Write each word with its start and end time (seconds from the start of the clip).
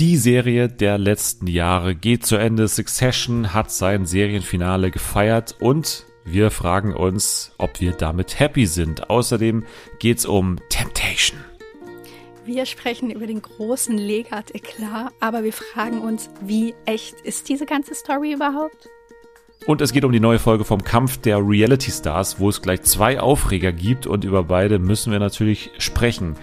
Die 0.00 0.16
Serie 0.16 0.68
der 0.68 0.96
letzten 0.96 1.46
Jahre 1.46 1.94
geht 1.94 2.24
zu 2.24 2.36
Ende. 2.36 2.68
Succession 2.68 3.52
hat 3.52 3.70
sein 3.70 4.06
Serienfinale 4.06 4.90
gefeiert 4.90 5.56
und 5.60 6.06
wir 6.24 6.50
fragen 6.50 6.94
uns, 6.94 7.52
ob 7.58 7.82
wir 7.82 7.92
damit 7.92 8.40
happy 8.40 8.64
sind. 8.64 9.10
Außerdem 9.10 9.62
geht's 9.98 10.24
um 10.24 10.56
Temptation. 10.70 11.38
Wir 12.46 12.64
sprechen 12.64 13.10
über 13.10 13.26
den 13.26 13.42
großen 13.42 13.98
Legat-Eklat, 13.98 15.12
aber 15.20 15.44
wir 15.44 15.52
fragen 15.52 16.00
uns, 16.00 16.30
wie 16.40 16.74
echt 16.86 17.20
ist 17.20 17.50
diese 17.50 17.66
ganze 17.66 17.94
Story 17.94 18.32
überhaupt? 18.32 18.88
Und 19.66 19.82
es 19.82 19.92
geht 19.92 20.06
um 20.06 20.12
die 20.12 20.18
neue 20.18 20.38
Folge 20.38 20.64
vom 20.64 20.82
Kampf 20.82 21.18
der 21.18 21.46
Reality 21.46 21.90
Stars, 21.90 22.40
wo 22.40 22.48
es 22.48 22.62
gleich 22.62 22.80
zwei 22.84 23.20
Aufreger 23.20 23.72
gibt 23.72 24.06
und 24.06 24.24
über 24.24 24.44
beide 24.44 24.78
müssen 24.78 25.12
wir 25.12 25.18
natürlich 25.18 25.72
sprechen. 25.76 26.36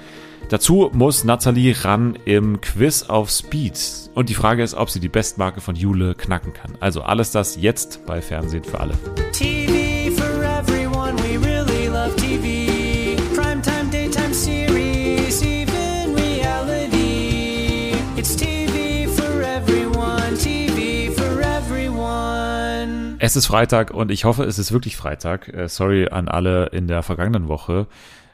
Dazu 0.50 0.90
muss 0.94 1.26
Nathalie 1.26 1.76
ran 1.84 2.18
im 2.24 2.62
Quiz 2.62 3.04
auf 3.04 3.30
Speed. 3.30 3.78
Und 4.16 4.30
die 4.30 4.34
Frage 4.34 4.64
ist, 4.64 4.76
ob 4.76 4.90
sie 4.90 5.02
die 5.02 5.10
Bestmarke 5.10 5.60
von 5.60 5.76
Jule 5.76 6.16
knacken 6.16 6.54
kann. 6.54 6.78
Also 6.80 7.02
alles 7.02 7.32
das 7.32 7.58
jetzt 7.58 8.06
bei 8.06 8.22
Fernsehen 8.22 8.64
für 8.64 8.80
alle. 8.80 8.94
TV 9.34 10.10
for 10.16 10.44
everyone, 10.44 11.18
we 11.18 11.38
really 11.46 11.88
love 11.88 12.16
TV. 12.16 13.22
Primetime, 13.36 13.92
daytime 13.92 14.34
series, 14.34 15.44
even 15.44 16.16
reality. 16.16 17.92
It's 18.16 18.34
TV 18.34 19.10
for 19.10 19.42
everyone, 19.42 20.38
TV 20.38 21.12
for 21.12 21.42
everyone. 21.42 23.18
Es 23.20 23.36
ist 23.36 23.48
Freitag 23.48 23.92
und 23.92 24.12
ich 24.12 24.24
hoffe, 24.24 24.46
es 24.46 24.60
ist 24.60 24.72
wirklich 24.72 24.96
Freitag. 24.96 25.50
Äh, 25.50 25.68
sorry 25.68 26.08
an 26.08 26.30
alle 26.30 26.68
in 26.68 26.88
der 26.88 27.04
vergangenen 27.04 27.50
Woche 27.50 27.88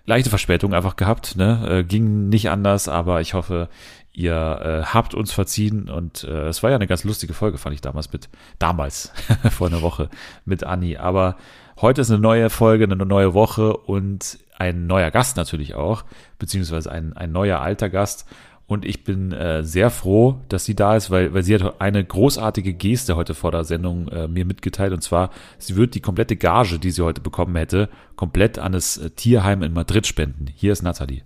leichte 0.06 0.30
Verspätung 0.30 0.74
einfach 0.74 0.96
gehabt, 0.96 1.36
ne? 1.36 1.80
Äh, 1.80 1.84
ging 1.84 2.30
nicht 2.30 2.50
anders, 2.50 2.88
aber 2.88 3.22
ich 3.22 3.34
hoffe, 3.34 3.70
ihr 4.12 4.34
äh, 4.34 4.86
habt 4.86 5.16
uns 5.16 5.32
verziehen 5.32 5.90
und 5.90 6.24
äh, 6.24 6.48
es 6.48 6.62
war 6.62 6.70
ja 6.70 6.76
eine 6.76 6.88
ganz 6.88 7.04
lustige 7.04 7.34
Folge, 7.34 7.58
fand 7.58 7.74
ich 7.74 7.82
damals 7.82 8.12
mit, 8.14 8.30
damals, 8.60 9.12
vor 9.50 9.68
einer 9.68 9.82
Woche 9.82 10.10
mit 10.46 10.64
Anni. 10.64 10.98
Aber 10.98 11.38
heute 11.82 12.02
ist 12.02 12.12
eine 12.12 12.20
neue 12.20 12.50
Folge, 12.50 12.84
eine 12.84 12.96
neue 12.96 13.34
Woche 13.34 13.76
und 13.76 14.38
ein 14.58 14.86
neuer 14.86 15.10
Gast 15.10 15.36
natürlich 15.38 15.74
auch, 15.74 16.04
beziehungsweise 16.38 16.92
ein, 16.92 17.14
ein 17.14 17.32
neuer 17.32 17.60
alter 17.60 17.90
Gast. 17.90 18.28
Und 18.66 18.86
ich 18.86 19.04
bin 19.04 19.34
äh, 19.34 19.64
sehr 19.64 19.90
froh, 19.90 20.40
dass 20.48 20.66
sie 20.66 20.76
da 20.76 20.96
ist, 20.96 21.12
weil, 21.12 21.34
weil 21.34 21.44
sie 21.44 21.56
hat 21.56 21.82
eine 21.82 22.04
großartige 22.04 22.74
Geste 22.74 23.16
heute 23.16 23.34
vor 23.34 23.52
der 23.52 23.66
Sendung 23.66 24.08
äh, 24.08 24.28
mir 24.28 24.46
mitgeteilt. 24.46 24.94
Und 24.94 25.02
zwar, 25.02 25.32
sie 25.58 25.76
wird 25.76 25.96
die 25.96 26.02
komplette 26.02 26.38
Gage, 26.38 26.80
die 26.80 26.92
sie 26.92 27.04
heute 27.04 27.22
bekommen 27.22 27.56
hätte, 27.56 27.90
komplett 28.16 28.60
an 28.60 28.72
das 28.72 28.98
äh, 28.98 29.10
Tierheim 29.10 29.64
in 29.64 29.74
Madrid 29.74 30.08
spenden. 30.08 30.48
Hier 30.48 30.72
ist 30.72 30.82
Nathalie. 30.82 31.24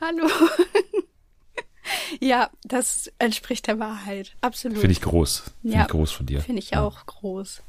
Hallo. 0.00 0.28
ja, 2.20 2.50
das 2.64 3.10
entspricht 3.18 3.68
der 3.68 3.78
Wahrheit. 3.78 4.34
Absolut. 4.40 4.78
Finde 4.78 4.92
ich 4.92 5.00
groß. 5.00 5.54
Finde 5.62 5.76
ja, 5.76 5.82
ich 5.82 5.88
groß 5.88 6.10
von 6.10 6.26
dir. 6.26 6.40
Finde 6.40 6.58
ich 6.58 6.70
ja. 6.70 6.82
auch 6.82 7.06
groß 7.06 7.62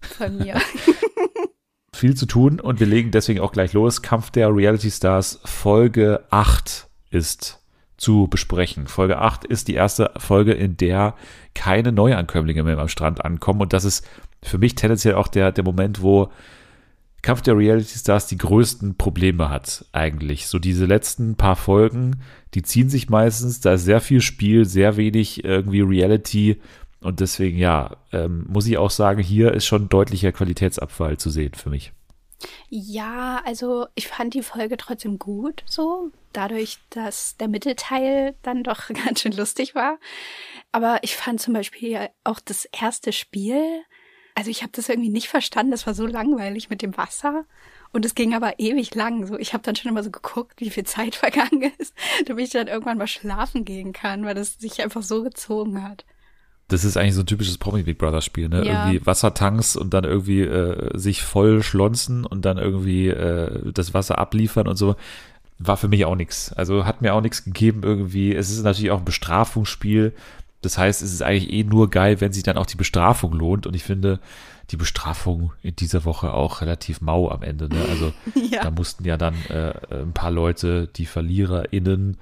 von 0.00 0.36
mir. 0.36 0.60
Viel 1.94 2.16
zu 2.16 2.26
tun 2.26 2.60
und 2.60 2.80
wir 2.80 2.86
legen 2.86 3.12
deswegen 3.12 3.40
auch 3.40 3.52
gleich 3.52 3.72
los. 3.72 4.02
Kampf 4.02 4.30
der 4.30 4.54
Reality 4.54 4.90
Stars 4.90 5.40
Folge 5.44 6.24
8 6.30 6.88
ist 7.10 7.60
zu 7.98 8.28
besprechen. 8.28 8.86
Folge 8.86 9.18
8 9.18 9.44
ist 9.44 9.68
die 9.68 9.74
erste 9.74 10.12
Folge, 10.16 10.52
in 10.52 10.76
der 10.76 11.14
keine 11.54 11.92
Neuankömmlinge 11.92 12.62
mehr 12.62 12.78
am 12.78 12.88
Strand 12.88 13.24
ankommen. 13.24 13.60
Und 13.60 13.72
das 13.72 13.84
ist 13.84 14.08
für 14.42 14.58
mich 14.58 14.76
tendenziell 14.76 15.14
auch 15.14 15.28
der, 15.28 15.52
der 15.52 15.64
Moment, 15.64 16.00
wo 16.00 16.30
Kampf 17.22 17.42
der 17.42 17.58
Reality 17.58 17.98
Stars 17.98 18.28
die 18.28 18.38
größten 18.38 18.96
Probleme 18.96 19.50
hat, 19.50 19.84
eigentlich. 19.92 20.46
So 20.46 20.58
diese 20.58 20.86
letzten 20.86 21.34
paar 21.34 21.56
Folgen, 21.56 22.20
die 22.54 22.62
ziehen 22.62 22.88
sich 22.88 23.10
meistens, 23.10 23.60
da 23.60 23.74
ist 23.74 23.84
sehr 23.84 24.00
viel 24.00 24.20
Spiel, 24.20 24.64
sehr 24.64 24.96
wenig 24.96 25.44
irgendwie 25.44 25.80
Reality. 25.80 26.60
Und 27.00 27.20
deswegen, 27.20 27.58
ja, 27.58 27.96
ähm, 28.12 28.46
muss 28.48 28.66
ich 28.66 28.78
auch 28.78 28.90
sagen, 28.90 29.20
hier 29.20 29.52
ist 29.52 29.66
schon 29.66 29.88
deutlicher 29.88 30.32
Qualitätsabfall 30.32 31.18
zu 31.18 31.30
sehen 31.30 31.54
für 31.54 31.70
mich. 31.70 31.92
Ja, 32.68 33.42
also 33.44 33.86
ich 33.94 34.08
fand 34.08 34.34
die 34.34 34.42
Folge 34.42 34.76
trotzdem 34.76 35.18
gut, 35.18 35.64
so. 35.66 36.10
Dadurch, 36.32 36.78
dass 36.90 37.36
der 37.36 37.48
Mittelteil 37.48 38.36
dann 38.42 38.62
doch 38.62 38.88
ganz 39.04 39.22
schön 39.22 39.32
lustig 39.32 39.74
war. 39.74 39.98
Aber 40.72 40.98
ich 41.02 41.16
fand 41.16 41.40
zum 41.40 41.54
Beispiel 41.54 42.08
auch 42.24 42.40
das 42.40 42.66
erste 42.66 43.10
Bin 43.30 43.82
also 44.38 44.52
ich 44.52 44.62
habe 44.62 44.70
das 44.70 44.88
irgendwie 44.88 45.08
nicht 45.08 45.26
verstanden. 45.26 45.72
Das 45.72 45.84
war 45.88 45.94
so 45.94 46.06
langweilig 46.06 46.70
mit 46.70 46.80
dem 46.80 46.96
Wasser. 46.96 47.44
Und 47.92 48.04
es 48.04 48.14
ging 48.14 48.34
aber 48.34 48.60
ewig 48.60 48.94
lang. 48.94 49.26
So, 49.26 49.36
ich 49.36 49.52
habe 49.52 49.64
dann 49.64 49.74
schon 49.74 49.90
immer 49.90 50.04
so 50.04 50.12
geguckt, 50.12 50.60
wie 50.60 50.70
viel 50.70 50.84
Zeit 50.84 51.14
vergangen 51.16 51.72
ist, 51.78 51.92
damit 52.24 52.44
ich 52.44 52.52
dann 52.52 52.68
irgendwann 52.68 52.98
mal 52.98 53.08
schlafen 53.08 53.64
gehen 53.64 53.92
kann, 53.92 54.24
weil 54.24 54.36
das 54.36 54.54
sich 54.54 54.80
einfach 54.80 55.02
so 55.02 55.24
gezogen 55.24 55.82
hat 55.82 56.04
das 56.68 56.84
ist 56.84 56.96
eigentlich 56.96 57.14
so 57.14 57.22
ein 57.22 57.26
typisches 57.26 57.56
Promi 57.56 57.82
Big 57.82 57.98
Brother 57.98 58.20
Spiel, 58.20 58.48
ne? 58.48 58.64
Ja. 58.64 58.86
Irgendwie 58.86 59.06
Wassertanks 59.06 59.74
und 59.74 59.94
dann 59.94 60.04
irgendwie 60.04 60.42
äh, 60.42 60.96
sich 60.96 61.22
voll 61.22 61.62
schlonzen 61.62 62.26
und 62.26 62.44
dann 62.44 62.58
irgendwie 62.58 63.08
äh, 63.08 63.72
das 63.72 63.94
Wasser 63.94 64.18
abliefern 64.18 64.68
und 64.68 64.76
so. 64.76 64.94
War 65.58 65.78
für 65.78 65.88
mich 65.88 66.04
auch 66.04 66.14
nichts. 66.14 66.52
Also 66.52 66.84
hat 66.84 67.02
mir 67.02 67.14
auch 67.14 67.22
nichts 67.22 67.42
gegeben 67.42 67.80
irgendwie. 67.82 68.34
Es 68.34 68.50
ist 68.50 68.62
natürlich 68.62 68.90
auch 68.90 68.98
ein 68.98 69.04
Bestrafungsspiel. 69.06 70.12
Das 70.60 70.76
heißt, 70.76 71.02
es 71.02 71.12
ist 71.12 71.22
eigentlich 71.22 71.50
eh 71.52 71.64
nur 71.64 71.88
geil, 71.90 72.20
wenn 72.20 72.32
sich 72.32 72.42
dann 72.42 72.58
auch 72.58 72.66
die 72.66 72.76
Bestrafung 72.76 73.32
lohnt. 73.32 73.66
Und 73.66 73.74
ich 73.74 73.82
finde 73.82 74.20
die 74.70 74.76
Bestrafung 74.76 75.52
in 75.62 75.74
dieser 75.74 76.04
Woche 76.04 76.32
auch 76.32 76.60
relativ 76.60 77.00
mau 77.00 77.30
am 77.30 77.42
Ende. 77.42 77.68
Ne? 77.68 77.80
Also 77.88 78.12
ja. 78.50 78.62
da 78.62 78.70
mussten 78.70 79.04
ja 79.04 79.16
dann 79.16 79.34
äh, 79.48 79.72
ein 79.90 80.12
paar 80.12 80.30
Leute, 80.30 80.86
die 80.86 81.06
VerliererInnen, 81.06 82.18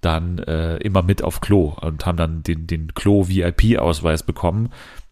dann 0.00 0.38
äh, 0.38 0.76
immer 0.78 1.02
mit 1.02 1.22
auf 1.22 1.40
Klo 1.40 1.74
und 1.80 2.06
haben 2.06 2.16
dann 2.16 2.42
den, 2.42 2.66
den 2.66 2.94
Klo-VIP-Ausweis 2.94 4.22
bekommen. 4.22 4.70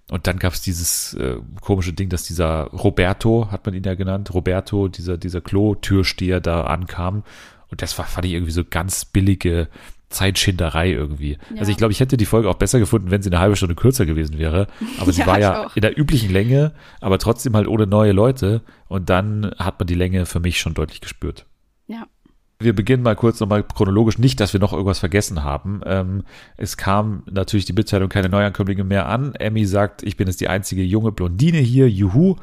Und 0.08 0.28
dann 0.28 0.38
gab 0.38 0.52
es 0.52 0.60
dieses 0.60 1.14
äh, 1.14 1.36
komische 1.60 1.92
Ding, 1.92 2.08
dass 2.08 2.22
dieser 2.22 2.64
Roberto, 2.68 3.48
hat 3.50 3.66
man 3.66 3.74
ihn 3.74 3.82
ja 3.82 3.94
genannt, 3.94 4.32
Roberto, 4.32 4.86
dieser, 4.86 5.18
dieser 5.18 5.40
Klo-Türsteher 5.40 6.40
da 6.40 6.62
ankam. 6.64 7.24
Und 7.68 7.82
das 7.82 7.98
war, 7.98 8.04
fand 8.04 8.26
ich 8.26 8.32
irgendwie 8.32 8.52
so 8.52 8.62
ganz 8.64 9.04
billige 9.04 9.68
Zeitschinderei 10.08 10.92
irgendwie. 10.92 11.32
Ja. 11.32 11.58
Also 11.58 11.72
ich 11.72 11.76
glaube, 11.76 11.90
ich 11.90 11.98
hätte 11.98 12.16
die 12.16 12.26
Folge 12.26 12.48
auch 12.48 12.54
besser 12.54 12.78
gefunden, 12.78 13.10
wenn 13.10 13.22
sie 13.22 13.30
eine 13.30 13.40
halbe 13.40 13.56
Stunde 13.56 13.74
kürzer 13.74 14.06
gewesen 14.06 14.38
wäre. 14.38 14.68
Aber 15.00 15.12
sie 15.12 15.22
ja, 15.22 15.26
war 15.26 15.40
ja 15.40 15.70
in 15.74 15.82
der 15.82 15.98
üblichen 15.98 16.30
Länge, 16.30 16.72
aber 17.00 17.18
trotzdem 17.18 17.56
halt 17.56 17.66
ohne 17.66 17.88
neue 17.88 18.12
Leute. 18.12 18.62
Und 18.86 19.10
dann 19.10 19.50
hat 19.58 19.80
man 19.80 19.88
die 19.88 19.94
Länge 19.94 20.24
für 20.26 20.38
mich 20.38 20.60
schon 20.60 20.74
deutlich 20.74 21.00
gespürt. 21.00 21.46
Wir 22.58 22.74
beginnen 22.74 23.02
mal 23.02 23.16
kurz 23.16 23.38
nochmal 23.40 23.62
chronologisch, 23.62 24.18
nicht, 24.18 24.40
dass 24.40 24.52
wir 24.54 24.60
noch 24.60 24.72
irgendwas 24.72 24.98
vergessen 24.98 25.44
haben. 25.44 25.82
Ähm, 25.84 26.24
es 26.56 26.76
kam 26.76 27.22
natürlich 27.30 27.66
die 27.66 27.74
Mitteilung 27.74 28.08
keine 28.08 28.30
Neuankömmlinge 28.30 28.84
mehr 28.84 29.08
an. 29.08 29.34
Emmy 29.34 29.66
sagt, 29.66 30.02
ich 30.02 30.16
bin 30.16 30.26
jetzt 30.26 30.40
die 30.40 30.48
einzige 30.48 30.82
junge 30.82 31.12
Blondine 31.12 31.58
hier, 31.58 31.88
juhu. 31.90 32.36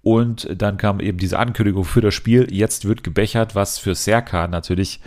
Und 0.00 0.48
dann 0.56 0.78
kam 0.78 1.00
eben 1.00 1.18
diese 1.18 1.38
Ankündigung 1.38 1.84
für 1.84 2.00
das 2.00 2.14
Spiel. 2.14 2.46
Jetzt 2.50 2.86
wird 2.86 3.04
gebechert, 3.04 3.54
was 3.54 3.78
für 3.78 3.94
Serkan 3.94 4.50
natürlich 4.50 5.00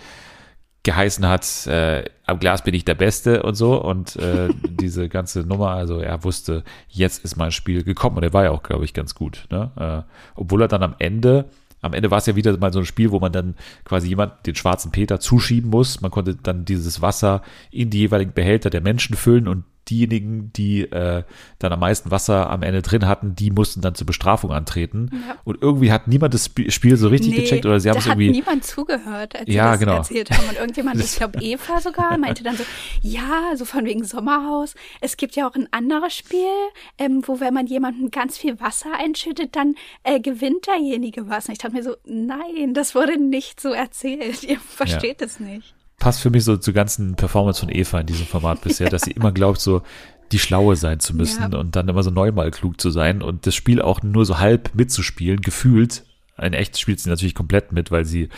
geheißen 0.83 1.28
hat, 1.28 1.67
äh, 1.67 2.05
am 2.25 2.39
Glas 2.39 2.63
bin 2.63 2.73
ich 2.73 2.85
der 2.85 2.95
Beste 2.95 3.43
und 3.43 3.55
so. 3.55 3.81
Und 3.81 4.16
äh, 4.16 4.49
diese 4.67 5.09
ganze 5.09 5.41
Nummer, 5.41 5.72
also 5.72 5.99
er 5.99 6.23
wusste, 6.23 6.63
jetzt 6.88 7.23
ist 7.23 7.35
mein 7.35 7.51
Spiel 7.51 7.83
gekommen. 7.83 8.17
Und 8.17 8.23
er 8.23 8.33
war 8.33 8.43
ja 8.43 8.51
auch, 8.51 8.63
glaube 8.63 8.85
ich, 8.85 8.93
ganz 8.93 9.16
gut. 9.16 9.45
Ne? 9.51 9.72
Äh, 9.75 10.11
obwohl 10.35 10.61
er 10.61 10.67
dann 10.67 10.83
am 10.83 10.95
Ende 10.99 11.49
am 11.81 11.93
Ende 11.93 12.11
war 12.11 12.19
es 12.19 12.27
ja 12.27 12.35
wieder 12.35 12.57
mal 12.57 12.71
so 12.71 12.79
ein 12.79 12.85
Spiel, 12.85 13.11
wo 13.11 13.19
man 13.19 13.31
dann 13.31 13.55
quasi 13.83 14.07
jemand 14.07 14.45
den 14.45 14.55
schwarzen 14.55 14.91
Peter 14.91 15.19
zuschieben 15.19 15.69
muss. 15.69 16.01
Man 16.01 16.11
konnte 16.11 16.35
dann 16.35 16.65
dieses 16.65 17.01
Wasser 17.01 17.41
in 17.71 17.89
die 17.89 17.99
jeweiligen 17.99 18.33
Behälter 18.33 18.69
der 18.69 18.81
Menschen 18.81 19.15
füllen 19.15 19.47
und 19.47 19.63
diejenigen, 19.89 20.51
die 20.53 20.81
äh, 20.81 21.23
dann 21.59 21.73
am 21.73 21.79
meisten 21.79 22.11
Wasser 22.11 22.49
am 22.49 22.63
Ende 22.63 22.81
drin 22.81 23.07
hatten, 23.07 23.35
die 23.35 23.51
mussten 23.51 23.81
dann 23.81 23.95
zur 23.95 24.07
Bestrafung 24.07 24.51
antreten. 24.51 25.09
Ja. 25.11 25.35
Und 25.43 25.61
irgendwie 25.61 25.91
hat 25.91 26.07
niemand 26.07 26.33
das 26.33 26.51
Spiel 26.67 26.97
so 26.97 27.09
richtig 27.09 27.31
nee, 27.31 27.41
gecheckt 27.41 27.65
oder 27.65 27.79
sie 27.79 27.89
haben 27.89 27.97
es 27.97 28.05
irgendwie. 28.05 28.29
hat 28.29 28.35
niemand 28.35 28.65
zugehört, 28.65 29.35
als 29.35 29.47
ja, 29.47 29.65
sie 29.65 29.71
das 29.71 29.79
genau. 29.79 29.95
erzählt 29.97 30.31
haben. 30.31 30.49
Und 30.49 30.57
irgendjemand, 30.57 30.99
ich 30.99 31.15
glaube 31.15 31.39
Eva 31.41 31.81
sogar, 31.81 32.17
meinte 32.17 32.43
dann 32.43 32.55
so, 32.55 32.63
ja, 33.01 33.55
so 33.55 33.66
von 33.66 33.85
wegen 33.85 34.03
Sommerhaus. 34.03 34.75
Es 35.01 35.17
gibt 35.17 35.35
ja 35.35 35.47
auch 35.47 35.55
ein 35.55 35.67
anderes 35.72 36.13
Spiel, 36.13 36.47
ähm, 36.97 37.23
wo 37.25 37.39
wenn 37.39 37.53
man 37.53 37.67
jemanden 37.67 38.11
ganz 38.11 38.37
viel 38.37 38.59
Wasser 38.59 38.91
einschüttet, 38.97 39.55
dann 39.55 39.75
äh, 40.03 40.19
gewinnt 40.19 40.67
derjenige 40.67 41.27
was. 41.29 41.47
Und 41.47 41.53
ich 41.53 41.57
dachte 41.59 41.75
mir 41.75 41.84
so, 41.84 41.95
nein, 42.05 42.73
das 42.73 42.95
wurde 42.95 43.19
nicht 43.19 43.59
so 43.59 43.69
erzählt. 43.69 44.43
Ihr 44.51 44.59
versteht 44.59 45.22
es 45.22 45.39
ja. 45.39 45.45
nicht 45.45 45.75
passt 46.01 46.21
für 46.21 46.31
mich 46.31 46.43
so 46.43 46.57
zur 46.57 46.73
ganzen 46.73 47.15
Performance 47.15 47.59
von 47.59 47.69
Eva 47.69 47.99
in 47.99 48.07
diesem 48.07 48.25
Format 48.25 48.61
bisher, 48.61 48.89
dass 48.89 49.03
sie 49.03 49.11
immer 49.11 49.31
glaubt, 49.31 49.61
so 49.61 49.83
die 50.31 50.39
Schlaue 50.39 50.75
sein 50.75 50.99
zu 50.99 51.15
müssen 51.15 51.51
ja. 51.51 51.59
und 51.59 51.75
dann 51.75 51.87
immer 51.87 52.01
so 52.01 52.09
neunmal 52.09 52.49
klug 52.49 52.81
zu 52.81 52.89
sein 52.89 53.21
und 53.21 53.45
das 53.45 53.53
Spiel 53.53 53.81
auch 53.81 54.01
nur 54.01 54.25
so 54.25 54.39
halb 54.39 54.71
mitzuspielen, 54.73 55.41
gefühlt. 55.41 56.03
Ein 56.35 56.53
echt 56.53 56.79
spielt 56.79 56.99
sie 56.99 57.09
natürlich 57.09 57.35
komplett 57.35 57.71
mit, 57.71 57.91
weil 57.91 58.05
sie 58.05 58.29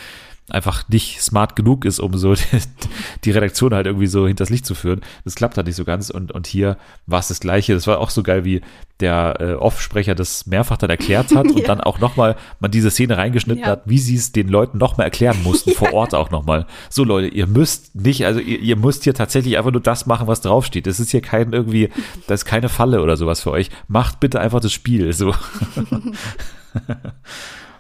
einfach 0.49 0.87
nicht 0.89 1.21
smart 1.21 1.55
genug 1.55 1.85
ist, 1.85 1.99
um 1.99 2.17
so 2.17 2.35
die, 3.23 3.31
Redaktion 3.31 3.73
halt 3.73 3.87
irgendwie 3.87 4.07
so 4.07 4.27
hinters 4.27 4.49
Licht 4.49 4.65
zu 4.65 4.75
führen. 4.75 5.01
Das 5.23 5.35
klappt 5.35 5.55
halt 5.57 5.67
nicht 5.67 5.75
so 5.75 5.85
ganz 5.85 6.09
und, 6.09 6.31
und 6.31 6.47
hier 6.47 6.77
war 7.05 7.19
es 7.19 7.29
das 7.29 7.39
Gleiche. 7.39 7.73
Das 7.73 7.87
war 7.87 7.99
auch 7.99 8.09
so 8.09 8.23
geil, 8.23 8.43
wie 8.43 8.61
der 8.99 9.37
äh, 9.39 9.53
Off-Sprecher 9.53 10.15
das 10.15 10.45
mehrfach 10.45 10.77
dann 10.77 10.89
erklärt 10.89 11.33
hat 11.33 11.45
und 11.49 11.59
ja. 11.59 11.67
dann 11.67 11.81
auch 11.81 11.99
nochmal 11.99 12.35
man 12.59 12.71
diese 12.71 12.91
Szene 12.91 13.17
reingeschnitten 13.17 13.63
ja. 13.63 13.69
hat, 13.69 13.83
wie 13.85 13.99
sie 13.99 14.15
es 14.15 14.31
den 14.31 14.49
Leuten 14.49 14.77
nochmal 14.77 15.05
erklären 15.05 15.41
mussten, 15.43 15.71
ja. 15.71 15.75
vor 15.77 15.93
Ort 15.93 16.13
auch 16.13 16.29
nochmal. 16.29 16.67
So 16.89 17.03
Leute, 17.03 17.27
ihr 17.29 17.47
müsst 17.47 17.95
nicht, 17.95 18.25
also 18.25 18.39
ihr, 18.39 18.59
ihr 18.59 18.75
müsst 18.75 19.05
hier 19.05 19.13
tatsächlich 19.13 19.57
einfach 19.57 19.71
nur 19.71 19.81
das 19.81 20.05
machen, 20.05 20.27
was 20.27 20.41
draufsteht. 20.41 20.87
Das 20.87 20.99
ist 20.99 21.11
hier 21.11 21.21
kein 21.21 21.53
irgendwie, 21.53 21.89
das 22.27 22.41
ist 22.41 22.45
keine 22.45 22.69
Falle 22.69 23.01
oder 23.01 23.15
sowas 23.15 23.41
für 23.41 23.51
euch. 23.51 23.69
Macht 23.87 24.19
bitte 24.19 24.41
einfach 24.41 24.59
das 24.59 24.73
Spiel, 24.73 25.13
so. 25.13 25.33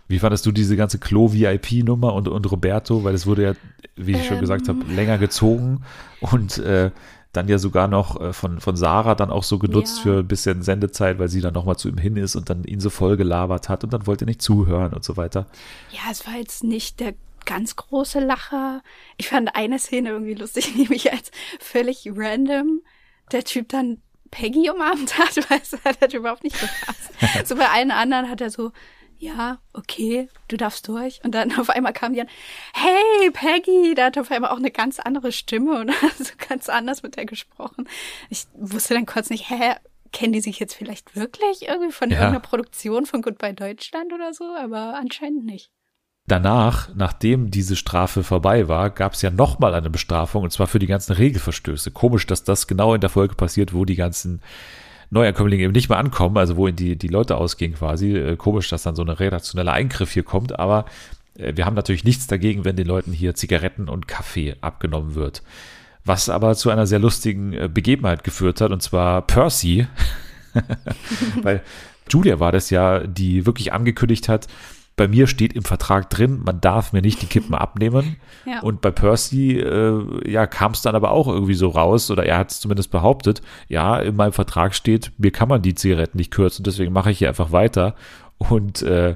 Wie 0.07 0.19
fandest 0.19 0.45
du 0.45 0.51
diese 0.51 0.75
ganze 0.75 0.99
Klo-VIP-Nummer 0.99 2.13
und, 2.13 2.27
und 2.27 2.51
Roberto? 2.51 3.03
Weil 3.03 3.15
es 3.15 3.25
wurde 3.25 3.43
ja, 3.43 3.53
wie 3.95 4.11
ich 4.11 4.17
ähm. 4.19 4.23
schon 4.23 4.39
gesagt 4.39 4.67
habe, 4.67 4.83
länger 4.91 5.17
gezogen 5.17 5.83
und 6.19 6.57
äh, 6.59 6.91
dann 7.33 7.47
ja 7.47 7.57
sogar 7.57 7.87
noch 7.87 8.21
äh, 8.21 8.31
von, 8.31 8.61
von 8.61 8.77
Sarah 8.77 9.15
dann 9.15 9.31
auch 9.31 9.43
so 9.43 9.57
genutzt 9.57 9.97
ja. 9.97 10.03
für 10.03 10.19
ein 10.19 10.27
bisschen 10.27 10.61
Sendezeit, 10.61 11.17
weil 11.17 11.29
sie 11.29 11.41
dann 11.41 11.53
nochmal 11.53 11.77
zu 11.77 11.89
ihm 11.89 11.97
hin 11.97 12.15
ist 12.15 12.35
und 12.35 12.49
dann 12.49 12.63
ihn 12.63 12.79
so 12.79 12.91
voll 12.91 13.17
gelabert 13.17 13.69
hat 13.69 13.83
und 13.83 13.91
dann 13.91 14.05
wollte 14.05 14.25
er 14.25 14.27
nicht 14.27 14.41
zuhören 14.41 14.93
und 14.93 15.03
so 15.03 15.17
weiter. 15.17 15.47
Ja, 15.91 16.11
es 16.11 16.27
war 16.27 16.35
jetzt 16.35 16.63
nicht 16.63 16.99
der 16.99 17.15
ganz 17.45 17.75
große 17.75 18.19
Lacher. 18.19 18.81
Ich 19.17 19.29
fand 19.29 19.55
eine 19.55 19.79
Szene 19.79 20.09
irgendwie 20.09 20.35
lustig, 20.35 20.75
nämlich 20.77 21.11
als 21.11 21.31
völlig 21.59 22.09
random 22.15 22.81
der 23.31 23.43
Typ 23.43 23.69
dann 23.69 23.97
Peggy 24.29 24.69
umarmt 24.69 25.17
hat, 25.17 25.37
weil 25.49 25.59
es 25.61 25.73
hat 25.83 26.13
überhaupt 26.13 26.43
nicht 26.43 26.59
gepasst. 26.59 27.11
so 27.47 27.55
bei 27.55 27.69
allen 27.69 27.91
anderen 27.91 28.29
hat 28.29 28.41
er 28.41 28.51
so, 28.51 28.71
ja, 29.23 29.59
okay, 29.71 30.27
du 30.49 30.57
darfst 30.57 30.87
durch. 30.87 31.21
Und 31.23 31.33
dann 31.33 31.51
auf 31.59 31.69
einmal 31.69 31.93
kam 31.93 32.13
die 32.13 32.21
an, 32.21 32.27
hey, 32.73 33.31
Peggy, 33.31 33.95
da 33.95 34.05
hat 34.05 34.17
auf 34.17 34.31
einmal 34.31 34.51
auch 34.51 34.57
eine 34.57 34.71
ganz 34.71 34.99
andere 34.99 35.31
Stimme 35.31 35.79
und 35.79 35.91
hat 36.01 36.17
so 36.17 36.33
ganz 36.47 36.69
anders 36.69 37.03
mit 37.03 37.15
der 37.15 37.25
gesprochen. 37.25 37.87
Ich 38.29 38.45
wusste 38.53 38.93
dann 38.93 39.05
kurz 39.05 39.29
nicht, 39.29 39.49
hä, 39.49 39.75
kennen 40.11 40.33
die 40.33 40.41
sich 40.41 40.59
jetzt 40.59 40.75
vielleicht 40.75 41.15
wirklich 41.15 41.67
irgendwie 41.67 41.91
von 41.91 42.09
ja. 42.09 42.17
irgendeiner 42.17 42.39
Produktion 42.41 43.05
von 43.05 43.21
Goodbye 43.21 43.53
Deutschland 43.53 44.13
oder 44.13 44.33
so, 44.33 44.43
aber 44.55 44.95
anscheinend 44.99 45.45
nicht. 45.45 45.71
Danach, 46.25 46.89
nachdem 46.95 47.51
diese 47.51 47.75
Strafe 47.75 48.23
vorbei 48.23 48.69
war, 48.69 48.89
gab 48.91 49.13
es 49.13 49.21
ja 49.21 49.29
nochmal 49.29 49.73
eine 49.73 49.89
Bestrafung 49.89 50.43
und 50.43 50.51
zwar 50.51 50.67
für 50.67 50.79
die 50.79 50.87
ganzen 50.87 51.13
Regelverstöße. 51.13 51.91
Komisch, 51.91 52.27
dass 52.27 52.45
das 52.45 52.67
genau 52.67 52.93
in 52.93 53.01
der 53.01 53.09
Folge 53.09 53.35
passiert, 53.35 53.73
wo 53.73 53.83
die 53.83 53.95
ganzen 53.95 54.41
Neuankömmlinge 55.09 55.63
eben 55.63 55.73
nicht 55.73 55.89
mehr 55.89 55.97
ankommen, 55.97 56.37
also 56.37 56.57
wo 56.57 56.67
die, 56.69 56.95
die 56.95 57.07
Leute 57.07 57.37
ausgehen 57.37 57.73
quasi. 57.73 58.15
Äh, 58.15 58.35
komisch, 58.35 58.69
dass 58.69 58.83
dann 58.83 58.95
so 58.95 59.03
ein 59.03 59.09
redaktioneller 59.09 59.73
Eingriff 59.73 60.11
hier 60.11 60.23
kommt, 60.23 60.59
aber 60.59 60.85
äh, 61.37 61.53
wir 61.55 61.65
haben 61.65 61.75
natürlich 61.75 62.03
nichts 62.03 62.27
dagegen, 62.27 62.65
wenn 62.65 62.75
den 62.75 62.87
Leuten 62.87 63.11
hier 63.11 63.35
Zigaretten 63.35 63.89
und 63.89 64.07
Kaffee 64.07 64.55
abgenommen 64.61 65.15
wird. 65.15 65.43
Was 66.05 66.29
aber 66.29 66.55
zu 66.55 66.69
einer 66.69 66.85
sehr 66.85 66.99
lustigen 66.99 67.53
äh, 67.53 67.69
Begebenheit 67.71 68.23
geführt 68.23 68.61
hat, 68.61 68.71
und 68.71 68.81
zwar 68.81 69.21
Percy, 69.21 69.87
weil 71.41 71.61
Julia 72.09 72.39
war 72.39 72.51
das 72.51 72.69
ja, 72.69 72.99
die 72.99 73.45
wirklich 73.45 73.73
angekündigt 73.73 74.29
hat, 74.29 74.47
bei 74.95 75.07
mir 75.07 75.27
steht 75.27 75.53
im 75.53 75.63
Vertrag 75.63 76.09
drin, 76.09 76.41
man 76.45 76.61
darf 76.61 76.93
mir 76.93 77.01
nicht 77.01 77.21
die 77.21 77.27
Kippen 77.27 77.55
abnehmen. 77.55 78.17
Ja. 78.45 78.59
Und 78.59 78.81
bei 78.81 78.91
Percy, 78.91 79.57
äh, 79.57 80.29
ja, 80.29 80.47
kam 80.47 80.73
es 80.73 80.81
dann 80.81 80.95
aber 80.95 81.11
auch 81.11 81.29
irgendwie 81.29 81.53
so 81.53 81.69
raus, 81.69 82.11
oder 82.11 82.25
er 82.25 82.39
hat 82.39 82.51
es 82.51 82.59
zumindest 82.59 82.91
behauptet, 82.91 83.41
ja, 83.69 83.97
in 83.99 84.17
meinem 84.17 84.33
Vertrag 84.33 84.75
steht, 84.75 85.13
mir 85.17 85.31
kann 85.31 85.47
man 85.47 85.61
die 85.61 85.75
Zigaretten 85.75 86.17
nicht 86.17 86.29
kürzen, 86.29 86.65
deswegen 86.65 86.91
mache 86.91 87.09
ich 87.09 87.19
hier 87.19 87.29
einfach 87.29 87.53
weiter. 87.53 87.95
Und 88.37 88.81
äh, 88.81 89.15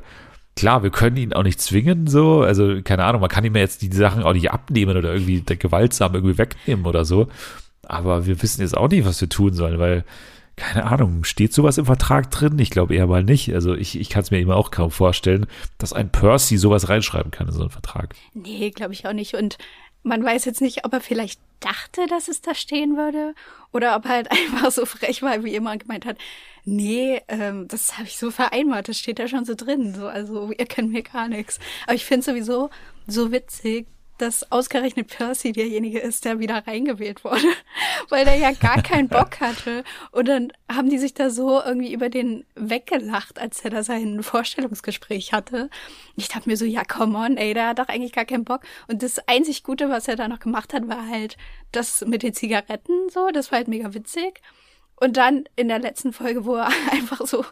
klar, 0.56 0.84
wir 0.84 0.92
können 0.92 1.18
ihn 1.18 1.34
auch 1.34 1.44
nicht 1.44 1.60
zwingen, 1.60 2.08
so, 2.08 2.42
also 2.42 2.82
keine 2.84 3.04
Ahnung, 3.04 3.20
man 3.20 3.30
kann 3.30 3.44
ihm 3.44 3.56
ja 3.56 3.62
jetzt 3.62 3.82
die 3.82 3.92
Sachen 3.92 4.24
auch 4.24 4.32
nicht 4.32 4.50
abnehmen 4.50 4.96
oder 4.96 5.14
irgendwie 5.14 5.44
gewaltsam 5.44 6.14
irgendwie 6.16 6.38
wegnehmen 6.38 6.86
oder 6.86 7.04
so. 7.04 7.28
Aber 7.86 8.26
wir 8.26 8.42
wissen 8.42 8.62
jetzt 8.62 8.78
auch 8.78 8.90
nicht, 8.90 9.06
was 9.06 9.20
wir 9.20 9.30
tun 9.30 9.54
sollen, 9.54 9.78
weil 9.78 10.06
keine 10.58 10.86
Ahnung, 10.86 11.24
steht 11.24 11.54
sowas 11.54 11.78
im 11.78 11.86
Vertrag 11.86 12.32
drin? 12.32 12.58
Ich 12.58 12.72
glaube 12.72 12.96
eher 12.96 13.08
mal 13.08 13.24
nicht. 13.24 13.54
Also 13.54 13.76
ich, 13.76 13.98
ich 13.98 14.10
kann 14.10 14.24
es 14.24 14.32
mir 14.32 14.40
immer 14.40 14.58
auch 14.58 14.72
kaum 14.72 14.90
vorstellen, 14.90 15.46
dass 15.78 15.94
ein 15.94 16.12
Percy 16.12 16.58
sowas 16.58 16.90
reinschreiben 16.90 17.32
kann 17.32 17.48
in 17.48 17.54
so 17.54 17.62
einen 17.62 17.70
Vertrag. 17.70 18.16
Nee, 18.34 18.72
glaube 18.72 18.94
ich 18.94 19.08
auch 19.08 19.14
nicht. 19.14 19.36
Und 19.36 19.60
man 20.02 20.24
weiß 20.24 20.46
jetzt 20.46 20.62
nicht, 20.62 20.84
ob 20.84 20.94
er 20.94 21.02
vielleicht 21.02 21.40
dachte, 21.60 22.08
dass 22.08 22.28
es 22.28 22.42
da 22.42 22.56
stehen 22.56 22.98
würde 22.98 23.36
oder 23.72 23.96
ob 23.96 24.06
er 24.06 24.12
halt 24.12 24.32
einfach 24.32 24.72
so 24.72 24.86
frech 24.86 25.22
war, 25.22 25.44
wie 25.44 25.52
jemand 25.52 25.84
gemeint 25.84 26.06
hat, 26.08 26.18
nee, 26.66 27.22
ähm, 27.28 27.68
das 27.68 27.98
habe 27.98 28.08
ich 28.08 28.18
so 28.18 28.32
vereinbart, 28.32 28.90
das 28.90 28.98
steht 28.98 29.20
da 29.20 29.28
schon 29.28 29.46
so 29.46 29.54
drin. 29.54 29.94
So, 29.94 30.08
also 30.08 30.52
ihr 30.58 30.66
könnt 30.66 30.92
mir 30.92 31.04
gar 31.04 31.28
nichts. 31.28 31.60
Aber 31.86 31.94
ich 31.94 32.06
finde 32.06 32.26
sowieso 32.26 32.72
so 33.06 33.32
witzig, 33.32 33.86
dass 34.18 34.52
ausgerechnet 34.52 35.08
Percy 35.08 35.52
derjenige 35.52 36.00
ist, 36.00 36.26
der 36.26 36.40
wieder 36.40 36.66
reingewählt 36.68 37.24
wurde, 37.24 37.48
weil 38.10 38.26
der 38.26 38.36
ja 38.36 38.52
gar 38.52 38.82
keinen 38.82 39.08
Bock 39.08 39.40
hatte. 39.40 39.84
Und 40.12 40.28
dann 40.28 40.52
haben 40.72 40.90
die 40.90 40.98
sich 40.98 41.14
da 41.14 41.30
so 41.30 41.62
irgendwie 41.62 41.94
über 41.94 42.10
den 42.10 42.46
weggelacht, 42.56 43.40
als 43.40 43.62
er 43.62 43.70
da 43.70 43.84
sein 43.84 44.24
Vorstellungsgespräch 44.24 45.34
hatte. 45.34 45.70
Ich 46.16 46.28
dachte 46.30 46.50
mir 46.50 46.58
so, 46.58 46.66
ja, 46.66 46.84
come 46.84 47.18
on, 47.18 47.38
ey, 47.38 47.54
der 47.54 47.70
hat 47.70 47.80
doch 47.80 47.88
eigentlich 47.88 48.14
gar 48.14 48.26
keinen 48.26 48.46
Bock. 48.46 48.62
Und 48.88 49.04
das 49.04 49.20
einzig 49.28 49.64
Gute, 49.64 49.90
was 49.90 50.08
er 50.08 50.16
da 50.16 50.28
noch 50.28 50.40
gemacht 50.40 50.74
hat, 50.74 50.88
war 50.88 51.08
halt 51.08 51.38
das 51.72 52.02
mit 52.06 52.24
den 52.24 52.34
Zigaretten 52.34 53.10
so, 53.10 53.30
das 53.30 53.52
war 53.52 53.58
halt 53.58 53.68
mega 53.68 53.94
witzig. 53.94 54.42
Und 55.00 55.18
dann 55.18 55.44
in 55.56 55.68
der 55.68 55.80
letzten 55.80 56.12
Folge, 56.12 56.46
wo 56.46 56.56
er 56.56 56.70
einfach 56.92 57.26
so 57.26 57.46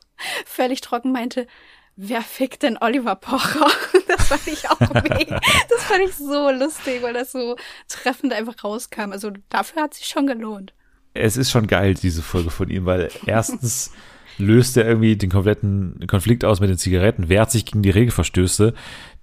völlig 0.46 0.82
trocken 0.82 1.12
meinte, 1.12 1.48
wer 1.96 2.22
fickt 2.22 2.64
denn 2.64 2.78
Oliver 2.80 3.16
Pocher? 3.16 3.68
Das 4.08 4.28
fand 4.28 4.48
ich 4.48 4.70
auch 4.70 4.80
mega. 4.80 5.40
Das 5.70 5.84
fand 5.84 6.02
ich 6.04 6.16
so 6.16 6.52
lustig, 6.52 7.02
weil 7.02 7.14
das 7.14 7.32
so 7.32 7.56
treffend 7.88 8.34
einfach 8.34 8.64
rauskam. 8.64 9.12
Also 9.12 9.32
dafür 9.50 9.84
hat 9.84 9.94
sich 9.94 10.06
schon 10.06 10.28
gelohnt. 10.28 10.74
Es 11.14 11.38
ist 11.38 11.52
schon 11.52 11.68
geil, 11.68 11.96
diese 11.96 12.22
Folge 12.22 12.52
von 12.52 12.70
ihm, 12.70 12.86
weil 12.86 13.10
erstens 13.26 13.92
löst 14.38 14.78
er 14.78 14.86
irgendwie 14.86 15.16
den 15.16 15.30
kompletten 15.30 16.06
Konflikt 16.08 16.46
aus 16.46 16.60
mit 16.60 16.70
den 16.70 16.78
Zigaretten, 16.78 17.30
wehrt 17.30 17.52
sich 17.52 17.66
gegen 17.66 17.82
die 17.84 17.90
Regelverstöße, 17.90 18.74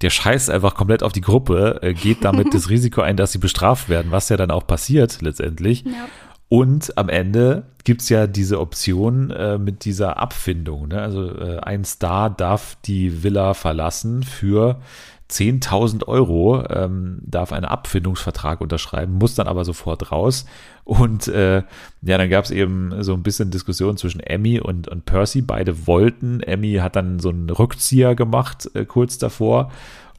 der 0.00 0.10
scheißt 0.10 0.50
einfach 0.50 0.74
komplett 0.74 1.02
auf 1.02 1.12
die 1.12 1.20
Gruppe, 1.20 1.80
äh, 1.82 1.94
geht 1.94 2.24
damit 2.24 2.48
das 2.54 2.70
Risiko 2.70 3.02
ein, 3.02 3.16
dass 3.16 3.32
sie 3.32 3.38
bestraft 3.38 3.88
werden, 3.88 4.10
was 4.10 4.28
ja 4.28 4.36
dann 4.36 4.50
auch 4.50 4.66
passiert 4.66 5.20
letztendlich. 5.20 5.84
Ja. 5.84 6.08
Und 6.52 6.98
am 6.98 7.08
Ende 7.08 7.62
gibt's 7.82 8.10
ja 8.10 8.26
diese 8.26 8.60
Option 8.60 9.30
äh, 9.30 9.56
mit 9.56 9.86
dieser 9.86 10.18
Abfindung. 10.18 10.88
Ne? 10.88 11.00
Also 11.00 11.34
äh, 11.34 11.60
ein 11.60 11.82
Star 11.86 12.28
darf 12.28 12.76
die 12.84 13.22
Villa 13.22 13.54
verlassen 13.54 14.22
für 14.22 14.78
10.000 15.30 16.06
Euro, 16.08 16.62
ähm, 16.68 17.20
darf 17.22 17.54
einen 17.54 17.64
Abfindungsvertrag 17.64 18.60
unterschreiben, 18.60 19.14
muss 19.14 19.34
dann 19.34 19.46
aber 19.46 19.64
sofort 19.64 20.12
raus. 20.12 20.44
Und 20.84 21.26
äh, 21.28 21.62
ja, 22.02 22.18
dann 22.18 22.28
gab's 22.28 22.50
eben 22.50 23.02
so 23.02 23.14
ein 23.14 23.22
bisschen 23.22 23.50
Diskussion 23.50 23.96
zwischen 23.96 24.20
Emmy 24.20 24.60
und, 24.60 24.88
und 24.88 25.06
Percy. 25.06 25.40
Beide 25.40 25.86
wollten. 25.86 26.40
Emmy 26.40 26.74
hat 26.82 26.96
dann 26.96 27.18
so 27.18 27.30
einen 27.30 27.48
Rückzieher 27.48 28.14
gemacht 28.14 28.68
äh, 28.74 28.84
kurz 28.84 29.16
davor 29.16 29.72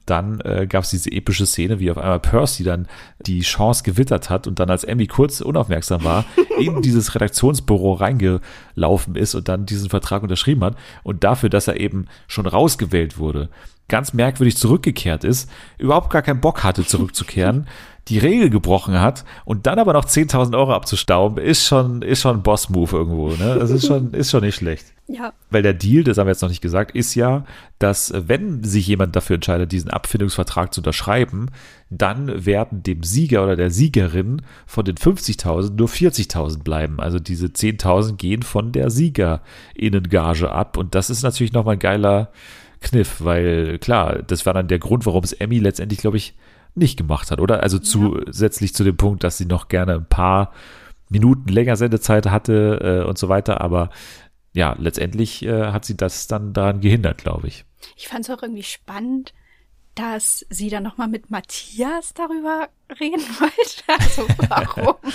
dann 0.05 0.41
äh, 0.41 0.67
gab 0.67 0.83
es 0.83 0.89
diese 0.89 1.11
epische 1.11 1.45
Szene, 1.45 1.79
wie 1.79 1.89
auf 1.89 1.97
einmal 1.97 2.19
Percy 2.19 2.63
dann 2.63 2.87
die 3.25 3.41
Chance 3.41 3.83
gewittert 3.83 4.29
hat 4.29 4.47
und 4.47 4.59
dann 4.59 4.69
als 4.69 4.83
Emmy 4.83 5.07
kurz 5.07 5.41
unaufmerksam 5.41 6.03
war, 6.03 6.25
in 6.59 6.81
dieses 6.81 7.15
Redaktionsbüro 7.15 7.93
reingelaufen 7.93 9.15
ist 9.15 9.35
und 9.35 9.47
dann 9.47 9.65
diesen 9.65 9.89
Vertrag 9.89 10.23
unterschrieben 10.23 10.63
hat 10.63 10.75
und 11.03 11.23
dafür, 11.23 11.49
dass 11.49 11.67
er 11.67 11.79
eben 11.79 12.07
schon 12.27 12.45
rausgewählt 12.45 13.17
wurde, 13.17 13.49
ganz 13.87 14.13
merkwürdig 14.13 14.57
zurückgekehrt 14.57 15.23
ist, 15.23 15.49
überhaupt 15.77 16.09
gar 16.09 16.21
keinen 16.21 16.41
Bock 16.41 16.63
hatte 16.63 16.85
zurückzukehren, 16.85 17.67
die 18.09 18.17
Regel 18.17 18.49
gebrochen 18.49 18.99
hat 18.99 19.23
und 19.45 19.65
dann 19.65 19.79
aber 19.79 19.93
noch 19.93 20.05
10.000 20.05 20.57
Euro 20.57 20.73
abzustauben, 20.73 21.37
ist 21.37 21.65
schon, 21.65 22.01
ist 22.01 22.21
schon 22.21 22.37
ein 22.37 22.43
Boss-Move 22.43 22.95
irgendwo, 22.95 23.29
ne? 23.29 23.57
Das 23.57 23.71
ist 23.71 23.87
schon, 23.87 24.13
ist 24.13 24.31
schon 24.31 24.43
nicht 24.43 24.55
schlecht. 24.55 24.85
Ja. 25.05 25.33
Weil 25.49 25.63
der 25.63 25.73
Deal, 25.73 26.05
das 26.05 26.17
haben 26.17 26.27
wir 26.27 26.31
jetzt 26.31 26.41
noch 26.41 26.49
nicht 26.49 26.61
gesagt, 26.61 26.95
ist 26.95 27.13
ja, 27.13 27.43
dass 27.77 28.13
wenn 28.15 28.63
sich 28.63 28.87
jemand 28.87 29.13
dafür 29.17 29.33
entscheidet, 29.35 29.73
diesen 29.73 29.89
Abfindungsvertrag 29.89 30.73
zu 30.73 30.79
unterschreiben, 30.79 31.47
dann 31.89 32.45
werden 32.45 32.83
dem 32.83 33.03
Sieger 33.03 33.43
oder 33.43 33.57
der 33.57 33.69
Siegerin 33.69 34.43
von 34.65 34.85
den 34.85 34.95
50.000 34.95 35.73
nur 35.75 35.89
40.000 35.89 36.63
bleiben. 36.63 37.01
Also 37.01 37.19
diese 37.19 37.47
10.000 37.47 38.15
gehen 38.15 38.43
von 38.43 38.71
der 38.71 38.89
Siegerinnengage 38.89 40.49
ab 40.49 40.77
und 40.77 40.95
das 40.95 41.09
ist 41.09 41.21
natürlich 41.21 41.51
nochmal 41.51 41.75
ein 41.75 41.79
geiler 41.79 42.31
Kniff, 42.79 43.17
weil 43.19 43.79
klar, 43.79 44.23
das 44.23 44.45
war 44.45 44.53
dann 44.53 44.69
der 44.69 44.79
Grund, 44.79 45.05
warum 45.05 45.25
es 45.25 45.33
Emmy 45.33 45.59
letztendlich, 45.59 45.99
glaube 45.99 46.17
ich, 46.17 46.33
nicht 46.75 46.97
gemacht 46.97 47.31
hat, 47.31 47.39
oder? 47.39 47.61
Also 47.61 47.79
zusätzlich 47.79 48.71
ja. 48.71 48.75
zu 48.75 48.83
dem 48.83 48.97
Punkt, 48.97 49.23
dass 49.23 49.37
sie 49.37 49.45
noch 49.45 49.67
gerne 49.67 49.93
ein 49.95 50.05
paar 50.05 50.51
Minuten 51.09 51.49
länger 51.49 51.75
Sendezeit 51.75 52.27
hatte 52.27 53.03
äh, 53.03 53.07
und 53.07 53.17
so 53.17 53.29
weiter, 53.29 53.61
aber 53.61 53.89
ja, 54.53 54.75
letztendlich 54.77 55.43
äh, 55.43 55.67
hat 55.71 55.85
sie 55.85 55.97
das 55.97 56.27
dann 56.27 56.53
daran 56.53 56.79
gehindert, 56.81 57.19
glaube 57.19 57.47
ich. 57.47 57.65
Ich 57.95 58.07
fand 58.07 58.25
es 58.25 58.29
auch 58.29 58.41
irgendwie 58.41 58.63
spannend, 58.63 59.33
dass 59.95 60.45
sie 60.49 60.69
dann 60.69 60.83
nochmal 60.83 61.07
mit 61.07 61.29
Matthias 61.29 62.13
darüber 62.13 62.69
reden 62.99 63.21
wollte. 63.39 63.83
Also 63.87 64.27
warum? 64.49 64.95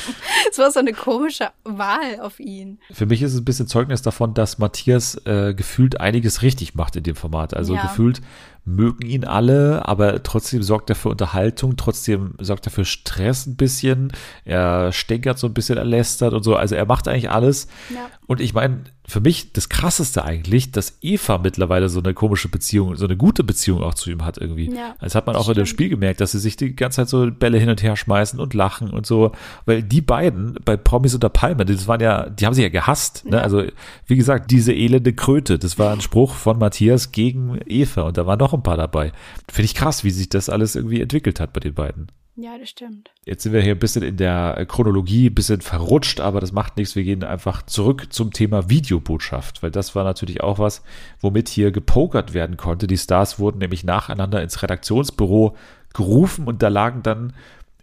Es 0.50 0.58
war 0.58 0.70
so 0.70 0.80
eine 0.80 0.92
komische 0.92 1.50
Wahl 1.64 2.20
auf 2.20 2.40
ihn. 2.40 2.78
Für 2.90 3.06
mich 3.06 3.22
ist 3.22 3.34
es 3.34 3.40
ein 3.40 3.44
bisschen 3.44 3.66
Zeugnis 3.66 4.02
davon, 4.02 4.34
dass 4.34 4.58
Matthias 4.58 5.16
äh, 5.26 5.52
gefühlt 5.54 6.00
einiges 6.00 6.42
richtig 6.42 6.74
macht 6.74 6.96
in 6.96 7.02
dem 7.02 7.16
Format. 7.16 7.54
Also 7.54 7.74
ja. 7.74 7.82
gefühlt 7.82 8.22
mögen 8.68 9.06
ihn 9.06 9.24
alle, 9.24 9.86
aber 9.88 10.22
trotzdem 10.22 10.62
sorgt 10.62 10.90
er 10.90 10.96
für 10.96 11.08
Unterhaltung, 11.08 11.76
trotzdem 11.76 12.34
sorgt 12.38 12.66
er 12.66 12.72
für 12.72 12.84
Stress 12.84 13.46
ein 13.46 13.56
bisschen. 13.56 14.12
Er 14.44 14.92
stänkert 14.92 15.38
so 15.38 15.46
ein 15.46 15.54
bisschen, 15.54 15.78
er 15.78 15.84
lästert 15.84 16.34
und 16.34 16.42
so. 16.42 16.54
Also 16.54 16.74
er 16.74 16.86
macht 16.86 17.08
eigentlich 17.08 17.30
alles. 17.30 17.68
Ja. 17.92 18.06
Und 18.26 18.40
ich 18.40 18.54
meine, 18.54 18.84
für 19.08 19.20
mich 19.20 19.54
das 19.54 19.70
Krasseste 19.70 20.22
eigentlich, 20.22 20.70
dass 20.70 20.98
Eva 21.00 21.38
mittlerweile 21.38 21.88
so 21.88 21.98
eine 22.00 22.12
komische 22.12 22.48
Beziehung, 22.48 22.94
so 22.96 23.06
eine 23.06 23.16
gute 23.16 23.42
Beziehung 23.42 23.82
auch 23.82 23.94
zu 23.94 24.10
ihm 24.10 24.22
hat 24.22 24.36
irgendwie. 24.36 24.70
Ja, 24.70 24.96
das 25.00 25.14
hat 25.14 25.26
man 25.26 25.34
auch 25.34 25.44
stimmt. 25.44 25.56
in 25.56 25.64
dem 25.64 25.66
Spiel 25.66 25.88
gemerkt, 25.88 26.20
dass 26.20 26.32
sie 26.32 26.38
sich 26.38 26.56
die 26.56 26.76
ganze 26.76 26.96
Zeit 26.96 27.08
so 27.08 27.30
Bälle 27.30 27.58
hin 27.58 27.70
und 27.70 27.82
her 27.82 27.96
schmeißen 27.96 28.38
und 28.38 28.52
lachen 28.52 28.90
und 28.90 29.06
so. 29.06 29.32
Weil 29.64 29.82
die 29.82 30.02
beiden 30.02 30.58
bei 30.62 30.76
Promis 30.76 31.14
unter 31.14 31.30
Palme, 31.30 31.64
das 31.64 31.88
waren 31.88 32.02
ja, 32.02 32.28
die 32.28 32.44
haben 32.44 32.52
sich 32.52 32.62
ja 32.62 32.68
gehasst. 32.68 33.24
Ne? 33.24 33.38
Ja. 33.38 33.42
Also 33.42 33.64
wie 34.06 34.16
gesagt, 34.16 34.50
diese 34.50 34.74
elende 34.74 35.14
Kröte, 35.14 35.58
das 35.58 35.78
war 35.78 35.94
ein 35.94 36.02
Spruch 36.02 36.34
von 36.34 36.58
Matthias 36.58 37.10
gegen 37.10 37.58
Eva 37.66 38.02
und 38.02 38.18
da 38.18 38.26
waren 38.26 38.38
noch 38.38 38.52
ein 38.52 38.62
paar 38.62 38.76
dabei. 38.76 39.12
Finde 39.50 39.64
ich 39.64 39.74
krass, 39.74 40.04
wie 40.04 40.10
sich 40.10 40.28
das 40.28 40.50
alles 40.50 40.76
irgendwie 40.76 41.00
entwickelt 41.00 41.40
hat 41.40 41.54
bei 41.54 41.60
den 41.60 41.72
beiden. 41.72 42.08
Ja, 42.40 42.56
das 42.56 42.68
stimmt. 42.68 43.10
Jetzt 43.24 43.42
sind 43.42 43.52
wir 43.52 43.60
hier 43.60 43.74
ein 43.74 43.80
bisschen 43.80 44.04
in 44.04 44.16
der 44.16 44.64
Chronologie, 44.68 45.28
ein 45.28 45.34
bisschen 45.34 45.60
verrutscht, 45.60 46.20
aber 46.20 46.40
das 46.40 46.52
macht 46.52 46.76
nichts. 46.76 46.94
Wir 46.94 47.02
gehen 47.02 47.24
einfach 47.24 47.62
zurück 47.62 48.12
zum 48.12 48.32
Thema 48.32 48.70
Videobotschaft, 48.70 49.64
weil 49.64 49.72
das 49.72 49.96
war 49.96 50.04
natürlich 50.04 50.40
auch 50.40 50.60
was, 50.60 50.84
womit 51.20 51.48
hier 51.48 51.72
gepokert 51.72 52.34
werden 52.34 52.56
konnte. 52.56 52.86
Die 52.86 52.96
Stars 52.96 53.40
wurden 53.40 53.58
nämlich 53.58 53.82
nacheinander 53.82 54.40
ins 54.40 54.62
Redaktionsbüro 54.62 55.56
gerufen 55.92 56.46
und 56.46 56.62
da 56.62 56.68
lagen 56.68 57.02
dann 57.02 57.32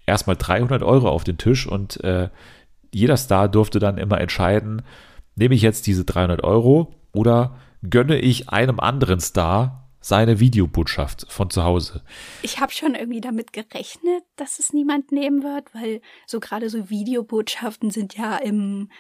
erstmal 0.06 0.38
300 0.38 0.84
Euro 0.84 1.10
auf 1.10 1.26
den 1.26 1.38
Tisch 1.38 1.68
und 1.68 2.02
äh, 2.06 2.30
jeder 2.94 3.18
Star 3.18 3.50
durfte 3.50 3.80
dann 3.80 3.98
immer 3.98 4.22
entscheiden, 4.22 4.84
nehme 5.36 5.54
ich 5.54 5.64
jetzt 5.64 5.86
diese 5.86 6.06
300 6.06 6.46
Euro 6.46 6.94
oder 7.12 7.58
gönne 7.90 8.20
ich 8.20 8.48
einem 8.48 8.80
anderen 8.80 9.20
Star 9.20 9.85
seine 10.06 10.40
Videobotschaft 10.40 11.26
von 11.30 11.50
zu 11.50 11.64
Hause. 11.64 12.04
Ich 12.44 12.60
habe 12.60 12.72
schon 12.72 12.94
irgendwie 12.94 13.22
damit 13.22 13.54
gerechnet, 13.54 14.24
dass 14.36 14.60
es 14.60 14.72
niemand 14.72 15.12
nehmen 15.12 15.42
wird, 15.42 15.74
weil 15.74 16.00
so 16.28 16.40
gerade 16.40 16.70
so 16.70 16.92
Videobotschaften 16.92 17.90
sind 17.90 18.16
ja 18.16 18.38
im 18.38 18.92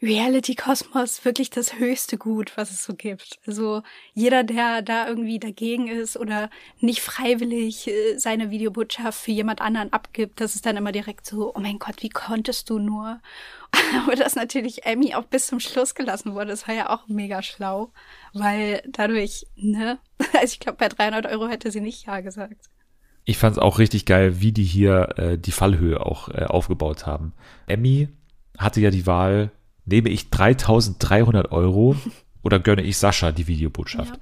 Reality-Kosmos 0.00 1.24
wirklich 1.24 1.50
das 1.50 1.78
höchste 1.78 2.18
Gut, 2.18 2.52
was 2.56 2.70
es 2.70 2.84
so 2.84 2.94
gibt. 2.94 3.40
Also 3.46 3.82
jeder, 4.14 4.44
der 4.44 4.80
da 4.80 5.08
irgendwie 5.08 5.40
dagegen 5.40 5.88
ist 5.88 6.16
oder 6.16 6.50
nicht 6.80 7.00
freiwillig 7.00 7.88
äh, 7.88 8.16
seine 8.16 8.50
Videobotschaft 8.50 9.18
für 9.18 9.32
jemand 9.32 9.60
anderen 9.60 9.92
abgibt, 9.92 10.40
das 10.40 10.54
ist 10.54 10.66
dann 10.66 10.76
immer 10.76 10.92
direkt 10.92 11.26
so, 11.26 11.52
oh 11.52 11.58
mein 11.58 11.80
Gott, 11.80 11.96
wie 12.02 12.10
konntest 12.10 12.70
du 12.70 12.78
nur? 12.78 13.18
Aber 14.04 14.14
dass 14.14 14.36
natürlich 14.36 14.86
Emmy 14.86 15.14
auch 15.14 15.24
bis 15.24 15.48
zum 15.48 15.58
Schluss 15.58 15.96
gelassen 15.96 16.34
wurde, 16.34 16.50
das 16.50 16.68
war 16.68 16.74
ja 16.74 16.90
auch 16.90 17.08
mega 17.08 17.42
schlau, 17.42 17.90
weil 18.32 18.82
dadurch, 18.86 19.46
ne, 19.56 19.98
also 20.32 20.52
ich 20.52 20.60
glaube, 20.60 20.78
bei 20.78 20.88
300 20.88 21.26
Euro 21.26 21.48
hätte 21.48 21.72
sie 21.72 21.80
nicht 21.80 22.06
Ja 22.06 22.20
gesagt. 22.20 22.68
Ich 23.24 23.36
fand 23.36 23.56
es 23.56 23.62
auch 23.62 23.78
richtig 23.80 24.06
geil, 24.06 24.40
wie 24.40 24.52
die 24.52 24.64
hier 24.64 25.18
äh, 25.18 25.38
die 25.38 25.52
Fallhöhe 25.52 26.00
auch 26.00 26.28
äh, 26.28 26.44
aufgebaut 26.44 27.04
haben. 27.04 27.34
Emmy 27.66 28.08
hatte 28.56 28.80
ja 28.80 28.90
die 28.90 29.06
Wahl, 29.06 29.50
nehme 29.88 30.08
ich 30.08 30.30
3300 30.30 31.50
Euro 31.52 31.96
oder 32.42 32.58
gönne 32.58 32.82
ich 32.82 32.96
Sascha 32.96 33.32
die 33.32 33.46
Videobotschaft. 33.46 34.14
Ja. 34.14 34.20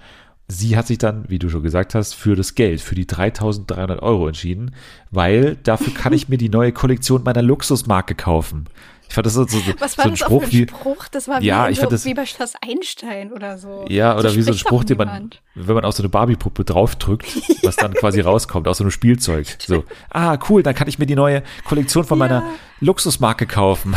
Sie 0.49 0.77
hat 0.77 0.87
sich 0.87 0.99
dann, 0.99 1.25
wie 1.29 1.41
du 1.41 1.49
schon 1.49 1.65
gesagt 1.65 1.97
hast, 1.97 2.15
für 2.15 2.37
das 2.37 2.55
Geld, 2.55 2.81
für 2.81 2.95
die 2.95 3.07
3300 3.07 4.01
Euro 4.01 4.29
entschieden, 4.29 4.77
weil 5.11 5.57
dafür 5.57 5.93
kann 5.93 6.13
ich 6.13 6.29
mir 6.29 6.39
die 6.39 6.49
neue 6.49 6.71
Kollektion 6.71 7.25
meiner 7.25 7.43
Luxusmarke 7.43 8.15
kaufen. 8.15 8.69
Ich 9.09 9.15
fand 9.15 9.27
das 9.27 9.35
so, 9.35 9.47
so, 9.47 9.59
Was 9.79 9.99
war 9.99 10.05
so 10.05 10.11
ein 10.11 10.11
das 10.11 10.19
Spruch, 10.21 10.45
ein 10.45 10.69
Spruch? 10.69 11.09
Das 11.09 11.29
war 11.29 11.41
ja, 11.41 11.67
wie, 11.69 11.73
ich 11.73 11.81
so, 11.81 11.87
das, 11.87 12.05
wie 12.05 12.15
bei 12.15 12.27
Schloss 12.27 12.55
Einstein 12.61 13.33
oder 13.33 13.57
so. 13.57 13.85
Ja, 13.89 14.17
oder 14.17 14.31
so 14.31 14.37
wie 14.37 14.43
so 14.43 14.51
ein 14.51 14.59
Spruch, 14.59 14.85
den 14.85 14.99
man, 14.99 15.31
wenn 15.55 15.75
man 15.75 15.85
auf 15.85 15.95
so 15.95 16.03
eine 16.03 16.11
Barbie-Puppe 16.11 16.65
draufdrückt, 16.65 17.27
was 17.63 17.77
dann 17.77 17.95
quasi 17.95 18.21
rauskommt 18.21 18.67
aus 18.69 18.79
so 18.79 18.85
einem 18.85 18.91
Spielzeug. 18.91 19.47
So, 19.59 19.85
ah, 20.11 20.39
cool, 20.49 20.63
dann 20.63 20.75
kann 20.75 20.89
ich 20.89 20.99
mir 20.99 21.07
die 21.07 21.15
neue 21.15 21.43
Kollektion 21.65 22.05
von 22.05 22.19
ja. 22.19 22.27
meiner 22.27 22.45
Luxusmarke 22.81 23.47
kaufen. 23.47 23.95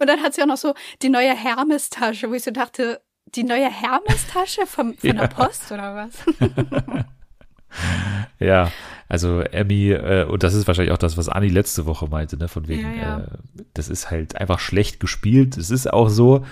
Und 0.00 0.06
dann 0.08 0.20
hat 0.22 0.34
sie 0.34 0.42
auch 0.42 0.46
noch 0.46 0.56
so 0.56 0.74
die 1.02 1.08
neue 1.08 1.34
Hermes-Tasche, 1.34 2.30
wo 2.30 2.34
ich 2.34 2.44
so 2.44 2.50
dachte, 2.50 3.00
die 3.34 3.44
neue 3.44 3.68
Hermes-Tasche 3.68 4.66
von 4.66 4.96
ja. 5.02 5.12
der 5.12 5.28
Post 5.28 5.70
oder 5.72 5.94
was? 5.94 6.12
ja, 8.38 8.70
also 9.08 9.40
Emmy, 9.40 9.90
äh, 9.92 10.24
und 10.24 10.42
das 10.42 10.54
ist 10.54 10.66
wahrscheinlich 10.66 10.92
auch 10.92 10.98
das, 10.98 11.16
was 11.16 11.28
Anni 11.28 11.48
letzte 11.48 11.86
Woche 11.86 12.08
meinte, 12.08 12.36
ne, 12.36 12.48
von 12.48 12.68
wegen, 12.68 12.96
ja, 12.96 13.02
ja. 13.02 13.18
Äh, 13.18 13.26
das 13.74 13.88
ist 13.88 14.10
halt 14.10 14.36
einfach 14.36 14.58
schlecht 14.58 15.00
gespielt. 15.00 15.56
Es 15.56 15.70
ist 15.70 15.92
auch 15.92 16.08
so, 16.08 16.44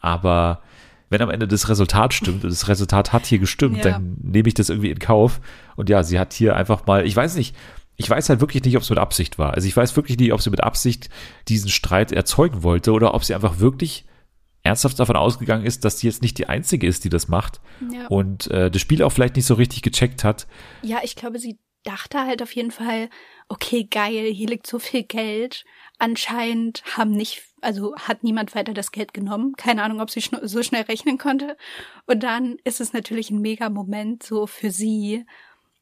aber 0.00 0.62
wenn 1.08 1.22
am 1.22 1.30
Ende 1.30 1.48
das 1.48 1.68
Resultat 1.68 2.14
stimmt 2.14 2.44
und 2.44 2.50
das 2.50 2.68
Resultat 2.68 3.12
hat 3.12 3.26
hier 3.26 3.40
gestimmt, 3.40 3.78
ja. 3.78 3.82
dann 3.82 4.16
nehme 4.22 4.48
ich 4.48 4.54
das 4.54 4.70
irgendwie 4.70 4.90
in 4.90 4.98
Kauf. 4.98 5.40
Und 5.76 5.88
ja, 5.88 6.02
sie 6.04 6.18
hat 6.18 6.32
hier 6.32 6.56
einfach 6.56 6.86
mal, 6.86 7.04
ich 7.04 7.16
weiß 7.16 7.34
nicht, 7.34 7.56
ich 8.00 8.08
weiß 8.08 8.30
halt 8.30 8.40
wirklich 8.40 8.64
nicht, 8.64 8.76
ob 8.76 8.82
es 8.82 8.88
mit 8.88 8.98
Absicht 8.98 9.38
war. 9.38 9.52
Also 9.52 9.68
ich 9.68 9.76
weiß 9.76 9.94
wirklich 9.94 10.18
nicht, 10.18 10.32
ob 10.32 10.40
sie 10.40 10.48
mit 10.48 10.64
Absicht 10.64 11.10
diesen 11.48 11.68
Streit 11.68 12.12
erzeugen 12.12 12.62
wollte 12.62 12.92
oder 12.92 13.12
ob 13.12 13.24
sie 13.24 13.34
einfach 13.34 13.58
wirklich 13.58 14.06
ernsthaft 14.62 14.98
davon 14.98 15.16
ausgegangen 15.16 15.66
ist, 15.66 15.84
dass 15.84 15.98
sie 15.98 16.06
jetzt 16.06 16.22
nicht 16.22 16.38
die 16.38 16.48
Einzige 16.48 16.86
ist, 16.86 17.04
die 17.04 17.10
das 17.10 17.28
macht 17.28 17.60
ja. 17.92 18.06
und 18.06 18.46
äh, 18.50 18.70
das 18.70 18.80
Spiel 18.80 19.02
auch 19.02 19.10
vielleicht 19.10 19.36
nicht 19.36 19.44
so 19.44 19.52
richtig 19.52 19.82
gecheckt 19.82 20.24
hat. 20.24 20.46
Ja, 20.80 21.00
ich 21.02 21.14
glaube, 21.14 21.38
sie 21.38 21.58
dachte 21.84 22.20
halt 22.20 22.42
auf 22.42 22.54
jeden 22.54 22.70
Fall, 22.70 23.10
okay, 23.48 23.84
geil, 23.84 24.32
hier 24.32 24.48
liegt 24.48 24.66
so 24.66 24.78
viel 24.78 25.02
Geld. 25.02 25.64
Anscheinend 25.98 26.82
haben 26.96 27.10
nicht, 27.10 27.42
also 27.60 27.94
hat 27.96 28.24
niemand 28.24 28.54
weiter 28.54 28.72
das 28.72 28.92
Geld 28.92 29.12
genommen. 29.12 29.52
Keine 29.58 29.82
Ahnung, 29.82 30.00
ob 30.00 30.10
sie 30.10 30.22
schn 30.22 30.38
so 30.42 30.62
schnell 30.62 30.82
rechnen 30.84 31.18
konnte. 31.18 31.58
Und 32.06 32.22
dann 32.22 32.56
ist 32.64 32.80
es 32.80 32.94
natürlich 32.94 33.30
ein 33.30 33.42
mega 33.42 33.68
Moment 33.68 34.22
so 34.22 34.46
für 34.46 34.70
sie, 34.70 35.26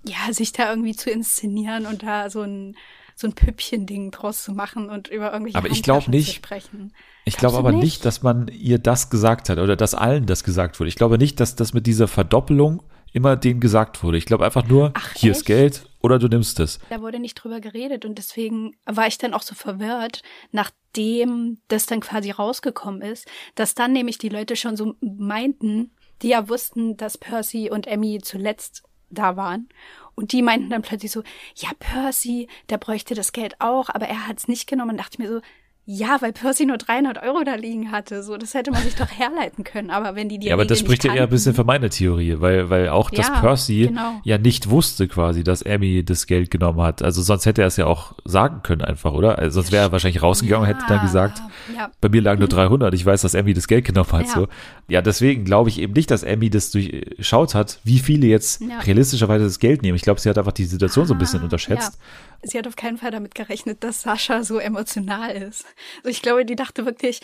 ja, 0.04 0.32
sich 0.32 0.52
da 0.52 0.70
irgendwie 0.70 0.94
zu 0.96 1.10
inszenieren 1.10 1.86
und 1.86 2.02
da 2.02 2.30
so 2.30 2.42
ein 2.42 2.76
so 3.18 3.26
ein 3.26 3.32
Püppchen-Ding 3.32 4.12
draus 4.12 4.44
zu 4.44 4.52
machen 4.52 4.90
und 4.90 5.08
über 5.08 5.32
irgendwelche 5.32 5.58
aber 5.58 5.68
ich 5.68 5.82
glaube 5.82 6.08
nicht, 6.08 6.36
sprechen. 6.36 6.92
Ich 7.24 7.36
glaube 7.36 7.58
aber 7.58 7.72
nicht? 7.72 7.82
nicht, 7.82 8.04
dass 8.04 8.22
man 8.22 8.46
ihr 8.46 8.78
das 8.78 9.10
gesagt 9.10 9.48
hat 9.48 9.58
oder 9.58 9.74
dass 9.74 9.94
allen 9.94 10.26
das 10.26 10.44
gesagt 10.44 10.78
wurde. 10.78 10.88
Ich 10.88 10.94
glaube 10.94 11.18
nicht, 11.18 11.40
dass 11.40 11.56
das 11.56 11.74
mit 11.74 11.88
dieser 11.88 12.06
Verdoppelung 12.06 12.80
immer 13.12 13.34
denen 13.36 13.58
gesagt 13.58 14.04
wurde. 14.04 14.18
Ich 14.18 14.26
glaube 14.26 14.44
einfach 14.44 14.66
nur, 14.68 14.92
Ach, 14.94 15.14
hier 15.14 15.32
echt? 15.32 15.40
ist 15.40 15.46
Geld 15.46 15.90
oder 16.00 16.20
du 16.20 16.28
nimmst 16.28 16.60
es. 16.60 16.78
Da 16.90 17.00
wurde 17.00 17.18
nicht 17.18 17.34
drüber 17.34 17.60
geredet 17.60 18.04
und 18.04 18.18
deswegen 18.18 18.76
war 18.86 19.08
ich 19.08 19.18
dann 19.18 19.34
auch 19.34 19.42
so 19.42 19.56
verwirrt, 19.56 20.22
nachdem 20.52 21.58
das 21.66 21.86
dann 21.86 22.00
quasi 22.00 22.30
rausgekommen 22.30 23.02
ist, 23.02 23.26
dass 23.56 23.74
dann 23.74 23.92
nämlich 23.92 24.18
die 24.18 24.28
Leute 24.28 24.54
schon 24.54 24.76
so 24.76 24.94
meinten, 25.00 25.90
die 26.22 26.28
ja 26.28 26.48
wussten, 26.48 26.96
dass 26.96 27.18
Percy 27.18 27.68
und 27.70 27.88
Emmy 27.88 28.20
zuletzt 28.22 28.84
da 29.10 29.36
waren. 29.36 29.68
Und 30.14 30.32
die 30.32 30.42
meinten 30.42 30.70
dann 30.70 30.82
plötzlich 30.82 31.12
so, 31.12 31.22
ja, 31.54 31.70
Percy, 31.78 32.48
der 32.70 32.78
bräuchte 32.78 33.14
das 33.14 33.32
Geld 33.32 33.60
auch, 33.60 33.88
aber 33.88 34.08
er 34.08 34.26
hat 34.26 34.38
es 34.38 34.48
nicht 34.48 34.66
genommen. 34.66 34.92
Und 34.92 34.96
dachte 34.98 35.22
mir 35.22 35.28
so, 35.28 35.40
ja, 35.90 36.18
weil 36.20 36.34
Percy 36.34 36.66
nur 36.66 36.76
300 36.76 37.22
Euro 37.22 37.44
da 37.44 37.54
liegen 37.54 37.90
hatte. 37.90 38.22
So, 38.22 38.36
das 38.36 38.52
hätte 38.52 38.70
man 38.70 38.82
sich 38.82 38.94
doch 38.94 39.08
herleiten 39.08 39.64
können. 39.64 39.88
Aber 39.88 40.14
wenn 40.14 40.28
die 40.28 40.38
die 40.38 40.48
Ja, 40.48 40.52
aber 40.52 40.66
das 40.66 40.80
spricht 40.80 41.04
ja 41.04 41.14
eher 41.14 41.22
ein 41.22 41.30
bisschen 41.30 41.54
für 41.54 41.64
meine 41.64 41.88
Theorie, 41.88 42.34
weil, 42.40 42.68
weil 42.68 42.90
auch, 42.90 43.08
dass 43.08 43.28
ja, 43.28 43.40
Percy 43.40 43.86
genau. 43.86 44.20
ja 44.22 44.36
nicht 44.36 44.68
wusste 44.68 45.08
quasi, 45.08 45.42
dass 45.42 45.62
Amy 45.62 46.04
das 46.04 46.26
Geld 46.26 46.50
genommen 46.50 46.82
hat. 46.82 47.00
Also 47.02 47.22
sonst 47.22 47.46
hätte 47.46 47.62
er 47.62 47.68
es 47.68 47.78
ja 47.78 47.86
auch 47.86 48.12
sagen 48.26 48.60
können 48.62 48.82
einfach, 48.82 49.14
oder? 49.14 49.38
Also 49.38 49.62
sonst 49.62 49.72
wäre 49.72 49.86
er 49.86 49.92
wahrscheinlich 49.92 50.22
rausgegangen 50.22 50.68
ja, 50.68 50.74
und 50.74 50.78
hätte 50.78 50.92
dann 50.92 51.00
gesagt, 51.00 51.40
ja. 51.74 51.90
bei 52.02 52.10
mir 52.10 52.20
lagen 52.20 52.40
nur 52.40 52.50
300. 52.50 52.92
Ich 52.92 53.06
weiß, 53.06 53.22
dass 53.22 53.34
Amy 53.34 53.54
das 53.54 53.66
Geld 53.66 53.86
genommen 53.86 54.12
hat. 54.12 54.26
Ja. 54.26 54.34
So. 54.34 54.48
Ja, 54.88 55.00
deswegen 55.00 55.46
glaube 55.46 55.70
ich 55.70 55.80
eben 55.80 55.94
nicht, 55.94 56.10
dass 56.10 56.22
Amy 56.22 56.50
das 56.50 56.70
durchschaut 56.70 57.54
hat, 57.54 57.80
wie 57.84 57.98
viele 57.98 58.26
jetzt 58.26 58.62
realistischerweise 58.84 59.44
das 59.44 59.58
Geld 59.58 59.80
nehmen. 59.80 59.96
Ich 59.96 60.02
glaube, 60.02 60.20
sie 60.20 60.28
hat 60.28 60.36
einfach 60.36 60.52
die 60.52 60.66
Situation 60.66 61.06
so 61.06 61.14
ein 61.14 61.18
bisschen 61.18 61.40
ah, 61.40 61.44
unterschätzt 61.44 61.98
sie 62.42 62.58
hat 62.58 62.66
auf 62.66 62.76
keinen 62.76 62.98
Fall 62.98 63.10
damit 63.10 63.34
gerechnet, 63.34 63.84
dass 63.84 64.02
Sascha 64.02 64.44
so 64.44 64.58
emotional 64.58 65.30
ist. 65.30 65.64
Also 65.98 66.10
ich 66.10 66.22
glaube, 66.22 66.44
die 66.44 66.56
dachte 66.56 66.86
wirklich, 66.86 67.20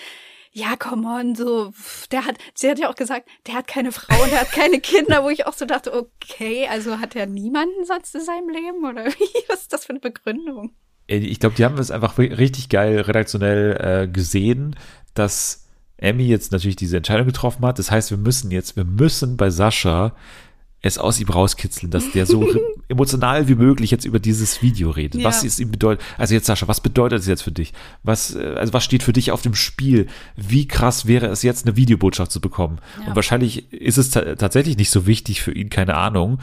ja, 0.53 0.77
come 0.77 1.09
on, 1.09 1.35
so, 1.35 1.73
der 2.13 2.25
hat, 2.25 2.37
sie 2.55 2.71
hat 2.71 2.79
ja 2.79 2.89
auch 2.89 2.95
gesagt, 2.95 3.29
der 3.49 3.55
hat 3.55 3.67
keine 3.67 3.91
Frau 3.91 4.25
der 4.27 4.43
hat 4.43 4.53
keine 4.53 4.81
Kinder, 4.81 5.25
wo 5.25 5.29
ich 5.29 5.47
auch 5.47 5.53
so 5.53 5.65
dachte, 5.65 5.93
okay, 5.93 6.69
also 6.71 7.01
hat 7.01 7.17
er 7.17 7.27
niemanden 7.27 7.85
sonst 7.85 8.15
in 8.15 8.21
seinem 8.21 8.49
Leben 8.49 8.85
oder 8.85 9.07
wie? 9.19 9.45
Was 9.49 9.63
ist 9.63 9.73
das 9.73 9.85
für 9.85 9.91
eine 9.91 10.01
Begründung? 10.01 10.73
Ich 11.07 11.39
glaube, 11.39 11.57
die 11.57 11.65
haben 11.65 11.77
es 11.77 11.91
einfach 11.91 12.17
richtig 12.19 12.71
geil 12.71 13.01
redaktionell 13.01 14.05
äh, 14.05 14.09
gesehen, 14.09 14.77
dass 15.13 15.67
Emmy 15.99 16.25
jetzt 16.25 16.53
natürlich 16.53 16.77
diese 16.77 16.97
Entscheidung 16.97 17.27
getroffen 17.27 17.67
hat. 17.67 17.79
Das 17.79 17.91
heißt, 17.91 18.11
wir 18.11 18.19
müssen 18.19 18.51
jetzt, 18.51 18.77
wir 18.77 18.85
müssen 18.85 19.37
bei 19.37 19.51
Sascha 19.51 20.15
es 20.85 20.99
aus 20.99 21.19
ihm 21.19 21.29
rauskitzeln, 21.29 21.91
dass 21.91 22.13
der 22.13 22.27
so 22.27 22.47
emotional 22.89 23.49
wie 23.49 23.55
möglich 23.55 23.91
jetzt 23.91 24.05
über 24.05 24.19
dieses 24.19 24.61
Video 24.61 24.91
redet. 24.91 25.23
Ja. 25.23 25.27
Was 25.27 25.43
ist 25.43 25.59
ihm 25.59 25.71
bedeutet? 25.71 26.05
Also 26.19 26.35
jetzt 26.35 26.45
Sascha, 26.45 26.69
was 26.69 26.81
bedeutet 26.81 27.21
es 27.21 27.27
jetzt 27.27 27.43
für 27.43 27.53
dich? 27.53 27.73
Was 28.03 28.35
äh, 28.35 28.55
also 28.57 28.75
was 28.75 28.85
steht 28.85 29.03
für 29.03 29.15
dich 29.15 29.33
auf 29.33 29.41
dem 29.41 29.55
Spiel? 29.55 30.07
Wie 30.37 30.69
krass 30.69 31.07
wäre 31.07 31.27
es 31.29 31.43
jetzt 31.43 31.67
eine 31.67 31.77
Videobotschaft 31.77 32.31
zu 32.31 32.41
bekommen? 32.41 32.79
Ja. 33.01 33.09
Und 33.09 33.17
wahrscheinlich 33.17 33.73
ist 33.73 33.97
es 33.97 34.11
tatsächlich 34.11 34.77
nicht 34.77 34.91
so 34.91 35.07
wichtig 35.07 35.41
für 35.41 35.53
ihn, 35.53 35.71
keine 35.71 35.95
Ahnung, 35.95 36.39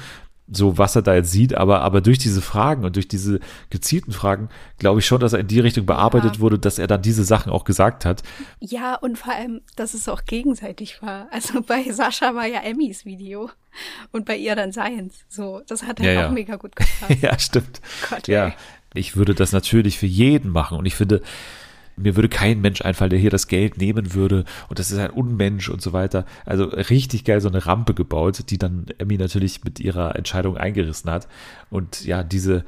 so 0.52 0.78
was 0.78 0.96
er 0.96 1.02
da 1.02 1.16
jetzt 1.16 1.32
sieht, 1.32 1.56
aber, 1.56 1.82
aber 1.82 2.02
durch 2.02 2.18
diese 2.18 2.42
Fragen 2.42 2.84
und 2.84 2.98
durch 2.98 3.08
diese 3.08 3.40
gezielten 3.70 4.12
Fragen 4.12 4.50
glaube 4.78 5.00
ich 5.00 5.06
schon, 5.06 5.22
dass 5.22 5.34
er 5.34 5.40
in 5.40 5.48
die 5.48 5.62
Richtung 5.62 5.86
bearbeitet 5.86 6.36
ja. 6.36 6.42
wurde, 6.42 6.60
dass 6.60 6.78
er 6.78 6.88
dann 6.88 7.02
diese 7.02 7.24
Sachen 7.24 7.52
auch 7.52 7.64
gesagt 7.64 8.06
hat. 8.06 8.22
Ja, 8.60 8.96
und 8.96 9.18
vor 9.18 9.34
allem, 9.34 9.62
dass 9.78 9.94
es 9.94 10.10
auch 10.10 10.26
gegenseitig 10.26 11.02
war. 11.02 11.28
Also 11.32 11.62
bei 11.62 11.84
Sascha 11.92 12.36
war 12.36 12.46
ja 12.46 12.60
Emmys 12.60 13.06
Video 13.06 13.50
und 14.12 14.26
bei 14.26 14.36
ihr 14.36 14.56
dann 14.56 14.74
Science. 14.74 15.26
So, 15.30 15.62
das 15.68 15.84
hat 15.84 16.00
halt 16.00 16.14
ja, 16.14 16.20
auch 16.20 16.24
ja. 16.24 16.32
mega 16.32 16.58
gut 16.58 16.76
gepasst. 16.76 17.10
ja, 17.22 17.40
stimmt. 17.40 17.82
Gott, 18.10 18.28
ja, 18.28 18.54
ich 18.94 19.16
würde 19.16 19.34
das 19.34 19.54
natürlich 19.54 19.98
für 19.98 20.06
jeden 20.06 20.52
machen 20.52 20.78
und 20.78 20.86
ich 20.86 20.96
finde, 20.96 21.22
mir 21.96 22.16
würde 22.16 22.30
kein 22.30 22.62
Mensch 22.62 22.82
einfallen, 22.82 23.10
der 23.12 23.20
hier 23.20 23.30
das 23.30 23.48
Geld 23.48 23.78
nehmen 23.78 24.14
würde 24.14 24.46
und 24.70 24.80
das 24.80 24.92
ist 24.92 24.98
ein 24.98 25.12
Unmensch 25.12 25.70
und 25.70 25.82
so 25.82 25.94
weiter. 25.94 26.26
Also 26.46 26.66
richtig 26.66 27.26
geil 27.26 27.42
so 27.42 27.50
eine 27.50 27.66
Rampe 27.66 27.94
gebaut, 27.94 28.50
die 28.50 28.58
dann 28.58 28.86
Emmy 28.98 29.18
natürlich 29.18 29.64
mit 29.64 29.80
ihrer 29.80 30.16
Entscheidung 30.16 30.58
eingerissen 30.58 31.10
hat. 31.12 31.28
Und 31.70 32.06
ja, 32.06 32.24
diese 32.24 32.66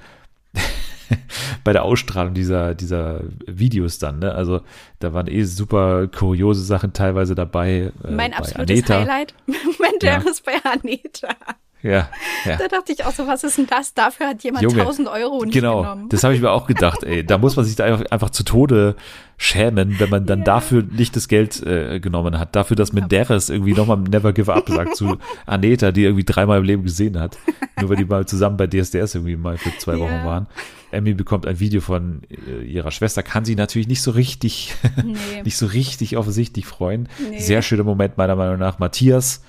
bei 1.63 1.73
der 1.73 1.83
Ausstrahlung 1.83 2.33
dieser, 2.33 2.75
dieser 2.75 3.21
Videos 3.45 3.99
dann, 3.99 4.19
ne? 4.19 4.33
Also 4.33 4.61
da 4.99 5.13
waren 5.13 5.27
eh 5.27 5.43
super 5.43 6.07
kuriose 6.07 6.63
Sachen 6.63 6.93
teilweise 6.93 7.35
dabei. 7.35 7.91
Äh, 8.03 8.11
mein 8.11 8.33
absolutes 8.33 8.89
Aneta. 8.89 8.99
Highlight, 8.99 9.33
Menderes 9.47 10.43
ja. 10.45 10.53
bei 10.63 10.71
Aneta. 10.71 11.35
Ja, 11.83 12.09
ja. 12.45 12.55
Da 12.55 12.69
dachte 12.69 12.93
ich 12.93 13.03
auch 13.03 13.11
so, 13.11 13.27
was 13.27 13.43
ist 13.43 13.57
denn 13.57 13.67
das? 13.67 13.93
Dafür 13.93 14.29
hat 14.29 14.41
jemand 14.41 14.63
Junge, 14.63 14.79
1000 14.79 15.09
Euro 15.09 15.43
nicht 15.43 15.53
genau, 15.53 15.81
genommen. 15.81 16.07
Das 16.07 16.23
habe 16.23 16.33
ich 16.33 16.39
mir 16.39 16.51
auch 16.51 16.65
gedacht, 16.65 17.03
ey. 17.03 17.25
Da 17.25 17.37
muss 17.37 17.57
man 17.57 17.65
sich 17.65 17.75
da 17.75 17.83
einfach, 17.83 18.05
einfach 18.09 18.29
zu 18.29 18.43
Tode 18.43 18.95
schämen, 19.35 19.99
wenn 19.99 20.09
man 20.09 20.25
dann 20.25 20.39
ja. 20.39 20.45
dafür 20.45 20.83
nicht 20.83 21.17
das 21.17 21.27
Geld 21.27 21.61
äh, 21.61 21.99
genommen 21.99 22.39
hat. 22.39 22.55
Dafür, 22.55 22.77
dass 22.77 22.93
Menderes 22.93 23.49
irgendwie 23.49 23.73
nochmal 23.73 23.97
Never 23.97 24.31
Give 24.31 24.53
Up 24.53 24.69
sagt 24.69 24.95
zu 24.95 25.17
Aneta, 25.45 25.91
die 25.91 26.03
irgendwie 26.03 26.23
dreimal 26.23 26.59
im 26.59 26.63
Leben 26.63 26.83
gesehen 26.83 27.19
hat. 27.19 27.37
Nur 27.77 27.89
weil 27.89 27.97
die 27.97 28.05
mal 28.05 28.25
zusammen 28.25 28.55
bei 28.55 28.67
DSDS 28.67 29.15
irgendwie 29.15 29.35
mal 29.35 29.57
für 29.57 29.77
zwei 29.77 29.99
Wochen 29.99 30.13
ja. 30.13 30.25
waren. 30.25 30.47
Emmy 30.91 31.13
bekommt 31.13 31.45
ein 31.45 31.59
Video 31.59 31.81
von 31.81 32.21
äh, 32.29 32.63
ihrer 32.63 32.91
Schwester, 32.91 33.23
kann 33.23 33.43
sie 33.43 33.55
natürlich 33.55 33.87
nicht 33.87 34.01
so 34.01 34.11
richtig, 34.11 34.73
nee. 35.03 35.41
nicht 35.43 35.57
so 35.57 35.65
richtig 35.65 36.15
offensichtlich 36.15 36.65
freuen. 36.65 37.09
Nee. 37.29 37.39
Sehr 37.39 37.61
schöner 37.61 37.83
Moment 37.83 38.17
meiner 38.17 38.37
Meinung 38.37 38.59
nach. 38.59 38.79
Matthias 38.79 39.41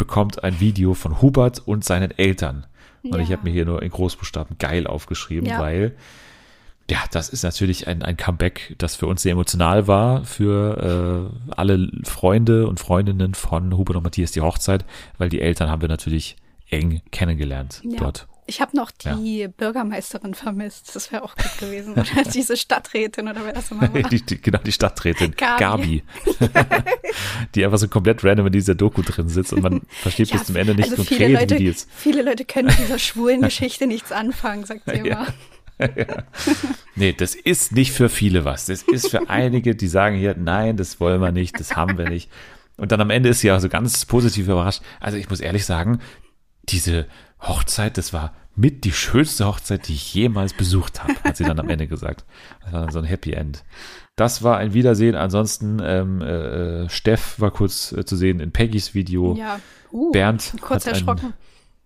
bekommt 0.00 0.42
ein 0.42 0.60
Video 0.60 0.94
von 0.94 1.20
Hubert 1.20 1.58
und 1.58 1.84
seinen 1.84 2.10
Eltern. 2.10 2.66
Und 3.02 3.16
ja. 3.16 3.18
ich 3.18 3.32
habe 3.32 3.44
mir 3.44 3.50
hier 3.50 3.66
nur 3.66 3.82
in 3.82 3.90
Großbuchstaben 3.90 4.56
geil 4.58 4.86
aufgeschrieben, 4.86 5.46
ja. 5.46 5.60
weil 5.60 5.94
ja, 6.90 6.98
das 7.12 7.28
ist 7.28 7.44
natürlich 7.44 7.86
ein, 7.86 8.02
ein 8.02 8.16
Comeback, 8.16 8.74
das 8.78 8.96
für 8.96 9.06
uns 9.06 9.20
sehr 9.22 9.32
emotional 9.32 9.86
war, 9.86 10.24
für 10.24 11.30
äh, 11.50 11.52
alle 11.54 11.90
Freunde 12.04 12.66
und 12.66 12.80
Freundinnen 12.80 13.34
von 13.34 13.76
Hubert 13.76 13.96
und 13.96 14.02
Matthias 14.02 14.32
die 14.32 14.40
Hochzeit, 14.40 14.86
weil 15.18 15.28
die 15.28 15.42
Eltern 15.42 15.68
haben 15.68 15.82
wir 15.82 15.88
natürlich 15.88 16.36
eng 16.70 17.02
kennengelernt 17.12 17.82
ja. 17.84 17.98
dort. 17.98 18.26
Ich 18.50 18.60
habe 18.60 18.76
noch 18.76 18.90
die 18.90 19.38
ja. 19.38 19.46
Bürgermeisterin 19.46 20.34
vermisst. 20.34 20.96
Das 20.96 21.12
wäre 21.12 21.22
auch 21.22 21.36
gut 21.36 21.58
gewesen. 21.58 21.92
Oder 21.94 22.28
diese 22.34 22.56
Stadträtin 22.56 23.28
oder 23.28 23.44
wer 23.44 23.52
das 23.52 23.70
immer 23.70 23.82
war. 23.82 24.10
Die, 24.10 24.20
die, 24.20 24.42
genau, 24.42 24.58
die 24.58 24.72
Stadträtin. 24.72 25.36
Gabi. 25.36 25.60
Gabi. 25.60 26.02
die 27.54 27.64
einfach 27.64 27.78
so 27.78 27.86
komplett 27.86 28.24
random 28.24 28.46
in 28.46 28.52
dieser 28.52 28.74
Doku 28.74 29.02
drin 29.02 29.28
sitzt 29.28 29.52
und 29.52 29.62
man 29.62 29.82
versteht 29.88 30.30
ja, 30.30 30.36
bis 30.36 30.48
zum 30.48 30.56
Ende 30.56 30.74
nicht 30.74 30.90
also 30.90 31.04
konkret, 31.04 31.30
Leute, 31.30 31.54
wie 31.54 31.58
die 31.58 31.66
ist. 31.66 31.88
Viele 31.94 32.22
Leute 32.22 32.44
können 32.44 32.66
mit 32.66 32.78
dieser 32.80 32.98
schwulen 32.98 33.42
Geschichte 33.42 33.86
nichts 33.86 34.10
anfangen, 34.10 34.64
sagt 34.64 34.82
sie 34.86 34.94
immer. 34.94 35.06
Ja. 35.06 35.26
Nee, 36.96 37.12
das 37.12 37.36
ist 37.36 37.70
nicht 37.70 37.92
für 37.92 38.08
viele 38.08 38.44
was. 38.44 38.66
Das 38.66 38.82
ist 38.82 39.10
für 39.10 39.30
einige, 39.30 39.76
die 39.76 39.86
sagen 39.86 40.16
hier, 40.16 40.34
nein, 40.36 40.76
das 40.76 40.98
wollen 40.98 41.20
wir 41.20 41.30
nicht, 41.30 41.60
das 41.60 41.76
haben 41.76 41.96
wir 41.98 42.08
nicht. 42.10 42.28
Und 42.76 42.90
dann 42.90 43.00
am 43.00 43.10
Ende 43.10 43.28
ist 43.28 43.40
sie 43.40 43.52
auch 43.52 43.60
so 43.60 43.68
ganz 43.68 44.04
positiv 44.06 44.46
überrascht. 44.46 44.82
Also 44.98 45.18
ich 45.18 45.30
muss 45.30 45.38
ehrlich 45.38 45.64
sagen, 45.64 46.00
diese 46.64 47.06
Hochzeit, 47.40 47.96
das 47.96 48.12
war 48.12 48.34
mit 48.56 48.84
die 48.84 48.92
schönste 48.92 49.46
Hochzeit, 49.46 49.88
die 49.88 49.94
ich 49.94 50.14
jemals 50.14 50.52
besucht 50.52 51.02
habe, 51.02 51.14
hat 51.24 51.36
sie 51.36 51.44
dann 51.44 51.58
am 51.58 51.68
Ende 51.68 51.86
gesagt. 51.86 52.24
Das 52.62 52.72
war 52.72 52.80
dann 52.80 52.92
so 52.92 52.98
ein 52.98 53.04
Happy 53.04 53.32
End. 53.32 53.64
Das 54.16 54.42
war 54.42 54.58
ein 54.58 54.74
Wiedersehen. 54.74 55.14
Ansonsten, 55.14 55.80
ähm, 55.82 56.20
äh, 56.20 56.88
Steff 56.90 57.40
war 57.40 57.50
kurz 57.50 57.92
äh, 57.92 58.04
zu 58.04 58.16
sehen 58.16 58.40
in 58.40 58.52
Peggys 58.52 58.94
Video. 58.94 59.34
Ja. 59.34 59.60
Uh, 59.92 60.12
Bernd. 60.12 60.54
Kurz 60.60 60.86
erschrocken. 60.86 61.32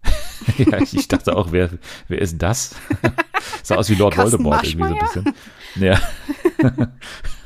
ja, 0.59 0.81
ich 0.81 1.09
dachte 1.09 1.37
auch, 1.37 1.53
wer, 1.53 1.71
wer 2.09 2.21
ist 2.21 2.43
das? 2.43 2.75
Sah 3.63 3.77
aus 3.77 3.89
wie 3.89 3.95
Lord 3.95 4.17
Voldemort 4.17 4.65
irgendwie 4.65 4.89
so 4.89 4.95
ein 4.95 5.01
bisschen. 5.01 5.35
Ja. 5.77 6.01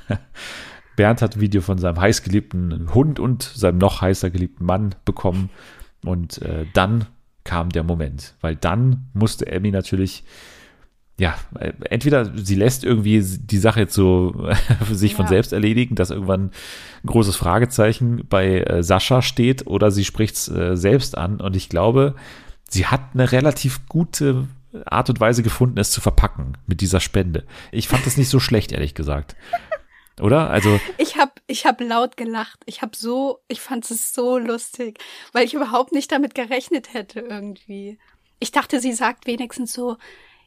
Bernd 0.96 1.22
hat 1.22 1.36
ein 1.36 1.40
Video 1.40 1.60
von 1.60 1.78
seinem 1.78 2.00
heißgeliebten 2.00 2.92
Hund 2.94 3.20
und 3.20 3.42
seinem 3.42 3.78
noch 3.78 4.00
heißer 4.00 4.30
geliebten 4.30 4.64
Mann 4.64 4.94
bekommen. 5.04 5.50
Und 6.02 6.42
äh, 6.42 6.66
dann 6.72 7.06
kam 7.48 7.70
der 7.70 7.82
Moment, 7.82 8.34
weil 8.42 8.56
dann 8.56 9.06
musste 9.14 9.46
Emmy 9.46 9.70
natürlich 9.70 10.22
ja, 11.20 11.34
entweder 11.90 12.30
sie 12.36 12.54
lässt 12.54 12.84
irgendwie 12.84 13.20
die 13.20 13.58
Sache 13.58 13.80
jetzt 13.80 13.94
so 13.94 14.48
sich 14.92 15.12
ja. 15.12 15.16
von 15.16 15.26
selbst 15.26 15.52
erledigen, 15.52 15.96
dass 15.96 16.10
irgendwann 16.10 16.50
ein 17.02 17.06
großes 17.06 17.34
Fragezeichen 17.34 18.24
bei 18.28 18.60
äh, 18.60 18.82
Sascha 18.84 19.20
steht, 19.20 19.66
oder 19.66 19.90
sie 19.90 20.04
spricht 20.04 20.36
es 20.36 20.48
äh, 20.48 20.76
selbst 20.76 21.18
an. 21.18 21.40
Und 21.40 21.56
ich 21.56 21.68
glaube, 21.68 22.14
sie 22.68 22.86
hat 22.86 23.00
eine 23.14 23.32
relativ 23.32 23.88
gute 23.88 24.46
Art 24.84 25.10
und 25.10 25.18
Weise 25.18 25.42
gefunden, 25.42 25.78
es 25.78 25.90
zu 25.90 26.00
verpacken 26.00 26.56
mit 26.66 26.82
dieser 26.82 27.00
Spende. 27.00 27.44
Ich 27.72 27.88
fand 27.88 28.06
das 28.06 28.16
nicht 28.16 28.28
so 28.28 28.38
schlecht, 28.38 28.70
ehrlich 28.70 28.94
gesagt. 28.94 29.34
Oder? 30.20 30.50
Also 30.50 30.80
ich 30.98 31.16
habe 31.16 31.32
ich 31.46 31.66
hab 31.66 31.80
laut 31.80 32.16
gelacht. 32.16 32.60
Ich 32.66 32.82
habe 32.82 32.96
so, 32.96 33.40
ich 33.48 33.60
fand 33.60 33.90
es 33.90 34.12
so 34.12 34.38
lustig, 34.38 34.98
weil 35.32 35.44
ich 35.44 35.54
überhaupt 35.54 35.92
nicht 35.92 36.10
damit 36.12 36.34
gerechnet 36.34 36.92
hätte 36.94 37.20
irgendwie. 37.20 37.98
Ich 38.38 38.52
dachte, 38.52 38.80
sie 38.80 38.92
sagt 38.92 39.26
wenigstens 39.26 39.72
so, 39.72 39.96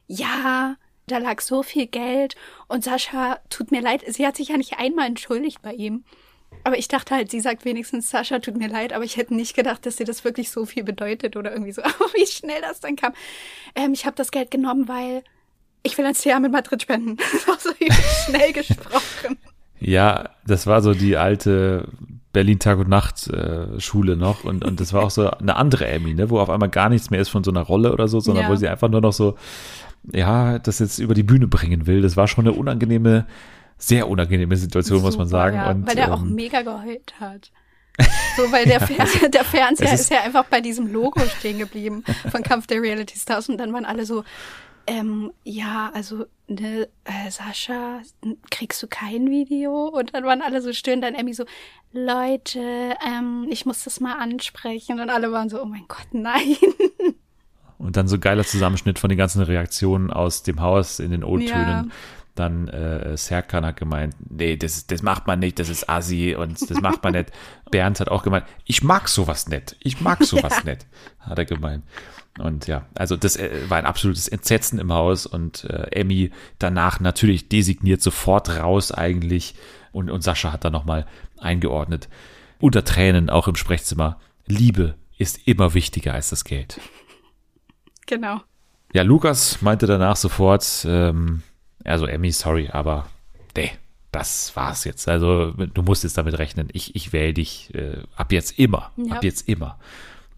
ja, 0.06 0.76
da 1.06 1.18
lag 1.18 1.40
so 1.40 1.62
viel 1.62 1.86
Geld 1.86 2.36
und 2.68 2.84
Sascha, 2.84 3.40
tut 3.50 3.70
mir 3.70 3.80
leid, 3.80 4.02
sie 4.06 4.26
hat 4.26 4.36
sich 4.36 4.48
ja 4.48 4.56
nicht 4.56 4.78
einmal 4.78 5.06
entschuldigt 5.06 5.62
bei 5.62 5.72
ihm. 5.72 6.04
Aber 6.64 6.78
ich 6.78 6.88
dachte 6.88 7.14
halt, 7.14 7.30
sie 7.30 7.40
sagt 7.40 7.64
wenigstens, 7.64 8.10
Sascha, 8.10 8.38
tut 8.38 8.56
mir 8.56 8.68
leid, 8.68 8.92
aber 8.92 9.04
ich 9.04 9.16
hätte 9.16 9.34
nicht 9.34 9.54
gedacht, 9.54 9.84
dass 9.84 9.96
sie 9.96 10.04
das 10.04 10.24
wirklich 10.24 10.50
so 10.50 10.64
viel 10.64 10.84
bedeutet 10.84 11.36
oder 11.36 11.50
irgendwie 11.50 11.72
so. 11.72 11.82
Aber 11.82 12.12
wie 12.14 12.26
schnell 12.26 12.60
das 12.60 12.80
dann 12.80 12.94
kam. 12.94 13.14
Ähm, 13.74 13.92
ich 13.94 14.06
habe 14.06 14.16
das 14.16 14.30
Geld 14.30 14.50
genommen, 14.50 14.86
weil 14.86 15.24
ich 15.82 15.98
will 15.98 16.06
ein 16.06 16.14
Jahr 16.22 16.40
mit 16.40 16.52
Madrid 16.52 16.82
spenden. 16.82 17.16
Das 17.32 17.48
war 17.48 17.58
so 17.58 17.70
schnell 18.26 18.52
gesprochen. 18.52 19.38
Ja, 19.84 20.30
das 20.46 20.66
war 20.66 20.80
so 20.80 20.94
die 20.94 21.16
alte 21.16 21.88
Berlin 22.32 22.58
Tag 22.58 22.78
und 22.78 22.88
Nacht 22.88 23.26
äh, 23.28 23.80
Schule 23.80 24.16
noch 24.16 24.44
und, 24.44 24.64
und 24.64 24.80
das 24.80 24.92
war 24.92 25.02
auch 25.02 25.10
so 25.10 25.28
eine 25.30 25.56
andere 25.56 25.86
Emmy, 25.88 26.14
ne, 26.14 26.30
wo 26.30 26.38
auf 26.38 26.50
einmal 26.50 26.68
gar 26.68 26.88
nichts 26.88 27.10
mehr 27.10 27.20
ist 27.20 27.28
von 27.28 27.42
so 27.42 27.50
einer 27.50 27.62
Rolle 27.62 27.92
oder 27.92 28.06
so, 28.08 28.20
sondern 28.20 28.44
ja. 28.44 28.50
wo 28.50 28.56
sie 28.56 28.68
einfach 28.68 28.88
nur 28.88 29.00
noch 29.00 29.12
so, 29.12 29.36
ja, 30.12 30.58
das 30.58 30.78
jetzt 30.78 30.98
über 30.98 31.14
die 31.14 31.24
Bühne 31.24 31.48
bringen 31.48 31.86
will. 31.86 32.00
Das 32.00 32.16
war 32.16 32.28
schon 32.28 32.46
eine 32.46 32.56
unangenehme, 32.56 33.26
sehr 33.76 34.08
unangenehme 34.08 34.56
Situation, 34.56 34.98
Super, 34.98 35.08
muss 35.08 35.18
man 35.18 35.28
sagen. 35.28 35.56
Ja, 35.56 35.70
und, 35.70 35.86
weil 35.86 35.96
der 35.96 36.06
ähm, 36.06 36.12
auch 36.12 36.22
mega 36.22 36.62
geheult 36.62 37.14
hat. 37.20 37.50
So, 38.36 38.50
weil 38.50 38.64
der, 38.64 38.80
Fer 38.86 39.28
der 39.28 39.44
Fernseher 39.44 39.92
ist, 39.92 40.02
ist, 40.02 40.10
ja 40.10 40.22
einfach 40.22 40.44
bei 40.44 40.60
diesem 40.60 40.90
Logo 40.92 41.20
stehen 41.38 41.58
geblieben 41.58 42.04
von 42.30 42.42
Kampf 42.42 42.66
der 42.66 42.80
Reality 42.80 43.18
Stars 43.18 43.48
und 43.48 43.58
dann 43.58 43.72
waren 43.72 43.84
alle 43.84 44.06
so, 44.06 44.24
ähm, 44.86 45.32
ja, 45.44 45.90
also, 45.94 46.26
ne, 46.48 46.88
äh, 47.04 47.30
Sascha, 47.30 48.00
kriegst 48.50 48.82
du 48.82 48.86
kein 48.86 49.30
Video? 49.30 49.88
Und 49.88 50.14
dann 50.14 50.24
waren 50.24 50.42
alle 50.42 50.60
so 50.62 50.72
still 50.72 50.94
und 50.94 51.02
dann 51.02 51.14
Emmy 51.14 51.34
so, 51.34 51.44
Leute, 51.92 52.94
ähm, 53.06 53.46
ich 53.50 53.66
muss 53.66 53.84
das 53.84 54.00
mal 54.00 54.18
ansprechen. 54.18 55.00
Und 55.00 55.10
alle 55.10 55.30
waren 55.32 55.48
so, 55.48 55.62
oh 55.62 55.66
mein 55.66 55.84
Gott, 55.88 56.08
nein. 56.12 56.56
Und 57.82 57.96
dann 57.96 58.06
so 58.06 58.20
geiler 58.20 58.44
Zusammenschnitt 58.44 59.00
von 59.00 59.08
den 59.08 59.18
ganzen 59.18 59.42
Reaktionen 59.42 60.12
aus 60.12 60.44
dem 60.44 60.60
Haus 60.60 61.00
in 61.00 61.10
den 61.10 61.24
O-Tönen. 61.24 61.48
Ja. 61.48 61.86
Dann 62.36 62.68
äh, 62.68 63.16
Serkan 63.16 63.66
hat 63.66 63.76
gemeint, 63.76 64.14
nee, 64.30 64.56
das, 64.56 64.86
das 64.86 65.02
macht 65.02 65.26
man 65.26 65.40
nicht, 65.40 65.58
das 65.58 65.68
ist 65.68 65.90
assi 65.90 66.36
und 66.38 66.70
das 66.70 66.80
macht 66.80 67.02
man 67.02 67.12
nicht. 67.14 67.32
Bernd 67.72 67.98
hat 67.98 68.08
auch 68.08 68.22
gemeint, 68.22 68.46
ich 68.64 68.84
mag 68.84 69.08
sowas 69.08 69.48
nicht, 69.48 69.76
ich 69.80 70.00
mag 70.00 70.22
sowas 70.22 70.58
ja. 70.64 70.70
nicht, 70.70 70.86
hat 71.18 71.38
er 71.38 71.44
gemeint. 71.44 71.82
Und 72.38 72.66
ja, 72.66 72.86
also 72.94 73.16
das 73.16 73.36
äh, 73.36 73.68
war 73.68 73.78
ein 73.78 73.86
absolutes 73.86 74.26
Entsetzen 74.28 74.78
im 74.78 74.92
Haus 74.92 75.26
und 75.26 75.64
äh, 75.64 75.88
Emmy 75.90 76.30
danach 76.58 76.98
natürlich 76.98 77.48
designiert 77.48 78.00
sofort 78.00 78.48
raus 78.48 78.90
eigentlich 78.90 79.54
und, 79.92 80.10
und 80.10 80.22
Sascha 80.22 80.52
hat 80.52 80.64
da 80.64 80.70
nochmal 80.70 81.06
eingeordnet. 81.38 82.08
Unter 82.58 82.84
Tränen 82.84 83.28
auch 83.28 83.48
im 83.48 83.56
Sprechzimmer. 83.56 84.18
Liebe 84.46 84.94
ist 85.18 85.46
immer 85.46 85.74
wichtiger 85.74 86.14
als 86.14 86.30
das 86.30 86.44
Geld. 86.44 86.80
Genau. 88.06 88.40
Ja, 88.94 89.02
Lukas 89.02 89.60
meinte 89.62 89.86
danach 89.86 90.16
sofort, 90.16 90.84
ähm, 90.86 91.42
also 91.84 92.06
Emmy, 92.06 92.32
sorry, 92.32 92.68
aber 92.70 93.08
nee, 93.56 93.72
das 94.10 94.54
war's 94.56 94.84
jetzt. 94.84 95.08
Also 95.08 95.52
du 95.52 95.82
musst 95.82 96.04
jetzt 96.04 96.18
damit 96.18 96.38
rechnen. 96.38 96.68
Ich, 96.72 96.94
ich 96.94 97.12
wähle 97.12 97.34
dich 97.34 97.74
äh, 97.74 98.02
ab 98.16 98.32
jetzt 98.32 98.58
immer. 98.58 98.90
Ja. 98.96 99.16
Ab 99.16 99.24
jetzt 99.24 99.48
immer. 99.48 99.78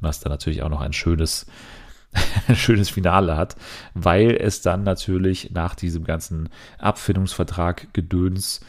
Was 0.00 0.20
da 0.20 0.28
natürlich 0.28 0.62
auch 0.62 0.68
noch 0.68 0.80
ein 0.80 0.92
schönes 0.92 1.46
ein 2.48 2.56
schönes 2.56 2.90
Finale 2.90 3.36
hat, 3.36 3.56
weil 3.94 4.36
es 4.36 4.62
dann 4.62 4.82
natürlich 4.82 5.50
nach 5.52 5.74
diesem 5.74 6.04
ganzen 6.04 6.48
Abfindungsvertrag 6.78 7.92
Gedöns 7.92 8.60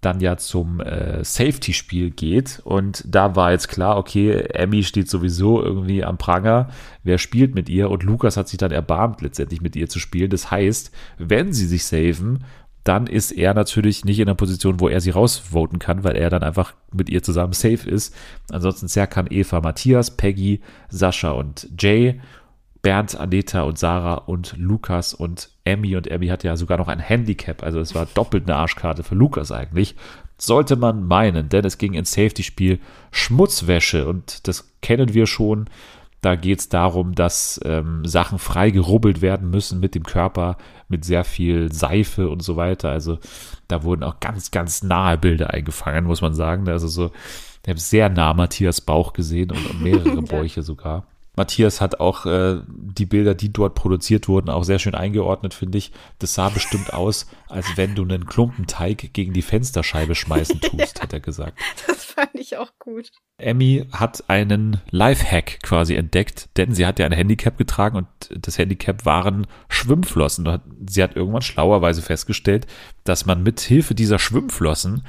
dann 0.00 0.20
ja 0.20 0.36
zum 0.36 0.80
äh, 0.80 1.22
Safety-Spiel 1.22 2.10
geht. 2.10 2.60
Und 2.64 3.04
da 3.06 3.36
war 3.36 3.52
jetzt 3.52 3.68
klar, 3.68 3.98
okay, 3.98 4.32
Emmy 4.54 4.82
steht 4.82 5.10
sowieso 5.10 5.62
irgendwie 5.62 6.04
am 6.04 6.16
Pranger. 6.16 6.70
Wer 7.04 7.18
spielt 7.18 7.54
mit 7.54 7.68
ihr? 7.68 7.90
Und 7.90 8.02
Lukas 8.02 8.36
hat 8.36 8.48
sich 8.48 8.58
dann 8.58 8.70
erbarmt, 8.70 9.20
letztendlich 9.20 9.60
mit 9.60 9.76
ihr 9.76 9.88
zu 9.88 9.98
spielen. 9.98 10.30
Das 10.30 10.50
heißt, 10.50 10.90
wenn 11.18 11.52
sie 11.52 11.66
sich 11.66 11.84
saven, 11.84 12.44
dann 12.84 13.06
ist 13.06 13.30
er 13.32 13.52
natürlich 13.52 14.06
nicht 14.06 14.20
in 14.20 14.28
einer 14.28 14.34
Position, 14.34 14.80
wo 14.80 14.88
er 14.88 15.02
sie 15.02 15.10
rausvoten 15.10 15.78
kann, 15.78 16.02
weil 16.02 16.16
er 16.16 16.30
dann 16.30 16.42
einfach 16.42 16.72
mit 16.92 17.10
ihr 17.10 17.22
zusammen 17.22 17.52
safe 17.52 17.88
ist. 17.88 18.14
Ansonsten 18.50 18.88
Serkan, 18.88 19.26
Eva, 19.28 19.60
Matthias, 19.60 20.16
Peggy, 20.16 20.62
Sascha 20.88 21.32
und 21.32 21.68
Jay, 21.78 22.20
Bernd, 22.82 23.18
Aneta 23.18 23.62
und 23.62 23.78
Sarah 23.78 24.14
und 24.14 24.54
Lukas 24.56 25.14
und 25.14 25.50
Emmy. 25.64 25.96
Und 25.96 26.06
Emmy 26.06 26.28
hat 26.28 26.44
ja 26.44 26.56
sogar 26.56 26.78
noch 26.78 26.88
ein 26.88 26.98
Handicap, 26.98 27.62
also 27.62 27.80
es 27.80 27.94
war 27.94 28.06
doppelt 28.06 28.44
eine 28.44 28.56
Arschkarte 28.56 29.02
für 29.02 29.14
Lukas 29.14 29.52
eigentlich. 29.52 29.96
Sollte 30.38 30.76
man 30.76 31.06
meinen, 31.06 31.50
denn 31.50 31.64
es 31.66 31.76
ging 31.76 31.92
ins 31.92 32.12
Safety-Spiel 32.12 32.80
Schmutzwäsche 33.10 34.08
und 34.08 34.48
das 34.48 34.72
kennen 34.80 35.12
wir 35.12 35.26
schon 35.26 35.68
da 36.20 36.36
geht 36.36 36.60
es 36.60 36.68
darum, 36.68 37.14
dass 37.14 37.60
ähm, 37.64 38.04
Sachen 38.04 38.38
frei 38.38 38.70
gerubbelt 38.70 39.22
werden 39.22 39.50
müssen 39.50 39.80
mit 39.80 39.94
dem 39.94 40.02
Körper, 40.02 40.58
mit 40.88 41.04
sehr 41.04 41.24
viel 41.24 41.72
Seife 41.72 42.28
und 42.28 42.42
so 42.42 42.56
weiter. 42.56 42.90
Also 42.90 43.18
da 43.68 43.84
wurden 43.84 44.02
auch 44.02 44.20
ganz, 44.20 44.50
ganz 44.50 44.82
nahe 44.82 45.16
Bilder 45.16 45.50
eingefangen, 45.50 46.04
muss 46.04 46.20
man 46.20 46.34
sagen. 46.34 46.68
Also 46.68 46.88
so, 46.88 47.10
ich 47.62 47.70
habe 47.70 47.80
sehr 47.80 48.10
nah 48.10 48.34
Matthias 48.34 48.82
Bauch 48.82 49.14
gesehen 49.14 49.50
und 49.50 49.80
mehrere 49.80 50.22
Bäuche 50.22 50.62
sogar. 50.62 51.06
Matthias 51.36 51.80
hat 51.80 52.00
auch 52.00 52.26
äh, 52.26 52.60
die 52.68 53.06
Bilder, 53.06 53.34
die 53.34 53.52
dort 53.52 53.74
produziert 53.74 54.28
wurden, 54.28 54.50
auch 54.50 54.64
sehr 54.64 54.78
schön 54.78 54.94
eingeordnet, 54.94 55.54
finde 55.54 55.78
ich. 55.78 55.92
Das 56.18 56.34
sah 56.34 56.48
bestimmt 56.48 56.92
aus, 56.92 57.26
als 57.48 57.76
wenn 57.76 57.94
du 57.94 58.02
einen 58.02 58.26
Klumpenteig 58.26 59.12
gegen 59.12 59.32
die 59.32 59.42
Fensterscheibe 59.42 60.14
schmeißen 60.14 60.60
tust, 60.60 60.98
ja, 60.98 61.02
hat 61.02 61.12
er 61.12 61.20
gesagt. 61.20 61.58
Das 61.86 62.04
fand 62.04 62.34
ich 62.34 62.56
auch 62.56 62.72
gut. 62.78 63.10
Emmy 63.38 63.86
hat 63.92 64.24
einen 64.28 64.80
Lifehack 64.90 65.60
quasi 65.62 65.94
entdeckt, 65.94 66.48
denn 66.56 66.74
sie 66.74 66.84
hat 66.84 66.98
ja 66.98 67.06
ein 67.06 67.12
Handicap 67.12 67.56
getragen 67.56 67.96
und 67.96 68.06
das 68.30 68.58
Handicap 68.58 69.06
waren 69.06 69.46
Schwimmflossen. 69.68 70.60
Sie 70.88 71.02
hat 71.02 71.16
irgendwann 71.16 71.42
schlauerweise 71.42 72.02
festgestellt, 72.02 72.66
dass 73.04 73.24
man 73.24 73.42
mit 73.42 73.60
Hilfe 73.60 73.94
dieser 73.94 74.18
Schwimmflossen 74.18 75.04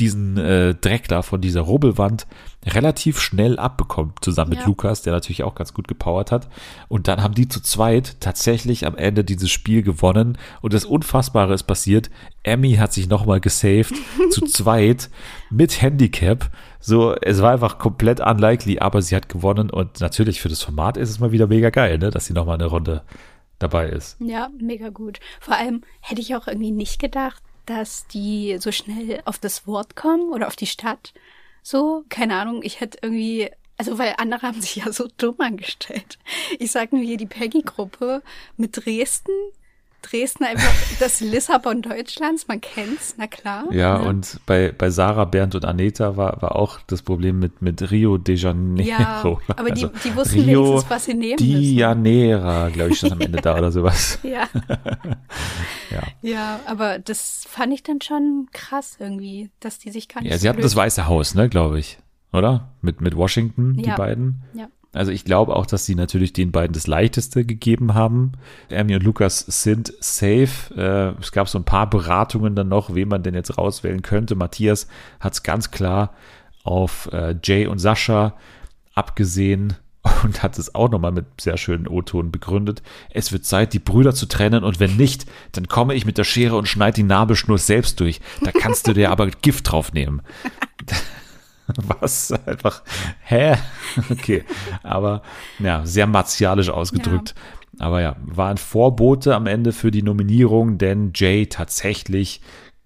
diesen 0.00 0.38
äh, 0.38 0.74
Dreck 0.74 1.08
da 1.08 1.22
von 1.22 1.40
dieser 1.40 1.60
Rubbelwand 1.60 2.26
relativ 2.66 3.20
schnell 3.20 3.58
abbekommt, 3.58 4.24
zusammen 4.24 4.50
mit 4.50 4.60
ja. 4.60 4.66
Lukas, 4.66 5.02
der 5.02 5.12
natürlich 5.12 5.44
auch 5.44 5.54
ganz 5.54 5.72
gut 5.72 5.88
gepowert 5.88 6.32
hat. 6.32 6.48
Und 6.88 7.08
dann 7.08 7.22
haben 7.22 7.34
die 7.34 7.48
zu 7.48 7.62
zweit 7.62 8.16
tatsächlich 8.20 8.86
am 8.86 8.96
Ende 8.96 9.24
dieses 9.24 9.50
Spiel 9.50 9.82
gewonnen. 9.82 10.38
Und 10.60 10.74
das 10.74 10.84
Unfassbare 10.84 11.54
ist 11.54 11.64
passiert. 11.64 12.10
Emmy 12.42 12.74
hat 12.74 12.92
sich 12.92 13.08
nochmal 13.08 13.40
gesaved, 13.40 13.94
zu 14.30 14.42
zweit, 14.46 15.10
mit 15.50 15.80
Handicap. 15.80 16.50
So, 16.80 17.14
es 17.14 17.42
war 17.42 17.52
einfach 17.52 17.78
komplett 17.78 18.20
unlikely, 18.20 18.78
aber 18.78 19.02
sie 19.02 19.14
hat 19.14 19.28
gewonnen. 19.28 19.70
Und 19.70 20.00
natürlich 20.00 20.40
für 20.40 20.48
das 20.48 20.62
Format 20.62 20.96
ist 20.96 21.10
es 21.10 21.20
mal 21.20 21.32
wieder 21.32 21.46
mega 21.46 21.70
geil, 21.70 21.98
ne, 21.98 22.10
dass 22.10 22.26
sie 22.26 22.32
nochmal 22.32 22.54
eine 22.54 22.66
Runde 22.66 23.02
dabei 23.58 23.90
ist. 23.90 24.16
Ja, 24.20 24.48
mega 24.58 24.88
gut. 24.88 25.20
Vor 25.38 25.54
allem 25.54 25.82
hätte 26.00 26.20
ich 26.20 26.34
auch 26.34 26.46
irgendwie 26.46 26.72
nicht 26.72 26.98
gedacht, 26.98 27.42
dass 27.66 28.06
die 28.08 28.56
so 28.58 28.72
schnell 28.72 29.20
auf 29.24 29.38
das 29.38 29.66
Wort 29.66 29.96
kommen 29.96 30.30
oder 30.32 30.46
auf 30.46 30.56
die 30.56 30.66
Stadt. 30.66 31.12
So, 31.62 32.04
keine 32.08 32.36
Ahnung, 32.36 32.62
ich 32.62 32.80
hätte 32.80 32.98
irgendwie, 33.02 33.50
also 33.76 33.98
weil 33.98 34.14
andere 34.18 34.42
haben 34.42 34.60
sich 34.60 34.76
ja 34.76 34.92
so 34.92 35.08
dumm 35.16 35.36
angestellt. 35.38 36.18
Ich 36.58 36.70
sag 36.72 36.92
nur 36.92 37.02
hier 37.02 37.16
die 37.16 37.26
Peggy-Gruppe 37.26 38.22
mit 38.56 38.84
Dresden, 38.84 39.32
Dresden 40.02 40.44
einfach 40.44 40.72
das 41.00 41.20
Lissabon 41.20 41.82
Deutschlands, 41.82 42.48
man 42.48 42.60
kennt's, 42.60 43.14
na 43.18 43.26
klar. 43.26 43.64
Ja, 43.72 43.98
ne? 43.98 44.08
und 44.08 44.40
bei, 44.46 44.72
bei 44.72 44.90
Sarah, 44.90 45.24
Bernd 45.24 45.54
und 45.54 45.64
Aneta 45.64 46.16
war, 46.16 46.40
war 46.42 46.56
auch 46.56 46.80
das 46.86 47.02
Problem 47.02 47.38
mit, 47.38 47.62
mit 47.62 47.90
Rio 47.90 48.18
de 48.18 48.36
Janeiro. 48.36 48.88
Ja, 48.88 49.22
aber 49.56 49.70
also 49.70 49.88
die, 49.88 50.08
die 50.08 50.16
wussten 50.16 50.40
Rio 50.40 50.64
wenigstens, 50.64 50.90
was 50.90 51.04
sie 51.04 51.14
nehmen 51.14 51.36
müssen. 51.40 51.76
Janeira, 51.76 52.68
glaube 52.70 52.90
ich, 52.90 52.98
stand 52.98 53.12
am 53.12 53.20
Ende 53.20 53.38
ja. 53.38 53.42
da 53.42 53.58
oder 53.58 53.72
sowas. 53.72 54.18
Ja. 54.22 54.48
ja. 55.90 56.02
Ja, 56.22 56.60
aber 56.66 56.98
das 56.98 57.44
fand 57.48 57.72
ich 57.72 57.82
dann 57.82 58.00
schon 58.00 58.48
krass 58.52 58.96
irgendwie, 58.98 59.50
dass 59.60 59.78
die 59.78 59.90
sich 59.90 60.08
gar 60.08 60.22
nicht 60.22 60.30
Ja, 60.30 60.38
sie 60.38 60.48
hatten 60.48 60.62
das 60.62 60.76
Weiße 60.76 61.06
Haus, 61.06 61.34
ne, 61.34 61.48
glaube 61.48 61.78
ich, 61.78 61.98
oder? 62.32 62.72
Mit, 62.82 63.00
mit 63.00 63.16
Washington, 63.16 63.74
ja. 63.76 63.82
die 63.82 63.98
beiden. 63.98 64.42
Ja. 64.54 64.68
Also 64.92 65.12
ich 65.12 65.24
glaube 65.24 65.54
auch, 65.54 65.66
dass 65.66 65.86
sie 65.86 65.94
natürlich 65.94 66.32
den 66.32 66.50
beiden 66.50 66.74
das 66.74 66.88
Leichteste 66.88 67.44
gegeben 67.44 67.94
haben. 67.94 68.32
Amy 68.72 68.96
und 68.96 69.04
Lukas 69.04 69.40
sind 69.46 69.92
safe. 70.00 70.74
Äh, 70.76 71.20
es 71.20 71.30
gab 71.30 71.48
so 71.48 71.58
ein 71.58 71.64
paar 71.64 71.88
Beratungen 71.88 72.56
dann 72.56 72.68
noch, 72.68 72.94
wen 72.94 73.08
man 73.08 73.22
denn 73.22 73.34
jetzt 73.34 73.56
rauswählen 73.56 74.02
könnte. 74.02 74.34
Matthias 74.34 74.88
hat 75.20 75.34
es 75.34 75.42
ganz 75.44 75.70
klar 75.70 76.14
auf 76.64 77.08
äh, 77.12 77.36
Jay 77.42 77.66
und 77.66 77.78
Sascha 77.78 78.34
abgesehen 78.94 79.74
und 80.24 80.42
hat 80.42 80.58
es 80.58 80.74
auch 80.74 80.90
nochmal 80.90 81.12
mit 81.12 81.26
sehr 81.40 81.56
schönen 81.56 81.86
O-Ton 81.86 82.32
begründet. 82.32 82.82
Es 83.10 83.30
wird 83.30 83.44
Zeit, 83.44 83.72
die 83.74 83.78
Brüder 83.78 84.12
zu 84.12 84.26
trennen 84.26 84.64
und 84.64 84.80
wenn 84.80 84.96
nicht, 84.96 85.26
dann 85.52 85.68
komme 85.68 85.94
ich 85.94 86.04
mit 86.04 86.18
der 86.18 86.24
Schere 86.24 86.56
und 86.56 86.66
schneide 86.66 86.96
die 86.96 87.02
Nabelschnur 87.04 87.58
selbst 87.58 88.00
durch. 88.00 88.20
Da 88.40 88.50
kannst 88.50 88.88
du 88.88 88.92
dir 88.92 89.12
aber 89.12 89.28
Gift 89.28 89.70
drauf 89.70 89.92
nehmen. 89.92 90.22
Was 92.00 92.32
einfach, 92.32 92.82
hä? 93.22 93.56
Okay. 94.10 94.44
Aber 94.82 95.22
ja, 95.58 95.84
sehr 95.84 96.06
martialisch 96.06 96.70
ausgedrückt. 96.70 97.34
Ja. 97.36 97.86
Aber 97.86 98.00
ja, 98.00 98.16
war 98.22 98.50
ein 98.50 98.58
Vorbote 98.58 99.34
am 99.34 99.46
Ende 99.46 99.72
für 99.72 99.90
die 99.90 100.02
Nominierung, 100.02 100.78
denn 100.78 101.12
Jay 101.14 101.46
tatsächlich, 101.46 102.40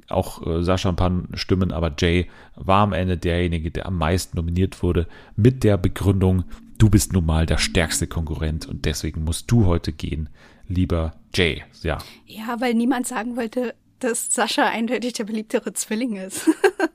auch 0.08 0.46
äh, 0.46 0.62
Sascha 0.62 0.88
ein 0.88 0.96
paar 0.96 1.12
Stimmen, 1.34 1.72
aber 1.72 1.92
Jay 1.98 2.28
war 2.54 2.82
am 2.82 2.92
Ende 2.92 3.16
derjenige, 3.16 3.70
der 3.70 3.86
am 3.86 3.98
meisten 3.98 4.36
nominiert 4.36 4.82
wurde, 4.82 5.06
mit 5.36 5.64
der 5.64 5.78
Begründung, 5.78 6.44
du 6.78 6.90
bist 6.90 7.12
nun 7.12 7.26
mal 7.26 7.46
der 7.46 7.58
stärkste 7.58 8.06
Konkurrent 8.06 8.66
und 8.66 8.84
deswegen 8.84 9.24
musst 9.24 9.50
du 9.50 9.66
heute 9.66 9.92
gehen, 9.92 10.28
lieber 10.68 11.14
Jay. 11.34 11.64
Ja. 11.82 11.98
Ja, 12.26 12.60
weil 12.60 12.74
niemand 12.74 13.06
sagen 13.06 13.36
wollte, 13.36 13.74
dass 13.98 14.32
Sascha 14.32 14.66
eindeutig 14.66 15.14
der 15.14 15.24
beliebtere 15.24 15.72
Zwilling 15.72 16.16
ist. 16.16 16.50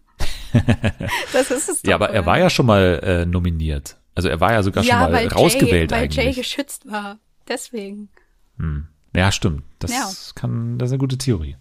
das 1.33 1.51
ist 1.51 1.69
es 1.69 1.81
doch, 1.81 1.89
Ja, 1.89 1.95
aber 1.95 2.09
er 2.09 2.25
war 2.25 2.39
ja 2.39 2.49
schon 2.49 2.65
mal 2.65 2.99
äh, 3.03 3.25
nominiert. 3.25 3.97
Also 4.15 4.29
er 4.29 4.39
war 4.39 4.53
ja 4.53 4.63
sogar 4.63 4.83
ja, 4.83 5.01
schon 5.01 5.12
mal 5.12 5.27
rausgewählt 5.27 5.91
Jay, 5.91 5.97
eigentlich. 5.97 6.17
Weil 6.17 6.25
Jay 6.25 6.33
geschützt 6.33 6.91
war. 6.91 7.19
Deswegen. 7.47 8.09
Hm. 8.57 8.88
Ja, 9.15 9.31
stimmt. 9.31 9.63
Das 9.79 9.91
ja. 9.91 10.09
kann, 10.35 10.77
das 10.77 10.89
ist 10.89 10.93
eine 10.93 10.99
gute 10.99 11.17
Theorie. 11.17 11.55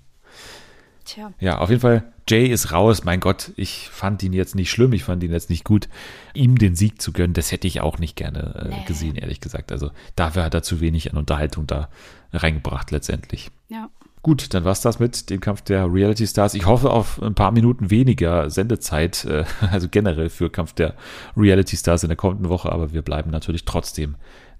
Tja. 1.05 1.33
Ja, 1.40 1.59
auf 1.59 1.70
jeden 1.70 1.81
Fall, 1.81 2.12
Jay 2.29 2.48
ist 2.48 2.72
raus. 2.72 3.05
Mein 3.05 3.20
Gott, 3.20 3.53
ich 3.57 3.88
fand 3.88 4.22
ihn 4.22 4.35
jetzt 4.35 4.55
nicht 4.55 4.70
schlimm, 4.70 4.92
ich 4.92 5.05
fand 5.05 5.22
ihn 5.22 5.33
jetzt 5.33 5.48
nicht 5.48 5.64
gut. 5.64 5.88
Ihm 6.35 6.59
den 6.59 6.77
Sieg 6.77 7.01
zu 7.01 7.12
gönnen, 7.12 7.33
das 7.33 7.51
hätte 7.51 7.66
ich 7.66 7.81
auch 7.81 7.98
nicht 7.98 8.16
gerne 8.16 8.55
äh, 8.55 8.68
nee. 8.68 8.85
gesehen, 8.87 9.16
ehrlich 9.16 9.40
gesagt. 9.40 9.72
Also 9.72 9.90
dafür 10.16 10.44
hat 10.44 10.53
er 10.53 10.62
zu 10.62 10.81
wenig 10.81 11.11
an 11.11 11.18
Unterhaltung 11.18 11.66
da 11.66 11.88
reingebracht 12.33 12.90
letztendlich. 12.90 13.51
Ja. 13.68 13.88
Gut, 14.22 14.52
dann 14.52 14.64
war's 14.64 14.81
das 14.81 14.98
mit 14.98 15.31
dem 15.31 15.40
Kampf 15.40 15.62
der 15.62 15.92
Reality 15.92 16.26
Stars. 16.26 16.54
Ich 16.54 16.66
hoffe 16.66 16.90
auf 16.90 17.22
ein 17.22 17.35
paar 17.35 17.52
Minuten 17.52 17.90
weniger 17.90 18.50
Sendezeit, 18.50 19.24
äh, 19.24 19.44
also 19.70 19.88
generell 19.88 20.28
für 20.28 20.50
Kampf 20.50 20.72
der 20.72 20.94
Reality 21.37 21.76
Stars 21.76 22.02
in 22.02 22.09
der 22.09 22.16
kommenden 22.16 22.48
Woche, 22.48 22.72
aber 22.72 22.92
wir 22.92 23.02
bleiben 23.02 23.31
natürlich 23.31 23.64
trotzdem 23.64 24.16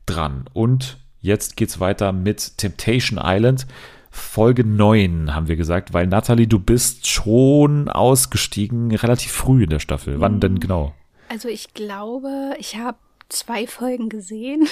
dran. 0.07 0.45
Und 0.53 0.99
jetzt 1.21 1.57
geht's 1.57 1.81
weiter 1.81 2.13
mit 2.13 2.59
Temptation 2.59 3.21
Island. 3.23 3.67
Folge 4.11 4.65
9 4.65 5.35
haben 5.35 5.49
wir 5.49 5.57
gesagt, 5.57 5.93
weil 5.93 6.07
Natalie, 6.07 6.47
du 6.47 6.59
bist 6.59 7.07
schon 7.07 7.89
ausgestiegen 7.89 8.95
relativ 8.95 9.33
früh 9.33 9.65
in 9.65 9.71
der 9.71 9.81
Staffel. 9.81 10.21
Wann 10.21 10.41
denn 10.41 10.61
genau? 10.61 10.95
Also 11.29 11.49
ich 11.49 11.75
glaube, 11.75 12.55
ich 12.59 12.77
habe 12.77 12.99
zwei 13.29 13.67
Folgen 13.67 14.09
gesehen. 14.09 14.67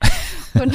Und 0.54 0.74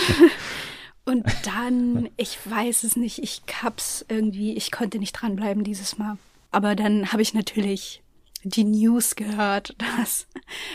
und 1.05 1.25
dann, 1.45 2.09
ich 2.17 2.37
weiß 2.49 2.83
es 2.83 2.95
nicht, 2.95 3.19
ich 3.19 3.41
hab's 3.61 4.05
irgendwie, 4.07 4.55
ich 4.55 4.71
konnte 4.71 4.99
nicht 4.99 5.13
dranbleiben 5.13 5.63
dieses 5.63 5.97
Mal. 5.97 6.17
Aber 6.51 6.75
dann 6.75 7.11
habe 7.11 7.21
ich 7.21 7.33
natürlich 7.33 8.03
die 8.43 8.63
News 8.63 9.15
gehört, 9.15 9.75
dass 9.97 10.27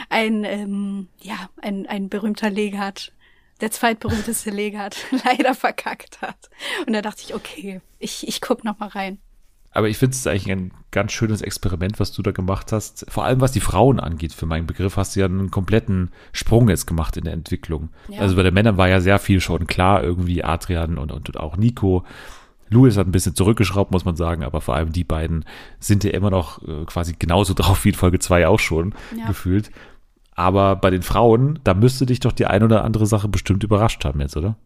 ein, 0.08 0.44
ähm, 0.44 1.08
ja, 1.20 1.50
ein, 1.62 1.86
ein 1.86 2.08
berühmter 2.08 2.50
Legat, 2.50 3.12
der 3.60 3.70
zweitberühmteste 3.70 4.50
Legat, 4.50 4.96
leider 5.24 5.54
verkackt 5.54 6.20
hat. 6.20 6.50
Und 6.86 6.92
da 6.92 7.02
dachte 7.02 7.22
ich, 7.24 7.34
okay, 7.34 7.80
ich, 7.98 8.26
ich 8.26 8.40
guck 8.40 8.64
noch 8.64 8.78
mal 8.78 8.88
rein. 8.88 9.18
Aber 9.70 9.88
ich 9.88 9.98
finde 9.98 10.14
es 10.14 10.26
eigentlich 10.26 10.50
ein 10.50 10.72
ganz 10.90 11.12
schönes 11.12 11.42
Experiment, 11.42 12.00
was 12.00 12.12
du 12.12 12.22
da 12.22 12.30
gemacht 12.30 12.72
hast. 12.72 13.06
Vor 13.10 13.24
allem 13.24 13.40
was 13.40 13.52
die 13.52 13.60
Frauen 13.60 14.00
angeht, 14.00 14.32
für 14.32 14.46
meinen 14.46 14.66
Begriff, 14.66 14.96
hast 14.96 15.14
du 15.14 15.20
ja 15.20 15.26
einen 15.26 15.50
kompletten 15.50 16.10
Sprung 16.32 16.68
jetzt 16.68 16.86
gemacht 16.86 17.16
in 17.16 17.24
der 17.24 17.34
Entwicklung. 17.34 17.90
Ja. 18.08 18.20
Also 18.20 18.36
bei 18.36 18.42
den 18.42 18.54
Männern 18.54 18.78
war 18.78 18.88
ja 18.88 19.00
sehr 19.00 19.18
viel 19.18 19.40
schon 19.40 19.66
klar, 19.66 20.02
irgendwie 20.02 20.42
Adrian 20.42 20.98
und, 20.98 21.12
und, 21.12 21.28
und 21.28 21.36
auch 21.38 21.56
Nico. 21.56 22.04
Louis 22.70 22.96
hat 22.96 23.06
ein 23.06 23.12
bisschen 23.12 23.34
zurückgeschraubt, 23.34 23.92
muss 23.92 24.04
man 24.04 24.16
sagen, 24.16 24.42
aber 24.42 24.60
vor 24.60 24.74
allem 24.74 24.92
die 24.92 25.04
beiden 25.04 25.44
sind 25.80 26.04
ja 26.04 26.10
immer 26.10 26.30
noch 26.30 26.62
äh, 26.66 26.84
quasi 26.86 27.14
genauso 27.18 27.54
drauf 27.56 27.84
wie 27.84 27.90
in 27.90 27.94
Folge 27.94 28.18
2 28.18 28.48
auch 28.48 28.60
schon 28.60 28.94
ja. 29.16 29.26
gefühlt. 29.26 29.70
Aber 30.34 30.76
bei 30.76 30.90
den 30.90 31.02
Frauen, 31.02 31.58
da 31.64 31.74
müsste 31.74 32.06
dich 32.06 32.20
doch 32.20 32.32
die 32.32 32.46
ein 32.46 32.62
oder 32.62 32.84
andere 32.84 33.06
Sache 33.06 33.28
bestimmt 33.28 33.64
überrascht 33.64 34.04
haben 34.04 34.20
jetzt, 34.20 34.36
oder? 34.36 34.56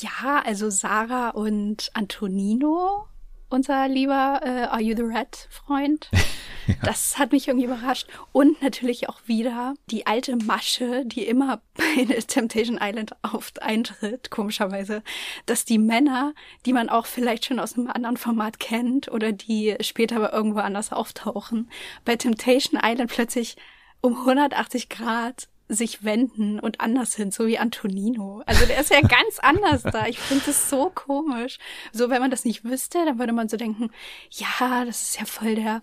Ja, 0.00 0.42
also 0.44 0.70
Sarah 0.70 1.30
und 1.30 1.90
Antonino 1.94 3.06
unser 3.50 3.88
lieber 3.88 4.40
äh, 4.42 4.62
Are 4.62 4.80
You 4.80 4.96
the 4.96 5.02
Red 5.02 5.48
Freund. 5.50 6.08
ja. 6.66 6.74
Das 6.82 7.18
hat 7.18 7.32
mich 7.32 7.48
irgendwie 7.48 7.66
überrascht. 7.66 8.06
Und 8.32 8.62
natürlich 8.62 9.08
auch 9.08 9.20
wieder 9.26 9.74
die 9.90 10.06
alte 10.06 10.36
Masche, 10.36 11.04
die 11.04 11.26
immer 11.26 11.60
bei 11.74 12.04
Temptation 12.04 12.78
Island 12.80 13.12
oft 13.22 13.60
eintritt, 13.62 14.30
komischerweise, 14.30 15.02
dass 15.46 15.64
die 15.64 15.78
Männer, 15.78 16.32
die 16.64 16.72
man 16.72 16.88
auch 16.88 17.06
vielleicht 17.06 17.44
schon 17.44 17.60
aus 17.60 17.76
einem 17.76 17.88
anderen 17.88 18.16
Format 18.16 18.60
kennt 18.60 19.10
oder 19.10 19.32
die 19.32 19.76
später 19.80 20.16
aber 20.16 20.32
irgendwo 20.32 20.60
anders 20.60 20.92
auftauchen, 20.92 21.68
bei 22.04 22.16
Temptation 22.16 22.80
Island 22.82 23.10
plötzlich 23.10 23.56
um 24.00 24.16
180 24.16 24.88
Grad 24.88 25.48
sich 25.70 26.04
wenden 26.04 26.58
und 26.58 26.80
anders 26.80 27.12
sind, 27.12 27.32
so 27.32 27.46
wie 27.46 27.58
Antonino. 27.58 28.42
Also 28.46 28.66
der 28.66 28.80
ist 28.80 28.90
ja 28.90 29.00
ganz 29.00 29.38
anders 29.40 29.82
da. 29.82 30.06
Ich 30.06 30.18
finde 30.18 30.44
das 30.46 30.68
so 30.68 30.90
komisch. 30.94 31.58
So, 31.92 32.10
wenn 32.10 32.20
man 32.20 32.30
das 32.30 32.44
nicht 32.44 32.64
wüsste, 32.64 33.04
dann 33.04 33.18
würde 33.18 33.32
man 33.32 33.48
so 33.48 33.56
denken, 33.56 33.90
ja, 34.30 34.84
das 34.84 35.02
ist 35.02 35.20
ja 35.20 35.26
voll 35.26 35.54
der 35.54 35.80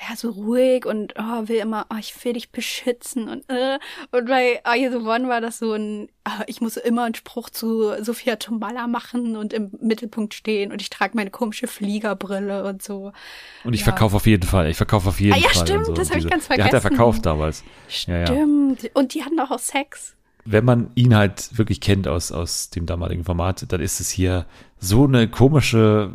ja, 0.00 0.16
so 0.16 0.30
ruhig 0.30 0.86
und 0.86 1.14
oh, 1.18 1.48
will 1.48 1.58
immer, 1.58 1.86
oh, 1.90 1.96
ich 1.98 2.24
will 2.24 2.32
dich 2.32 2.50
beschützen 2.50 3.28
und 3.28 3.48
äh. 3.48 3.78
und 4.10 4.26
bei 4.26 4.60
Are 4.64 4.76
You 4.76 4.90
the 4.90 5.06
One 5.06 5.28
war 5.28 5.40
das 5.40 5.58
so 5.58 5.72
ein, 5.72 6.08
oh, 6.26 6.42
ich 6.46 6.60
muss 6.60 6.76
immer 6.76 7.04
einen 7.04 7.14
Spruch 7.14 7.50
zu 7.50 8.02
Sophia 8.02 8.36
Tomalla 8.36 8.86
machen 8.86 9.36
und 9.36 9.52
im 9.52 9.70
Mittelpunkt 9.80 10.34
stehen 10.34 10.72
und 10.72 10.82
ich 10.82 10.90
trage 10.90 11.16
meine 11.16 11.30
komische 11.30 11.66
Fliegerbrille 11.66 12.64
und 12.64 12.82
so. 12.82 13.12
Und 13.62 13.74
ich 13.74 13.80
ja. 13.80 13.84
verkaufe 13.84 14.16
auf 14.16 14.26
jeden 14.26 14.46
Fall, 14.46 14.68
ich 14.68 14.76
verkaufe 14.76 15.08
auf 15.08 15.20
jeden 15.20 15.34
ah, 15.34 15.38
ja, 15.38 15.48
Fall. 15.48 15.60
Ja, 15.60 15.66
stimmt, 15.66 15.86
so. 15.86 15.92
das 15.92 16.10
habe 16.10 16.18
ich 16.18 16.28
ganz 16.28 16.46
vergessen. 16.46 16.70
Der 16.70 16.78
hat 16.78 16.84
er 16.84 16.88
verkauft 16.88 17.24
damals. 17.24 17.62
Stimmt. 17.88 18.82
Ja, 18.82 18.90
und 18.94 19.14
die 19.14 19.24
hatten 19.24 19.38
auch 19.38 19.58
Sex 19.58 20.16
wenn 20.44 20.64
man 20.64 20.90
ihn 20.94 21.14
halt 21.14 21.56
wirklich 21.56 21.80
kennt 21.80 22.06
aus, 22.06 22.30
aus 22.30 22.70
dem 22.70 22.86
damaligen 22.86 23.24
Format, 23.24 23.64
dann 23.72 23.80
ist 23.80 24.00
es 24.00 24.10
hier 24.10 24.46
so 24.78 25.04
eine 25.04 25.28
komische 25.28 26.12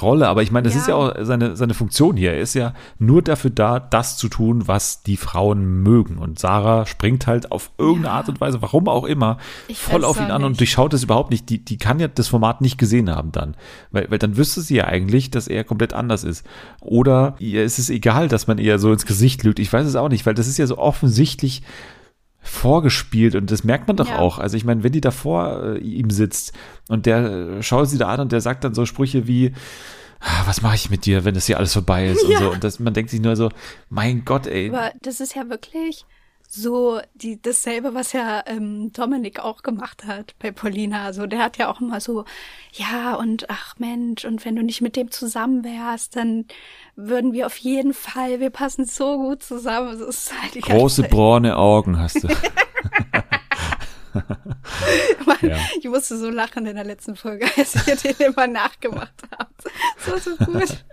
Rolle. 0.00 0.28
Aber 0.28 0.42
ich 0.42 0.50
meine, 0.52 0.64
das 0.64 0.74
ja. 0.74 0.80
ist 0.80 0.88
ja 0.88 0.94
auch 0.94 1.14
seine, 1.20 1.56
seine 1.56 1.72
Funktion 1.72 2.16
hier. 2.16 2.32
Er 2.32 2.40
ist 2.40 2.54
ja 2.54 2.74
nur 2.98 3.22
dafür 3.22 3.50
da, 3.50 3.80
das 3.80 4.18
zu 4.18 4.28
tun, 4.28 4.68
was 4.68 5.02
die 5.02 5.16
Frauen 5.16 5.82
mögen. 5.82 6.18
Und 6.18 6.38
Sarah 6.38 6.84
springt 6.84 7.26
halt 7.26 7.50
auf 7.50 7.70
irgendeine 7.78 8.08
ja. 8.08 8.12
Art 8.12 8.28
und 8.28 8.40
Weise, 8.40 8.60
warum 8.60 8.88
auch 8.88 9.04
immer, 9.04 9.38
ich 9.68 9.78
voll 9.78 10.04
auf 10.04 10.20
ihn 10.20 10.30
an 10.30 10.44
und 10.44 10.60
durchschaut 10.60 10.92
es 10.92 11.04
überhaupt 11.04 11.30
nicht. 11.30 11.48
Die, 11.48 11.64
die 11.64 11.78
kann 11.78 11.98
ja 11.98 12.08
das 12.08 12.28
Format 12.28 12.60
nicht 12.60 12.76
gesehen 12.76 13.10
haben 13.10 13.32
dann. 13.32 13.56
Weil, 13.90 14.10
weil 14.10 14.18
dann 14.18 14.36
wüsste 14.36 14.60
sie 14.60 14.76
ja 14.76 14.84
eigentlich, 14.84 15.30
dass 15.30 15.48
er 15.48 15.64
komplett 15.64 15.94
anders 15.94 16.24
ist. 16.24 16.44
Oder 16.80 17.34
ihr 17.38 17.64
ist 17.64 17.78
es 17.78 17.88
egal, 17.88 18.28
dass 18.28 18.46
man 18.46 18.58
ihr 18.58 18.78
so 18.78 18.92
ins 18.92 19.06
Gesicht 19.06 19.42
lügt. 19.42 19.58
Ich 19.58 19.72
weiß 19.72 19.86
es 19.86 19.96
auch 19.96 20.10
nicht, 20.10 20.26
weil 20.26 20.34
das 20.34 20.46
ist 20.46 20.58
ja 20.58 20.66
so 20.66 20.76
offensichtlich 20.76 21.62
vorgespielt 22.40 23.34
und 23.34 23.50
das 23.50 23.64
merkt 23.64 23.86
man 23.86 23.96
doch 23.96 24.08
ja. 24.08 24.18
auch. 24.18 24.38
Also 24.38 24.56
ich 24.56 24.64
meine, 24.64 24.82
wenn 24.82 24.92
die 24.92 25.00
davor 25.00 25.62
äh, 25.62 25.78
ihm 25.78 26.10
sitzt 26.10 26.52
und 26.88 27.06
der 27.06 27.18
äh, 27.18 27.62
schaut 27.62 27.88
sie 27.88 27.98
da 27.98 28.08
an 28.08 28.20
und 28.20 28.32
der 28.32 28.40
sagt 28.40 28.64
dann 28.64 28.74
so 28.74 28.86
Sprüche 28.86 29.26
wie 29.26 29.52
ah, 30.20 30.42
was 30.46 30.62
mache 30.62 30.76
ich 30.76 30.90
mit 30.90 31.06
dir, 31.06 31.24
wenn 31.24 31.34
das 31.34 31.46
hier 31.46 31.58
alles 31.58 31.72
vorbei 31.72 32.08
ist 32.08 32.22
ja. 32.28 32.38
und 32.38 32.44
so 32.44 32.50
und 32.52 32.64
das, 32.64 32.78
man 32.78 32.94
denkt 32.94 33.10
sich 33.10 33.20
nur 33.20 33.36
so, 33.36 33.50
mein 33.88 34.24
Gott, 34.24 34.46
ey. 34.46 34.70
Aber 34.70 34.92
das 35.02 35.20
ist 35.20 35.34
ja 35.34 35.48
wirklich 35.48 36.06
so 36.52 37.00
die 37.14 37.40
dasselbe, 37.40 37.94
was 37.94 38.12
ja 38.12 38.42
ähm, 38.46 38.92
Dominik 38.92 39.38
auch 39.38 39.62
gemacht 39.62 40.04
hat 40.04 40.34
bei 40.40 40.50
Paulina. 40.50 41.04
Also 41.04 41.26
der 41.26 41.44
hat 41.44 41.58
ja 41.58 41.70
auch 41.70 41.80
immer 41.80 42.00
so, 42.00 42.24
ja 42.72 43.14
und 43.14 43.48
ach 43.48 43.76
Mensch 43.78 44.24
und 44.24 44.44
wenn 44.44 44.56
du 44.56 44.64
nicht 44.64 44.80
mit 44.80 44.96
dem 44.96 45.12
zusammen 45.12 45.62
wärst, 45.62 46.16
dann 46.16 46.46
würden 46.96 47.32
wir 47.32 47.46
auf 47.46 47.56
jeden 47.58 47.94
Fall, 47.94 48.40
wir 48.40 48.50
passen 48.50 48.84
so 48.84 49.16
gut 49.16 49.44
zusammen. 49.44 49.90
Also, 49.90 50.06
ist 50.06 50.32
halt 50.42 50.56
die 50.56 50.60
Große 50.60 51.04
braune 51.04 51.56
Augen 51.56 52.00
hast 52.00 52.24
du. 52.24 52.28
Mann, 55.24 55.38
ja. 55.42 55.56
Ich 55.78 55.88
musste 55.88 56.18
so 56.18 56.30
lachen 56.30 56.66
in 56.66 56.74
der 56.74 56.84
letzten 56.84 57.14
Folge, 57.14 57.46
als 57.56 57.86
ihr 57.86 57.94
den 57.94 58.26
immer 58.26 58.48
nachgemacht 58.48 59.14
habt. 59.38 59.62
So, 59.98 60.16
so 60.18 60.36
gut. 60.44 60.84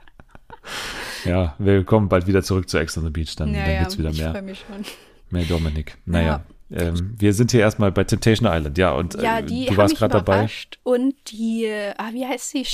Ja, 1.25 1.55
wir 1.57 1.83
kommen 1.83 2.09
bald 2.09 2.27
wieder 2.27 2.43
zurück 2.43 2.69
zu 2.69 2.77
Ex 2.77 2.95
on 2.95 3.05
the 3.05 3.09
Beach, 3.09 3.35
dann, 3.35 3.55
ja, 3.55 3.65
dann 3.65 3.73
ja, 3.73 3.97
wieder 3.97 4.11
mehr. 4.11 4.27
Ich 4.27 4.31
freue 4.31 4.41
mich 4.43 4.59
schon. 4.59 4.85
Mehr 5.29 5.43
Dominik. 5.43 5.97
Naja. 6.05 6.43
Ja. 6.69 6.81
Ähm, 6.81 7.15
wir 7.17 7.33
sind 7.33 7.51
hier 7.51 7.61
erstmal 7.61 7.91
bei 7.91 8.03
Temptation 8.03 8.49
Island, 8.51 8.77
ja, 8.77 8.91
und 8.91 9.13
ja, 9.15 9.39
äh, 9.39 9.43
du 9.43 9.77
warst 9.77 9.95
gerade 9.95 10.13
dabei. 10.13 10.49
Und 10.83 11.15
die, 11.31 11.71
ah, 11.97 12.09
wie 12.11 12.25
heißt 12.25 12.49
sie? 12.49 12.65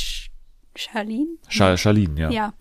Charlene? 0.75 1.37
Charlene, 1.47 2.19
ja. 2.19 2.29
Ja. 2.31 2.53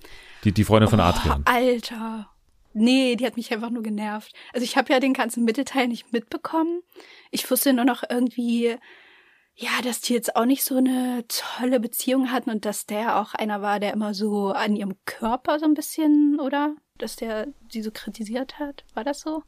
Die, 0.44 0.52
die 0.52 0.64
Freundin 0.64 0.90
von 0.90 1.00
oh, 1.00 1.04
Adrian. 1.04 1.42
Alter. 1.46 2.28
Nee, 2.74 3.16
die 3.16 3.26
hat 3.26 3.36
mich 3.36 3.52
einfach 3.52 3.70
nur 3.70 3.82
genervt. 3.82 4.32
Also 4.52 4.64
ich 4.64 4.76
habe 4.76 4.92
ja 4.92 5.00
den 5.00 5.12
ganzen 5.12 5.44
Mittelteil 5.44 5.88
nicht 5.88 6.12
mitbekommen. 6.12 6.82
Ich 7.30 7.50
wusste 7.50 7.72
nur 7.72 7.84
noch 7.84 8.02
irgendwie, 8.08 8.76
ja, 9.54 9.70
dass 9.84 10.00
die 10.00 10.14
jetzt 10.14 10.36
auch 10.36 10.46
nicht 10.46 10.64
so 10.64 10.76
eine 10.76 11.24
tolle 11.28 11.80
Beziehung 11.80 12.32
hatten 12.32 12.50
und 12.50 12.64
dass 12.64 12.86
der 12.86 13.20
auch 13.20 13.34
einer 13.34 13.62
war, 13.62 13.78
der 13.78 13.92
immer 13.92 14.14
so 14.14 14.48
an 14.48 14.74
ihrem 14.76 14.96
Körper 15.04 15.58
so 15.58 15.66
ein 15.66 15.74
bisschen, 15.74 16.40
oder? 16.40 16.74
Dass 16.98 17.16
der 17.16 17.48
sie 17.70 17.82
so 17.82 17.90
kritisiert 17.90 18.58
hat. 18.58 18.84
War 18.94 19.04
das 19.04 19.20
so? 19.20 19.42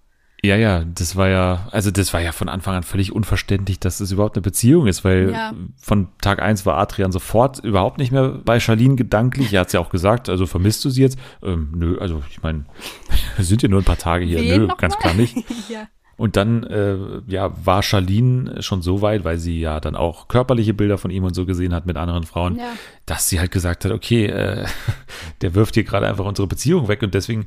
Ja, 0.44 0.56
ja, 0.56 0.84
das 0.84 1.16
war 1.16 1.30
ja, 1.30 1.68
also 1.70 1.90
das 1.90 2.12
war 2.12 2.20
ja 2.20 2.30
von 2.30 2.50
Anfang 2.50 2.74
an 2.74 2.82
völlig 2.82 3.12
unverständlich, 3.12 3.80
dass 3.80 3.96
das 3.96 4.12
überhaupt 4.12 4.36
eine 4.36 4.42
Beziehung 4.42 4.86
ist, 4.86 5.02
weil 5.02 5.30
ja. 5.32 5.54
von 5.78 6.08
Tag 6.20 6.42
eins 6.42 6.66
war 6.66 6.76
Adrian 6.76 7.12
sofort 7.12 7.60
überhaupt 7.60 7.96
nicht 7.96 8.12
mehr 8.12 8.28
bei 8.44 8.60
Charlene 8.60 8.94
gedanklich. 8.94 9.54
Er 9.54 9.62
hat 9.62 9.72
ja 9.72 9.80
auch 9.80 9.88
gesagt, 9.88 10.28
also 10.28 10.44
vermisst 10.44 10.84
du 10.84 10.90
sie 10.90 11.00
jetzt? 11.00 11.18
Ähm, 11.42 11.72
nö, 11.74 11.96
also 11.98 12.22
ich 12.28 12.42
meine, 12.42 12.66
wir 13.36 13.44
sind 13.46 13.62
ja 13.62 13.70
nur 13.70 13.80
ein 13.80 13.86
paar 13.86 13.96
Tage 13.96 14.26
hier, 14.26 14.40
Wen 14.40 14.66
nö, 14.66 14.68
ganz 14.76 14.94
mal? 14.96 15.00
klar 15.00 15.14
nicht. 15.14 15.34
ja. 15.70 15.88
Und 16.16 16.36
dann 16.36 16.62
äh, 16.64 16.96
ja, 17.26 17.50
war 17.64 17.82
Charlene 17.82 18.62
schon 18.62 18.82
so 18.82 19.00
weit, 19.00 19.24
weil 19.24 19.38
sie 19.38 19.60
ja 19.60 19.80
dann 19.80 19.96
auch 19.96 20.28
körperliche 20.28 20.74
Bilder 20.74 20.98
von 20.98 21.10
ihm 21.10 21.24
und 21.24 21.34
so 21.34 21.46
gesehen 21.46 21.74
hat 21.74 21.86
mit 21.86 21.96
anderen 21.96 22.24
Frauen, 22.24 22.56
ja. 22.58 22.68
dass 23.06 23.30
sie 23.30 23.40
halt 23.40 23.50
gesagt 23.50 23.86
hat, 23.86 23.92
okay, 23.92 24.26
äh, 24.26 24.66
der 25.40 25.54
wirft 25.54 25.74
hier 25.74 25.84
gerade 25.84 26.06
einfach 26.06 26.26
unsere 26.26 26.46
Beziehung 26.46 26.86
weg 26.86 27.02
und 27.02 27.14
deswegen 27.14 27.46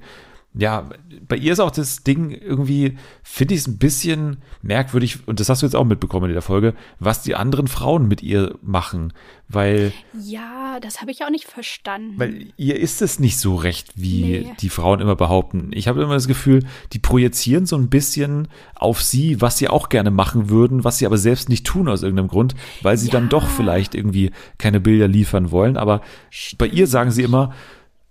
ja, 0.53 0.89
bei 1.27 1.35
ihr 1.35 1.53
ist 1.53 1.59
auch 1.59 1.71
das 1.71 2.03
Ding 2.03 2.31
irgendwie, 2.31 2.97
finde 3.21 3.53
ich 3.53 3.61
es 3.61 3.67
ein 3.67 3.77
bisschen 3.77 4.37
merkwürdig, 4.61 5.27
und 5.27 5.39
das 5.39 5.49
hast 5.49 5.61
du 5.61 5.65
jetzt 5.65 5.75
auch 5.75 5.83
mitbekommen 5.83 6.29
in 6.29 6.33
der 6.33 6.41
Folge, 6.41 6.73
was 6.99 7.21
die 7.21 7.35
anderen 7.35 7.67
Frauen 7.67 8.07
mit 8.07 8.23
ihr 8.23 8.55
machen, 8.61 9.13
weil. 9.47 9.93
Ja, 10.19 10.79
das 10.81 10.99
habe 10.99 11.11
ich 11.11 11.23
auch 11.23 11.29
nicht 11.29 11.45
verstanden. 11.45 12.15
Weil 12.17 12.47
ihr 12.57 12.79
ist 12.79 13.01
es 13.01 13.19
nicht 13.19 13.39
so 13.39 13.55
recht, 13.55 13.91
wie 13.95 14.21
nee. 14.21 14.53
die 14.59 14.69
Frauen 14.69 14.99
immer 14.99 15.15
behaupten. 15.15 15.69
Ich 15.73 15.87
habe 15.87 16.01
immer 16.01 16.15
das 16.15 16.27
Gefühl, 16.27 16.65
die 16.91 16.99
projizieren 16.99 17.65
so 17.65 17.77
ein 17.77 17.89
bisschen 17.89 18.47
auf 18.75 19.01
sie, 19.01 19.39
was 19.41 19.57
sie 19.57 19.69
auch 19.69 19.89
gerne 19.89 20.11
machen 20.11 20.49
würden, 20.49 20.83
was 20.83 20.97
sie 20.97 21.05
aber 21.05 21.17
selbst 21.17 21.49
nicht 21.49 21.65
tun 21.65 21.87
aus 21.87 22.01
irgendeinem 22.01 22.29
Grund, 22.29 22.55
weil 22.81 22.97
sie 22.97 23.07
ja. 23.07 23.13
dann 23.13 23.29
doch 23.29 23.47
vielleicht 23.47 23.95
irgendwie 23.95 24.31
keine 24.57 24.79
Bilder 24.79 25.07
liefern 25.07 25.51
wollen. 25.51 25.77
Aber 25.77 26.01
Stimmt. 26.29 26.57
bei 26.59 26.67
ihr 26.67 26.87
sagen 26.87 27.11
sie 27.11 27.23
immer, 27.23 27.53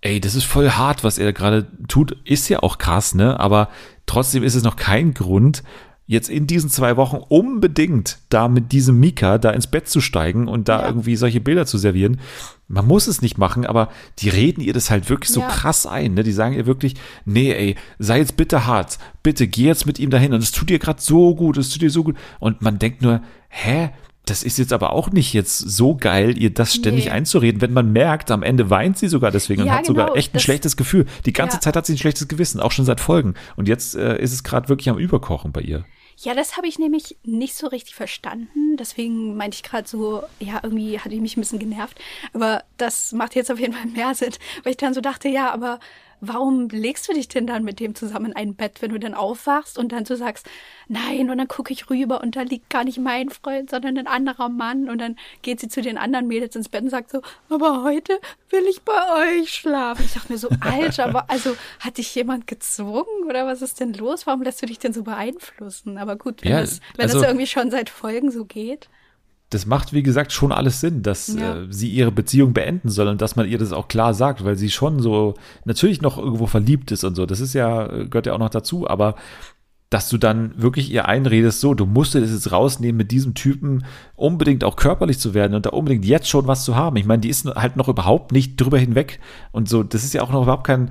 ey, 0.07 0.21
das 0.21 0.35
ist 0.35 0.45
voll 0.45 0.71
hart, 0.71 1.05
was 1.05 1.19
er 1.19 1.33
gerade 1.33 1.67
tut, 1.89 2.17
ist 2.25 2.49
ja 2.49 2.61
auch 2.63 2.79
krass, 2.79 3.15
ne? 3.15 3.39
Aber 3.41 3.69
trotzdem 4.07 4.43
ist 4.43 4.55
es 4.55 4.63
noch 4.63 4.77
kein 4.77 5.15
Grund, 5.15 5.63
jetzt 6.07 6.29
in 6.29 6.47
diesen 6.47 6.71
zwei 6.71 6.97
Wochen 6.97 7.17
unbedingt 7.17 8.19
da 8.29 8.47
mit 8.47 8.71
diesem 8.71 9.01
Mika 9.01 9.39
da 9.39 9.51
ins 9.51 9.67
Bett 9.67 9.89
zu 9.89 10.01
steigen 10.01 10.47
und 10.47 10.69
da 10.69 10.81
ja. 10.81 10.87
irgendwie 10.87 11.17
solche 11.17 11.41
Bilder 11.41 11.67
zu 11.67 11.79
servieren. 11.79 12.21
Man 12.69 12.87
muss 12.87 13.09
es 13.09 13.23
nicht 13.23 13.39
machen, 13.39 13.67
aber 13.67 13.89
die 14.21 14.29
reden 14.29 14.61
ihr 14.61 14.73
das 14.73 14.91
halt 14.91 15.11
wirklich 15.11 15.31
so 15.33 15.41
ja. 15.41 15.49
krass 15.49 15.85
ein. 15.85 16.15
Ne? 16.15 16.23
Die 16.23 16.33
sagen 16.33 16.55
ihr 16.55 16.67
wirklich, 16.67 16.95
nee, 17.25 17.53
ey, 17.53 17.77
sei 17.99 18.19
jetzt 18.19 18.37
bitte 18.37 18.67
hart, 18.67 18.99
bitte 19.25 19.49
geh 19.49 19.65
jetzt 19.65 19.87
mit 19.87 19.99
ihm 19.99 20.11
dahin 20.11 20.33
und 20.33 20.43
es 20.43 20.53
tut 20.53 20.71
dir 20.71 20.79
gerade 20.79 21.03
so 21.03 21.35
gut, 21.35 21.57
es 21.57 21.71
tut 21.71 21.83
dir 21.83 21.91
so 21.91 22.05
gut. 22.05 22.17
Und 22.39 22.63
man 22.63 22.79
denkt 22.79 23.03
nur, 23.03 23.21
hä? 23.49 23.91
Das 24.27 24.43
ist 24.43 24.59
jetzt 24.59 24.73
aber 24.73 24.93
auch 24.93 25.11
nicht 25.11 25.33
jetzt 25.33 25.59
so 25.59 25.97
geil, 25.97 26.37
ihr 26.37 26.51
das 26.53 26.75
ständig 26.75 27.07
nee. 27.07 27.11
einzureden, 27.13 27.61
wenn 27.61 27.73
man 27.73 27.93
merkt, 27.93 28.31
am 28.33 28.43
Ende 28.43 28.71
weint 28.71 28.99
sie 28.99 29.09
sogar 29.09 29.31
deswegen 29.31 29.65
ja, 29.65 29.67
und 29.67 29.79
hat 29.79 29.87
genau, 29.87 30.01
sogar 30.01 30.17
echt 30.17 30.35
ein 30.35 30.41
schlechtes 30.41 30.77
Gefühl. 30.77 31.07
Die 31.25 31.33
ganze 31.33 31.59
ja. 31.59 31.61
Zeit 31.61 31.77
hat 31.77 31.87
sie 31.87 31.95
ein 31.95 31.99
schlechtes 31.99 32.27
Gewissen, 32.27 32.61
auch 32.61 32.73
schon 32.73 32.85
seit 32.85 33.01
Folgen. 33.01 33.35
Und 33.55 33.69
jetzt 33.69 33.95
äh, 33.95 34.21
ist 34.21 34.33
es 34.33 34.43
gerade 34.43 34.69
wirklich 34.69 34.89
am 34.89 34.99
Überkochen 34.99 35.53
bei 35.53 35.61
ihr. 35.61 35.85
Ja, 36.19 36.35
das 36.35 36.57
habe 36.57 36.67
ich 36.67 36.79
nämlich 36.79 37.19
nicht 37.25 37.55
so 37.55 37.69
richtig 37.69 37.95
verstanden. 37.95 38.77
Deswegen 38.79 39.37
meinte 39.37 39.57
ich 39.57 39.63
gerade 39.63 39.87
so, 39.87 40.23
ja, 40.41 40.61
irgendwie 40.63 40.99
hatte 40.99 41.15
ich 41.15 41.21
mich 41.21 41.37
ein 41.37 41.41
bisschen 41.41 41.59
genervt. 41.59 41.99
Aber 42.33 42.65
das 42.79 43.13
macht 43.13 43.35
jetzt 43.37 43.53
auf 43.53 43.61
jeden 43.61 43.75
Fall 43.75 43.87
mehr 43.87 44.15
Sinn, 44.15 44.33
weil 44.65 44.73
ich 44.73 44.79
dann 44.79 44.95
so 44.95 45.01
dachte, 45.01 45.29
ja, 45.29 45.53
aber 45.53 45.79
warum 46.21 46.69
legst 46.69 47.09
du 47.09 47.13
dich 47.13 47.29
denn 47.29 47.47
dann 47.47 47.65
mit 47.65 47.81
dem 47.81 47.95
zusammen 47.95 48.27
in 48.27 48.37
ein 48.37 48.55
Bett, 48.55 48.83
wenn 48.83 48.91
du 48.91 48.99
dann 48.99 49.15
aufwachst 49.15 49.79
und 49.79 49.93
dann 49.93 50.05
so 50.05 50.17
sagst, 50.17 50.47
nein, 50.89 51.31
und 51.31 51.39
dann 51.39 51.49
gucke 51.49 51.73
ich 51.73 51.91
rüber 51.91 52.21
und 52.21 52.37
da 52.37 52.43
liegt 52.43 52.71
gar 52.71 52.85
nicht 52.85 52.99
mein 52.99 53.31
Freund, 53.31 53.71
sondern 53.71 53.99
ein 53.99 54.07
anderer 54.07 54.49
Mann 54.49 54.89
und 54.89 54.99
dann 54.99 55.17
geht 55.43 55.61
sie 55.61 55.69
zu 55.69 55.83
den 55.83 55.99
anderen 55.99 56.27
Mädels 56.27 56.57
ins 56.57 56.69
Bett 56.69 56.83
und 56.83 56.91
sagt 56.91 57.11
so, 57.11 57.23
aber 57.49 57.83
heute 57.83 58.19
will 58.51 58.65
ich 58.69 58.83
bei 58.83 59.39
euch 59.41 59.53
schlafen. 59.53 60.05
Ich 60.05 60.15
dachte 60.15 60.33
mir 60.33 60.39
so, 60.39 60.49
Alter, 60.61 61.05
aber 61.07 61.31
also 61.31 61.57
hat 61.81 61.99
dich 61.99 62.15
jemand 62.15 62.47
gezwungen 62.47 63.25
oder 63.29 63.47
was 63.47 63.63
ist 63.63 63.81
denn 63.81 63.93
los? 63.93 64.27
Warum 64.27 64.43
lässt 64.43 64.63
du 64.63 64.67
dich 64.67 64.79
denn 64.79 64.93
so 64.93 65.03
beeinflussen? 65.03 65.99
Aber 65.99 66.17
gut, 66.17 66.43
wenn, 66.43 66.53
ja, 66.53 66.61
das, 66.61 66.81
wenn 66.97 67.07
also, 67.07 67.21
das 67.21 67.29
irgendwie 67.29 67.47
schon 67.47 67.71
seit 67.71 67.91
Folgen 67.91 68.31
so 68.31 68.45
geht 68.45 68.89
das 69.51 69.65
macht, 69.65 69.93
wie 69.93 70.03
gesagt, 70.03 70.33
schon 70.33 70.51
alles 70.51 70.81
Sinn, 70.81 71.03
dass 71.03 71.29
ja. 71.29 71.57
äh, 71.57 71.67
sie 71.71 71.89
ihre 71.89 72.11
Beziehung 72.11 72.53
beenden 72.53 72.89
soll 72.89 73.09
und 73.09 73.23
dass 73.23 73.37
man 73.37 73.49
ihr 73.49 73.59
das 73.59 73.73
auch 73.73 73.89
klar 73.89 74.13
sagt, 74.13 74.45
weil 74.45 74.57
sie 74.57 74.71
schon 74.71 75.01
so 75.01 75.35
natürlich 75.65 76.03
noch 76.03 76.19
irgendwo 76.19 76.47
verliebt 76.47 76.91
ist 76.91 77.05
und 77.05 77.15
so. 77.15 77.27
Das 77.27 77.41
ist 77.41 77.55
ja, 77.55 77.87
gehört 77.87 78.27
ja 78.27 78.33
auch 78.33 78.39
noch 78.39 78.51
dazu, 78.51 78.89
aber 78.89 79.15
dass 79.89 80.09
du 80.09 80.19
dann 80.19 80.53
wirklich 80.61 80.91
ihr 80.91 81.07
einredest, 81.07 81.61
so, 81.61 81.73
du 81.73 81.87
musst 81.87 82.15
dir 82.15 82.21
das 82.21 82.33
jetzt 82.33 82.51
rausnehmen, 82.51 82.97
mit 82.97 83.13
diesem 83.13 83.35
Typen 83.35 83.85
unbedingt 84.17 84.65
auch 84.65 84.75
körperlich 84.75 85.21
zu 85.21 85.33
werden 85.33 85.55
und 85.55 85.65
da 85.65 85.71
unbedingt 85.71 86.05
jetzt 86.05 86.29
schon 86.29 86.49
was 86.49 86.65
zu 86.65 86.75
haben. 86.75 86.97
Ich 86.97 87.07
meine, 87.07 87.21
die 87.21 87.29
ist 87.29 87.47
halt 87.47 87.77
noch 87.77 87.89
überhaupt 87.89 88.33
nicht 88.33 88.61
drüber 88.61 88.79
hinweg 88.79 89.21
und 89.53 89.69
so, 89.69 89.85
das 89.85 90.03
ist 90.03 90.13
ja 90.13 90.23
auch 90.23 90.33
noch 90.33 90.43
überhaupt 90.43 90.67
kein, 90.67 90.91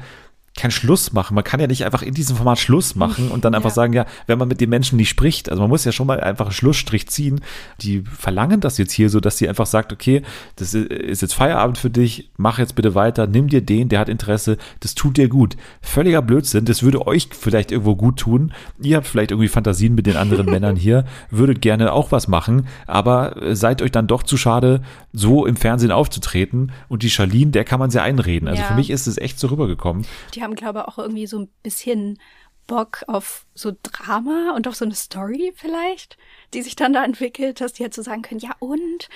kein 0.56 0.72
Schluss 0.72 1.12
machen. 1.12 1.36
Man 1.36 1.44
kann 1.44 1.60
ja 1.60 1.68
nicht 1.68 1.84
einfach 1.84 2.02
in 2.02 2.14
diesem 2.14 2.38
Format 2.38 2.60
Schluss 2.60 2.96
machen 2.96 3.30
und 3.30 3.44
dann 3.44 3.54
einfach 3.54 3.72
ja. 3.72 3.76
sagen, 3.76 3.94
ja, 3.94 4.06
wenn 4.26 4.40
man 4.40 4.48
mit 4.48 4.62
den 4.62 4.70
Menschen 4.70 4.96
nicht 4.96 5.10
spricht, 5.10 5.50
also 5.50 5.62
man 5.62 5.70
muss 5.70 5.84
ja 5.84 5.92
schon 5.92 6.08
mal 6.08 6.22
einfach 6.22 6.46
einen 6.46 6.54
Schlussstrich 6.54 7.08
ziehen. 7.10 7.42
Die 7.82 8.02
verlangen 8.02 8.62
das 8.62 8.78
jetzt 8.78 8.94
hier 8.94 9.10
so, 9.10 9.20
dass 9.20 9.38
sie 9.38 9.50
einfach 9.50 9.66
sagt, 9.66 9.92
okay, 9.92 10.22
das 10.56 10.74
ist 10.74 11.22
jetzt 11.22 11.34
Feierabend 11.34 11.78
für 11.78 11.90
dich, 11.90 12.30
mach 12.38 12.58
jetzt 12.58 12.76
bitte 12.76 12.96
weiter, 12.96 13.28
nimm 13.28 13.50
dir 13.50 13.62
den, 13.62 13.90
der 13.90 14.00
hat 14.00 14.08
Interesse, 14.08 14.58
das 14.80 14.96
tut 14.96 15.18
dir 15.18 15.28
gut. 15.28 15.58
Völliger 15.82 16.22
Blödsinn, 16.22 16.64
das 16.64 16.84
würde 16.84 17.06
euch 17.06 17.28
vielleicht 17.38 17.74
irgendwo 17.74 17.98
gut 17.98 18.18
tun. 18.18 18.54
Ihr 18.82 18.96
habt 18.96 19.08
vielleicht 19.08 19.32
irgendwie 19.32 19.50
Fantasien 19.50 19.94
mit 19.94 20.06
den 20.06 20.16
anderen 20.16 20.46
Männern 20.50 20.78
hier, 20.78 21.04
würdet 21.32 21.62
gerne 21.62 21.92
auch 21.92 22.14
was 22.14 22.30
machen, 22.30 22.68
aber 22.88 23.36
seid 23.52 23.82
euch 23.82 23.92
dann 23.92 24.08
doch 24.08 24.24
zu 24.24 24.38
schade, 24.38 24.82
so 25.12 25.46
im 25.46 25.58
Fernsehen 25.58 25.92
aufzutreten 25.92 26.72
und 26.88 27.04
die 27.04 27.10
Charlene, 27.10 27.52
der 27.52 27.66
kann 27.66 27.80
man 27.80 27.90
sehr 27.90 28.04
einreden. 28.04 28.48
Also 28.48 28.62
ja. 28.62 28.68
für 28.70 28.76
mich 28.76 28.90
ist 28.90 29.08
es 29.08 29.18
echt 29.18 29.38
so 29.38 29.48
rübergekommen. 29.48 30.06
Die 30.34 30.45
haben, 30.46 30.56
glaube 30.56 30.80
ich, 30.80 30.86
auch 30.86 30.98
irgendwie 30.98 31.28
so 31.28 31.40
ein 31.40 31.50
bisschen 31.62 32.20
Bock 32.68 33.04
auf 33.08 33.46
so 33.54 33.74
Drama 33.84 34.54
und 34.56 34.68
auf 34.68 34.76
so 34.76 34.86
eine 34.86 34.96
Story 34.96 35.54
vielleicht, 35.56 36.18
die 36.54 36.62
sich 36.62 36.76
dann 36.76 36.94
da 36.94 37.04
entwickelt, 37.04 37.62
dass 37.62 37.74
die 37.74 37.84
halt 37.84 37.94
so 37.94 38.02
sagen 38.02 38.22
können, 38.22 38.40
ja 38.40 38.56
und? 38.60 39.10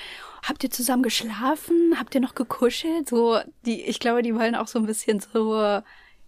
Habt 0.43 0.63
ihr 0.63 0.71
zusammen 0.71 1.03
geschlafen? 1.03 1.95
Habt 1.97 2.15
ihr 2.15 2.21
noch 2.21 2.35
gekuschelt? 2.35 3.09
So, 3.09 3.39
die, 3.65 3.81
ich 3.81 3.99
glaube, 3.99 4.21
die 4.21 4.35
wollen 4.35 4.55
auch 4.55 4.67
so 4.67 4.79
ein 4.79 4.85
bisschen 4.85 5.19
so, 5.19 5.81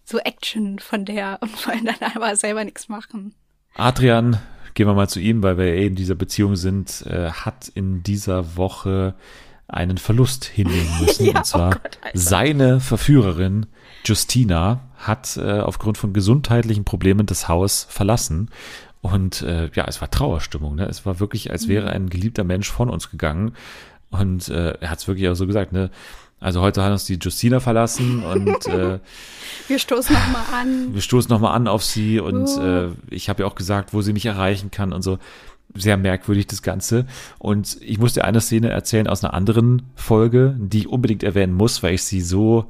so 0.04 0.18
Action 0.18 0.78
von 0.78 1.04
der 1.04 1.38
und 1.40 1.66
wollen 1.66 1.84
dann 1.84 2.12
aber 2.14 2.34
selber 2.36 2.64
nichts 2.64 2.88
machen. 2.88 3.34
Adrian, 3.74 4.38
gehen 4.74 4.86
wir 4.86 4.94
mal 4.94 5.08
zu 5.08 5.20
ihm, 5.20 5.42
weil 5.42 5.56
wir 5.56 5.66
eh 5.66 5.86
in 5.86 5.94
dieser 5.94 6.14
Beziehung 6.14 6.56
sind, 6.56 7.06
äh, 7.06 7.30
hat 7.30 7.68
in 7.68 8.02
dieser 8.02 8.56
Woche 8.56 9.14
einen 9.68 9.98
Verlust 9.98 10.44
hinnehmen 10.44 10.90
müssen. 11.00 11.26
ja, 11.26 11.38
und 11.38 11.46
zwar 11.46 11.70
oh 11.70 11.78
Gott, 11.82 11.98
seine 12.14 12.80
Verführerin 12.80 13.66
Justina 14.04 14.80
hat 14.96 15.36
äh, 15.36 15.60
aufgrund 15.60 15.98
von 15.98 16.12
gesundheitlichen 16.12 16.84
Problemen 16.84 17.26
das 17.26 17.48
Haus 17.48 17.86
verlassen. 17.88 18.50
Und 19.00 19.42
äh, 19.42 19.70
ja, 19.74 19.84
es 19.86 20.00
war 20.00 20.10
Trauerstimmung. 20.10 20.76
Ne? 20.76 20.86
Es 20.86 21.04
war 21.04 21.20
wirklich, 21.20 21.50
als 21.50 21.68
wäre 21.68 21.86
mhm. 21.86 21.92
ein 21.92 22.08
geliebter 22.08 22.44
Mensch 22.44 22.70
von 22.70 22.88
uns 22.88 23.10
gegangen. 23.10 23.54
Und 24.10 24.48
äh, 24.48 24.74
er 24.80 24.90
hat 24.90 24.98
es 24.98 25.08
wirklich 25.08 25.28
auch 25.28 25.34
so 25.34 25.46
gesagt, 25.46 25.72
ne? 25.72 25.90
Also 26.38 26.60
heute 26.60 26.82
hat 26.82 26.90
uns 26.90 27.04
die 27.04 27.18
Justina 27.20 27.60
verlassen 27.60 28.24
und 28.24 28.66
äh, 28.66 28.98
wir 29.68 29.78
stoßen 29.78 30.12
nochmal 30.12 30.42
an. 30.52 30.92
Wir 30.92 31.00
stoßen 31.00 31.30
nochmal 31.30 31.54
an 31.54 31.68
auf 31.68 31.84
sie 31.84 32.18
und 32.18 32.48
uh. 32.48 32.60
äh, 32.60 32.88
ich 33.10 33.28
habe 33.28 33.44
ja 33.44 33.48
auch 33.48 33.54
gesagt, 33.54 33.94
wo 33.94 34.02
sie 34.02 34.12
mich 34.12 34.26
erreichen 34.26 34.72
kann 34.72 34.92
und 34.92 35.02
so 35.02 35.18
sehr 35.74 35.96
merkwürdig, 35.96 36.46
das 36.46 36.62
Ganze. 36.62 37.06
Und 37.38 37.78
ich 37.80 37.98
muss 37.98 38.14
dir 38.14 38.24
eine 38.24 38.40
Szene 38.40 38.70
erzählen 38.70 39.06
aus 39.06 39.24
einer 39.24 39.34
anderen 39.34 39.82
Folge, 39.94 40.56
die 40.58 40.80
ich 40.80 40.88
unbedingt 40.88 41.22
erwähnen 41.22 41.54
muss, 41.54 41.82
weil 41.82 41.94
ich 41.94 42.04
sie 42.04 42.20
so, 42.20 42.66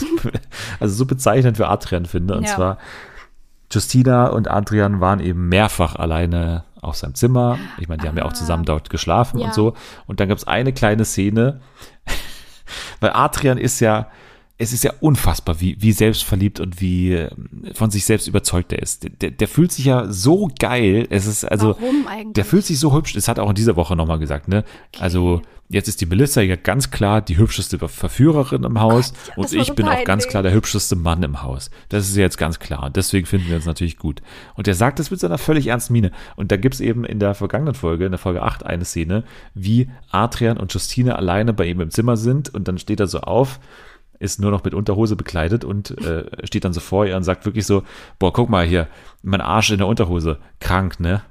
also 0.80 0.94
so 0.94 1.06
bezeichnend 1.06 1.56
für 1.56 1.68
Adrian 1.68 2.06
finde. 2.06 2.36
Und 2.36 2.44
ja. 2.44 2.54
zwar, 2.54 2.78
Justina 3.70 4.28
und 4.28 4.50
Adrian 4.50 5.00
waren 5.00 5.20
eben 5.20 5.48
mehrfach 5.48 5.96
alleine 5.96 6.64
auf 6.80 6.96
seinem 6.96 7.14
Zimmer. 7.14 7.58
Ich 7.78 7.88
meine, 7.88 8.02
die 8.02 8.06
ah. 8.06 8.10
haben 8.10 8.18
ja 8.18 8.24
auch 8.24 8.32
zusammen 8.32 8.64
dort 8.64 8.90
geschlafen 8.90 9.38
ja. 9.38 9.46
und 9.46 9.54
so. 9.54 9.74
Und 10.06 10.20
dann 10.20 10.28
gab 10.28 10.38
es 10.38 10.46
eine 10.46 10.72
kleine 10.72 11.04
Szene, 11.04 11.60
weil 13.00 13.10
Adrian 13.12 13.58
ist 13.58 13.80
ja, 13.80 14.08
es 14.62 14.72
ist 14.72 14.84
ja 14.84 14.92
unfassbar, 15.00 15.60
wie, 15.60 15.76
wie 15.80 15.90
selbstverliebt 15.90 16.60
und 16.60 16.80
wie 16.80 17.14
ähm, 17.14 17.64
von 17.74 17.90
sich 17.90 18.04
selbst 18.04 18.28
überzeugt 18.28 18.72
er 18.72 18.80
ist. 18.80 19.08
Der, 19.20 19.32
der 19.32 19.48
fühlt 19.48 19.72
sich 19.72 19.86
ja 19.86 20.06
so 20.08 20.48
geil. 20.56 21.08
Es 21.10 21.26
ist 21.26 21.44
also, 21.44 21.74
Warum 21.80 22.06
eigentlich? 22.06 22.34
der 22.34 22.44
fühlt 22.44 22.64
sich 22.64 22.78
so 22.78 22.94
hübsch. 22.94 23.12
Das 23.14 23.26
hat 23.26 23.38
er 23.38 23.44
auch 23.44 23.48
in 23.48 23.56
dieser 23.56 23.74
Woche 23.74 23.96
nochmal 23.96 24.20
gesagt, 24.20 24.46
ne? 24.46 24.58
Okay. 24.94 25.02
Also, 25.02 25.42
jetzt 25.68 25.88
ist 25.88 26.00
die 26.00 26.06
Melissa 26.06 26.42
ja 26.42 26.54
ganz 26.54 26.92
klar 26.92 27.22
die 27.22 27.38
hübscheste 27.38 27.76
Verführerin 27.88 28.62
im 28.62 28.80
Haus 28.80 29.12
Gott, 29.12 29.38
und 29.38 29.52
ich 29.52 29.66
so 29.66 29.74
bin 29.74 29.88
auch 29.88 30.04
ganz 30.04 30.28
klar 30.28 30.44
der 30.44 30.52
hübscheste 30.52 30.94
Mann 30.94 31.24
im 31.24 31.42
Haus. 31.42 31.70
Das 31.88 32.08
ist 32.08 32.16
jetzt 32.16 32.38
ganz 32.38 32.60
klar 32.60 32.84
und 32.84 32.94
deswegen 32.94 33.26
finden 33.26 33.48
wir 33.48 33.56
uns 33.56 33.66
natürlich 33.66 33.96
gut. 33.96 34.22
Und 34.54 34.68
er 34.68 34.74
sagt 34.74 35.00
das 35.00 35.10
mit 35.10 35.18
seiner 35.18 35.38
völlig 35.38 35.68
ernsten 35.68 35.94
Miene. 35.94 36.12
Und 36.36 36.52
da 36.52 36.56
gibt's 36.56 36.78
eben 36.78 37.04
in 37.04 37.18
der 37.18 37.34
vergangenen 37.34 37.74
Folge, 37.74 38.04
in 38.04 38.12
der 38.12 38.18
Folge 38.18 38.42
8, 38.42 38.64
eine 38.64 38.84
Szene, 38.84 39.24
wie 39.54 39.90
Adrian 40.10 40.58
und 40.58 40.72
Justine 40.72 41.16
alleine 41.16 41.52
bei 41.52 41.64
ihm 41.66 41.80
im 41.80 41.90
Zimmer 41.90 42.16
sind 42.16 42.54
und 42.54 42.68
dann 42.68 42.78
steht 42.78 43.00
er 43.00 43.08
so 43.08 43.20
auf 43.20 43.58
ist 44.22 44.40
nur 44.40 44.50
noch 44.50 44.64
mit 44.64 44.72
Unterhose 44.72 45.16
bekleidet 45.16 45.64
und 45.64 45.90
äh, 46.04 46.24
steht 46.46 46.64
dann 46.64 46.72
so 46.72 46.80
vor 46.80 47.06
ihr 47.06 47.16
und 47.16 47.24
sagt 47.24 47.44
wirklich 47.44 47.66
so, 47.66 47.82
boah, 48.18 48.32
guck 48.32 48.48
mal 48.48 48.64
hier, 48.64 48.88
mein 49.22 49.40
Arsch 49.40 49.70
in 49.70 49.78
der 49.78 49.88
Unterhose, 49.88 50.38
krank, 50.60 51.00
ne? 51.00 51.22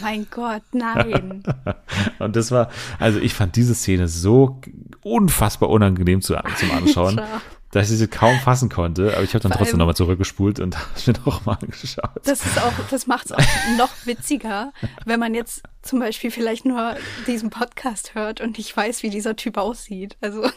Mein 0.00 0.26
Gott, 0.30 0.62
nein. 0.72 1.42
und 2.18 2.36
das 2.36 2.50
war, 2.50 2.70
also 2.98 3.20
ich 3.20 3.34
fand 3.34 3.54
diese 3.54 3.74
Szene 3.74 4.08
so 4.08 4.60
unfassbar 5.02 5.68
unangenehm 5.68 6.22
zu, 6.22 6.34
zum 6.56 6.70
Anschauen, 6.70 7.20
dass 7.70 7.90
ich 7.90 7.98
sie 7.98 8.08
kaum 8.08 8.38
fassen 8.38 8.70
konnte, 8.70 9.12
aber 9.14 9.22
ich 9.22 9.34
habe 9.34 9.42
dann 9.42 9.52
Vor 9.52 9.58
trotzdem 9.58 9.78
nochmal 9.78 9.94
zurückgespult 9.94 10.58
und 10.58 10.76
habe 10.78 10.88
mir 11.06 11.12
nochmal 11.26 11.58
angeschaut. 11.60 12.20
Das 12.24 12.44
ist 12.44 12.58
auch, 12.58 12.72
das 12.90 13.06
macht 13.06 13.26
es 13.26 13.32
auch 13.32 13.42
noch 13.76 13.90
witziger, 14.06 14.72
wenn 15.04 15.20
man 15.20 15.34
jetzt 15.34 15.62
zum 15.82 16.00
Beispiel 16.00 16.30
vielleicht 16.30 16.64
nur 16.64 16.96
diesen 17.26 17.50
Podcast 17.50 18.14
hört 18.14 18.40
und 18.40 18.56
nicht 18.56 18.74
weiß, 18.74 19.02
wie 19.02 19.10
dieser 19.10 19.36
Typ 19.36 19.58
aussieht. 19.58 20.16
Also 20.22 20.48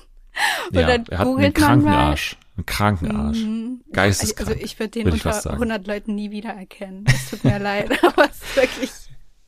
und 0.69 0.79
ja, 0.79 0.87
dann 0.87 1.05
er 1.07 1.17
hat 1.19 1.27
einen 1.27 1.53
kranken 1.53 1.89
Arsch. 1.89 2.37
Einen 2.55 2.65
kranken 2.65 3.15
Arsch. 3.15 3.39
Mhm. 3.39 3.81
Geisteskrank. 3.91 4.49
Also 4.49 4.61
ich 4.61 4.79
würde 4.79 4.91
den 4.91 5.05
würd 5.05 5.25
unter 5.25 5.51
100 5.51 5.87
Leuten 5.87 6.15
nie 6.15 6.31
wiedererkennen. 6.31 7.05
Es 7.07 7.29
tut 7.29 7.43
mir 7.43 7.59
leid, 7.59 7.91
aber 8.03 8.25
es 8.29 8.41
ist 8.41 8.55
wirklich... 8.55 8.91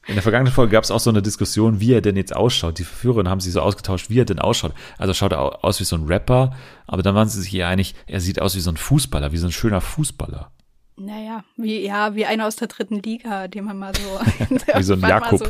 In 0.08 0.14
der 0.14 0.24
vergangenen 0.24 0.54
Folge 0.54 0.74
gab 0.74 0.84
es 0.84 0.92
auch 0.92 1.00
so 1.00 1.10
eine 1.10 1.24
Diskussion, 1.24 1.80
wie 1.80 1.94
er 1.94 2.02
denn 2.02 2.16
jetzt 2.16 2.36
ausschaut. 2.36 2.78
Die 2.78 2.84
Verführerin 2.84 3.28
haben 3.28 3.40
sich 3.40 3.54
so 3.54 3.62
ausgetauscht, 3.62 4.10
wie 4.10 4.20
er 4.20 4.26
denn 4.26 4.38
ausschaut. 4.38 4.74
Also 5.00 5.16
schaut 5.16 5.32
er 5.32 5.64
aus 5.64 5.80
wie 5.80 5.84
so 5.84 5.96
ein 5.96 6.06
Rapper, 6.06 6.56
aber 6.86 7.02
dann 7.02 7.16
waren 7.16 7.28
sie 7.28 7.42
sich 7.42 7.50
hier 7.50 7.68
einig, 7.68 7.96
er 8.06 8.22
sieht 8.22 8.40
aus 8.40 8.56
wie 8.56 8.60
so 8.60 8.70
ein 8.70 8.78
Fußballer, 8.78 9.32
wie 9.32 9.38
so 9.38 9.48
ein 9.48 9.52
schöner 9.52 9.82
Fußballer. 9.82 10.52
Naja, 10.98 11.44
wie, 11.58 11.86
ja, 11.86 12.16
wie 12.16 12.26
einer 12.26 12.48
aus 12.48 12.56
der 12.56 12.70
dritten 12.70 13.02
Liga, 13.02 13.50
den 13.50 13.66
man 13.66 13.78
mal 13.78 13.92
so. 13.96 14.56
wie 14.76 14.84
so 14.84 14.94
ein 14.94 15.02
Jakob. 15.08 15.40
So, 15.40 15.46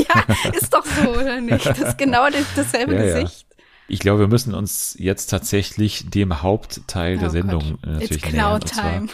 ja, 0.00 0.52
ist 0.52 0.74
doch 0.74 0.84
so, 0.84 1.08
oder 1.08 1.40
nicht? 1.40 1.64
Das 1.64 1.78
ist 1.78 1.96
genau 1.96 2.26
dasselbe 2.54 2.94
ja, 2.96 3.02
Gesicht. 3.02 3.46
Ja. 3.48 3.49
Ich 3.90 4.00
glaube, 4.00 4.20
wir 4.20 4.28
müssen 4.28 4.54
uns 4.54 4.96
jetzt 4.98 5.26
tatsächlich 5.26 6.08
dem 6.10 6.42
Hauptteil 6.42 7.16
oh 7.16 7.20
der 7.20 7.30
Sendung 7.30 7.78
Gott. 7.82 7.86
natürlich 7.86 8.24
It's 8.24 8.32
nähern. 8.32 8.60
Clown 8.60 8.60
Time. 8.60 9.08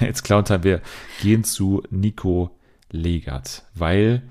It's 0.08 0.22
Clown 0.22 0.44
Time. 0.44 0.64
Wir 0.64 0.82
gehen 1.22 1.44
zu 1.44 1.82
Nico 1.90 2.50
Legert, 2.90 3.64
weil 3.74 4.22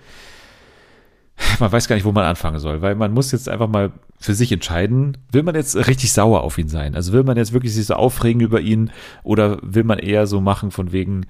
man 1.59 1.71
weiß 1.71 1.87
gar 1.87 1.95
nicht, 1.95 2.05
wo 2.05 2.11
man 2.11 2.25
anfangen 2.25 2.59
soll, 2.59 2.81
weil 2.81 2.95
man 2.95 3.13
muss 3.13 3.31
jetzt 3.31 3.47
einfach 3.47 3.67
mal 3.67 3.91
für 4.19 4.33
sich 4.33 4.51
entscheiden, 4.51 5.17
will 5.31 5.43
man 5.43 5.55
jetzt 5.55 5.75
richtig 5.75 6.11
sauer 6.11 6.41
auf 6.41 6.57
ihn 6.57 6.67
sein? 6.67 6.95
Also 6.95 7.13
will 7.13 7.23
man 7.23 7.37
jetzt 7.37 7.53
wirklich 7.53 7.73
sich 7.73 7.85
so 7.85 7.93
aufregen 7.93 8.41
über 8.41 8.59
ihn 8.59 8.91
oder 9.23 9.59
will 9.61 9.83
man 9.83 9.99
eher 9.99 10.25
so 10.25 10.41
machen 10.41 10.71
von 10.71 10.91
wegen, 10.91 11.27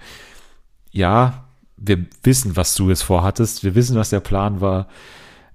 ja, 0.92 1.46
wir 1.76 2.06
wissen, 2.24 2.56
was 2.56 2.76
du 2.76 2.90
jetzt 2.90 3.04
vorhattest, 3.04 3.64
wir 3.64 3.76
wissen, 3.76 3.98
was 3.98 4.10
der 4.10 4.22
Plan 4.22 4.62
war. 4.62 4.88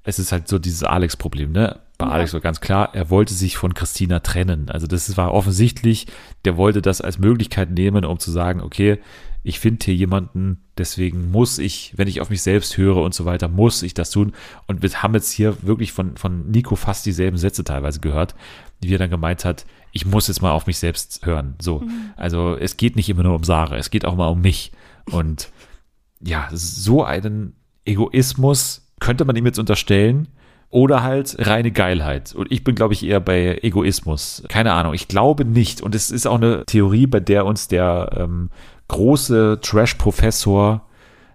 Es 0.05 0.19
ist 0.19 0.31
halt 0.33 0.49
so 0.49 0.59
dieses 0.59 0.83
Alex-Problem, 0.85 1.53
ne? 1.53 1.81
Bei 2.03 2.09
ja. 2.09 2.15
Alex 2.15 2.35
war 2.35 2.41
ganz 2.41 2.61
klar, 2.61 2.95
er 2.95 3.11
wollte 3.11 3.33
sich 3.33 3.57
von 3.57 3.75
Christina 3.75 4.19
trennen. 4.21 4.69
Also 4.69 4.89
das 4.89 5.17
war 5.17 5.33
offensichtlich, 5.33 6.09
der 6.45 6.57
wollte 6.57 6.83
das 6.83 7.01
als 7.01 7.19
Möglichkeit 7.19 7.71
nehmen, 7.71 8.05
um 8.05 8.19
zu 8.19 8.33
sagen, 8.33 8.61
okay, 8.61 8.99
ich 9.45 9.61
finde 9.61 9.85
hier 9.85 9.95
jemanden, 9.95 10.65
deswegen 10.79 11.31
muss 11.31 11.59
ich, 11.59 11.93
wenn 11.97 12.09
ich 12.09 12.21
auf 12.21 12.31
mich 12.31 12.43
selbst 12.43 12.77
höre 12.77 12.97
und 12.97 13.15
so 13.15 13.25
weiter, 13.25 13.49
muss 13.49 13.83
ich 13.83 13.95
das 13.95 14.11
tun. 14.11 14.33
Und 14.67 14.83
wir 14.83 14.91
haben 15.03 15.15
jetzt 15.15 15.31
hier 15.31 15.57
wirklich 15.63 15.93
von, 15.93 16.17
von 16.17 16.51
Nico 16.51 16.75
fast 16.75 17.07
dieselben 17.07 17.37
Sätze 17.37 17.63
teilweise 17.63 18.01
gehört, 18.01 18.35
wie 18.81 18.95
er 18.95 18.99
dann 18.99 19.11
gemeint 19.11 19.45
hat, 19.45 19.65
ich 19.93 20.05
muss 20.05 20.27
jetzt 20.27 20.43
mal 20.43 20.51
auf 20.51 20.67
mich 20.67 20.79
selbst 20.79 21.25
hören. 21.25 21.55
So. 21.61 21.81
Mhm. 21.81 22.11
Also 22.17 22.57
es 22.57 22.77
geht 22.77 22.97
nicht 22.97 23.09
immer 23.09 23.23
nur 23.23 23.37
um 23.37 23.45
Sarah, 23.45 23.77
es 23.77 23.91
geht 23.91 24.05
auch 24.05 24.17
mal 24.17 24.29
um 24.29 24.41
mich. 24.41 24.73
Und 25.07 25.51
ja, 26.21 26.49
so 26.53 27.05
einen 27.05 27.55
Egoismus 27.85 28.89
könnte 28.99 29.25
man 29.25 29.37
ihm 29.37 29.47
jetzt 29.47 29.59
unterstellen, 29.59 30.29
oder 30.73 31.03
halt 31.03 31.37
reine 31.39 31.71
Geilheit. 31.71 32.35
Und 32.35 32.51
ich 32.51 32.65
bin, 32.65 32.75
glaube 32.75 32.95
ich, 32.95 33.05
eher 33.05 33.21
bei 33.21 33.59
Egoismus. 33.63 34.43
Keine 34.49 34.73
Ahnung, 34.73 34.95
ich 34.95 35.07
glaube 35.07 35.45
nicht. 35.45 35.83
Und 35.83 35.95
es 35.95 36.11
ist 36.11 36.27
auch 36.27 36.37
eine 36.37 36.65
Theorie, 36.65 37.07
bei 37.07 37.21
der 37.21 37.45
uns 37.45 37.69
der 37.69 38.11
ähm, 38.17 38.49
große 38.89 39.61
Trash-Professor 39.61 40.89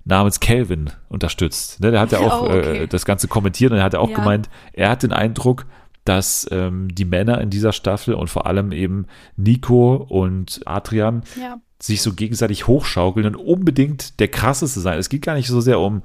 namens 0.05 0.39
Calvin 0.39 0.89
unterstützt. 1.07 1.79
Ne, 1.79 1.91
der 1.91 1.99
hat 1.99 2.11
ja 2.13 2.19
auch 2.21 2.41
oh, 2.41 2.45
okay. 2.45 2.83
äh, 2.83 2.87
das 2.87 3.05
Ganze 3.05 3.27
kommentiert 3.27 3.71
und 3.71 3.77
er 3.77 3.83
hat 3.83 3.93
ja 3.93 3.99
auch 3.99 4.09
ja. 4.09 4.15
gemeint, 4.15 4.49
er 4.73 4.89
hat 4.89 5.03
den 5.03 5.13
Eindruck, 5.13 5.67
dass 6.03 6.47
ähm, 6.51 6.87
die 6.95 7.05
Männer 7.05 7.39
in 7.39 7.51
dieser 7.51 7.73
Staffel 7.73 8.15
und 8.15 8.31
vor 8.31 8.47
allem 8.47 8.71
eben 8.71 9.05
Nico 9.35 9.95
und 9.97 10.61
Adrian 10.65 11.21
ja. 11.39 11.57
sich 11.79 12.01
so 12.01 12.13
gegenseitig 12.13 12.65
hochschaukeln 12.65 13.27
und 13.27 13.35
unbedingt 13.35 14.19
der 14.19 14.29
krasseste 14.29 14.79
sein. 14.79 14.97
Es 14.97 15.09
geht 15.09 15.21
gar 15.21 15.35
nicht 15.35 15.47
so 15.47 15.61
sehr 15.61 15.79
um 15.79 16.01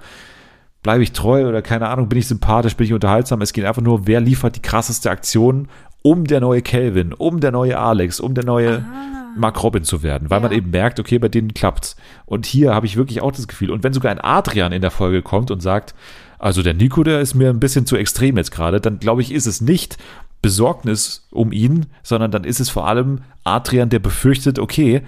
bleibe 0.82 1.02
ich 1.02 1.12
treu 1.12 1.46
oder 1.48 1.62
keine 1.62 1.88
Ahnung, 1.88 2.08
bin 2.08 2.18
ich 2.18 2.26
sympathisch, 2.26 2.76
bin 2.76 2.86
ich 2.86 2.92
unterhaltsam. 2.92 3.40
Es 3.40 3.52
geht 3.52 3.64
einfach 3.64 3.82
nur, 3.82 4.06
wer 4.06 4.20
liefert 4.20 4.56
die 4.56 4.62
krasseste 4.62 5.10
Aktion 5.10 5.68
um 6.02 6.24
der 6.24 6.40
neue 6.40 6.62
Kelvin, 6.62 7.12
um 7.12 7.38
der 7.40 7.52
neue 7.52 7.78
Alex, 7.78 8.18
um 8.18 8.34
der 8.34 8.44
neue 8.44 8.78
Ah. 8.78 9.08
Mark 9.36 9.62
Robin 9.62 9.84
zu 9.84 10.02
werden, 10.02 10.28
weil 10.30 10.38
Ja. 10.40 10.48
man 10.48 10.52
eben 10.52 10.70
merkt, 10.70 10.98
okay, 11.00 11.18
bei 11.18 11.28
denen 11.28 11.54
klappt's. 11.54 11.96
Und 12.26 12.44
hier 12.44 12.74
habe 12.74 12.84
ich 12.86 12.96
wirklich 12.96 13.22
auch 13.22 13.32
das 13.32 13.48
Gefühl, 13.48 13.70
und 13.70 13.82
wenn 13.84 13.92
sogar 13.92 14.10
ein 14.10 14.20
Adrian 14.20 14.72
in 14.72 14.82
der 14.82 14.90
Folge 14.90 15.22
kommt 15.22 15.50
und 15.50 15.60
sagt, 15.62 15.94
also 16.38 16.62
der 16.62 16.74
Nico, 16.74 17.02
der 17.04 17.20
ist 17.20 17.34
mir 17.34 17.48
ein 17.50 17.60
bisschen 17.60 17.86
zu 17.86 17.96
extrem 17.96 18.36
jetzt 18.36 18.50
gerade, 18.50 18.80
dann 18.80 18.98
glaube 18.98 19.22
ich, 19.22 19.32
ist 19.32 19.46
es 19.46 19.60
nicht 19.60 19.96
Besorgnis 20.42 21.28
um 21.30 21.52
ihn, 21.52 21.86
sondern 22.02 22.30
dann 22.32 22.44
ist 22.44 22.60
es 22.60 22.68
vor 22.68 22.86
allem 22.88 23.20
Adrian, 23.44 23.88
der 23.88 24.00
befürchtet, 24.00 24.58
okay, 24.58 25.02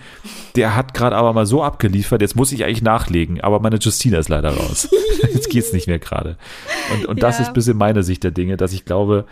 der 0.54 0.76
hat 0.76 0.94
gerade 0.94 1.16
aber 1.16 1.32
mal 1.32 1.44
so 1.46 1.62
abgeliefert, 1.62 2.22
jetzt 2.22 2.36
muss 2.36 2.52
ich 2.52 2.64
eigentlich 2.64 2.82
nachlegen, 2.82 3.40
aber 3.40 3.58
meine 3.60 3.76
Justina 3.78 4.18
ist 4.18 4.28
leider 4.28 4.50
raus. 4.56 4.88
jetzt 5.32 5.50
geht's 5.50 5.72
nicht 5.72 5.88
mehr 5.88 5.98
gerade. 5.98 6.36
Und, 6.94 7.06
und 7.06 7.22
das 7.22 7.36
Ja. 7.38 7.42
ist 7.42 7.48
ein 7.48 7.54
bisschen 7.54 7.76
meine 7.76 8.02
Sicht 8.04 8.22
der 8.24 8.30
Dinge, 8.30 8.56
dass 8.56 8.72
ich 8.72 8.84
glaube, 8.84 9.26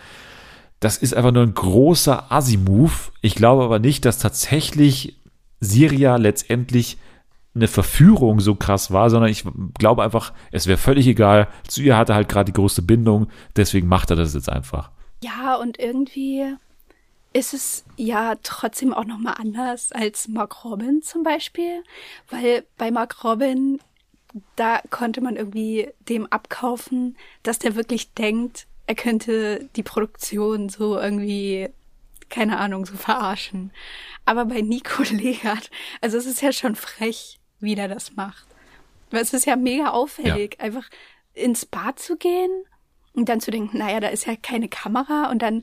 das 0.81 0.99
ist 0.99 1.15
einfach 1.15 1.31
nur 1.33 1.45
ein 1.45 1.55
großer 1.55 2.33
Assi-Move. 2.33 2.93
Ich 3.21 3.37
glaube 3.37 3.63
aber 3.63 3.79
nicht, 3.79 4.05
dass 4.05 4.19
tatsächlich 4.19 5.17
Siria 5.61 6.17
letztendlich 6.17 6.99
eine 7.55 7.69
Verführung 7.69 8.41
so 8.41 8.55
krass 8.57 8.91
war, 8.91 9.09
sondern 9.11 9.31
ich 9.31 9.45
glaube 9.79 10.03
einfach, 10.03 10.33
es 10.51 10.67
wäre 10.67 10.79
völlig 10.79 11.07
egal. 11.07 11.47
Zu 11.69 11.83
ihr 11.83 11.97
hatte 11.97 12.15
halt 12.15 12.29
gerade 12.29 12.51
die 12.51 12.57
größte 12.59 12.83
Bindung, 12.83 13.29
deswegen 13.57 13.87
macht 13.87 14.11
er 14.11 14.17
das 14.17 14.35
jetzt 14.35 14.49
einfach. 14.51 14.91
Ja, 15.23 15.55
und 15.55 15.79
irgendwie 15.79 16.57
ist 17.33 17.55
es 17.55 17.85
ja 17.97 18.35
trotzdem 18.43 18.93
auch 18.93 19.05
nochmal 19.05 19.35
anders 19.39 19.93
als 19.93 20.29
Mark 20.29 20.65
Robin 20.65 21.03
zum 21.03 21.23
Beispiel, 21.23 21.83
weil 22.29 22.65
bei 22.77 22.91
Mark 22.91 23.25
Robin, 23.25 23.81
da 24.57 24.81
konnte 24.91 25.21
man 25.21 25.37
irgendwie 25.37 25.89
dem 26.09 26.27
abkaufen, 26.27 27.17
dass 27.43 27.59
der 27.59 27.77
wirklich 27.77 28.13
denkt, 28.15 28.67
er 28.87 28.97
könnte 28.97 29.69
die 29.77 29.83
Produktion 29.83 30.69
so 30.69 30.99
irgendwie, 30.99 31.69
keine 32.29 32.59
Ahnung, 32.59 32.85
so 32.85 32.97
verarschen. 32.97 33.73
Aber 34.25 34.45
bei 34.47 34.61
Nico 34.61 35.03
Legert, 35.11 35.71
also 36.01 36.19
es 36.19 36.27
ist 36.27 36.43
ja 36.43 36.53
schon 36.53 36.75
frech, 36.75 37.39
wie 37.61 37.77
der 37.77 37.89
das 37.89 38.17
macht. 38.17 38.47
Weil 39.11 39.23
es 39.23 39.33
ist 39.33 39.47
ja 39.47 39.57
mega 39.57 39.91
auffällig, 39.91 40.61
einfach 40.61 40.89
ins 41.35 41.65
Bad 41.65 41.99
zu 41.99 42.17
gehen 42.17 42.51
und 43.15 43.29
dann 43.29 43.41
zu 43.41 43.51
denken, 43.51 43.79
naja, 43.79 44.01
da 44.01 44.09
ist 44.09 44.27
ja 44.27 44.35
keine 44.41 44.69
Kamera 44.69 45.31
und 45.31 45.43
dann 45.43 45.63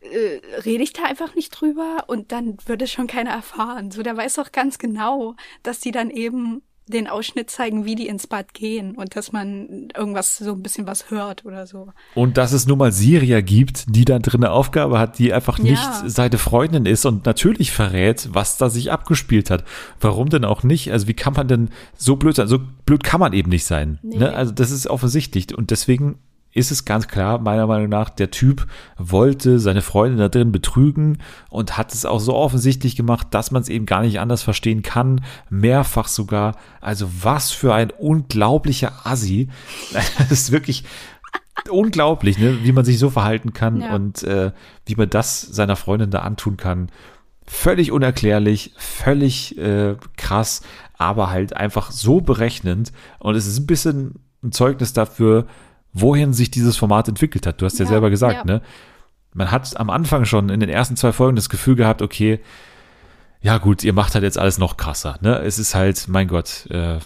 äh, 0.00 0.40
rede 0.64 0.82
ich 0.84 0.92
da 0.92 1.04
einfach 1.04 1.34
nicht 1.34 1.50
drüber 1.50 2.04
und 2.06 2.32
dann 2.32 2.56
würde 2.66 2.86
schon 2.86 3.06
keiner 3.06 3.30
erfahren. 3.30 3.90
So, 3.90 4.02
der 4.02 4.16
weiß 4.16 4.34
doch 4.34 4.52
ganz 4.52 4.78
genau, 4.78 5.34
dass 5.62 5.80
die 5.80 5.90
dann 5.90 6.10
eben 6.10 6.62
den 6.86 7.06
Ausschnitt 7.06 7.50
zeigen, 7.50 7.84
wie 7.84 7.94
die 7.96 8.06
ins 8.06 8.26
Bad 8.26 8.54
gehen 8.54 8.96
und 8.96 9.14
dass 9.14 9.30
man 9.30 9.88
irgendwas 9.94 10.38
so 10.38 10.52
ein 10.52 10.62
bisschen 10.62 10.86
was 10.86 11.10
hört 11.10 11.44
oder 11.44 11.66
so. 11.66 11.88
Und 12.14 12.38
dass 12.38 12.52
es 12.52 12.66
nun 12.66 12.78
mal 12.78 12.92
Siria 12.92 13.42
gibt, 13.42 13.84
die 13.94 14.06
dann 14.06 14.22
drin 14.22 14.42
eine 14.42 14.52
Aufgabe 14.52 14.98
hat, 14.98 15.18
die 15.18 15.32
einfach 15.32 15.58
nicht 15.58 15.82
Ja. 15.82 16.02
seine 16.06 16.38
Freundin 16.38 16.86
ist 16.86 17.04
und 17.04 17.26
natürlich 17.26 17.72
verrät, 17.72 18.30
was 18.32 18.56
da 18.56 18.70
sich 18.70 18.90
abgespielt 18.90 19.50
hat. 19.50 19.64
Warum 20.00 20.30
denn 20.30 20.46
auch 20.46 20.62
nicht? 20.62 20.90
Also 20.90 21.08
wie 21.08 21.14
kann 21.14 21.34
man 21.34 21.46
denn 21.48 21.68
so 21.94 22.16
blöd 22.16 22.36
sein? 22.36 22.48
So 22.48 22.60
blöd 22.86 23.04
kann 23.04 23.20
man 23.20 23.34
eben 23.34 23.50
nicht 23.50 23.66
sein. 23.66 23.98
Nee. 24.02 24.16
Ne? 24.16 24.34
Also 24.34 24.52
das 24.52 24.70
ist 24.70 24.86
offensichtlich. 24.86 25.54
Und 25.56 25.70
deswegen 25.70 26.18
ist 26.52 26.70
es 26.70 26.84
ganz 26.84 27.08
klar, 27.08 27.38
meiner 27.38 27.66
Meinung 27.66 27.88
nach, 27.88 28.10
der 28.10 28.30
Typ 28.30 28.66
wollte 28.96 29.58
seine 29.60 29.82
Freundin 29.82 30.18
da 30.18 30.28
drin 30.28 30.50
betrügen 30.50 31.18
und 31.50 31.76
hat 31.76 31.92
es 31.94 32.04
auch 32.04 32.20
so 32.20 32.34
offensichtlich 32.34 32.96
gemacht, 32.96 33.28
dass 33.30 33.50
man 33.50 33.62
es 33.62 33.68
eben 33.68 33.86
gar 33.86 34.00
nicht 34.02 34.18
anders 34.18 34.42
verstehen 34.42 34.82
kann. 34.82 35.22
Mehrfach 35.50 36.08
sogar. 36.08 36.56
Also 36.80 37.08
was 37.22 37.52
für 37.52 37.74
ein 37.74 37.90
unglaublicher 37.90 38.92
Assi. 39.04 39.48
Das 40.18 40.30
ist 40.30 40.52
wirklich 40.52 40.84
unglaublich, 41.70 42.38
ne? 42.38 42.58
wie 42.62 42.72
man 42.72 42.84
sich 42.84 42.98
so 42.98 43.10
verhalten 43.10 43.52
kann 43.52 43.80
Ja. 43.80 43.94
und 43.94 44.22
äh, 44.22 44.52
wie 44.86 44.94
man 44.94 45.10
das 45.10 45.40
seiner 45.42 45.76
Freundin 45.76 46.10
da 46.10 46.20
antun 46.20 46.56
kann. 46.56 46.90
Völlig 47.46 47.92
unerklärlich, 47.92 48.72
völlig 48.76 49.56
äh, 49.58 49.96
krass, 50.16 50.62
aber 50.96 51.30
halt 51.30 51.54
einfach 51.56 51.90
so 51.90 52.20
berechnend. 52.20 52.92
Und 53.18 53.34
es 53.36 53.46
ist 53.46 53.58
ein 53.58 53.66
bisschen 53.66 54.14
ein 54.42 54.52
Zeugnis 54.52 54.92
dafür, 54.92 55.46
wohin 55.92 56.32
sich 56.32 56.50
dieses 56.50 56.76
Format 56.76 57.08
entwickelt 57.08 57.46
hat. 57.46 57.60
Du 57.60 57.66
hast 57.66 57.78
ja, 57.78 57.84
Ja, 57.84 57.90
selber 57.90 58.10
gesagt, 58.10 58.36
ja. 58.36 58.44
ne? 58.44 58.62
Man 59.34 59.50
hat 59.50 59.78
am 59.78 59.90
Anfang 59.90 60.24
schon 60.24 60.48
in 60.48 60.60
den 60.60 60.68
ersten 60.68 60.96
zwei 60.96 61.12
Folgen 61.12 61.36
das 61.36 61.48
Gefühl 61.48 61.76
gehabt, 61.76 62.02
okay, 62.02 62.40
ja 63.40 63.58
gut, 63.58 63.84
ihr 63.84 63.92
macht 63.92 64.14
halt 64.14 64.24
jetzt 64.24 64.38
alles 64.38 64.58
noch 64.58 64.76
krasser. 64.76 65.18
Ne? 65.20 65.38
Es 65.38 65.58
ist 65.58 65.74
halt, 65.74 66.08
mein 66.08 66.28
Gott, 66.28 66.66
äh, 66.70 66.98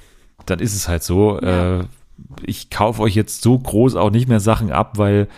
dann 0.47 0.59
ist 0.61 0.75
es 0.75 0.89
halt 0.89 1.03
so. 1.03 1.41
Ja. 1.41 1.81
Äh, 1.81 1.85
ich 2.45 2.71
kaufe 2.71 3.03
euch 3.03 3.15
jetzt 3.15 3.43
so 3.43 3.59
groß 3.59 3.97
auch 3.97 4.11
nicht 4.11 4.29
mehr 4.29 4.41
Sachen 4.41 4.71
ab, 4.71 4.99
weil 4.99 5.29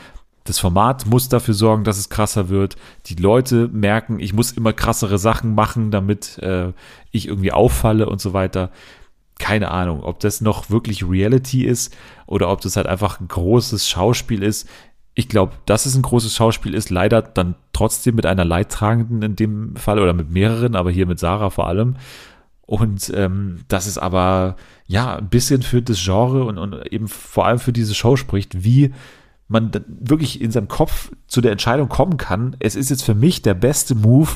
das 0.45 0.59
Format 0.59 1.07
muss 1.07 1.31
dafür 1.31 1.55
sorgen, 1.55 1.85
dass 1.85 1.97
es 1.97 2.11
krasser 2.11 2.51
wird. 2.51 2.77
Die 3.07 3.15
Leute 3.15 3.69
merken, 3.73 4.21
ich 4.21 4.35
muss 4.35 4.53
immer 4.53 4.75
krassere 4.75 5.19
Sachen 5.19 5.55
machen, 5.55 5.91
damit 5.91 6.39
äh, 6.39 6.73
ich 7.11 7.29
irgendwie 7.29 7.53
auffalle 7.53 8.09
und 8.09 8.21
so 8.21 8.35
weiter. 8.35 8.71
Keine 9.39 9.71
Ahnung, 9.71 10.05
ob 10.05 10.21
das 10.21 10.43
noch 10.43 10.71
wirklich 10.71 11.09
Reality 11.09 11.65
ist 11.65 11.97
oder 12.27 12.51
ob 12.51 12.61
das 12.61 12.77
halt 12.77 12.87
einfach 12.87 13.21
ein 13.21 13.29
großes 13.29 13.89
Schauspiel 13.89 14.43
ist. 14.43 14.69
Ich 15.15 15.29
glaube, 15.29 15.53
dass 15.67 15.87
es 15.87 15.95
ein 15.95 16.03
großes 16.03 16.35
Schauspiel 16.35 16.75
ist, 16.75 16.91
leider 16.91 17.23
dann 17.23 17.55
trotzdem 17.73 18.17
mit 18.17 18.27
einer 18.27 18.45
Leidtragenden 18.45 19.23
in 19.23 19.37
dem 19.37 19.77
Fall 19.77 20.01
oder 20.01 20.13
mit 20.13 20.31
mehreren, 20.31 20.75
aber 20.75 20.91
hier 20.91 21.07
mit 21.07 21.19
Sarah 21.19 21.51
vor 21.51 21.69
allem. 21.69 21.97
Und 22.67 23.13
ähm, 23.15 23.61
dass 23.69 23.87
es 23.87 23.99
aber 23.99 24.57
ja 24.87 25.17
ein 25.17 25.29
bisschen 25.29 25.63
für 25.63 25.83
das 25.83 26.03
Genre 26.03 26.45
und, 26.45 26.59
und 26.59 26.93
eben 26.93 27.09
vor 27.09 27.47
allem 27.47 27.59
für 27.59 27.73
diese 27.73 27.95
Show 27.95 28.17
spricht, 28.17 28.65
wie 28.65 28.93
man 29.49 29.71
wirklich 29.87 30.41
in 30.41 30.51
seinem 30.51 30.69
Kopf 30.69 31.13
zu 31.27 31.41
der 31.41 31.53
Entscheidung 31.53 31.89
kommen 31.89 32.17
kann, 32.17 32.57
es 32.61 32.75
ist 32.77 32.91
jetzt 32.91 33.03
für 33.05 33.15
mich 33.15 33.43
der 33.43 33.55
beste 33.55 33.95
Move, 33.95 34.31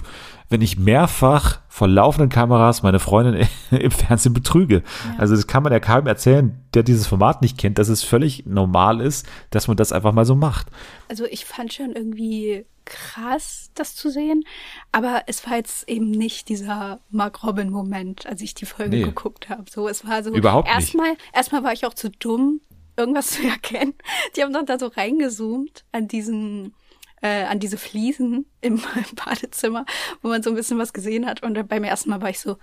wenn 0.51 0.61
ich 0.63 0.79
mehrfach 0.79 1.61
vor 1.69 1.89
laufenden 1.89 2.31
Kameras 2.31 2.83
meine 2.83 2.99
Freundin 2.99 3.47
im 3.71 3.91
Fernsehen 3.91 4.33
betrüge. 4.35 4.83
Also 5.19 5.35
das 5.35 5.47
kann 5.47 5.63
man 5.63 5.73
ja 5.73 5.81
keinem 5.81 6.07
erzählen, 6.07 6.61
der 6.75 6.83
dieses 6.83 7.07
Format 7.07 7.43
nicht 7.43 7.59
kennt, 7.59 7.79
dass 7.79 7.89
es 7.89 8.03
völlig 8.03 8.47
normal 8.47 9.01
ist, 9.01 9.27
dass 9.51 9.69
man 9.69 9.77
das 9.77 9.93
einfach 9.93 10.13
mal 10.13 10.25
so 10.25 10.35
macht. 10.35 10.69
Also 11.09 11.25
ich 11.25 11.45
fand 11.45 11.73
schon 11.73 11.93
irgendwie 11.93 12.65
krass, 12.85 13.71
das 13.75 13.95
zu 13.95 14.11
sehen, 14.11 14.45
aber 14.93 15.23
es 15.27 15.47
war 15.47 15.57
jetzt 15.57 15.89
eben 15.89 16.11
nicht 16.11 16.49
dieser 16.49 17.01
Mark 17.11 17.45
Robin 17.45 17.69
Moment, 17.71 18.27
als 18.27 18.41
ich 18.41 18.55
die 18.55 18.65
Folge 18.65 18.97
Nee. 18.97 19.03
geguckt 19.03 19.51
habe. 19.51 19.65
So, 19.71 19.89
es 19.89 20.07
war 20.07 20.23
so 20.23 20.31
Überhaupt 20.33 20.67
nicht. 20.69 20.75
erstmal 20.75 21.15
erstmal 21.35 21.63
war 21.65 21.73
ich 21.75 21.85
auch 21.85 21.93
zu 21.95 22.11
dumm, 22.11 22.61
irgendwas 22.99 23.29
zu 23.29 23.43
erkennen. 23.49 23.95
Die 24.37 24.43
haben 24.43 24.53
doch 24.53 24.65
da 24.65 24.79
so 24.79 24.89
reingezoomt 24.89 25.85
an 25.93 26.09
diesen 26.09 26.75
äh, 27.23 27.45
an 27.45 27.59
diese 27.59 27.79
Fliesen 27.79 28.47
im 28.61 28.81
Badezimmer, 29.25 29.85
wo 30.23 30.29
man 30.29 30.43
so 30.43 30.51
ein 30.51 30.57
bisschen 30.57 30.79
was 30.79 30.93
gesehen 30.93 31.27
hat 31.27 31.43
und 31.43 31.55
dann 31.55 31.67
beim 31.67 31.85
ersten 31.85 32.11
Mal 32.11 32.23
war 32.23 32.31
ich 32.31 32.39
so, 32.41 32.59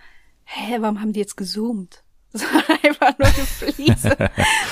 hä, 0.46 0.78
warum 0.80 1.02
haben 1.02 1.14
die 1.14 1.20
jetzt 1.20 1.38
gezoomt? 1.38 2.02
Das 2.36 2.44
war 2.54 2.64
einfach 2.84 3.18
nur 3.18 3.30
eine 3.30 3.46
Fliese. 3.46 4.18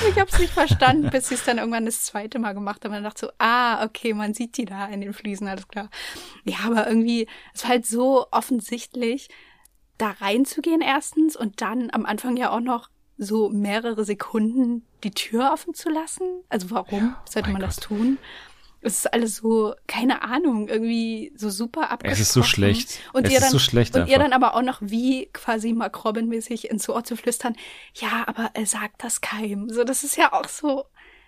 ich 0.09 0.19
habe 0.19 0.29
es 0.29 0.37
nicht 0.37 0.51
verstanden, 0.51 1.09
bis 1.09 1.29
sie 1.29 1.35
es 1.35 1.45
dann 1.45 1.59
irgendwann 1.59 1.85
das 1.85 2.03
zweite 2.03 2.37
Mal 2.37 2.51
gemacht 2.51 2.83
haben. 2.83 2.91
Und 2.91 2.95
dann 2.95 3.03
dachte 3.05 3.27
so, 3.27 3.31
ah, 3.37 3.85
okay, 3.85 4.13
man 4.13 4.33
sieht 4.33 4.57
die 4.57 4.65
da 4.65 4.87
in 4.87 4.99
den 4.99 5.13
Fliesen, 5.13 5.47
alles 5.47 5.69
klar. 5.69 5.89
Ja, 6.43 6.57
aber 6.65 6.85
irgendwie, 6.89 7.25
es 7.53 7.63
war 7.63 7.69
halt 7.69 7.85
so 7.85 8.27
offensichtlich, 8.31 9.29
da 9.97 10.09
reinzugehen 10.09 10.81
erstens 10.81 11.37
und 11.37 11.61
dann 11.61 11.89
am 11.93 12.05
Anfang 12.05 12.35
ja 12.35 12.51
auch 12.51 12.59
noch 12.59 12.89
so 13.17 13.49
mehrere 13.49 14.05
Sekunden 14.05 14.85
die 15.03 15.11
Tür 15.11 15.51
offen 15.53 15.73
zu 15.73 15.89
lassen. 15.89 16.23
Also 16.49 16.71
warum 16.71 16.99
Ja, 16.99 17.23
sollte 17.29 17.49
man 17.51 17.61
das 17.61 17.75
Gott. 17.77 17.85
tun? 17.85 18.17
Es 18.85 18.97
ist 18.97 19.13
alles 19.13 19.37
so, 19.37 19.75
keine 19.87 20.23
Ahnung, 20.23 20.67
irgendwie 20.67 21.31
so 21.37 21.49
super 21.49 21.89
abgesprochen. 21.89 22.11
Es 22.13 22.19
ist 22.19 22.33
so 22.33 22.43
schlecht. 22.43 22.99
Und 23.13 23.27
Es 23.27 23.33
ihr 23.33 23.39
dann, 23.39 23.49
so 23.49 23.59
schlecht 23.59 23.95
Und 23.95 24.09
ihr 24.09 24.19
dann 24.19 24.33
aber 24.33 24.55
auch 24.55 24.61
noch 24.61 24.79
wie 24.81 25.29
quasi 25.31 25.71
Mark 25.71 26.03
Robin-mäßig 26.03 26.69
ins 26.69 26.89
Ohr 26.89 27.03
zu 27.05 27.15
flüstern, 27.15 27.55
ja, 27.95 28.25
aber 28.27 28.51
er 28.55 28.65
sagt 28.65 29.03
das 29.03 29.21
keinem. 29.21 29.69
So, 29.69 29.85
das 29.85 30.03
ist 30.03 30.17
ja 30.17 30.33
auch 30.33 30.49
so, 30.49 30.83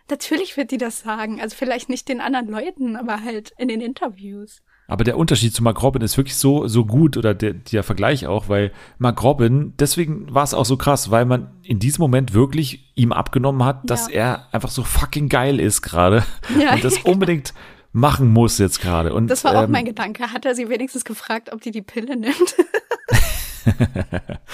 natürlich 0.09 0.57
wird 0.57 0.71
die 0.71 0.77
das 0.77 0.99
sagen. 0.99 1.39
Also 1.39 1.55
vielleicht 1.55 1.87
nicht 1.87 2.09
den 2.09 2.19
anderen 2.19 2.49
Leuten, 2.49 2.97
aber 2.97 3.23
halt 3.23 3.53
in 3.57 3.69
den 3.69 3.79
Interviews. 3.79 4.61
Aber 4.87 5.03
der 5.03 5.17
Unterschied 5.17 5.53
zu 5.53 5.63
Mark 5.63 5.81
Robin 5.81 6.01
ist 6.03 6.15
wirklich 6.17 6.35
so, 6.35 6.67
so 6.67 6.85
gut 6.85 7.17
oder 7.17 7.33
der, 7.33 7.53
der 7.53 7.81
Vergleich 7.83 8.27
auch, 8.27 8.49
weil 8.49 8.71
Mark 8.99 9.23
Robin, 9.23 9.73
deswegen 9.79 10.33
war 10.33 10.43
es 10.43 10.53
auch 10.53 10.65
so 10.65 10.77
krass, 10.77 11.09
weil 11.09 11.25
man 11.25 11.49
in 11.63 11.79
diesem 11.79 12.01
Moment 12.03 12.33
wirklich 12.33 12.91
ihm 12.95 13.11
abgenommen 13.11 13.63
hat, 13.65 13.89
dass 13.89 14.07
Ja. 14.09 14.13
er 14.15 14.47
einfach 14.53 14.69
so 14.69 14.83
fucking 14.83 15.27
geil 15.29 15.59
ist 15.59 15.81
gerade 15.81 16.23
Ja. 16.59 16.73
und 16.75 16.83
das 16.83 16.97
unbedingt 17.03 17.53
machen 17.93 18.31
muss 18.31 18.57
jetzt 18.57 18.81
gerade. 18.81 19.13
Und 19.13 19.27
Das 19.27 19.43
war 19.43 19.55
auch 19.57 19.63
ähm, 19.63 19.71
mein 19.71 19.85
Gedanke. 19.85 20.31
Hat 20.33 20.45
er 20.45 20.53
sie 20.53 20.69
wenigstens 20.69 21.05
gefragt, 21.05 21.51
ob 21.53 21.61
die 21.61 21.71
die 21.71 21.81
Pille 21.81 22.15
nimmt? 22.17 22.55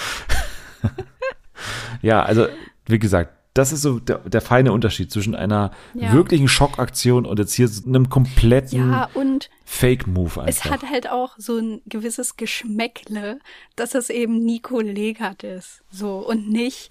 Ja, 2.00 2.22
also 2.22 2.46
wie 2.86 2.98
gesagt, 2.98 3.32
das 3.54 3.72
ist 3.72 3.82
so 3.82 3.98
der, 3.98 4.18
der 4.18 4.40
feine 4.40 4.72
Unterschied 4.72 5.10
zwischen 5.12 5.34
einer 5.34 5.72
Ja. 5.94 6.12
wirklichen 6.12 6.48
Schockaktion 6.48 7.26
und 7.26 7.38
jetzt 7.38 7.52
hier 7.52 7.68
so 7.68 7.86
einem 7.86 8.08
kompletten 8.08 8.90
ja, 8.92 9.08
und 9.14 9.50
Fake-Move 9.64 10.40
einfach. 10.42 10.48
es 10.48 10.64
hat 10.64 10.88
halt 10.90 11.10
auch 11.10 11.34
so 11.38 11.58
ein 11.58 11.82
gewisses 11.86 12.36
Geschmäckle, 12.36 13.38
dass 13.76 13.94
es 13.94 14.10
eben 14.10 14.38
Nico 14.44 14.80
Legert 14.80 15.42
ist. 15.44 15.82
So, 15.90 16.18
und 16.26 16.48
nicht 16.50 16.90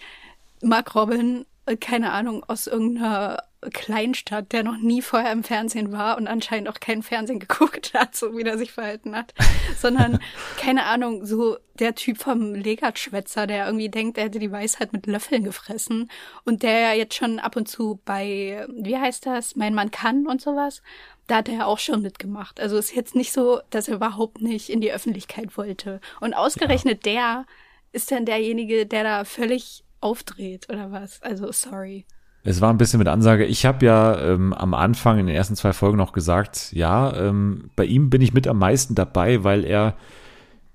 Mark 0.61 0.93
Robin 0.95 1.45
keine 1.79 2.11
Ahnung, 2.11 2.43
aus 2.43 2.67
irgendeiner 2.67 3.43
Kleinstadt, 3.69 4.51
der 4.53 4.63
noch 4.63 4.77
nie 4.77 5.03
vorher 5.03 5.31
im 5.31 5.43
Fernsehen 5.43 5.91
war 5.91 6.17
und 6.17 6.27
anscheinend 6.27 6.67
auch 6.67 6.79
kein 6.79 7.03
Fernsehen 7.03 7.39
geguckt 7.47 7.93
hat, 7.93 8.15
so 8.15 8.35
wie 8.35 8.41
er 8.41 8.57
sich 8.57 8.71
verhalten 8.71 9.15
hat, 9.15 9.33
sondern 9.77 10.19
keine 10.57 10.85
Ahnung, 10.85 11.25
so 11.25 11.57
der 11.75 11.93
Typ 11.93 12.17
vom 12.17 12.55
Legat-Schwätzer, 12.55 13.45
der 13.45 13.67
irgendwie 13.67 13.89
denkt, 13.89 14.17
er 14.17 14.25
hätte 14.25 14.39
die 14.39 14.51
Weisheit 14.51 14.93
mit 14.93 15.05
Löffeln 15.05 15.43
gefressen 15.43 16.09
und 16.43 16.63
der 16.63 16.79
ja 16.79 16.93
jetzt 16.93 17.15
schon 17.15 17.39
ab 17.39 17.55
und 17.55 17.67
zu 17.67 18.01
bei, 18.03 18.65
wie 18.69 18.97
heißt 18.97 19.25
das, 19.27 19.55
Mein 19.55 19.75
Mann 19.75 19.91
kann 19.91 20.25
und 20.25 20.41
sowas, 20.41 20.81
da 21.27 21.37
hat 21.37 21.49
er 21.49 21.55
ja 21.55 21.65
auch 21.65 21.79
schon 21.79 22.01
mitgemacht. 22.01 22.59
Also 22.59 22.77
ist 22.77 22.95
jetzt 22.95 23.15
nicht 23.15 23.31
so, 23.31 23.61
dass 23.69 23.87
er 23.87 23.95
überhaupt 23.95 24.41
nicht 24.41 24.69
in 24.69 24.81
die 24.81 24.91
Öffentlichkeit 24.91 25.55
wollte. 25.55 26.01
Und 26.19 26.33
ausgerechnet 26.33 27.05
ja. 27.05 27.13
der 27.13 27.45
ist 27.93 28.11
dann 28.11 28.25
derjenige, 28.25 28.85
der 28.85 29.03
da 29.03 29.23
völlig 29.23 29.83
aufdreht 30.01 30.67
oder 30.69 30.91
was. 30.91 31.21
Also 31.21 31.51
sorry. 31.51 32.05
Es 32.43 32.59
war 32.59 32.73
ein 32.73 32.77
bisschen 32.77 32.97
mit 32.97 33.07
Ansage. 33.07 33.45
Ich 33.45 33.65
habe 33.65 33.85
ja 33.85 34.19
ähm, 34.19 34.53
am 34.53 34.73
Anfang 34.73 35.19
in 35.19 35.27
den 35.27 35.35
ersten 35.35 35.55
zwei 35.55 35.73
Folgen 35.73 35.97
noch 35.97 36.11
gesagt, 36.11 36.71
ja, 36.73 37.15
ähm, 37.15 37.69
bei 37.75 37.85
ihm 37.85 38.09
bin 38.09 38.21
ich 38.21 38.33
mit 38.33 38.47
am 38.47 38.57
meisten 38.57 38.95
dabei, 38.95 39.43
weil 39.43 39.63
er 39.63 39.95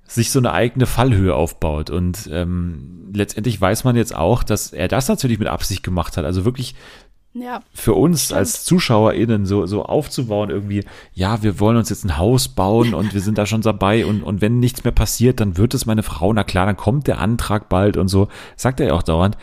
sich 0.04 0.30
so 0.30 0.38
eine 0.38 0.52
eigene 0.52 0.86
Fallhöhe 0.86 1.34
aufbaut. 1.34 1.90
Und 1.90 2.28
ähm, 2.32 3.10
letztendlich 3.12 3.60
weiß 3.60 3.82
man 3.82 3.96
jetzt 3.96 4.14
auch, 4.14 4.44
dass 4.44 4.72
er 4.72 4.86
das 4.86 5.08
natürlich 5.08 5.40
mit 5.40 5.48
Absicht 5.48 5.82
gemacht 5.82 6.16
hat. 6.16 6.24
Also 6.24 6.44
wirklich 6.44 6.76
ja, 7.40 7.62
für 7.72 7.94
uns 7.94 8.26
stimmt. 8.26 8.38
als 8.38 8.64
ZuschauerInnen 8.64 9.46
so, 9.46 9.66
so 9.66 9.84
aufzubauen, 9.84 10.50
irgendwie, 10.50 10.84
ja, 11.12 11.42
wir 11.42 11.60
wollen 11.60 11.76
uns 11.76 11.90
jetzt 11.90 12.04
ein 12.04 12.18
Haus 12.18 12.48
bauen 12.48 12.94
und 12.94 13.14
wir 13.14 13.20
sind 13.20 13.38
da 13.38 13.46
schon 13.46 13.62
dabei 13.62 14.06
und, 14.06 14.22
und 14.22 14.40
wenn 14.40 14.58
nichts 14.58 14.84
mehr 14.84 14.92
passiert, 14.92 15.40
dann 15.40 15.56
wird 15.56 15.74
es 15.74 15.86
meine 15.86 16.02
Frau, 16.02 16.32
na 16.32 16.44
klar, 16.44 16.66
dann 16.66 16.76
kommt 16.76 17.06
der 17.06 17.20
Antrag 17.20 17.68
bald 17.68 17.96
und 17.96 18.08
so, 18.08 18.28
sagt 18.56 18.80
er 18.80 18.88
ja 18.88 18.94
auch 18.94 19.02
dauernd 19.02 19.36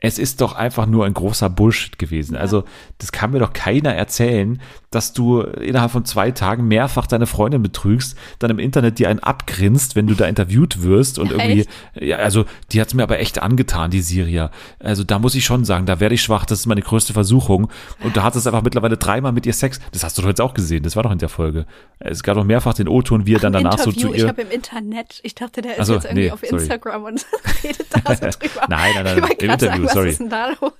es 0.00 0.18
ist 0.18 0.40
doch 0.40 0.54
einfach 0.54 0.86
nur 0.86 1.04
ein 1.06 1.14
großer 1.14 1.50
Bullshit 1.50 1.98
gewesen. 1.98 2.34
Ja. 2.34 2.40
Also, 2.40 2.64
das 2.98 3.12
kann 3.12 3.32
mir 3.32 3.40
doch 3.40 3.52
keiner 3.52 3.94
erzählen, 3.94 4.60
dass 4.90 5.12
du 5.12 5.40
innerhalb 5.42 5.90
von 5.90 6.04
zwei 6.04 6.30
Tagen 6.30 6.66
mehrfach 6.66 7.06
deine 7.06 7.26
Freundin 7.26 7.62
betrügst, 7.62 8.16
dann 8.38 8.50
im 8.50 8.58
Internet 8.58 8.98
dir 8.98 9.08
einen 9.08 9.18
abgrinst, 9.18 9.96
wenn 9.96 10.06
du 10.06 10.14
da 10.14 10.26
interviewt 10.26 10.82
wirst 10.82 11.18
und 11.18 11.30
irgendwie, 11.30 11.60
echt? 11.60 11.70
ja, 12.00 12.16
also, 12.16 12.46
die 12.72 12.80
hat's 12.80 12.94
mir 12.94 13.02
aber 13.02 13.18
echt 13.18 13.42
angetan, 13.42 13.90
die 13.90 14.00
Siria. 14.00 14.50
Also, 14.78 15.04
da 15.04 15.18
muss 15.18 15.34
ich 15.34 15.44
schon 15.44 15.64
sagen, 15.64 15.86
da 15.86 16.00
werde 16.00 16.14
ich 16.14 16.22
schwach, 16.22 16.46
das 16.46 16.60
ist 16.60 16.66
meine 16.66 16.82
größte 16.82 17.12
Versuchung. 17.12 17.70
Und 18.02 18.16
du 18.16 18.22
hattest 18.22 18.46
einfach 18.46 18.62
mittlerweile 18.62 18.96
dreimal 18.96 19.32
mit 19.32 19.46
ihr 19.46 19.52
Sex. 19.52 19.80
Das 19.92 20.04
hast 20.04 20.16
du 20.16 20.22
doch 20.22 20.28
jetzt 20.28 20.40
auch 20.40 20.54
gesehen, 20.54 20.82
das 20.82 20.96
war 20.96 21.02
doch 21.02 21.12
in 21.12 21.18
der 21.18 21.28
Folge. 21.28 21.66
Es 21.98 22.22
gab 22.22 22.36
doch 22.36 22.44
mehrfach 22.44 22.74
den 22.74 22.88
O-Ton, 22.88 23.26
wie 23.26 23.34
er 23.34 23.40
dann 23.40 23.52
danach 23.52 23.72
Interview, 23.78 23.92
so 23.92 24.08
zu 24.08 24.14
ihr. 24.14 24.24
Ich 24.24 24.28
habe 24.28 24.42
im 24.42 24.50
Internet, 24.50 25.20
ich 25.22 25.34
dachte, 25.34 25.62
der 25.62 25.72
ist 25.72 25.80
also, 25.80 25.94
jetzt 25.94 26.04
irgendwie 26.04 26.22
nee, 26.22 26.30
auf 26.30 26.40
sorry. 26.40 26.62
Instagram 26.62 27.04
und 27.04 27.26
redet 27.64 27.86
da 27.90 28.14
so 28.14 28.20
drüber. 28.38 28.66
nein, 28.68 28.92
nein, 28.94 29.04
nein, 29.04 29.30
im 29.38 29.50
Interview 29.50 29.84
was 29.84 29.92
sorry. 29.92 30.08
ist 30.10 30.20
denn 30.20 30.30
da 30.30 30.48
los? 30.60 30.72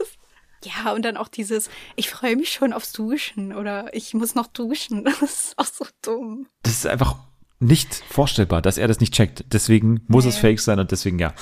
Ja, 0.65 0.93
und 0.93 1.05
dann 1.05 1.17
auch 1.17 1.29
dieses, 1.29 1.71
ich 1.97 2.11
freue 2.11 2.37
mich 2.37 2.53
schon 2.53 2.73
aufs 2.73 2.93
Duschen 2.93 3.55
oder 3.55 3.95
ich 3.95 4.15
muss 4.15 4.35
noch 4.35 4.47
duschen. 4.47 5.05
Das 5.21 5.23
ist 5.23 5.59
auch 5.59 5.67
so 5.67 5.87
dumm. 6.03 6.47
Das 6.63 6.73
ist 6.73 6.87
einfach 6.87 7.17
nicht 7.61 8.03
vorstellbar, 8.09 8.63
dass 8.63 8.79
er 8.79 8.89
das 8.89 9.01
nicht 9.01 9.15
checkt. 9.15 9.45
Deswegen 9.53 10.03
muss 10.07 10.25
nee. 10.25 10.31
es 10.31 10.39
fake 10.39 10.61
sein 10.61 10.79
und 10.79 10.91
deswegen 10.91 11.19
ja 11.19 11.35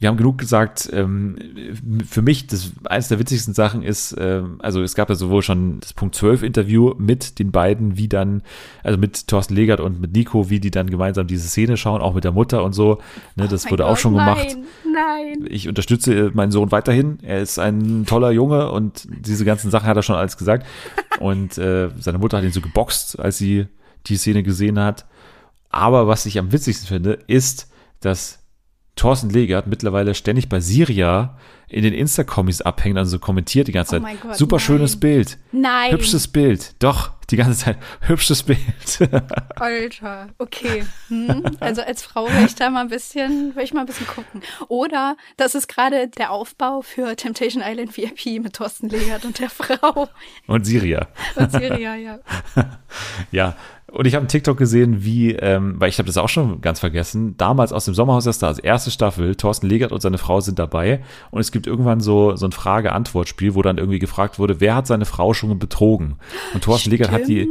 wir 0.00 0.08
haben 0.08 0.16
genug 0.16 0.38
gesagt. 0.38 0.88
Ähm, 0.92 1.36
für 2.08 2.22
mich, 2.22 2.46
das 2.46 2.72
eines 2.84 3.08
der 3.08 3.18
witzigsten 3.18 3.52
Sachen 3.52 3.82
ist, 3.82 4.14
ähm, 4.18 4.56
also 4.60 4.80
es 4.80 4.94
gab 4.94 5.08
ja 5.08 5.16
sowohl 5.16 5.42
schon 5.42 5.80
das 5.80 5.92
Punkt 5.92 6.14
12 6.14 6.44
Interview 6.44 6.94
mit 6.98 7.40
den 7.40 7.50
beiden, 7.50 7.96
wie 7.96 8.08
dann, 8.08 8.42
also 8.84 8.96
mit 8.96 9.26
Thorsten 9.26 9.54
Legert 9.54 9.80
und 9.80 10.00
mit 10.00 10.12
Nico, 10.12 10.50
wie 10.50 10.60
die 10.60 10.70
dann 10.70 10.88
gemeinsam 10.88 11.26
diese 11.26 11.48
Szene 11.48 11.76
schauen, 11.76 12.00
auch 12.00 12.14
mit 12.14 12.22
der 12.22 12.30
Mutter 12.30 12.62
und 12.62 12.74
so. 12.74 12.98
Ne, 13.34 13.48
das 13.48 13.66
oh 13.66 13.70
wurde 13.70 13.82
Gott, 13.82 13.92
auch 13.92 13.96
schon 13.96 14.14
nein, 14.14 14.36
gemacht. 14.36 14.58
Nein. 14.84 15.48
Ich 15.50 15.66
unterstütze 15.66 16.30
meinen 16.32 16.52
Sohn 16.52 16.70
weiterhin. 16.70 17.18
Er 17.22 17.42
ist 17.42 17.58
ein 17.58 18.06
toller 18.06 18.30
Junge 18.30 18.70
und 18.70 19.08
diese 19.10 19.44
ganzen 19.44 19.72
Sachen 19.72 19.88
hat 19.88 19.96
er 19.96 20.02
schon 20.02 20.16
alles 20.16 20.36
gesagt. 20.36 20.66
Und 21.18 21.58
äh, 21.58 21.90
seine 21.98 22.18
Mutter 22.18 22.36
hat 22.36 22.44
ihn 22.44 22.52
so 22.52 22.60
geboxt, 22.60 23.18
als 23.18 23.38
sie 23.38 23.66
die 24.06 24.16
Szene 24.16 24.44
gesehen 24.44 24.78
hat. 24.78 25.04
Aber 25.68 26.06
was 26.06 26.26
ich 26.26 26.38
am 26.38 26.52
witzigsten 26.52 26.86
finde, 26.86 27.18
ist, 27.26 27.68
dass 27.98 28.38
Thorsten 28.98 29.30
Legert 29.30 29.66
mittlerweile 29.66 30.14
ständig 30.14 30.48
bei 30.48 30.60
Siria 30.60 31.36
in 31.68 31.82
den 31.82 31.94
Insta-Kommis 31.94 32.62
abhängt, 32.62 32.98
also 32.98 33.18
kommentiert 33.18 33.68
die 33.68 33.72
ganze 33.72 33.98
oh 33.98 34.00
Zeit. 34.00 34.16
Oh 34.22 34.28
Gott, 34.28 34.36
Super 34.36 34.56
nein. 34.56 34.60
schönes 34.60 34.98
Bild. 34.98 35.38
Nein. 35.52 35.92
Hübsches 35.92 36.26
Bild. 36.28 36.74
Doch, 36.78 37.12
die 37.30 37.36
ganze 37.36 37.64
Zeit. 37.64 37.78
Hübsches 38.00 38.42
Bild. 38.42 38.58
Alter, 39.56 40.28
okay. 40.38 40.84
Hm. 41.08 41.44
Also 41.60 41.82
als 41.82 42.02
Frau 42.02 42.26
will 42.26 42.46
ich 42.46 42.54
da 42.54 42.70
mal 42.70 42.80
ein 42.80 42.88
bisschen, 42.88 43.54
will 43.54 43.64
ich 43.64 43.74
mal 43.74 43.80
ein 43.80 43.86
bisschen 43.86 44.06
gucken. 44.06 44.42
Oder 44.68 45.16
das 45.36 45.54
ist 45.54 45.68
gerade 45.68 46.08
der 46.08 46.30
Aufbau 46.30 46.80
für 46.80 47.14
Temptation 47.16 47.62
Island 47.64 47.96
VIP 47.96 48.42
mit 48.42 48.54
Thorsten 48.54 48.88
Legert 48.88 49.24
und 49.24 49.38
der 49.38 49.50
Frau. 49.50 50.08
Und 50.46 50.64
Siria. 50.64 51.06
Und 51.36 51.52
Siria, 51.52 51.94
ja. 51.96 52.18
ja, 53.30 53.56
und 53.90 54.06
ich 54.06 54.14
habe 54.14 54.26
TikTok 54.26 54.58
gesehen, 54.58 55.02
wie, 55.04 55.32
ähm, 55.32 55.76
weil 55.78 55.88
ich 55.88 55.98
habe 55.98 56.06
das 56.06 56.18
auch 56.18 56.28
schon 56.28 56.60
ganz 56.60 56.78
vergessen, 56.78 57.36
damals 57.38 57.72
aus 57.72 57.86
dem 57.86 57.94
Sommerhaus 57.94 58.24
der 58.24 58.34
Stars, 58.34 58.58
erste 58.58 58.90
Staffel, 58.90 59.34
Thorsten 59.34 59.66
Legert 59.66 59.92
und 59.92 60.02
seine 60.02 60.18
Frau 60.18 60.40
sind 60.40 60.58
dabei 60.58 61.02
und 61.30 61.40
es 61.40 61.52
gibt 61.52 61.66
irgendwann 61.66 62.00
so, 62.00 62.36
so 62.36 62.46
ein 62.46 62.52
Frage-Antwort-Spiel, 62.52 63.54
wo 63.54 63.62
dann 63.62 63.78
irgendwie 63.78 63.98
gefragt 63.98 64.38
wurde, 64.38 64.60
wer 64.60 64.74
hat 64.74 64.86
seine 64.86 65.06
Frau 65.06 65.32
schon 65.32 65.58
betrogen? 65.58 66.16
Und 66.52 66.64
Thorsten 66.64 66.90
Stimmt. 66.90 67.00
Legert 67.00 67.12
hat 67.12 67.28
die, 67.28 67.48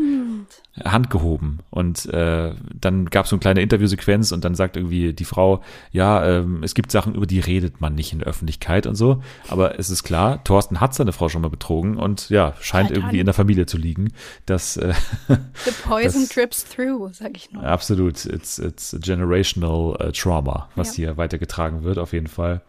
Hand 0.84 1.10
gehoben. 1.10 1.60
Und 1.70 2.06
äh, 2.08 2.54
dann 2.80 3.06
gab 3.06 3.26
es 3.26 3.30
so 3.30 3.36
eine 3.36 3.42
kleine 3.42 3.62
Interviewsequenz 3.62 4.32
und 4.32 4.44
dann 4.46 4.56
sagt 4.56 4.78
irgendwie 4.78 5.14
die 5.14 5.26
Frau, 5.26 5.62
ja, 5.92 6.26
ähm, 6.26 6.64
es 6.64 6.74
gibt 6.74 6.92
Sachen, 6.92 7.16
über 7.16 7.26
die 7.26 7.40
redet 7.40 7.82
man 7.82 7.96
nicht 7.96 8.14
in 8.14 8.20
der 8.20 8.28
Öffentlichkeit 8.28 8.88
und 8.88 8.96
so. 8.96 9.22
Aber 9.50 9.80
es 9.80 9.90
ist 9.90 10.04
klar, 10.04 10.44
Thorsten 10.44 10.80
hat 10.80 10.94
seine 10.94 11.14
Frau 11.14 11.30
schon 11.30 11.42
mal 11.42 11.50
betrogen 11.50 11.98
und 11.98 12.30
ja, 12.30 12.54
scheint 12.60 12.92
irgendwie 12.92 13.20
in 13.20 13.26
der 13.26 13.34
Familie 13.34 13.66
zu 13.66 13.78
liegen. 13.78 14.14
Dass, 14.46 14.78
äh, 14.78 14.94
The 15.28 15.72
poison 15.84 16.22
das, 16.22 16.30
drips 16.30 16.66
through, 16.66 17.14
sag 17.14 17.36
ich 17.36 17.52
nur. 17.52 17.64
Absolut. 17.64 18.26
It's, 18.26 18.60
it's 18.60 18.94
a 18.94 18.98
generational 19.00 19.98
uh, 20.00 20.12
trauma, 20.12 20.70
was 20.76 20.98
ja. 20.98 21.06
hier 21.06 21.18
weitergetragen 21.18 21.84
wird, 21.84 21.98
auf 21.98 22.14
jeden 22.14 22.28
Fall. 22.28 22.62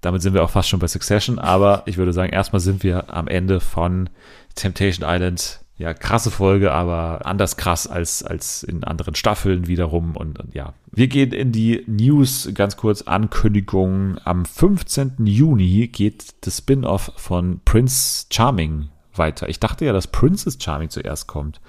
Damit 0.00 0.22
sind 0.22 0.34
wir 0.34 0.42
auch 0.42 0.50
fast 0.50 0.68
schon 0.68 0.80
bei 0.80 0.86
Succession, 0.86 1.38
aber 1.38 1.82
ich 1.86 1.98
würde 1.98 2.12
sagen, 2.12 2.32
erstmal 2.32 2.60
sind 2.60 2.82
wir 2.82 3.12
am 3.12 3.28
Ende 3.28 3.60
von 3.60 4.08
Temptation 4.54 5.06
Island 5.08 5.60
ja, 5.80 5.94
krasse 5.94 6.30
Folge, 6.30 6.72
aber 6.72 7.24
anders 7.24 7.56
krass 7.56 7.86
als, 7.86 8.22
als 8.22 8.62
in 8.62 8.84
anderen 8.84 9.14
Staffeln 9.14 9.66
wiederum. 9.66 10.14
Und, 10.14 10.38
ja, 10.52 10.74
wir 10.92 11.08
gehen 11.08 11.32
in 11.32 11.52
die 11.52 11.84
News 11.86 12.50
ganz 12.52 12.76
kurz. 12.76 13.02
Ankündigung. 13.02 14.18
Am 14.24 14.44
15. 14.44 15.24
Juni 15.24 15.88
geht 15.88 16.34
das 16.42 16.58
Spin-off 16.58 17.12
von 17.16 17.60
Prince 17.64 18.26
Charming 18.30 18.90
weiter. 19.14 19.48
Ich 19.48 19.58
dachte 19.58 19.86
ja, 19.86 19.94
dass 19.94 20.06
Princess 20.06 20.58
Charming 20.60 20.90
zuerst 20.90 21.26
kommt 21.26 21.60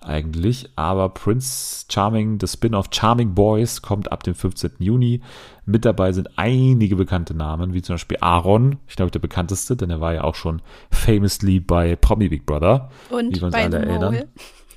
eigentlich. 0.00 0.70
Aber 0.76 1.08
Prince 1.10 1.86
Charming, 1.90 2.38
das 2.38 2.54
Spin-off 2.54 2.86
Charming 2.90 3.34
Boys, 3.34 3.82
kommt 3.82 4.12
ab 4.12 4.22
dem 4.22 4.34
15. 4.34 4.72
Juni. 4.78 5.20
Mit 5.66 5.84
dabei 5.84 6.12
sind 6.12 6.30
einige 6.36 6.96
bekannte 6.96 7.34
Namen, 7.34 7.74
wie 7.74 7.82
zum 7.82 7.94
Beispiel 7.94 8.18
Aaron, 8.20 8.78
ich 8.88 8.96
glaube 8.96 9.10
der 9.10 9.20
bekannteste, 9.20 9.76
denn 9.76 9.90
er 9.90 10.00
war 10.00 10.14
ja 10.14 10.24
auch 10.24 10.34
schon 10.34 10.62
famously 10.90 11.60
bei 11.60 11.96
Promi 11.96 12.28
Big 12.28 12.46
Brother. 12.46 12.90
Und 13.10 13.34
wie 13.34 13.40
wir 13.40 13.44
uns 13.44 13.52
bei 13.52 13.64
alle 13.64 13.80
The 13.80 13.86
erinnern. 13.86 14.14
Mole. 14.14 14.28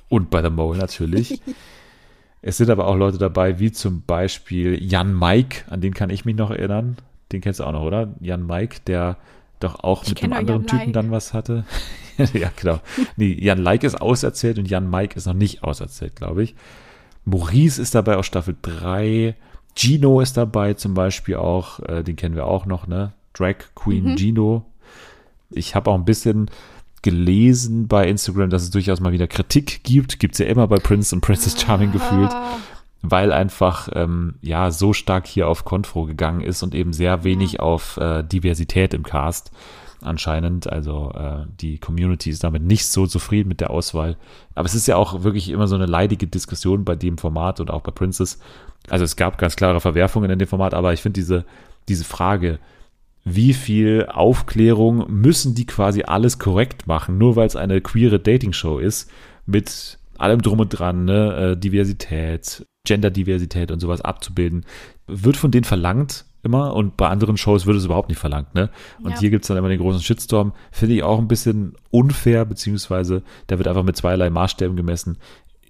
Und 0.08 0.30
bei 0.30 0.42
The 0.42 0.50
Mole 0.50 0.78
natürlich. 0.78 1.40
es 2.42 2.56
sind 2.56 2.70
aber 2.70 2.86
auch 2.86 2.96
Leute 2.96 3.18
dabei, 3.18 3.58
wie 3.58 3.72
zum 3.72 4.02
Beispiel 4.02 4.82
Jan 4.82 5.18
Mike, 5.18 5.64
an 5.70 5.80
den 5.80 5.94
kann 5.94 6.10
ich 6.10 6.24
mich 6.24 6.36
noch 6.36 6.50
erinnern. 6.50 6.96
Den 7.32 7.40
kennst 7.40 7.60
du 7.60 7.64
auch 7.64 7.72
noch, 7.72 7.82
oder? 7.82 8.14
Jan 8.20 8.46
Mike, 8.46 8.80
der 8.86 9.16
doch 9.64 9.82
auch 9.82 10.02
ich 10.04 10.10
mit 10.10 10.22
einem 10.22 10.32
anderen 10.32 10.66
Typen 10.66 10.92
dann 10.92 11.10
was 11.10 11.32
hatte. 11.32 11.64
ja, 12.32 12.50
genau. 12.56 12.80
Nee, 13.16 13.36
Jan 13.40 13.58
Like 13.58 13.84
ist 13.84 14.00
auserzählt 14.00 14.58
und 14.58 14.68
Jan 14.68 14.88
Mike 14.88 15.16
ist 15.16 15.26
noch 15.26 15.34
nicht 15.34 15.62
auserzählt, 15.64 16.16
glaube 16.16 16.44
ich. 16.44 16.54
Maurice 17.24 17.80
ist 17.80 17.94
dabei 17.94 18.16
aus 18.16 18.26
Staffel 18.26 18.56
3. 18.62 19.34
Gino 19.74 20.20
ist 20.20 20.36
dabei 20.36 20.74
zum 20.74 20.94
Beispiel 20.94 21.36
auch, 21.36 21.80
äh, 21.80 22.02
den 22.02 22.16
kennen 22.16 22.36
wir 22.36 22.46
auch 22.46 22.66
noch, 22.66 22.86
ne? 22.86 23.12
Drag 23.32 23.56
Queen 23.74 24.12
mhm. 24.12 24.16
Gino. 24.16 24.64
Ich 25.50 25.74
habe 25.74 25.90
auch 25.90 25.94
ein 25.94 26.04
bisschen 26.04 26.50
gelesen 27.02 27.86
bei 27.86 28.08
Instagram, 28.08 28.50
dass 28.50 28.62
es 28.62 28.70
durchaus 28.70 29.00
mal 29.00 29.12
wieder 29.12 29.26
Kritik 29.26 29.84
gibt. 29.84 30.18
Gibt 30.18 30.34
es 30.34 30.38
ja 30.38 30.46
immer 30.46 30.66
bei 30.68 30.76
Prince 30.76 31.14
und 31.14 31.20
Princess 31.20 31.60
Charming 31.60 31.92
gefühlt, 31.92 32.30
weil 33.06 33.32
einfach 33.32 33.90
ähm, 33.92 34.36
ja 34.40 34.70
so 34.70 34.94
stark 34.94 35.26
hier 35.26 35.46
auf 35.46 35.66
Konfro 35.66 36.06
gegangen 36.06 36.40
ist 36.40 36.62
und 36.62 36.74
eben 36.74 36.94
sehr 36.94 37.22
wenig 37.22 37.60
auf 37.60 37.98
äh, 37.98 38.22
Diversität 38.22 38.94
im 38.94 39.02
Cast 39.02 39.52
anscheinend. 40.00 40.72
Also 40.72 41.12
äh, 41.12 41.44
die 41.60 41.78
Community 41.78 42.30
ist 42.30 42.42
damit 42.42 42.62
nicht 42.62 42.86
so 42.86 43.06
zufrieden 43.06 43.48
mit 43.48 43.60
der 43.60 43.70
Auswahl. 43.70 44.16
Aber 44.54 44.64
es 44.64 44.74
ist 44.74 44.88
ja 44.88 44.96
auch 44.96 45.22
wirklich 45.22 45.50
immer 45.50 45.66
so 45.66 45.74
eine 45.74 45.86
leidige 45.86 46.26
Diskussion 46.26 46.84
bei 46.86 46.96
dem 46.96 47.18
Format 47.18 47.60
und 47.60 47.70
auch 47.70 47.82
bei 47.82 47.92
Princess. 47.92 48.38
Also 48.88 49.04
es 49.04 49.16
gab 49.16 49.36
ganz 49.36 49.54
klare 49.54 49.80
Verwerfungen 49.80 50.30
in 50.30 50.38
dem 50.38 50.48
Format, 50.48 50.72
aber 50.72 50.94
ich 50.94 51.02
finde 51.02 51.20
diese, 51.20 51.44
diese 51.88 52.04
Frage, 52.04 52.58
wie 53.24 53.52
viel 53.52 54.06
Aufklärung 54.10 55.04
müssen 55.08 55.54
die 55.54 55.66
quasi 55.66 56.04
alles 56.04 56.38
korrekt 56.38 56.86
machen, 56.86 57.18
nur 57.18 57.36
weil 57.36 57.46
es 57.46 57.56
eine 57.56 57.82
queere 57.82 58.18
Dating-Show 58.18 58.78
ist, 58.78 59.10
mit 59.46 59.98
allem 60.16 60.40
drum 60.40 60.60
und 60.60 60.70
dran, 60.70 61.04
ne? 61.04 61.52
Äh, 61.52 61.56
Diversität, 61.56 62.66
Genderdiversität 62.86 63.70
und 63.70 63.80
sowas 63.80 64.00
abzubilden, 64.02 64.64
wird 65.06 65.36
von 65.36 65.50
denen 65.50 65.64
verlangt, 65.64 66.26
immer 66.42 66.74
und 66.74 66.96
bei 66.98 67.08
anderen 67.08 67.36
Shows 67.38 67.64
wird 67.64 67.78
es 67.78 67.86
überhaupt 67.86 68.10
nicht 68.10 68.18
verlangt, 68.18 68.54
ne? 68.54 68.68
Und 69.02 69.12
Ja. 69.12 69.20
hier 69.20 69.30
gibt's 69.30 69.48
dann 69.48 69.56
immer 69.56 69.70
den 69.70 69.80
großen 69.80 70.02
Shitstorm. 70.02 70.52
Finde 70.70 70.94
ich 70.94 71.02
auch 71.02 71.18
ein 71.18 71.28
bisschen 71.28 71.74
unfair, 71.90 72.44
beziehungsweise 72.44 73.22
da 73.46 73.56
wird 73.58 73.66
einfach 73.66 73.82
mit 73.82 73.96
zweierlei 73.96 74.28
Maßstäben 74.28 74.76
gemessen. 74.76 75.16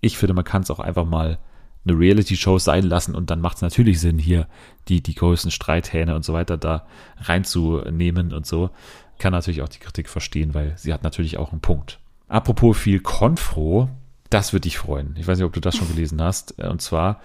Ich 0.01 0.19
finde, 0.19 0.35
man 0.35 0.45
kann 0.45 0.63
es 0.63 0.71
auch 0.71 0.81
einfach 0.81 1.05
mal 1.05 1.39
eine 1.87 1.99
Reality-Show 1.99 2.59
sein 2.59 2.85
lassen 2.85 3.15
und 3.15 3.31
dann 3.31 3.41
macht 3.41 3.57
es 3.57 3.63
natürlich 3.63 4.01
Sinn, 4.01 4.19
hier 4.19 4.49
die, 4.89 5.01
die 5.03 5.15
größten 5.15 5.51
Streithähne 5.51 6.17
und 6.17 6.25
so 6.25 6.33
weiter 6.33 6.57
da 6.57 6.87
reinzunehmen 7.19 8.33
und 8.33 8.47
so. 8.47 8.71
Kann 9.19 9.33
natürlich 9.33 9.63
auch 9.63 9.69
die 9.69 9.79
Kritik 9.79 10.09
verstehen, 10.09 10.55
weil 10.55 10.73
sie 10.77 10.93
hat 10.93 11.05
natürlich 11.05 11.39
auch 11.39 11.53
einen 11.53 11.61
Punkt. 11.61 12.01
Apropos 12.27 12.77
viel 12.77 13.01
Konfro, 13.01 13.89
das 14.35 14.53
wird 14.53 14.65
dich 14.65 14.79
freuen. 14.79 15.15
Ich 15.19 15.27
weiß 15.29 15.39
nicht, 15.39 15.47
ob 15.47 15.53
du 15.53 15.61
das 15.61 15.77
schon 15.77 15.89
gelesen 15.89 16.21
hast. 16.21 16.59
Und 16.61 16.83
zwar, 16.83 17.21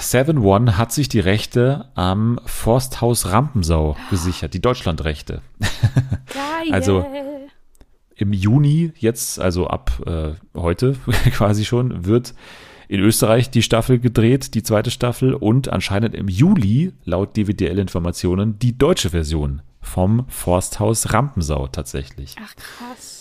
Seven 0.00 0.38
One 0.38 0.76
hat 0.76 0.92
sich 0.92 1.08
die 1.08 1.18
Rechte 1.20 1.88
am 1.94 2.38
Forsthaus 2.44 3.32
Rampensau 3.32 3.96
gesichert, 4.10 4.54
die 4.54 4.60
Deutschlandrechte. 4.60 5.40
Geil. 5.58 6.72
Also- 6.72 7.06
Im 8.18 8.32
Juni, 8.32 8.92
jetzt, 8.98 9.40
also 9.40 9.66
ab 9.66 10.00
äh, 10.06 10.34
heute 10.54 10.92
quasi 11.32 11.64
schon, 11.64 12.06
wird 12.06 12.34
in 12.88 13.00
Österreich 13.00 13.50
die 13.50 13.62
Staffel 13.62 13.98
gedreht, 13.98 14.54
die 14.54 14.62
zweite 14.62 14.90
Staffel, 14.90 15.34
und 15.34 15.68
anscheinend 15.70 16.14
im 16.14 16.28
Juli, 16.28 16.92
laut 17.04 17.36
DWDL-Informationen, 17.36 18.58
die 18.58 18.78
deutsche 18.78 19.10
Version 19.10 19.60
vom 19.80 20.24
Forsthaus 20.28 21.12
Rampensau 21.12 21.66
tatsächlich. 21.68 22.36
Ach 22.42 22.54
krass. 22.56 23.15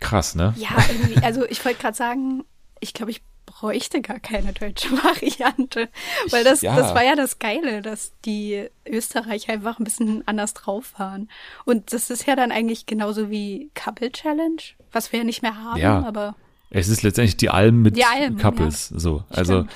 Krass, 0.00 0.34
ne? 0.34 0.54
Ja, 0.56 0.70
irgendwie, 0.90 1.22
also 1.22 1.44
ich 1.46 1.64
wollte 1.64 1.80
gerade 1.80 1.96
sagen, 1.96 2.44
ich 2.80 2.94
glaube, 2.94 3.10
ich 3.10 3.22
bräuchte 3.46 4.00
gar 4.00 4.18
keine 4.20 4.52
deutsche 4.52 4.90
Variante. 5.04 5.88
Weil 6.30 6.44
das, 6.44 6.62
Ja. 6.62 6.76
das 6.76 6.94
war 6.94 7.04
ja 7.04 7.14
das 7.16 7.38
Geile, 7.38 7.82
dass 7.82 8.12
die 8.24 8.68
Österreicher 8.88 9.52
einfach 9.52 9.78
ein 9.78 9.84
bisschen 9.84 10.26
anders 10.26 10.54
drauf 10.54 10.94
waren. 10.98 11.28
Und 11.64 11.92
das 11.92 12.10
ist 12.10 12.26
ja 12.26 12.36
dann 12.36 12.52
eigentlich 12.52 12.86
genauso 12.86 13.30
wie 13.30 13.70
Couple 13.74 14.10
Challenge, 14.12 14.62
was 14.92 15.12
wir 15.12 15.18
ja 15.20 15.24
nicht 15.24 15.42
mehr 15.42 15.56
haben, 15.56 15.80
Ja. 15.80 16.02
aber 16.04 16.34
Es 16.70 16.88
ist 16.88 17.02
letztendlich 17.02 17.36
die 17.36 17.50
Alm 17.50 17.82
mit 17.82 17.96
Die 17.96 18.04
Alm, 18.04 18.38
Couples. 18.38 18.88
So. 18.88 19.24
Also 19.30 19.54
Stimmt. 19.64 19.70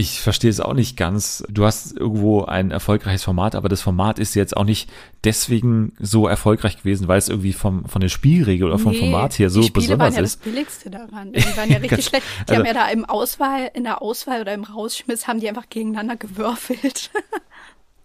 Ich 0.00 0.20
verstehe 0.22 0.48
es 0.50 0.60
auch 0.60 0.72
nicht 0.72 0.96
ganz. 0.96 1.44
Du 1.50 1.64
hast 1.66 1.94
irgendwo 1.96 2.44
ein 2.44 2.70
erfolgreiches 2.70 3.22
Format, 3.22 3.54
aber 3.54 3.68
das 3.68 3.82
Format 3.82 4.18
ist 4.18 4.34
jetzt 4.34 4.56
auch 4.56 4.64
nicht 4.64 4.90
deswegen 5.24 5.92
so 6.00 6.26
erfolgreich 6.26 6.78
gewesen, 6.78 7.06
weil 7.06 7.18
es 7.18 7.28
irgendwie 7.28 7.52
vom, 7.52 7.84
von 7.84 8.00
der 8.00 8.08
Spielregel 8.08 8.66
oder 8.66 8.78
vom 8.78 8.92
Nee, 8.92 9.00
Format 9.00 9.38
her 9.38 9.50
so 9.50 9.60
die 9.60 9.66
Spiele 9.66 9.82
besonders 9.82 10.06
waren 10.06 10.14
ja 10.14 10.22
ist. 10.22 10.36
das 10.38 10.42
Billigste 10.42 10.90
daran. 10.90 11.32
Die 11.32 11.56
waren 11.56 11.70
ja 11.70 11.76
richtig 11.82 12.06
schlecht. 12.06 12.24
Die 12.48 12.52
also- 12.52 12.54
haben 12.60 12.66
ja 12.66 12.72
da 12.72 12.88
im 12.88 13.04
Auswahl, 13.04 13.70
in 13.74 13.84
der 13.84 14.00
Auswahl 14.00 14.40
oder 14.40 14.54
im 14.54 14.64
Rausschmiss 14.64 15.28
haben 15.28 15.40
die 15.40 15.48
einfach 15.48 15.68
gegeneinander 15.68 16.16
gewürfelt. 16.16 17.10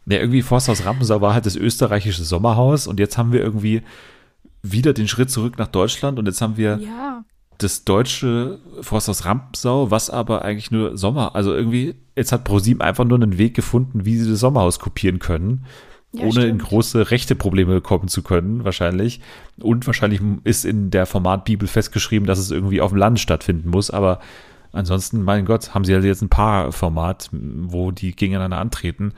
Ja, 0.07 0.19
irgendwie 0.19 0.43
Forsthaus 0.43 0.85
Rampensau 0.85 1.19
war 1.21 1.33
halt 1.33 1.47
das 1.47 1.55
österreichische 1.55 2.23
Sommerhaus 2.23 2.85
und 2.85 2.99
jetzt 2.99 3.17
haben 3.17 3.31
wir 3.31 3.39
irgendwie 3.41 3.81
wieder 4.61 4.93
den 4.93 5.07
Schritt 5.07 5.31
zurück 5.31 5.57
nach 5.57 5.65
Deutschland 5.65 6.19
und 6.19 6.27
jetzt 6.27 6.41
haben 6.41 6.57
wir 6.57 6.77
ja. 6.77 7.25
Das 7.57 7.83
deutsche 7.85 8.59
Forsthaus 8.81 9.25
Rampensau, 9.25 9.91
was 9.91 10.09
aber 10.09 10.43
eigentlich 10.43 10.71
nur 10.71 10.97
Sommer, 10.97 11.35
also 11.35 11.53
irgendwie, 11.53 11.95
jetzt 12.15 12.31
hat 12.31 12.43
ProSieben 12.43 12.81
einfach 12.81 13.05
nur 13.05 13.17
einen 13.21 13.37
Weg 13.37 13.53
gefunden, 13.55 14.05
wie 14.05 14.17
sie 14.17 14.29
das 14.29 14.39
Sommerhaus 14.39 14.79
kopieren 14.79 15.19
können, 15.19 15.65
Ja, 16.13 16.21
ohne 16.23 16.29
in 16.45 16.57
stimmt. 16.59 16.63
große 16.63 17.11
rechte 17.11 17.35
Probleme 17.35 17.81
kommen 17.81 18.07
zu 18.07 18.23
können, 18.23 18.63
wahrscheinlich. 18.65 19.21
Und 19.59 19.85
wahrscheinlich 19.87 20.21
ist 20.43 20.65
in 20.65 20.91
der 20.91 21.05
Formatbibel 21.05 21.67
festgeschrieben, 21.67 22.27
dass 22.27 22.39
es 22.39 22.51
irgendwie 22.51 22.81
auf 22.81 22.91
dem 22.91 22.97
Land 22.97 23.19
stattfinden 23.19 23.69
muss, 23.69 23.89
aber 23.91 24.19
ansonsten, 24.71 25.21
mein 25.23 25.45
Gott, 25.45 25.73
haben 25.73 25.85
sie 25.85 25.93
halt 25.93 26.03
jetzt 26.03 26.21
ein 26.21 26.29
Paar-Format, 26.29 27.29
wo 27.31 27.91
die 27.91 28.15
gegeneinander 28.15 28.57
antreten. 28.57 29.13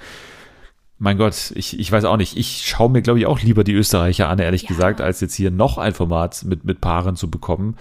Mein 0.99 1.17
Gott, 1.19 1.51
ich, 1.53 1.79
ich 1.79 1.91
weiß 1.91 2.05
auch 2.05 2.17
nicht. 2.17 2.37
Ich 2.37 2.63
schaue 2.65 2.89
mir, 2.89 3.03
glaube 3.03 3.19
ich, 3.19 3.27
auch 3.27 3.39
lieber 3.39 3.63
die 3.63 3.73
Österreicher 3.73 4.29
an, 4.29 4.39
ehrlich 4.39 4.63
Ja. 4.63 4.69
gesagt, 4.69 4.99
als 4.99 5.21
jetzt 5.21 5.35
hier 5.35 5.51
noch 5.51 5.77
ein 5.77 5.93
Format 5.93 6.43
mit, 6.43 6.63
mit 6.65 6.81
Paaren 6.81 7.15
zu 7.15 7.29
bekommen, 7.29 7.75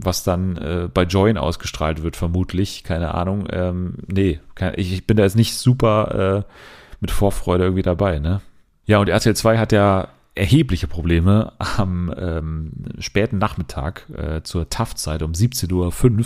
was 0.00 0.22
dann 0.22 0.56
äh, 0.56 0.88
bei 0.92 1.02
Join 1.02 1.36
ausgestrahlt 1.36 2.02
wird, 2.02 2.16
vermutlich. 2.16 2.84
Keine 2.84 3.14
Ahnung. 3.14 3.48
Ähm, 3.50 3.94
nee, 4.06 4.40
kein, 4.54 4.74
ich, 4.76 4.92
ich 4.92 5.06
bin 5.06 5.16
da 5.16 5.24
jetzt 5.24 5.36
nicht 5.36 5.54
super 5.54 6.44
äh, 6.46 6.52
mit 7.00 7.10
Vorfreude 7.10 7.64
irgendwie 7.64 7.82
dabei, 7.82 8.18
ne? 8.18 8.40
Ja, 8.86 8.98
und 8.98 9.08
RTL 9.08 9.36
2 9.36 9.58
hat 9.58 9.72
ja 9.72 10.08
erhebliche 10.34 10.86
Probleme 10.86 11.52
am 11.58 12.14
ähm, 12.16 12.72
späten 13.00 13.38
Nachmittag 13.38 14.06
äh, 14.16 14.42
zur 14.42 14.70
TAF-Zeit 14.70 15.22
um 15.22 15.32
17.05 15.32 15.72
Uhr. 15.72 16.24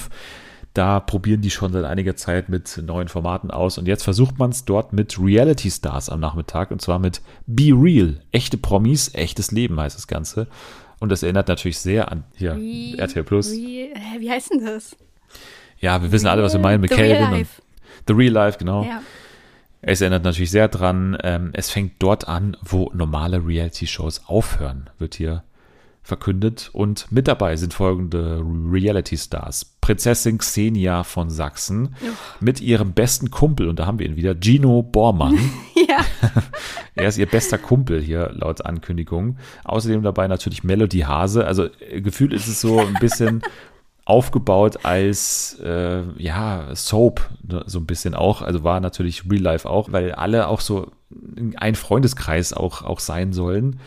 Da 0.74 1.00
probieren 1.00 1.42
die 1.42 1.50
schon 1.50 1.72
seit 1.72 1.84
einiger 1.84 2.16
Zeit 2.16 2.48
mit 2.48 2.82
neuen 2.82 3.08
Formaten 3.08 3.50
aus 3.50 3.76
und 3.76 3.86
jetzt 3.86 4.04
versucht 4.04 4.38
man 4.38 4.50
es 4.50 4.64
dort 4.64 4.94
mit 4.94 5.18
Reality 5.20 5.70
Stars 5.70 6.08
am 6.08 6.20
Nachmittag 6.20 6.70
und 6.70 6.80
zwar 6.80 6.98
mit 6.98 7.20
Be 7.46 7.72
Real. 7.74 8.22
Echte 8.30 8.56
Promis, 8.56 9.14
echtes 9.14 9.50
Leben 9.50 9.78
heißt 9.78 9.96
das 9.96 10.06
Ganze. 10.06 10.46
Und 11.02 11.08
das 11.08 11.24
erinnert 11.24 11.48
natürlich 11.48 11.80
sehr 11.80 12.12
an 12.12 12.22
hier 12.36 12.52
Re- 12.52 12.94
RTL 12.96 13.24
Plus. 13.24 13.50
Re, 13.50 13.90
hä, 13.92 14.20
wie 14.20 14.30
heißt 14.30 14.52
denn 14.52 14.64
das? 14.64 14.96
Ja, 15.80 16.00
wir 16.00 16.12
wissen 16.12 16.28
alle, 16.28 16.44
was 16.44 16.52
wir 16.52 16.60
meinen 16.60 16.80
mit 16.80 16.90
The 16.94 17.00
Real 17.00 17.08
Calvin 17.18 17.26
und 17.32 17.38
Life. 17.38 17.62
The 18.06 18.12
Real 18.12 18.32
Life, 18.32 18.58
genau. 18.58 18.84
Ja. 18.84 19.02
Es 19.80 20.00
erinnert 20.00 20.22
natürlich 20.22 20.52
sehr 20.52 20.68
dran. 20.68 21.18
Ähm, 21.24 21.50
es 21.54 21.70
fängt 21.70 21.94
dort 21.98 22.28
an, 22.28 22.56
wo 22.62 22.88
normale 22.94 23.44
Reality-Shows 23.44 24.22
aufhören, 24.28 24.90
wird 25.00 25.16
hier 25.16 25.42
verkündet. 26.04 26.70
Und 26.72 27.10
mit 27.10 27.26
dabei 27.26 27.56
sind 27.56 27.74
folgende 27.74 28.40
Reality-Stars. 28.44 29.76
Prinzessin 29.80 30.38
Xenia 30.38 31.02
von 31.02 31.30
Sachsen 31.30 31.96
mit 32.38 32.60
ihrem 32.60 32.92
besten 32.92 33.32
Kumpel, 33.32 33.68
und 33.68 33.80
da 33.80 33.86
haben 33.86 33.98
wir 33.98 34.06
ihn 34.06 34.14
wieder, 34.14 34.36
Gino 34.40 34.82
Bormann. 34.82 35.36
er 37.02 37.08
ist 37.08 37.18
ihr 37.18 37.26
bester 37.26 37.58
Kumpel 37.58 38.00
hier 38.00 38.30
laut 38.34 38.64
Ankündigung. 38.64 39.36
Außerdem 39.64 40.02
dabei 40.02 40.28
natürlich 40.28 40.64
Melody 40.64 41.00
Hase. 41.00 41.46
Also 41.46 41.66
äh, 41.90 42.00
gefühlt 42.00 42.32
ist 42.32 42.48
es 42.48 42.60
so 42.60 42.80
ein 42.80 42.94
bisschen 43.00 43.42
aufgebaut 44.04 44.84
als 44.84 45.58
äh, 45.62 46.02
ja 46.18 46.74
Soap 46.74 47.30
ne, 47.48 47.62
so 47.66 47.78
ein 47.78 47.86
bisschen 47.86 48.14
auch 48.14 48.42
also 48.42 48.64
war 48.64 48.80
natürlich 48.80 49.30
Real 49.30 49.42
Life 49.42 49.68
auch 49.68 49.92
weil 49.92 50.12
alle 50.12 50.48
auch 50.48 50.60
so 50.60 50.90
ein 51.56 51.76
Freundeskreis 51.76 52.52
auch 52.52 52.82
auch 52.82 52.98
sein 52.98 53.32
sollen 53.32 53.78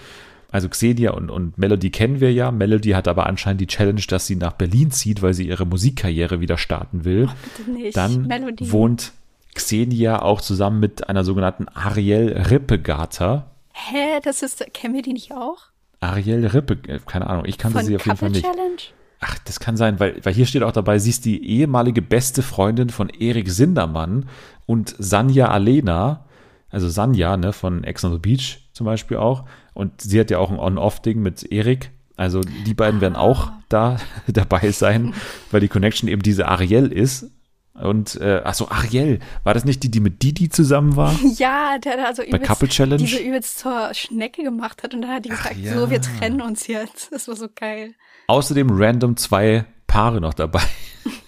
also 0.52 0.70
Xenia 0.70 1.12
und, 1.12 1.30
und 1.30 1.58
Melody 1.58 1.90
kennen 1.90 2.22
wir 2.22 2.32
ja 2.32 2.52
Melody 2.52 2.92
hat 2.92 3.10
aber 3.10 3.26
anscheinend 3.26 3.60
die 3.60 3.68
Challenge 3.68 4.02
dass 4.08 4.26
sie 4.26 4.38
nach 4.38 4.54
Berlin 4.54 4.90
zieht 4.90 5.22
weil 5.22 5.34
sie 5.34 5.50
ihre 5.50 5.66
Musikkarriere 5.66 6.40
wieder 6.40 6.58
starten 6.58 7.04
will 7.04 7.28
nicht. 7.68 7.98
dann 7.98 8.26
Melodie. 8.26 8.72
wohnt 8.72 9.12
Xenia 9.56 10.22
auch 10.22 10.42
zusammen 10.42 10.80
mit 10.80 11.10
einer 11.10 11.24
sogenannten 11.24 11.68
Ariel 11.70 12.38
Rippegater 12.50 13.52
Hä, 13.78 14.22
das 14.24 14.42
ist, 14.42 14.66
kennen 14.74 14.94
wir 14.94 15.02
die 15.02 15.12
nicht 15.12 15.34
auch? 15.34 15.58
Ariel 16.00 16.48
Rippe 16.48 16.78
äh, 16.88 17.00
keine 17.06 17.28
Ahnung 17.28 17.46
ich 17.46 17.58
kannte 17.58 17.80
Von 17.80 17.86
sie 17.86 17.96
auf 17.96 18.06
jeden 18.06 18.18
Fall 18.18 18.30
nicht 18.30 18.46
Challenge? 18.46 18.78
Ach, 19.20 19.38
das 19.40 19.60
kann 19.60 19.76
sein, 19.76 20.00
weil, 20.00 20.24
weil 20.24 20.34
hier 20.34 20.46
steht 20.46 20.64
auch 20.64 20.72
dabei, 20.72 21.00
sie 21.00 21.10
ist 21.10 21.26
die 21.26 21.46
ehemalige 21.46 22.02
beste 22.02 22.42
Freundin 22.42 22.90
von 22.90 23.10
Erik 23.10 23.50
Sindermann 23.50 24.30
und 24.66 24.96
Sanja 24.98 25.48
Alena, 25.48 26.26
also 26.70 26.90
Sanja, 26.90 27.36
ne, 27.38 27.52
von 27.52 27.84
Ex 27.84 28.04
on 28.04 28.14
the 28.14 28.20
Beach 28.20 28.70
zum 28.74 28.86
Beispiel 28.86 29.18
auch. 29.18 29.46
Und 29.74 30.02
sie 30.02 30.20
hat 30.20 30.32
ja 30.32 30.38
auch 30.38 30.52
ein 30.52 30.60
On-Off-Ding 30.60 31.22
mit 31.22 31.44
Erik. 31.52 31.92
Also 32.18 32.42
die 32.66 32.74
beiden 32.74 33.02
werden 33.02 33.16
auch 33.16 33.52
da 33.70 33.98
dabei 34.28 34.72
sein, 34.72 35.14
weil 35.52 35.62
die 35.62 35.70
Connection 35.70 36.10
eben 36.10 36.22
diese 36.22 36.48
Ariel 36.48 36.92
ist. 36.92 37.32
Und, 37.76 38.16
äh, 38.22 38.42
ach 38.44 38.54
so, 38.54 38.70
Ariel, 38.70 39.20
war 39.44 39.54
das 39.54 39.66
nicht 39.66 39.84
die, 39.84 39.92
die 39.92 40.00
mit 40.00 40.24
Didi 40.24 40.50
zusammen 40.50 40.96
war? 40.96 41.14
Ja, 41.38 41.78
der 41.78 41.98
da 41.98 42.04
also 42.06 42.22
Bei 42.22 42.30
übelst, 42.30 42.46
Couple 42.46 42.68
Challenge? 42.70 43.04
die 43.04 43.08
so 43.08 43.18
übelst 43.18 43.60
zur 43.60 43.94
Schnecke 43.94 44.44
gemacht 44.44 44.82
hat 44.84 44.94
und 44.94 45.02
dann 45.02 45.12
hat 45.12 45.26
die 45.26 45.30
gesagt, 45.30 45.58
ja. 45.58 45.74
so, 45.78 45.90
wir 45.90 46.02
trennen 46.02 46.42
uns 46.42 46.68
jetzt. 46.68 47.12
Das 47.12 47.28
war 47.28 47.36
so 47.36 47.48
geil. 47.54 47.94
Außerdem 48.28 48.70
random 48.72 49.18
zwei 49.18 49.66
Paare 49.88 50.22
noch 50.22 50.34
dabei. 50.34 50.62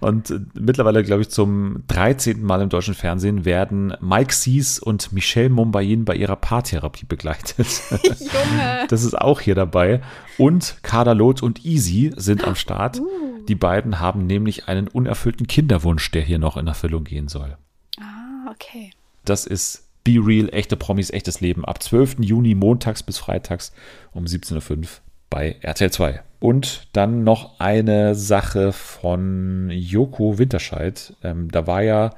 Und 0.00 0.32
mittlerweile, 0.54 1.02
glaube 1.02 1.22
ich, 1.22 1.30
zum 1.30 1.84
13. 1.88 2.42
Mal 2.42 2.62
im 2.62 2.68
deutschen 2.68 2.94
Fernsehen 2.94 3.44
werden 3.44 3.94
Mike 4.00 4.34
Sees 4.34 4.78
und 4.78 5.12
Michelle 5.12 5.50
Mombayin 5.50 6.04
bei 6.04 6.14
ihrer 6.14 6.36
Paartherapie 6.36 7.06
begleitet. 7.06 7.66
Junge. 7.90 8.86
Das 8.88 9.04
ist 9.04 9.18
auch 9.18 9.40
hier 9.40 9.54
dabei. 9.54 10.00
Und 10.38 10.76
Kader 10.82 11.14
Loth 11.14 11.42
und 11.42 11.64
Easy 11.64 12.12
sind 12.16 12.44
am 12.44 12.54
Start. 12.54 13.00
Die 13.48 13.54
beiden 13.54 14.00
haben 14.00 14.26
nämlich 14.26 14.68
einen 14.68 14.88
unerfüllten 14.88 15.46
Kinderwunsch, 15.46 16.10
der 16.10 16.22
hier 16.22 16.38
noch 16.38 16.56
in 16.56 16.66
Erfüllung 16.66 17.04
gehen 17.04 17.28
soll. 17.28 17.56
Ah, 18.00 18.50
okay. 18.50 18.92
Das 19.24 19.46
ist 19.46 19.86
Be 20.04 20.18
Real, 20.18 20.48
echte 20.52 20.76
Promis, 20.76 21.10
echtes 21.10 21.40
Leben. 21.40 21.64
Ab 21.64 21.82
12. 21.82 22.16
Juni 22.20 22.54
montags 22.54 23.02
bis 23.02 23.18
freitags 23.18 23.72
um 24.12 24.24
17.05 24.24 24.78
Uhr 24.80 24.88
bei 25.30 25.56
RTL 25.60 25.90
2. 25.90 26.20
Und 26.40 26.88
dann 26.92 27.22
noch 27.22 27.60
eine 27.60 28.14
Sache 28.14 28.72
von 28.72 29.70
Joko 29.70 30.38
Winterscheid. 30.38 31.14
Ähm, 31.22 31.50
da 31.50 31.66
war 31.66 31.82
ja 31.82 32.10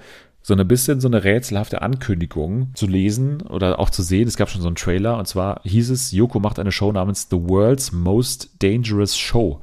so 0.43 0.55
ein 0.55 0.69
bisschen 0.69 1.01
so 1.01 1.09
eine 1.09 1.23
rätselhafte 1.23 1.83
Ankündigung 1.83 2.73
zu 2.75 2.87
lesen 2.87 3.43
oder 3.43 3.79
auch 3.79 3.91
zu 3.91 4.03
sehen. 4.03 4.27
Es 4.27 4.37
gab 4.37 4.51
schon 4.51 4.61
so 4.61 4.67
einen 4.67 4.77
Trailer 4.77 5.17
und 5.19 5.29
zwar 5.29 5.61
hieß 5.65 5.91
es, 5.91 6.11
Joko 6.11 6.41
macht 6.41 6.59
eine 6.59 6.73
Show 6.73 6.91
namens 6.91 7.29
The 7.31 7.37
World's 7.49 7.93
Most 7.93 8.51
Dangerous 8.61 9.17
Show. 9.17 9.61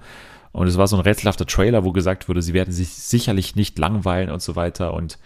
Und 0.52 0.68
es 0.68 0.78
war 0.78 0.88
so 0.88 0.96
ein 0.96 1.02
rätselhafter 1.02 1.46
Trailer, 1.46 1.84
wo 1.84 1.92
gesagt 1.92 2.28
wurde, 2.30 2.42
sie 2.42 2.54
werden 2.54 2.74
sich 2.74 2.90
sicherlich 2.90 3.56
nicht 3.56 3.78
langweilen 3.78 4.30
und 4.32 4.42
so 4.42 4.56
weiter. 4.56 4.94
Und 4.94 5.20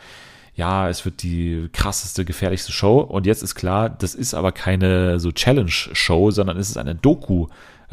ja, 0.55 0.89
es 0.89 1.05
wird 1.05 1.23
die 1.23 1.69
krasseste, 1.71 2.25
gefährlichste 2.25 2.71
Show. 2.71 2.99
Und 2.99 3.25
jetzt 3.25 3.41
ist 3.41 3.55
klar, 3.55 3.89
das 3.89 4.15
ist 4.15 4.33
aber 4.33 4.51
keine 4.51 5.19
so 5.19 5.31
Challenge-Show, 5.31 6.31
sondern 6.31 6.57
es 6.57 6.69
ist 6.69 6.77
eine 6.77 6.95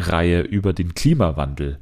Doku-Reihe 0.01 0.40
über 0.40 0.72
den 0.72 0.94
Klimawandel 0.94 1.78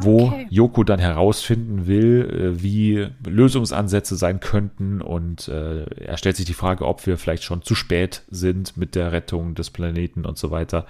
wo 0.00 0.28
okay. 0.28 0.46
Yoko 0.50 0.84
dann 0.84 0.98
herausfinden 0.98 1.86
will, 1.86 2.28
äh, 2.56 2.62
wie 2.62 3.08
Lösungsansätze 3.26 4.16
sein 4.16 4.40
könnten. 4.40 5.00
Und 5.00 5.48
äh, 5.48 5.84
er 5.84 6.16
stellt 6.16 6.36
sich 6.36 6.46
die 6.46 6.54
Frage, 6.54 6.86
ob 6.86 7.06
wir 7.06 7.18
vielleicht 7.18 7.44
schon 7.44 7.62
zu 7.62 7.74
spät 7.74 8.22
sind 8.28 8.76
mit 8.76 8.94
der 8.94 9.12
Rettung 9.12 9.54
des 9.54 9.70
Planeten 9.70 10.24
und 10.24 10.38
so 10.38 10.50
weiter. 10.50 10.86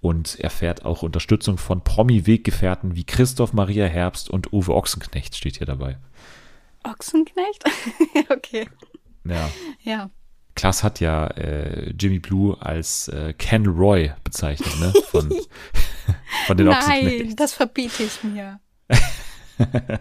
Und 0.00 0.38
erfährt 0.40 0.84
auch 0.84 1.02
Unterstützung 1.02 1.58
von 1.58 1.82
Promi-Weggefährten 1.82 2.96
wie 2.96 3.04
Christoph 3.04 3.52
Maria 3.52 3.86
Herbst 3.86 4.30
und 4.30 4.52
Uwe 4.52 4.74
Ochsenknecht 4.74 5.36
steht 5.36 5.58
hier 5.58 5.66
dabei. 5.66 5.98
Ochsenknecht? 6.84 7.64
okay. 8.30 8.68
Ja. 9.24 9.50
Ja. 9.82 10.10
Klaas 10.56 10.82
hat 10.82 11.00
ja 11.00 11.26
äh, 11.28 11.90
Jimmy 11.90 12.18
Blue 12.18 12.56
als 12.60 13.08
äh, 13.08 13.34
Ken 13.34 13.66
Roy 13.66 14.12
bezeichnet, 14.24 14.80
ne? 14.80 14.92
Von, 15.10 15.32
von 16.46 16.56
den 16.56 16.66
Nein, 16.66 17.34
das 17.36 17.52
verbiete 17.52 18.02
ich 18.02 18.24
mir. 18.24 18.58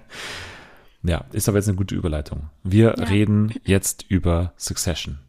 ja, 1.03 1.25
ist 1.33 1.47
aber 1.49 1.57
jetzt 1.57 1.67
eine 1.67 1.77
gute 1.77 1.93
Überleitung. 1.93 2.49
Wir 2.63 2.95
ja. 2.97 3.03
reden 3.03 3.53
jetzt 3.65 4.05
über 4.07 4.53
Succession. 4.57 5.19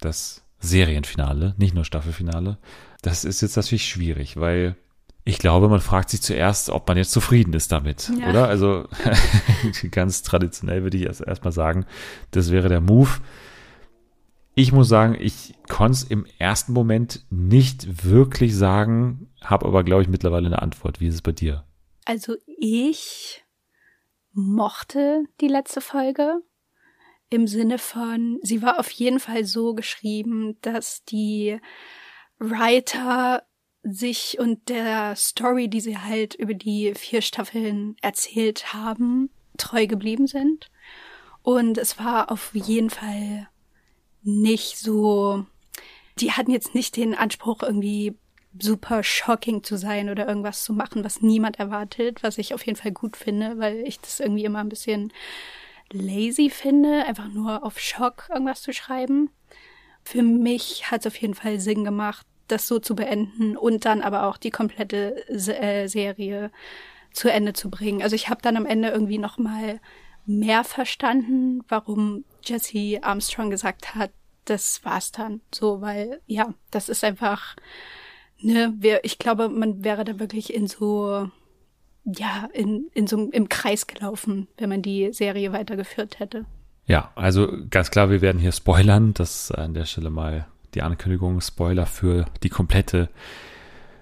Das 0.00 0.42
Serienfinale, 0.60 1.54
nicht 1.58 1.74
nur 1.74 1.84
Staffelfinale. 1.84 2.58
Das 3.02 3.24
ist 3.24 3.40
jetzt 3.40 3.56
natürlich 3.56 3.88
schwierig, 3.88 4.38
weil 4.38 4.76
ich 5.24 5.38
glaube, 5.38 5.68
man 5.68 5.80
fragt 5.80 6.10
sich 6.10 6.22
zuerst, 6.22 6.70
ob 6.70 6.86
man 6.86 6.96
jetzt 6.96 7.12
zufrieden 7.12 7.52
ist 7.54 7.72
damit, 7.72 8.10
ja. 8.20 8.30
oder? 8.30 8.48
Also 8.48 8.88
ganz 9.90 10.22
traditionell 10.22 10.82
würde 10.82 10.96
ich 10.96 11.04
erst 11.04 11.20
erstmal 11.22 11.52
sagen, 11.52 11.86
das 12.30 12.50
wäre 12.50 12.68
der 12.68 12.80
Move. 12.80 13.10
Ich 14.54 14.72
muss 14.72 14.88
sagen, 14.88 15.16
ich 15.18 15.54
konnte 15.68 15.92
es 15.92 16.02
im 16.04 16.26
ersten 16.38 16.72
Moment 16.72 17.24
nicht 17.30 18.04
wirklich 18.04 18.54
sagen, 18.56 19.32
habe 19.40 19.66
aber, 19.66 19.84
glaube 19.84 20.02
ich, 20.02 20.08
mittlerweile 20.08 20.46
eine 20.46 20.60
Antwort. 20.60 21.00
Wie 21.00 21.06
ist 21.06 21.14
es 21.14 21.22
bei 21.22 21.32
dir? 21.32 21.64
Also 22.04 22.36
ich 22.58 23.44
mochte 24.32 25.24
die 25.40 25.48
letzte 25.48 25.80
Folge 25.80 26.42
im 27.30 27.46
Sinne 27.46 27.78
von, 27.78 28.40
sie 28.42 28.60
war 28.60 28.80
auf 28.80 28.90
jeden 28.90 29.20
Fall 29.20 29.44
so 29.44 29.74
geschrieben, 29.74 30.58
dass 30.62 31.04
die 31.04 31.60
Writer 32.38 33.44
sich 33.82 34.38
und 34.38 34.68
der 34.68 35.14
Story, 35.16 35.68
die 35.68 35.80
sie 35.80 35.96
halt 35.96 36.34
über 36.34 36.54
die 36.54 36.94
vier 36.94 37.22
Staffeln 37.22 37.96
erzählt 38.02 38.74
haben, 38.74 39.30
treu 39.56 39.86
geblieben 39.86 40.26
sind. 40.26 40.70
Und 41.42 41.78
es 41.78 41.98
war 41.98 42.30
auf 42.30 42.54
jeden 42.54 42.90
Fall 42.90 43.48
nicht 44.22 44.78
so, 44.78 45.44
die 46.18 46.32
hatten 46.32 46.50
jetzt 46.50 46.74
nicht 46.74 46.96
den 46.96 47.14
Anspruch, 47.14 47.62
irgendwie 47.62 48.16
super 48.58 49.02
shocking 49.02 49.62
zu 49.62 49.76
sein 49.76 50.10
oder 50.10 50.26
irgendwas 50.26 50.64
zu 50.64 50.72
machen, 50.72 51.04
was 51.04 51.22
niemand 51.22 51.58
erwartet, 51.58 52.22
was 52.22 52.38
ich 52.38 52.52
auf 52.52 52.66
jeden 52.66 52.78
Fall 52.78 52.92
gut 52.92 53.16
finde, 53.16 53.58
weil 53.58 53.86
ich 53.86 54.00
das 54.00 54.20
irgendwie 54.20 54.44
immer 54.44 54.58
ein 54.58 54.68
bisschen 54.68 55.12
lazy 55.92 56.50
finde, 56.50 57.04
einfach 57.06 57.28
nur 57.28 57.64
auf 57.64 57.78
Schock 57.78 58.28
irgendwas 58.30 58.62
zu 58.62 58.72
schreiben. 58.72 59.30
Für 60.02 60.22
mich 60.22 60.90
hat 60.90 61.00
es 61.00 61.06
auf 61.06 61.16
jeden 61.16 61.34
Fall 61.34 61.60
Sinn 61.60 61.84
gemacht, 61.84 62.26
das 62.48 62.66
so 62.66 62.80
zu 62.80 62.96
beenden 62.96 63.56
und 63.56 63.84
dann 63.84 64.02
aber 64.02 64.26
auch 64.26 64.36
die 64.36 64.50
komplette 64.50 65.28
äh, 65.28 65.86
Serie 65.86 66.50
zu 67.12 67.30
Ende 67.30 67.52
zu 67.52 67.70
bringen. 67.70 68.02
Also 68.02 68.16
ich 68.16 68.28
habe 68.28 68.42
dann 68.42 68.56
am 68.56 68.66
Ende 68.66 68.88
irgendwie 68.88 69.18
noch 69.18 69.38
mal 69.38 69.80
mehr 70.38 70.64
verstanden, 70.64 71.62
warum 71.68 72.24
Jesse 72.42 73.00
Armstrong 73.02 73.50
gesagt 73.50 73.94
hat, 73.94 74.10
das 74.44 74.84
war's 74.84 75.12
dann 75.12 75.40
so, 75.54 75.80
weil 75.80 76.20
ja, 76.26 76.54
das 76.70 76.88
ist 76.88 77.04
einfach 77.04 77.56
ne, 78.42 78.74
wir, 78.78 79.04
ich 79.04 79.18
glaube, 79.18 79.48
man 79.48 79.84
wäre 79.84 80.04
da 80.04 80.18
wirklich 80.18 80.52
in 80.52 80.66
so 80.66 81.28
ja, 82.04 82.48
in, 82.54 82.88
in 82.94 83.06
so 83.06 83.28
im 83.30 83.48
Kreis 83.48 83.86
gelaufen, 83.86 84.48
wenn 84.56 84.70
man 84.70 84.82
die 84.82 85.12
Serie 85.12 85.52
weitergeführt 85.52 86.18
hätte. 86.18 86.46
Ja, 86.86 87.12
also 87.14 87.52
ganz 87.68 87.90
klar, 87.90 88.10
wir 88.10 88.20
werden 88.20 88.40
hier 88.40 88.52
spoilern. 88.52 89.12
Das 89.14 89.52
an 89.52 89.74
der 89.74 89.84
Stelle 89.84 90.10
mal 90.10 90.46
die 90.74 90.82
Ankündigung, 90.82 91.40
Spoiler 91.40 91.86
für 91.86 92.24
die 92.42 92.48
komplette 92.48 93.10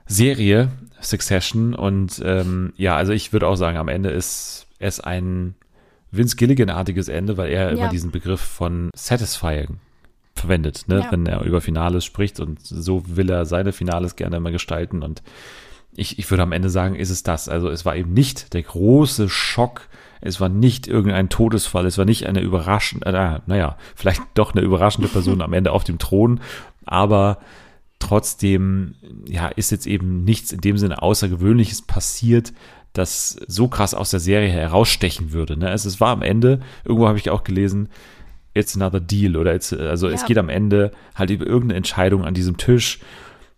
Serie 0.07 0.71
Succession. 1.01 1.75
Und 1.75 2.23
ähm, 2.25 2.73
ja, 2.77 2.97
also 2.97 3.13
ich 3.13 3.33
würde 3.33 3.49
auch 3.49 3.57
sagen, 3.57 3.77
am 3.77 3.89
Ende 3.89 4.11
ist 4.11 4.67
es 4.79 5.01
ein 5.01 5.55
Vince 6.11 6.37
Gilligan-artiges 6.37 7.09
Ende, 7.09 7.37
weil 7.37 7.51
er 7.51 7.65
ja. 7.65 7.69
immer 7.71 7.89
diesen 7.89 8.11
Begriff 8.11 8.41
von 8.41 8.91
satisfying 8.95 9.79
verwendet, 10.35 10.85
ne? 10.87 11.01
Ja. 11.01 11.13
wenn 11.13 11.27
er 11.27 11.43
über 11.43 11.61
Finales 11.61 12.05
spricht. 12.05 12.41
Und 12.41 12.61
so 12.63 13.03
will 13.07 13.31
er 13.31 13.45
seine 13.45 13.73
Finales 13.73 14.17
gerne 14.17 14.37
immer 14.37 14.51
gestalten. 14.51 15.03
Und 15.03 15.23
ich, 15.95 16.19
ich 16.19 16.31
würde 16.31 16.43
am 16.43 16.53
Ende 16.53 16.71
sagen, 16.71 16.95
ist 16.95 17.11
es 17.11 17.23
das. 17.23 17.49
Also 17.49 17.69
es 17.69 17.85
war 17.85 17.97
eben 17.97 18.13
nicht 18.13 18.55
der 18.55 18.63
große 18.63 19.29
Schock. 19.29 19.89
Es 20.21 20.41
war 20.41 20.49
nicht 20.49 20.87
irgendein 20.87 21.29
Todesfall. 21.29 21.87
Es 21.87 21.99
war 21.99 22.05
nicht 22.05 22.27
eine 22.27 22.41
überraschende, 22.41 23.07
äh, 23.07 23.41
naja, 23.47 23.77
vielleicht 23.95 24.23
doch 24.35 24.55
eine 24.55 24.63
überraschende 24.63 25.09
Person 25.09 25.43
am 25.43 25.53
Ende 25.53 25.73
auf 25.73 25.85
dem 25.85 25.99
Thron. 25.99 26.41
Aber 26.85 27.39
trotzdem, 27.99 28.95
ja, 29.27 29.49
ist 29.49 29.71
jetzt 29.71 29.87
eben 29.87 30.25
nichts 30.25 30.53
in 30.53 30.61
dem 30.61 30.79
Sinne 30.79 31.03
Außergewöhnliches 31.03 31.83
passiert, 31.83 32.53
das 32.99 33.39
so 33.47 33.69
krass 33.69 33.95
aus 33.95 34.11
der 34.11 34.21
Serie 34.21 34.49
herausstechen 34.49 35.33
würde. 35.33 35.57
Ne? 35.57 35.69
Also 35.69 35.89
es 35.89 36.01
war 36.01 36.11
am 36.11 36.23
Ende, 36.23 36.61
irgendwo 36.85 37.09
habe 37.09 37.19
ich 37.19 37.31
auch 37.31 37.45
gelesen, 37.45 37.89
it's 38.55 38.77
another 38.77 39.01
deal 39.01 39.37
oder 39.37 39.55
it's, 39.55 39.73
also 39.73 40.09
ja. 40.09 40.15
es 40.15 40.25
geht 40.25 40.39
am 40.39 40.49
Ende 40.49 40.93
halt 41.15 41.31
über 41.31 41.47
irgendeine 41.47 41.77
Entscheidung 41.77 42.25
an 42.25 42.35
diesem 42.35 42.57
Tisch, 42.57 43.01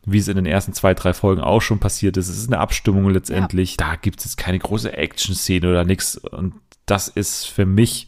wie 0.05 0.19
es 0.19 0.29
in 0.29 0.37
den 0.37 0.47
ersten 0.47 0.73
zwei, 0.73 0.95
drei 0.95 1.13
Folgen 1.13 1.41
auch 1.41 1.61
schon 1.61 1.79
passiert 1.79 2.17
ist. 2.17 2.29
Es 2.29 2.39
ist 2.39 2.49
eine 2.49 2.59
Abstimmung 2.59 3.11
letztendlich. 3.11 3.73
Ja. 3.73 3.77
Da 3.89 3.97
gibt 3.97 4.21
es 4.21 4.27
jetzt 4.27 4.37
keine 4.37 4.59
große 4.59 4.93
Action-Szene 4.93 5.69
oder 5.69 5.85
nichts. 5.85 6.17
Und 6.17 6.55
das 6.87 7.09
ist 7.09 7.47
für 7.47 7.67
mich 7.67 8.07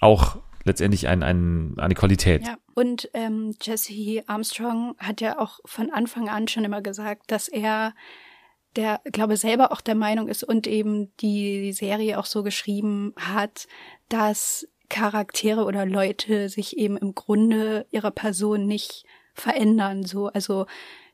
auch 0.00 0.36
letztendlich 0.64 1.08
ein, 1.08 1.22
ein, 1.22 1.74
eine 1.78 1.94
Qualität. 1.94 2.46
Ja, 2.46 2.56
und 2.74 3.08
ähm, 3.14 3.54
Jesse 3.60 4.22
Armstrong 4.26 4.94
hat 4.98 5.20
ja 5.20 5.38
auch 5.40 5.58
von 5.64 5.90
Anfang 5.90 6.28
an 6.28 6.46
schon 6.46 6.64
immer 6.64 6.82
gesagt, 6.82 7.30
dass 7.30 7.48
er 7.48 7.94
der, 8.78 9.00
glaube 9.10 9.36
selber 9.36 9.72
auch 9.72 9.80
der 9.80 9.96
Meinung 9.96 10.28
ist 10.28 10.44
und 10.44 10.68
eben 10.68 11.12
die 11.16 11.72
Serie 11.72 12.16
auch 12.16 12.26
so 12.26 12.44
geschrieben 12.44 13.12
hat, 13.18 13.66
dass 14.08 14.68
Charaktere 14.88 15.64
oder 15.64 15.84
Leute 15.84 16.48
sich 16.48 16.78
eben 16.78 16.96
im 16.96 17.16
Grunde 17.16 17.86
ihrer 17.90 18.12
Person 18.12 18.66
nicht 18.66 19.04
verändern. 19.34 20.04
So, 20.04 20.28
also 20.28 20.66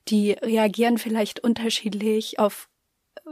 die 0.09 0.33
reagieren 0.33 0.99
vielleicht 0.99 1.41
unterschiedlich 1.41 2.39
auf 2.39 2.69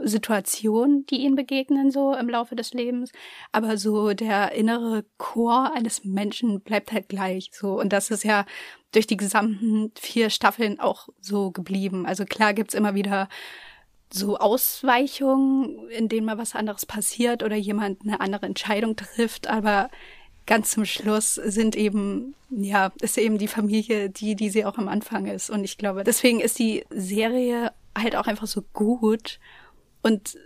Situationen, 0.02 1.04
die 1.04 1.16
ihnen 1.16 1.36
begegnen, 1.36 1.90
so 1.90 2.14
im 2.14 2.30
Laufe 2.30 2.56
des 2.56 2.72
Lebens. 2.72 3.12
Aber 3.52 3.76
so 3.76 4.14
der 4.14 4.52
innere 4.52 5.04
Chor 5.18 5.74
eines 5.74 6.06
Menschen 6.06 6.62
bleibt 6.62 6.90
halt 6.90 7.10
gleich 7.10 7.50
so. 7.52 7.78
Und 7.78 7.92
das 7.92 8.10
ist 8.10 8.24
ja 8.24 8.46
durch 8.92 9.06
die 9.06 9.18
gesamten 9.18 9.92
vier 9.94 10.30
Staffeln 10.30 10.80
auch 10.80 11.10
so 11.20 11.50
geblieben. 11.50 12.06
Also 12.06 12.24
klar 12.24 12.54
gibt's 12.54 12.72
immer 12.72 12.94
wieder 12.94 13.28
so 14.14 14.38
Ausweichungen, 14.38 15.88
in 15.90 16.08
denen 16.08 16.26
mal 16.26 16.38
was 16.38 16.54
anderes 16.54 16.86
passiert 16.86 17.42
oder 17.42 17.56
jemand 17.56 18.02
eine 18.02 18.20
andere 18.20 18.46
Entscheidung 18.46 18.96
trifft, 18.96 19.48
aber 19.48 19.90
ganz 20.46 20.70
zum 20.70 20.84
Schluss 20.84 21.34
sind 21.34 21.76
eben, 21.76 22.34
ja, 22.50 22.92
ist 23.00 23.18
eben 23.18 23.38
die 23.38 23.48
Familie 23.48 24.10
die, 24.10 24.34
die 24.34 24.50
sie 24.50 24.64
auch 24.64 24.78
am 24.78 24.88
Anfang 24.88 25.26
ist. 25.26 25.50
Und 25.50 25.64
ich 25.64 25.78
glaube, 25.78 26.04
deswegen 26.04 26.40
ist 26.40 26.58
die 26.58 26.84
Serie 26.90 27.72
halt 27.96 28.16
auch 28.16 28.26
einfach 28.26 28.46
so 28.46 28.62
gut 28.72 29.38
und 30.02 30.36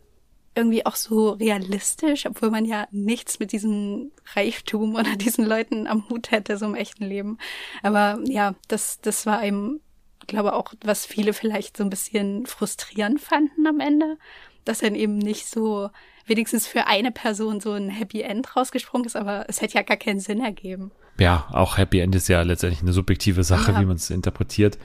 irgendwie 0.55 0.87
auch 0.87 0.97
so 0.97 1.31
realistisch, 1.31 2.27
obwohl 2.27 2.51
man 2.51 2.65
ja 2.65 2.89
nichts 2.91 3.39
mit 3.39 3.53
diesem 3.53 4.11
Reichtum 4.35 4.95
oder 4.95 5.17
diesen 5.17 5.45
Leuten 5.45 5.87
am 5.87 6.09
Hut 6.09 6.31
hätte, 6.31 6.57
so 6.57 6.67
im 6.67 6.75
echten 6.75 7.05
Leben. 7.05 7.39
Aber 7.83 8.19
ja, 8.25 8.55
das, 8.69 9.01
das 9.01 9.27
war 9.27 9.45
eben, 9.45 9.81
glaube 10.27 10.55
auch, 10.55 10.73
was 10.85 11.07
viele 11.07 11.33
vielleicht 11.33 11.77
so 11.77 11.85
ein 11.85 11.91
bisschen 11.91 12.47
frustrierend 12.47 13.21
fanden 13.21 13.67
am 13.67 13.81
Ende, 13.81 14.19
dass 14.65 14.81
dann 14.81 14.95
eben 14.95 15.19
nicht 15.19 15.47
so 15.47 15.91
wenigstens 16.27 16.67
für 16.67 16.87
eine 16.87 17.13
Person 17.13 17.61
so 17.61 17.73
ein 17.73 17.89
Happy 17.89 18.23
End 18.23 18.57
rausgesprungen 18.57 19.07
ist, 19.07 19.17
aber 19.17 19.45
es 19.49 19.61
hätte 19.61 19.75
ja 19.75 19.83
gar 19.83 19.97
keinen 19.97 20.21
Sinn 20.21 20.41
ergeben. 20.41 20.91
Ja, 21.19 21.47
auch 21.53 21.79
Happy 21.79 22.01
End 22.01 22.15
ist 22.15 22.29
ja 22.29 22.43
letztendlich 22.43 22.83
eine 22.83 22.93
subjektive 22.93 23.45
Sache, 23.45 23.73
ja. 23.73 23.81
wie 23.81 23.87
man 23.87 23.97
es 23.97 24.11
interpretiert. 24.11 24.79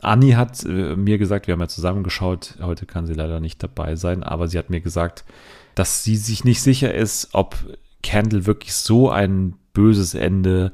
Anni 0.00 0.32
hat 0.32 0.64
äh, 0.64 0.96
mir 0.96 1.18
gesagt, 1.18 1.46
wir 1.46 1.52
haben 1.52 1.60
ja 1.60 1.68
zusammengeschaut, 1.68 2.56
heute 2.60 2.86
kann 2.86 3.06
sie 3.06 3.14
leider 3.14 3.40
nicht 3.40 3.62
dabei 3.62 3.96
sein, 3.96 4.22
aber 4.22 4.48
sie 4.48 4.58
hat 4.58 4.70
mir 4.70 4.80
gesagt, 4.80 5.24
dass 5.74 6.04
sie 6.04 6.16
sich 6.16 6.44
nicht 6.44 6.60
sicher 6.62 6.92
ist, 6.92 7.30
ob 7.32 7.56
Candle 8.02 8.46
wirklich 8.46 8.74
so 8.74 9.10
ein 9.10 9.54
böses 9.72 10.14
Ende 10.14 10.72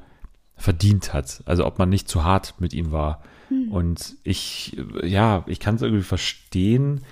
verdient 0.56 1.12
hat. 1.12 1.42
Also 1.46 1.66
ob 1.66 1.78
man 1.78 1.88
nicht 1.88 2.08
zu 2.08 2.24
hart 2.24 2.54
mit 2.58 2.72
ihm 2.72 2.92
war. 2.92 3.22
Hm. 3.54 3.72
Und 3.72 4.16
ich, 4.24 4.76
ja, 5.02 5.44
ich 5.46 5.60
kann 5.60 5.76
es 5.76 5.82
irgendwie 5.82 6.02
verstehen, 6.02 7.02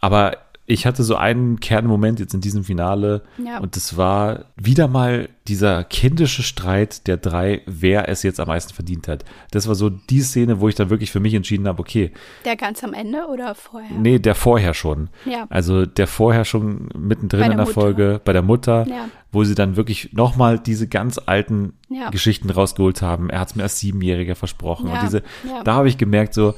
aber 0.00 0.38
ich 0.70 0.86
hatte 0.86 1.02
so 1.02 1.16
einen 1.16 1.58
Kernmoment 1.60 2.20
jetzt 2.20 2.32
in 2.34 2.40
diesem 2.40 2.64
Finale 2.64 3.22
Ja. 3.44 3.58
und 3.58 3.76
das 3.76 3.96
war 3.96 4.44
wieder 4.56 4.88
mal 4.88 5.28
dieser 5.48 5.82
kindische 5.84 6.42
Streit 6.44 7.06
der 7.08 7.16
drei, 7.16 7.62
wer 7.66 8.08
es 8.08 8.22
jetzt 8.22 8.38
am 8.38 8.46
meisten 8.48 8.72
verdient 8.72 9.08
hat. 9.08 9.24
Das 9.50 9.66
war 9.66 9.74
so 9.74 9.90
die 9.90 10.20
Szene, 10.20 10.60
wo 10.60 10.68
ich 10.68 10.76
dann 10.76 10.88
wirklich 10.90 11.10
für 11.10 11.18
mich 11.18 11.34
entschieden 11.34 11.66
habe, 11.66 11.80
okay, 11.80 12.12
Der 12.44 12.56
ganz 12.56 12.84
am 12.84 12.94
Ende 12.94 13.26
oder 13.32 13.54
vorher? 13.54 13.90
nee, 13.98 14.18
der 14.20 14.34
vorher 14.36 14.72
schon. 14.74 15.08
Ja. 15.24 15.46
Also 15.50 15.86
der 15.86 16.06
vorher 16.06 16.44
schon 16.44 16.88
mittendrin 16.96 17.40
Bei 17.40 17.46
in 17.46 17.50
der 17.50 17.56
der 17.58 17.66
Mutter. 17.66 17.80
Folge 17.80 18.20
bei 18.24 18.32
der 18.32 18.42
Mutter, 18.42 18.86
Ja. 18.88 19.08
wo 19.32 19.42
sie 19.44 19.54
dann 19.56 19.76
wirklich 19.76 20.12
nochmal 20.12 20.58
diese 20.58 20.86
ganz 20.88 21.18
alten. 21.24 21.72
Geschichten 22.12 22.48
rausgeholt 22.50 23.02
haben. 23.02 23.30
Er 23.30 23.40
hat 23.40 23.48
es 23.48 23.56
mir 23.56 23.64
als 23.64 23.80
Siebenjähriger 23.80 24.36
versprochen. 24.36 24.86
Und 24.90 25.02
diese, 25.02 25.24
da 25.64 25.74
habe 25.74 25.88
ich 25.88 25.98
gemerkt, 25.98 26.34
so, 26.34 26.54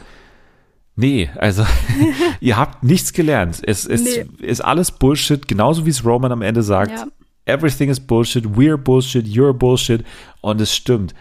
nee, 0.96 1.30
also 1.36 1.64
ihr 2.40 2.56
habt 2.56 2.82
nichts 2.82 3.12
gelernt. 3.12 3.60
Es, 3.64 3.86
es 3.86 4.02
Nee. 4.04 4.26
ist 4.46 4.60
alles 4.64 4.90
Bullshit, 4.90 5.46
genauso 5.48 5.86
wie 5.86 5.90
es 5.90 6.04
Roman 6.04 6.32
am 6.32 6.42
Ende 6.42 6.62
sagt. 6.62 6.92
Ja. 6.92 7.06
Everything 7.44 7.90
is 7.90 7.98
Bullshit, 8.00 8.44
we're 8.56 8.76
Bullshit, 8.76 9.26
you're 9.26 9.52
Bullshit. 9.52 10.04
Und 10.40 10.60
es 10.60 10.74
stimmt. 10.74 11.14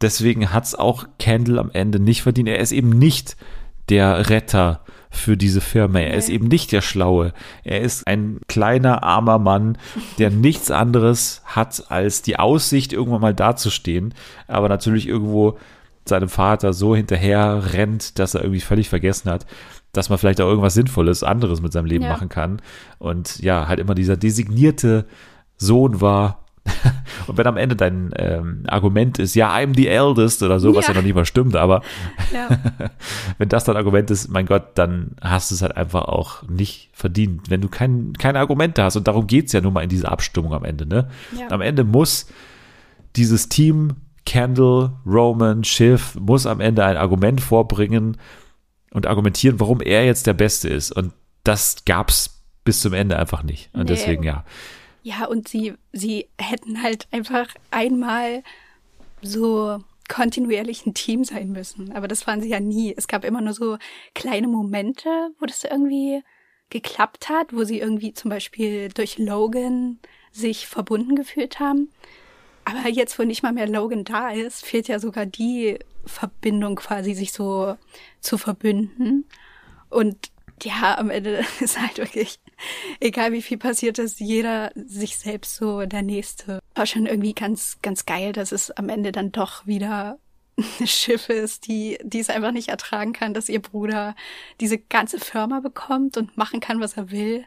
Deswegen 0.00 0.52
hat 0.52 0.64
es 0.64 0.74
auch 0.74 1.04
Kendall 1.18 1.58
am 1.58 1.70
Ende 1.72 2.00
nicht 2.00 2.22
verdient. 2.22 2.48
Er 2.48 2.58
ist 2.58 2.72
eben 2.72 2.88
nicht 2.88 3.36
der 3.88 4.30
Retter 4.30 4.80
für 5.10 5.36
diese 5.36 5.60
Firma. 5.60 5.98
Er 6.00 6.14
ist 6.14 6.28
Nee. 6.28 6.34
eben 6.36 6.48
nicht 6.48 6.72
der 6.72 6.80
Schlaue. 6.80 7.32
Er 7.64 7.80
ist 7.82 8.06
ein 8.06 8.40
kleiner, 8.48 9.02
armer 9.02 9.38
Mann, 9.38 9.76
der 10.18 10.30
nichts 10.30 10.70
anderes 10.70 11.42
hat, 11.44 11.84
als 11.90 12.22
die 12.22 12.38
Aussicht, 12.38 12.92
irgendwann 12.92 13.20
mal 13.20 13.34
dazustehen. 13.34 14.14
Aber 14.48 14.68
natürlich 14.68 15.06
irgendwo 15.06 15.58
seinem 16.08 16.28
Vater 16.28 16.72
so 16.72 16.96
hinterher 16.96 17.72
rennt, 17.72 18.18
dass 18.18 18.34
er 18.34 18.42
irgendwie 18.42 18.60
völlig 18.60 18.88
vergessen 18.88 19.30
hat, 19.30 19.46
dass 19.92 20.08
man 20.08 20.18
vielleicht 20.18 20.40
auch 20.40 20.48
irgendwas 20.48 20.74
Sinnvolles, 20.74 21.22
anderes 21.22 21.60
mit 21.60 21.72
seinem 21.72 21.86
Leben 21.86 22.04
Ja. 22.04 22.10
machen 22.10 22.28
kann. 22.28 22.60
Und 22.98 23.38
ja, 23.40 23.68
halt 23.68 23.80
immer 23.80 23.94
dieser 23.94 24.16
designierte 24.16 25.06
Sohn 25.56 26.00
war. 26.00 26.44
Und 27.26 27.38
wenn 27.38 27.46
am 27.46 27.56
Ende 27.56 27.74
dein 27.74 28.12
ähm, 28.16 28.64
Argument 28.68 29.18
ist, 29.18 29.34
ja, 29.34 29.50
I'm 29.52 29.74
the 29.74 29.88
eldest 29.88 30.42
oder 30.42 30.60
so, 30.60 30.74
was 30.74 30.86
ja 30.86 30.92
Ja. 30.92 30.98
noch 30.98 31.04
nicht 31.04 31.14
mal 31.14 31.24
stimmt, 31.24 31.56
aber 31.56 31.82
Ja. 32.32 32.48
wenn 33.38 33.48
das 33.48 33.64
dein 33.64 33.76
Argument 33.76 34.10
ist, 34.10 34.28
mein 34.28 34.46
Gott, 34.46 34.64
dann 34.76 35.12
hast 35.20 35.50
du 35.50 35.54
es 35.54 35.62
halt 35.62 35.76
einfach 35.76 36.02
auch 36.04 36.42
nicht 36.48 36.90
verdient. 36.92 37.50
Wenn 37.50 37.60
du 37.60 37.68
kein, 37.68 38.12
keine 38.14 38.38
Argumente 38.38 38.82
hast, 38.82 38.96
und 38.96 39.08
darum 39.08 39.26
geht's 39.26 39.52
ja 39.52 39.60
nun 39.60 39.72
mal 39.72 39.82
in 39.82 39.88
dieser 39.88 40.12
Abstimmung 40.12 40.52
am 40.54 40.64
Ende, 40.64 40.86
ne? 40.86 41.08
Am 41.50 41.60
Ende 41.62 41.82
muss 41.84 42.26
dieses 43.16 43.48
Team, 43.48 43.94
Candle, 44.26 44.92
Roman, 45.06 45.64
Schiff, 45.64 46.14
muss 46.16 46.46
am 46.46 46.60
Ende 46.60 46.84
ein 46.84 46.96
Argument 46.96 47.40
vorbringen 47.40 48.16
und 48.92 49.06
argumentieren, 49.06 49.60
warum 49.60 49.80
er 49.80 50.04
jetzt 50.04 50.26
der 50.26 50.34
Beste 50.34 50.68
ist. 50.68 50.92
Und 50.92 51.12
das 51.44 51.84
gab's 51.84 52.42
bis 52.64 52.80
zum 52.80 52.92
Ende 52.92 53.18
einfach 53.18 53.42
nicht. 53.42 53.70
Und 53.72 53.80
Nee. 53.80 53.86
deswegen, 53.86 54.22
ja. 54.22 54.44
Ja, 55.02 55.24
und 55.26 55.48
sie, 55.48 55.74
sie 55.92 56.28
hätten 56.38 56.82
halt 56.82 57.08
einfach 57.10 57.48
einmal 57.70 58.42
so 59.22 59.78
kontinuierlich 60.08 60.84
ein 60.86 60.94
Team 60.94 61.24
sein 61.24 61.50
müssen. 61.52 61.92
Aber 61.92 62.08
das 62.08 62.26
waren 62.26 62.42
sie 62.42 62.48
ja 62.50 62.60
nie. 62.60 62.92
Es 62.96 63.08
gab 63.08 63.24
immer 63.24 63.40
nur 63.40 63.54
so 63.54 63.78
kleine 64.14 64.48
Momente, 64.48 65.08
wo 65.38 65.46
das 65.46 65.64
irgendwie 65.64 66.22
geklappt 66.68 67.28
hat, 67.28 67.52
wo 67.52 67.64
sie 67.64 67.78
irgendwie 67.78 68.12
zum 68.12 68.28
Beispiel 68.28 68.88
durch 68.90 69.18
Logan 69.18 69.98
sich 70.32 70.66
verbunden 70.66 71.16
gefühlt 71.16 71.60
haben. 71.60 71.88
Aber 72.70 72.88
jetzt, 72.88 73.18
wo 73.18 73.22
nicht 73.22 73.42
mal 73.42 73.52
mehr 73.52 73.68
Logan 73.68 74.04
da 74.04 74.30
ist, 74.30 74.64
fehlt 74.64 74.88
ja 74.88 74.98
sogar 74.98 75.26
die 75.26 75.78
Verbindung 76.04 76.76
quasi, 76.76 77.14
sich 77.14 77.32
so 77.32 77.76
zu 78.20 78.38
verbünden. 78.38 79.26
Und 79.88 80.30
ja, 80.62 80.98
am 80.98 81.10
Ende 81.10 81.44
ist 81.60 81.80
halt 81.80 81.98
wirklich, 81.98 82.38
egal 83.00 83.32
wie 83.32 83.42
viel 83.42 83.58
passiert 83.58 83.98
ist, 83.98 84.20
jeder 84.20 84.72
sich 84.74 85.16
selbst 85.16 85.56
so 85.56 85.84
der 85.86 86.02
Nächste. 86.02 86.60
War 86.74 86.86
schon 86.86 87.06
irgendwie 87.06 87.34
ganz, 87.34 87.78
ganz 87.82 88.06
geil, 88.06 88.32
dass 88.32 88.52
es 88.52 88.70
am 88.70 88.88
Ende 88.88 89.12
dann 89.12 89.32
doch 89.32 89.66
wieder 89.66 90.18
eine 90.78 90.86
Schiff 90.86 91.28
ist, 91.28 91.66
die, 91.66 91.98
die 92.02 92.20
es 92.20 92.30
einfach 92.30 92.52
nicht 92.52 92.68
ertragen 92.68 93.12
kann, 93.12 93.34
dass 93.34 93.48
ihr 93.48 93.62
Bruder 93.62 94.14
diese 94.60 94.78
ganze 94.78 95.18
Firma 95.18 95.60
bekommt 95.60 96.16
und 96.16 96.36
machen 96.36 96.60
kann, 96.60 96.80
was 96.80 96.96
er 96.96 97.10
will. 97.10 97.46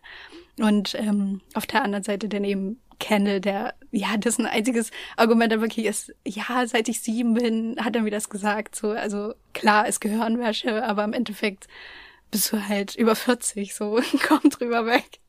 Und 0.59 0.95
ähm, 0.95 1.41
auf 1.53 1.65
der 1.65 1.83
anderen 1.83 2.03
Seite 2.03 2.27
dann 2.29 2.43
eben 2.43 2.79
Kendall, 2.99 3.41
der, 3.41 3.75
ja, 3.93 4.17
dessen 4.17 4.47
einziges 4.47 4.89
Argument 5.17 5.51
dann 5.51 5.61
wirklich 5.61 5.85
ist, 5.85 6.13
ja, 6.27 6.65
seit 6.65 6.89
ich 6.89 7.01
sieben 7.01 7.35
bin, 7.35 7.77
hat 7.79 7.95
er 7.95 8.01
mir 8.01 8.11
das 8.11 8.29
gesagt. 8.29 8.75
So, 8.75 8.89
also 8.89 9.33
klar, 9.53 9.87
es 9.87 9.99
Gehirnwäsche, 9.99 10.83
aber 10.83 11.03
im 11.03 11.13
Endeffekt 11.13 11.67
bist 12.31 12.51
du 12.51 12.67
halt 12.67 12.95
über 12.95 13.15
40, 13.15 13.75
so, 13.75 13.99
komm 14.27 14.49
drüber 14.49 14.87
weg. 14.87 15.19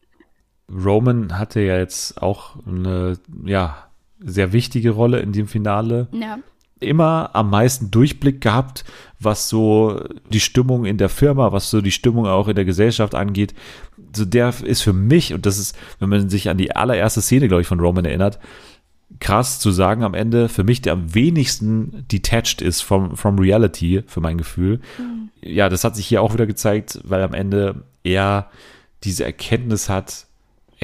Roman 0.73 1.39
hatte 1.39 1.61
ja 1.61 1.77
jetzt 1.77 2.23
auch 2.23 2.57
eine, 2.67 3.19
ja, 3.45 3.91
sehr 4.19 4.55
wichtige 4.55 4.91
Rolle 4.91 5.21
in 5.21 5.33
dem 5.33 5.47
Finale. 5.47 6.09
Ja, 6.13 6.39
immer 6.81 7.31
am 7.35 7.51
meisten 7.51 7.91
Durchblick 7.91 8.41
gehabt, 8.41 8.85
was 9.25 9.49
so 9.49 10.01
die 10.31 10.41
Stimmung 10.41 10.85
in 10.85 10.99
der 10.99 11.09
Firma, 11.09 11.53
was 11.53 11.71
so 11.71 11.81
die 11.81 11.91
Stimmung 11.91 12.27
auch 12.27 12.49
in 12.49 12.57
der 12.57 12.65
Gesellschaft 12.65 13.15
angeht. 13.15 13.55
So 14.15 14.25
der 14.25 14.53
ist 14.63 14.83
für 14.83 14.93
mich, 14.93 15.35
und 15.35 15.47
das 15.47 15.59
ist, 15.59 15.77
wenn 15.99 16.09
man 16.09 16.29
sich 16.29 16.49
an 16.49 16.59
die 16.59 16.75
allererste 16.75 17.23
Szene, 17.23 17.49
glaube 17.49 17.63
ich, 17.63 17.69
von 17.69 17.81
Roman 17.81 18.05
erinnert, 18.05 18.39
krass 19.21 19.61
zu 19.61 19.71
sagen 19.71 20.03
am 20.03 20.15
Ende, 20.15 20.49
für 20.49 20.65
mich 20.65 20.83
der 20.83 20.93
am 20.93 21.15
wenigsten 21.15 22.05
detached 22.11 22.63
ist 22.63 22.81
from, 22.81 23.17
from 23.17 23.39
reality, 23.39 24.03
für 24.07 24.21
mein 24.21 24.39
Gefühl. 24.39 24.81
Ja, 25.41 25.69
das 25.69 25.85
hat 25.85 25.97
sich 25.97 26.07
hier 26.07 26.23
auch 26.23 26.33
wieder 26.33 26.47
gezeigt, 26.47 27.01
weil 27.05 27.23
am 27.23 27.35
Ende 27.35 27.85
er 28.03 28.51
diese 29.05 29.25
Erkenntnis 29.25 29.89
hat, 29.89 30.27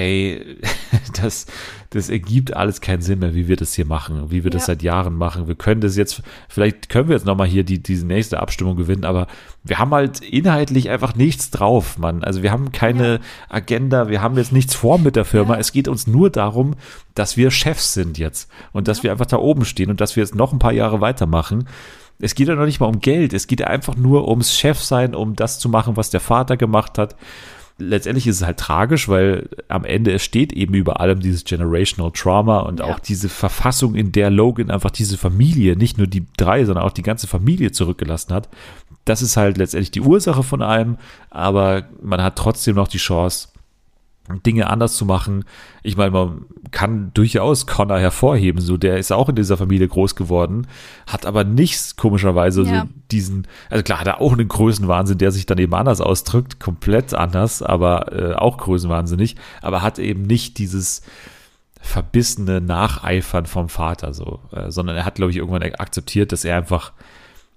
ey, 0.01 0.57
das, 1.23 1.47
das 1.91 2.09
ergibt 2.09 2.57
alles 2.57 2.81
keinen 2.81 3.03
Sinn 3.03 3.19
mehr, 3.19 3.35
wie 3.35 3.49
wir 3.49 3.57
das 3.57 3.75
hier 3.75 3.85
machen, 3.87 4.31
wie 4.31 4.45
wir 4.45 4.51
das 4.51 4.63
Ja. 4.63 4.67
seit 4.69 4.83
Jahren 4.83 5.15
machen. 5.17 5.49
Wir 5.49 5.55
können 5.55 5.81
das 5.81 5.97
jetzt, 5.97 6.23
vielleicht 6.49 6.89
können 6.89 7.09
wir 7.09 7.17
jetzt 7.17 7.27
nochmal 7.27 7.47
hier 7.47 7.65
die, 7.65 7.83
diese 7.83 8.07
nächste 8.07 8.41
Abstimmung 8.41 8.77
gewinnen, 8.77 9.05
aber 9.05 9.27
wir 9.65 9.79
haben 9.79 9.91
halt 9.93 10.21
inhaltlich 10.21 10.89
einfach 10.89 11.15
nichts 11.15 11.51
drauf, 11.51 11.99
Mann. 11.99 12.25
Also 12.25 12.43
wir 12.43 12.51
haben 12.51 12.73
keine 12.73 13.15
Ja. 13.15 13.19
Agenda, 13.49 14.09
wir 14.09 14.23
haben 14.23 14.37
jetzt 14.37 14.53
nichts 14.53 14.75
vor 14.75 14.99
mit 14.99 15.17
der 15.17 15.25
Firma. 15.25 15.55
Ja. 15.55 15.61
Es 15.61 15.73
geht 15.73 15.89
uns 15.89 16.07
nur 16.07 16.31
darum, 16.31 16.75
dass 17.15 17.37
wir 17.37 17.51
Chefs 17.51 17.93
sind 17.93 18.17
jetzt 18.19 18.51
und 18.73 18.89
dass 18.89 19.03
wir 19.03 19.11
einfach 19.13 19.27
da 19.27 19.37
oben 19.37 19.65
stehen 19.65 19.91
und 19.91 20.01
dass 20.01 20.17
wir 20.17 20.23
jetzt 20.23 20.35
noch 20.35 20.53
ein 20.53 20.59
paar 20.59 20.73
Jahre 20.73 21.01
weitermachen. 21.01 21.69
Es 22.23 22.35
geht 22.35 22.49
ja 22.49 22.55
noch 22.55 22.67
nicht 22.67 22.81
mal 22.81 22.87
um 22.87 23.01
Geld, 23.01 23.33
es 23.33 23.47
geht 23.47 23.63
einfach 23.67 23.97
nur 23.97 24.29
ums 24.29 24.55
Chefsein, 24.55 25.15
um 25.15 25.37
das 25.37 25.59
zu 25.59 25.69
machen, 25.71 25.97
was 25.97 26.11
der 26.11 26.21
Vater 26.21 26.57
gemacht 26.57 26.99
hat 26.99 27.17
letztendlich 27.81 28.27
ist 28.27 28.37
es 28.37 28.47
halt 28.47 28.59
tragisch, 28.59 29.09
weil 29.09 29.49
am 29.69 29.85
Ende 29.85 30.13
es 30.13 30.23
steht 30.23 30.53
eben 30.53 30.75
über 30.75 31.01
allem 31.01 31.21
dieses 31.21 31.45
Generational 31.45 32.13
Trauma 32.13 32.61
und 32.61 32.81
Ja. 32.81 32.87
auch 32.87 32.99
diese 33.01 33.29
Verfassung, 33.29 33.95
in 33.95 34.13
der 34.13 34.31
Logan 34.31 34.71
einfach 34.71 34.91
diese 34.91 35.19
Familie, 35.19 35.77
nicht 35.77 35.99
nur 35.99 36.07
die 36.07 36.27
drei, 36.37 36.65
sondern 36.65 36.85
auch 36.85 36.93
die 36.93 37.03
ganze 37.03 37.27
Familie 37.27 37.73
zurückgelassen 37.73 38.33
hat. 38.35 38.49
Das 39.05 39.23
ist 39.23 39.37
halt 39.37 39.57
letztendlich 39.57 39.91
die 39.91 40.03
Ursache 40.03 40.43
von 40.43 40.63
allem, 40.63 40.99
aber 41.31 41.85
man 42.03 42.23
hat 42.23 42.37
trotzdem 42.37 42.77
noch 42.77 42.89
die 42.89 42.99
Chance, 42.99 43.49
Dinge 44.47 44.69
anders 44.69 44.95
zu 44.95 45.05
machen. 45.05 45.45
Ich 45.83 45.97
meine, 45.97 46.11
man 46.11 46.45
kann 46.71 47.11
durchaus 47.15 47.67
Connor 47.67 47.99
hervorheben, 47.99 48.61
so 48.61 48.77
der 48.77 48.99
ist 48.99 49.13
auch 49.13 49.29
in 49.29 49.35
dieser 49.35 49.57
Familie 49.57 49.89
groß 49.89 50.15
geworden, 50.15 50.67
hat 51.07 51.27
aber 51.27 51.45
nichts 51.45 51.97
komischerweise 51.97 52.63
Ja. 52.63 52.83
so 52.83 52.89
diesen, 53.11 53.47
also 53.69 53.83
klar, 53.83 54.01
hat 54.01 54.07
er 54.07 54.21
auch 54.21 54.33
einen 54.33 54.49
Größenwahnsinn, 54.49 55.19
der 55.19 55.33
sich 55.33 55.47
dann 55.47 55.59
eben 55.59 55.75
anders 55.75 56.01
ausdrückt, 56.01 56.61
komplett 56.61 57.15
anders, 57.15 57.63
aber 57.63 58.13
äh, 58.13 58.35
auch 58.35 58.59
größenwahnsinnig, 58.59 59.37
aber 59.63 59.83
hat 59.83 59.99
eben 59.99 60.23
nicht 60.23 60.59
dieses 60.59 61.03
verbissene 61.81 62.61
Nacheifern 62.61 63.47
vom 63.47 63.69
Vater 63.69 64.13
so, 64.13 64.41
äh, 64.53 64.71
sondern 64.71 64.97
er 64.97 65.05
hat, 65.05 65.15
glaube 65.15 65.31
ich, 65.31 65.39
irgendwann 65.39 65.63
akzeptiert, 65.63 66.33
dass 66.33 66.45
er 66.45 66.57
einfach 66.57 66.93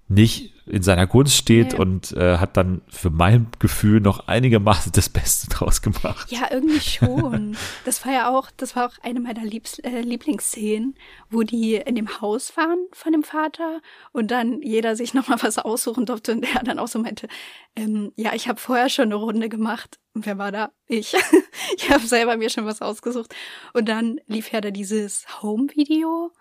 nicht 0.08 0.53
in 0.66 0.82
seiner 0.82 1.08
Gunst 1.08 1.36
steht 1.36 1.74
Nee. 1.74 1.80
und 1.80 2.12
äh, 2.14 2.38
hat 2.38 2.56
dann 2.58 2.82
für 2.88 3.10
mein 3.10 3.48
Gefühl 3.60 4.00
noch 4.00 4.28
einigermaßen 4.28 4.92
das 4.94 5.10
Beste 5.10 5.50
draus 5.50 5.82
gemacht. 5.82 6.32
Ja, 6.32 6.48
irgendwie 6.52 6.80
schon. 6.80 7.58
Das 7.86 8.06
war 8.06 8.14
ja 8.14 8.30
auch, 8.30 8.50
das 8.56 8.76
war 8.76 8.88
auch 8.88 8.94
eine 9.02 9.20
meiner 9.20 9.44
Liebs 9.44 9.80
äh, 9.80 10.02
Lieblingsszenen, 10.02 10.96
wo 11.30 11.44
die 11.44 11.76
in 11.76 11.96
dem 11.96 12.22
Haus 12.22 12.56
waren 12.56 12.88
von 12.92 13.12
dem 13.12 13.24
Vater 13.24 13.82
und 14.12 14.32
dann 14.32 14.62
jeder 14.62 14.96
sich 14.96 15.14
nochmal 15.14 15.42
was 15.42 15.58
aussuchen 15.60 16.06
durfte 16.06 16.32
und 16.34 16.44
er 16.56 16.64
dann 16.64 16.80
auch 16.80 16.88
so 16.88 17.00
meinte, 17.00 17.28
ähm, 17.76 18.12
ja, 18.16 18.34
ich 18.34 18.48
habe 18.48 18.60
vorher 18.60 18.90
schon 18.90 19.06
eine 19.06 19.16
Runde 19.16 19.50
gemacht. 19.50 20.00
Und 20.14 20.26
wer 20.26 20.38
war 20.38 20.52
da? 20.52 20.72
Ich. 20.88 21.16
ich 21.78 21.90
habe 21.90 22.06
selber 22.06 22.38
mir 22.38 22.50
schon 22.50 22.66
was 22.66 22.82
ausgesucht. 22.82 23.34
Und 23.74 23.90
dann 23.90 24.20
lief 24.28 24.52
ja 24.52 24.62
da 24.62 24.72
dieses 24.72 25.26
Home-Video, 25.42 26.32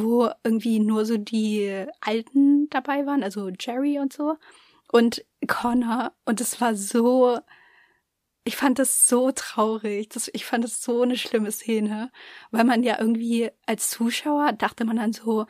wo 0.00 0.30
irgendwie 0.44 0.80
nur 0.80 1.04
so 1.06 1.16
die 1.16 1.86
Alten 2.00 2.68
dabei 2.70 3.06
waren, 3.06 3.22
also 3.22 3.50
Jerry 3.58 3.98
und 3.98 4.12
so. 4.12 4.36
Und 4.90 5.24
Connor. 5.46 6.12
Und 6.24 6.40
es 6.40 6.60
war 6.60 6.74
so, 6.74 7.38
ich 8.44 8.56
fand 8.56 8.78
das 8.78 9.06
so 9.08 9.30
traurig. 9.32 10.08
Das, 10.10 10.30
ich 10.32 10.44
fand 10.46 10.64
das 10.64 10.82
so 10.82 11.02
eine 11.02 11.16
schlimme 11.16 11.52
Szene, 11.52 12.10
weil 12.50 12.64
man 12.64 12.82
ja 12.82 12.98
irgendwie 12.98 13.50
als 13.66 13.90
Zuschauer 13.90 14.52
dachte 14.52 14.84
man 14.84 14.96
dann 14.96 15.12
so, 15.12 15.46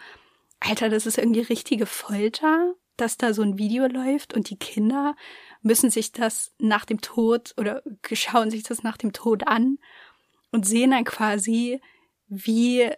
Alter, 0.61 0.89
das 0.89 1.07
ist 1.07 1.19
irgendwie 1.19 1.41
richtige 1.41 1.87
Folter. 1.87 2.75
dass 2.99 3.17
da 3.17 3.33
so 3.33 3.43
ein 3.43 3.59
Video 3.59 3.87
läuft 3.87 4.35
und 4.35 4.51
die 4.51 4.59
Kinder 4.59 5.15
müssen 5.63 5.89
sich 5.89 6.13
das 6.13 6.53
nach 6.59 6.85
dem 6.85 7.01
Tod 7.01 7.55
oder 7.57 7.83
schauen 8.13 8.51
sich 8.51 8.65
das 8.65 8.83
nach 8.83 8.97
dem 8.97 9.13
Tod 9.13 9.47
an 9.47 9.79
und 10.51 10.67
sehen 10.67 10.91
dann 10.91 11.05
quasi, 11.05 11.81
wie 12.27 12.91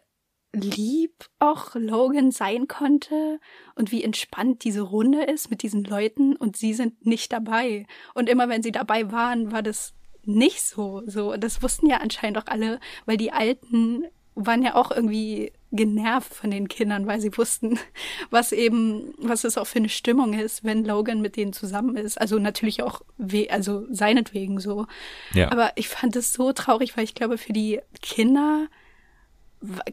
lieb 0.53 1.13
auch 1.39 1.75
Logan 1.75 2.33
sein 2.33 2.67
konnte 2.67 3.41
und 3.77 3.93
wie 3.93 4.03
entspannt 4.03 4.65
diese 4.65 4.83
Runde 4.83 5.23
ist 5.25 5.51
mit 5.51 5.63
diesen 5.63 5.85
Leuten 5.85 6.35
und 6.37 6.57
sie 6.57 6.75
sind 6.75 7.07
nicht 7.07 7.33
dabei. 7.33 7.87
Und 8.15 8.29
immer 8.29 8.49
wenn 8.49 8.63
sie 8.63 8.73
dabei 8.73 9.13
waren, 9.13 9.53
war 9.53 9.63
das 9.63 9.95
nicht 10.25 10.63
so. 10.63 11.03
So, 11.07 11.37
das 11.37 11.63
wussten 11.63 11.87
ja 11.87 11.99
anscheinend 11.99 12.39
auch 12.39 12.47
alle, 12.47 12.81
weil 13.07 13.17
die 13.17 13.33
Alten 13.33 14.07
waren 14.35 14.63
ja 14.63 14.75
auch 14.75 14.91
irgendwie 14.91 15.53
genervt 15.73 16.35
von 16.35 16.51
den 16.51 16.69
Kindern, 16.69 17.07
weil 17.07 17.21
sie 17.21 17.37
wussten, 17.37 17.79
was 18.31 18.53
eben, 18.53 19.15
was 19.19 19.45
es 19.45 19.57
auch 19.57 19.67
für 19.67 19.79
eine 19.79 19.89
Stimmung 19.89 20.33
ist, 20.35 20.65
wenn 20.65 20.85
Logan 20.85 21.21
mit 21.21 21.37
denen 21.37 21.53
zusammen 21.53 21.97
ist. 21.97 22.21
Also 22.21 22.39
natürlich 22.39 22.83
auch, 22.83 23.03
we 23.19 23.49
also 23.51 23.87
seinetwegen 23.91 24.59
so. 24.59 24.87
Ja. 25.33 25.53
Aber 25.53 25.73
ich 25.77 25.89
fand 25.89 26.17
es 26.17 26.33
so 26.33 26.53
traurig, 26.53 26.97
weil 26.97 27.05
ich 27.05 27.15
glaube, 27.15 27.39
für 27.39 27.53
die 27.53 27.81
Kinder 28.03 28.69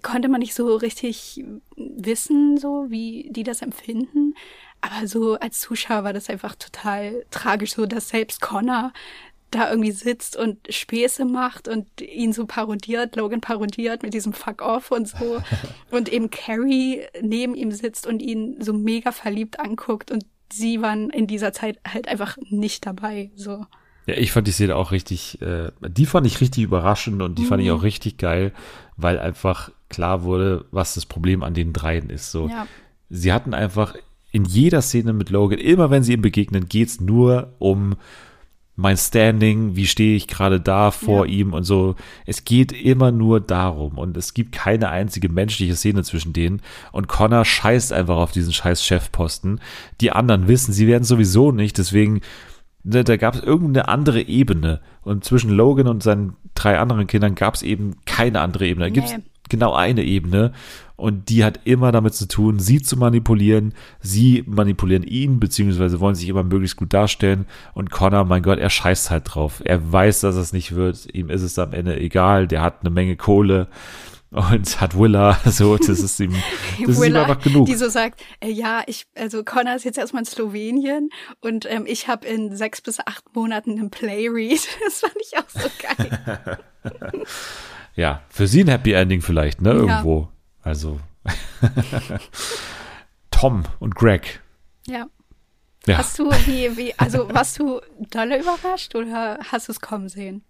konnte 0.02 0.30
man 0.30 0.40
nicht 0.40 0.54
so 0.54 0.76
richtig 0.76 1.44
wissen, 1.76 2.58
so 2.58 2.86
wie 2.90 3.28
die 3.32 3.44
das 3.44 3.62
empfinden. 3.62 4.34
Aber 4.82 5.08
so 5.08 5.36
als 5.36 5.60
Zuschauer 5.60 6.04
war 6.04 6.14
das 6.14 6.30
einfach 6.30 6.56
total 6.56 7.26
tragisch, 7.32 7.74
so 7.74 7.86
dass 7.86 8.10
selbst 8.10 8.42
Connor 8.42 8.94
da 9.52 9.70
irgendwie 9.70 9.92
sitzt 9.92 10.36
und 10.36 10.58
Späße 10.70 11.26
macht 11.26 11.68
und 11.68 12.02
ihn 12.02 12.34
so 12.34 12.46
parodiert, 12.46 13.16
Logan 13.16 13.42
parodiert 13.42 14.04
mit 14.04 14.14
diesem 14.14 14.34
Fuck 14.34 14.62
off 14.62 14.92
und 14.92 15.08
so. 15.08 15.42
und 15.92 16.10
eben 16.10 16.30
Carrie 16.30 17.04
neben 17.22 17.56
ihm 17.56 17.72
sitzt 17.72 18.06
und 18.08 18.22
ihn 18.22 18.62
so 18.62 18.74
mega 18.74 19.12
verliebt 19.12 19.60
anguckt 19.60 20.12
und 20.12 20.26
sie 20.52 20.82
waren 20.82 21.10
in 21.10 21.28
dieser 21.28 21.54
Zeit 21.54 21.80
halt 21.88 22.08
einfach 22.08 22.38
nicht 22.50 22.86
dabei, 22.86 23.32
so. 23.36 23.66
Ja, 24.08 24.16
ich 24.16 24.32
fand 24.32 24.48
die 24.48 24.52
Szene 24.52 24.76
auch 24.76 24.92
richtig, 24.92 25.42
äh, 25.42 25.72
die 25.88 26.06
fand 26.06 26.26
ich 26.26 26.40
richtig 26.40 26.64
überraschend 26.64 27.22
und 27.22 27.38
die 27.38 27.44
mhm. 27.44 27.48
fand 27.48 27.62
ich 27.62 27.70
mhm. 27.70 27.76
auch 27.76 27.84
richtig 27.84 28.18
geil, 28.18 28.54
weil 28.96 29.20
einfach 29.20 29.70
klar 29.90 30.24
wurde, 30.24 30.66
was 30.72 30.96
das 30.96 31.06
Problem 31.06 31.44
an 31.44 31.54
den 31.54 31.74
dreien 31.74 32.10
ist. 32.10 32.32
So, 32.32 32.48
ja. 32.48 32.66
sie 33.10 33.34
hatten 33.34 33.54
einfach 33.54 33.96
in 34.32 34.46
jeder 34.46 34.82
Szene 34.82 35.14
mit 35.14 35.30
Logan, 35.30 35.60
immer 35.60 35.90
wenn 35.90 36.04
sie 36.04 36.14
ihm 36.14 36.22
begegnen, 36.22 36.68
geht's 36.68 37.00
nur 37.02 37.54
um 37.60 37.96
mein 38.80 38.96
Standing, 38.96 39.76
wie 39.76 39.88
stehe 39.88 40.16
ich 40.16 40.28
gerade 40.28 40.62
da 40.62 40.92
vor 40.92 41.26
ja. 41.26 41.34
ihm 41.34 41.54
und 41.54 41.64
so. 41.64 41.96
Es 42.26 42.46
geht 42.46 42.72
immer 42.72 43.12
nur 43.12 43.42
darum 43.42 43.98
und 43.98 44.16
es 44.16 44.36
gibt 44.36 44.52
keine 44.52 44.90
einzige 44.90 45.30
menschliche 45.30 45.76
Szene 45.76 46.04
zwischen 46.04 46.32
denen 46.32 46.62
und 46.92 47.08
Connor 47.08 47.44
scheißt 47.44 47.92
einfach 47.92 48.18
auf 48.18 48.32
diesen 48.32 48.54
scheiß 48.54 48.86
Chefposten. 48.86 49.60
Die 50.00 50.12
anderen 50.12 50.48
wissen, 50.48 50.74
sie 50.74 50.88
werden 50.88 51.04
sowieso 51.04 51.52
nicht, 51.52 51.78
deswegen 51.80 52.22
da, 52.94 53.04
da 53.04 53.18
gab 53.18 53.36
es 53.36 53.44
irgendeine 53.44 53.88
andere 53.88 54.22
Ebene 54.22 54.82
und 55.02 55.24
zwischen 55.24 55.52
Logan 55.52 55.88
und 55.88 56.04
seinen 56.04 56.36
drei 56.56 56.80
anderen 56.80 57.08
Kindern 57.08 57.36
gab 57.36 57.56
es 57.56 57.62
eben 57.62 57.96
keine 58.06 58.42
andere 58.42 58.66
Ebene. 58.66 58.86
Da 58.86 58.90
gibt 58.90 59.08
es 59.08 59.16
genau 59.50 59.74
eine 59.74 60.04
Ebene 60.04 60.54
und 60.96 61.30
die 61.30 61.44
hat 61.44 61.60
immer 61.66 61.92
damit 61.92 62.16
zu 62.16 62.28
tun, 62.28 62.60
sie 62.60 62.82
zu 62.82 62.98
manipulieren. 62.98 63.74
Sie 64.00 64.44
manipulieren 64.48 65.04
ihn, 65.04 65.40
beziehungsweise 65.40 66.00
wollen 66.00 66.16
sich 66.16 66.28
immer 66.28 66.44
möglichst 66.44 66.78
gut 66.78 66.94
darstellen. 66.94 67.46
Und 67.74 67.92
Connor, 67.92 68.26
mein 68.26 68.42
Gott, 68.42 68.58
er 68.58 68.70
scheißt 68.70 69.12
halt 69.12 69.24
drauf. 69.26 69.62
Er 69.64 69.92
weiß, 69.92 70.22
dass 70.22 70.36
es 70.36 70.54
nicht 70.54 70.74
wird. 70.74 71.14
Ihm 71.14 71.30
ist 71.30 71.44
es 71.44 71.60
am 71.60 71.74
Ende 71.74 72.00
egal. 72.00 72.48
Der 72.48 72.62
hat 72.62 72.82
eine 72.82 72.90
Menge 72.90 73.16
Kohle 73.16 73.68
und 74.38 74.82
hat 74.82 74.98
Willa, 74.98 75.40
so, 75.46 75.78
das 75.78 75.90
ist 75.90 76.20
ihm, 76.20 76.32
das 76.86 77.00
Willa, 77.00 77.02
ist 77.02 77.06
ihm 77.08 77.16
einfach 77.16 77.42
genug. 77.42 77.66
Die 77.66 77.76
so 77.76 77.90
sagt, 77.90 78.22
äh, 78.40 78.50
ja, 78.50 78.84
ich, 78.88 79.08
also 79.16 79.44
Connor 79.44 79.76
ist 79.76 79.84
jetzt 79.84 79.98
erstmal 79.98 80.22
in 80.22 80.26
Slowenien 80.26 81.10
und 81.42 81.66
ähm, 81.70 81.86
ich 81.88 82.08
habe 82.08 82.28
in 82.28 82.56
sechs 82.56 82.82
bis 82.82 83.00
acht 83.00 83.24
Monaten 83.36 83.72
einen 83.72 83.90
Playread. 83.90 84.68
Das 84.88 85.00
fand 85.02 85.16
ich 85.20 85.38
auch 85.38 85.50
so 85.50 85.70
geil. 85.82 86.60
ja, 87.96 88.22
für 88.30 88.48
sie 88.48 88.64
ein 88.64 88.70
Happy 88.70 88.94
Ending 88.94 89.22
vielleicht, 89.22 89.62
ne, 89.62 89.72
irgendwo. 89.72 90.22
Ja. 90.22 90.30
Also 90.64 91.00
Tom 93.32 93.64
und 93.80 93.96
Greg. 93.96 94.42
Ja. 94.88 95.08
ja. 95.86 95.98
Hast 95.98 96.18
du 96.20 96.32
wie, 96.46 96.78
wie, 96.78 96.94
also 96.98 97.34
warst 97.34 97.60
du 97.60 97.82
dolle 98.12 98.40
überrascht 98.40 98.96
oder 98.96 99.40
hast 99.52 99.68
du 99.68 99.72
es 99.74 99.82
kommen 99.82 100.10
sehen? 100.10 100.44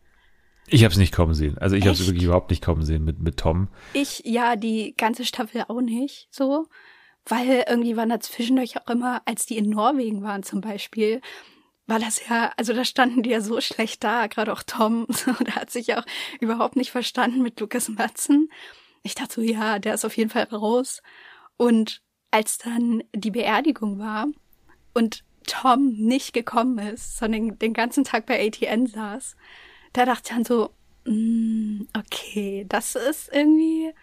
Ich 0.69 0.83
habe 0.83 0.91
es 0.91 0.97
nicht 0.97 1.13
kommen 1.13 1.33
sehen. 1.33 1.57
Also 1.57 1.75
ich 1.75 1.83
habe 1.83 1.93
es 1.93 2.05
wirklich 2.05 2.23
überhaupt 2.23 2.49
nicht 2.49 2.63
kommen 2.63 2.83
sehen 2.83 3.03
mit, 3.05 3.19
mit 3.19 3.37
Tom. 3.37 3.69
Ich, 3.93 4.23
ja, 4.25 4.55
die 4.55 4.93
ganze 4.97 5.25
Staffel 5.25 5.63
auch 5.67 5.81
nicht 5.81 6.27
so. 6.29 6.67
Weil 7.25 7.65
irgendwie 7.67 7.97
waren 7.97 8.09
da 8.09 8.19
zwischendurch 8.19 8.77
auch 8.77 8.87
immer, 8.89 9.21
als 9.25 9.45
die 9.45 9.57
in 9.57 9.69
Norwegen 9.69 10.23
waren 10.23 10.43
zum 10.43 10.61
Beispiel, 10.61 11.21
war 11.85 11.99
das 11.99 12.27
ja, 12.27 12.51
also 12.57 12.73
da 12.73 12.85
standen 12.85 13.23
die 13.23 13.29
ja 13.29 13.41
so 13.41 13.59
schlecht 13.59 14.03
da, 14.03 14.27
gerade 14.27 14.53
auch 14.53 14.63
Tom, 14.63 15.07
so, 15.09 15.31
der 15.33 15.55
hat 15.55 15.71
sich 15.71 15.87
ja 15.87 15.99
auch 15.99 16.05
überhaupt 16.39 16.75
nicht 16.75 16.91
verstanden 16.91 17.41
mit 17.41 17.59
Lukas 17.59 17.89
Matzen. 17.89 18.49
Ich 19.03 19.15
dachte 19.15 19.35
so, 19.35 19.41
ja, 19.41 19.79
der 19.79 19.93
ist 19.93 20.05
auf 20.05 20.15
jeden 20.17 20.29
Fall 20.29 20.43
raus. 20.43 21.01
Und 21.55 22.01
als 22.31 22.57
dann 22.57 23.03
die 23.13 23.31
Beerdigung 23.31 23.99
war 23.99 24.27
und 24.93 25.23
Tom 25.47 25.93
nicht 25.93 26.33
gekommen 26.33 26.77
ist, 26.77 27.17
sondern 27.17 27.57
den 27.57 27.73
ganzen 27.73 28.03
Tag 28.03 28.25
bei 28.25 28.45
ATN 28.45 28.87
saß, 28.87 29.35
da 29.93 30.05
dachte 30.05 30.23
ich 30.25 30.35
dann 30.35 30.45
so, 30.45 30.71
mm, 31.05 31.81
okay, 31.97 32.65
das 32.69 32.95
ist 32.95 33.29
irgendwie, 33.33 33.93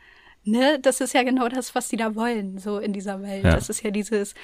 ne, 0.45 0.79
das 0.81 1.01
ist 1.01 1.15
ja 1.15 1.23
genau 1.23 1.49
das, 1.49 1.75
was 1.75 1.89
die 1.89 1.97
da 1.97 2.15
wollen, 2.15 2.59
so 2.59 2.79
in 2.79 2.93
dieser 2.93 3.23
Welt. 3.23 3.45
Ja. 3.45 3.55
Das 3.55 3.69
ist 3.69 3.83
ja 3.83 3.91
dieses, 3.91 4.35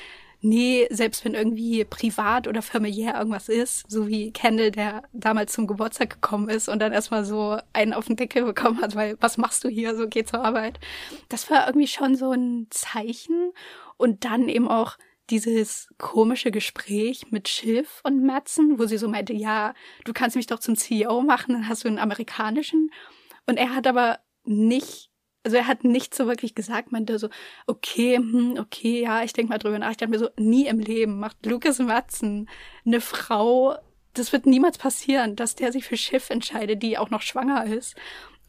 nee, 0.42 0.86
selbst 0.90 1.24
wenn 1.24 1.34
irgendwie 1.34 1.84
privat 1.84 2.48
oder 2.48 2.62
familiär 2.62 3.16
irgendwas 3.16 3.48
ist, 3.48 3.90
so 3.90 4.08
wie 4.08 4.30
Kendall, 4.32 4.70
der 4.70 5.02
damals 5.12 5.52
zum 5.52 5.66
Geburtstag 5.66 6.10
gekommen 6.10 6.48
ist 6.48 6.68
und 6.68 6.80
dann 6.80 6.92
erstmal 6.92 7.24
so 7.24 7.58
einen 7.72 7.92
auf 7.92 8.06
den 8.06 8.16
Deckel 8.16 8.44
bekommen 8.44 8.80
hat, 8.80 8.94
weil 8.94 9.16
was 9.20 9.38
machst 9.38 9.64
du 9.64 9.68
hier, 9.68 9.96
so 9.96 10.08
geh 10.08 10.24
zur 10.24 10.44
Arbeit. 10.44 10.80
Das 11.28 11.50
war 11.50 11.66
irgendwie 11.66 11.88
schon 11.88 12.16
so 12.16 12.32
ein 12.32 12.66
Zeichen 12.70 13.52
und 13.96 14.24
dann 14.24 14.48
eben 14.48 14.68
auch 14.68 14.96
dieses 15.30 15.88
komische 15.98 16.50
Gespräch 16.50 17.30
mit 17.30 17.48
Schiff 17.48 18.00
und 18.04 18.24
Matzen, 18.24 18.78
wo 18.78 18.86
sie 18.86 18.98
so 18.98 19.08
meinte, 19.08 19.32
ja, 19.32 19.74
du 20.04 20.12
kannst 20.12 20.36
mich 20.36 20.46
doch 20.46 20.58
zum 20.58 20.76
CEO 20.76 21.22
machen, 21.22 21.54
dann 21.54 21.68
hast 21.68 21.84
du 21.84 21.88
einen 21.88 21.98
amerikanischen. 21.98 22.90
Und 23.46 23.56
er 23.56 23.74
hat 23.74 23.86
aber 23.86 24.18
nicht 24.44 25.10
also 25.42 25.56
er 25.56 25.66
hat 25.66 25.84
nicht 25.84 26.14
so 26.14 26.26
wirklich 26.26 26.54
gesagt, 26.54 26.92
meinte 26.92 27.18
so, 27.18 27.30
okay, 27.66 28.16
hm, 28.16 28.56
okay, 28.58 29.02
ja, 29.02 29.22
ich 29.22 29.32
denke 29.32 29.50
mal 29.50 29.58
drüber 29.58 29.78
nach. 29.78 29.90
Ich 29.90 29.96
dachte 29.96 30.10
mir 30.10 30.18
so, 30.18 30.28
nie 30.36 30.66
im 30.66 30.78
Leben 30.78 31.18
macht 31.18 31.46
Lucas 31.46 31.78
Matzen 31.78 32.48
eine 32.84 33.00
Frau, 33.00 33.76
das 34.14 34.32
wird 34.32 34.46
niemals 34.46 34.78
passieren, 34.78 35.36
dass 35.36 35.54
der 35.54 35.72
sich 35.72 35.84
für 35.84 35.96
Schiff 35.96 36.30
entscheidet, 36.30 36.82
die 36.82 36.98
auch 36.98 37.10
noch 37.10 37.22
schwanger 37.22 37.64
ist. 37.66 37.94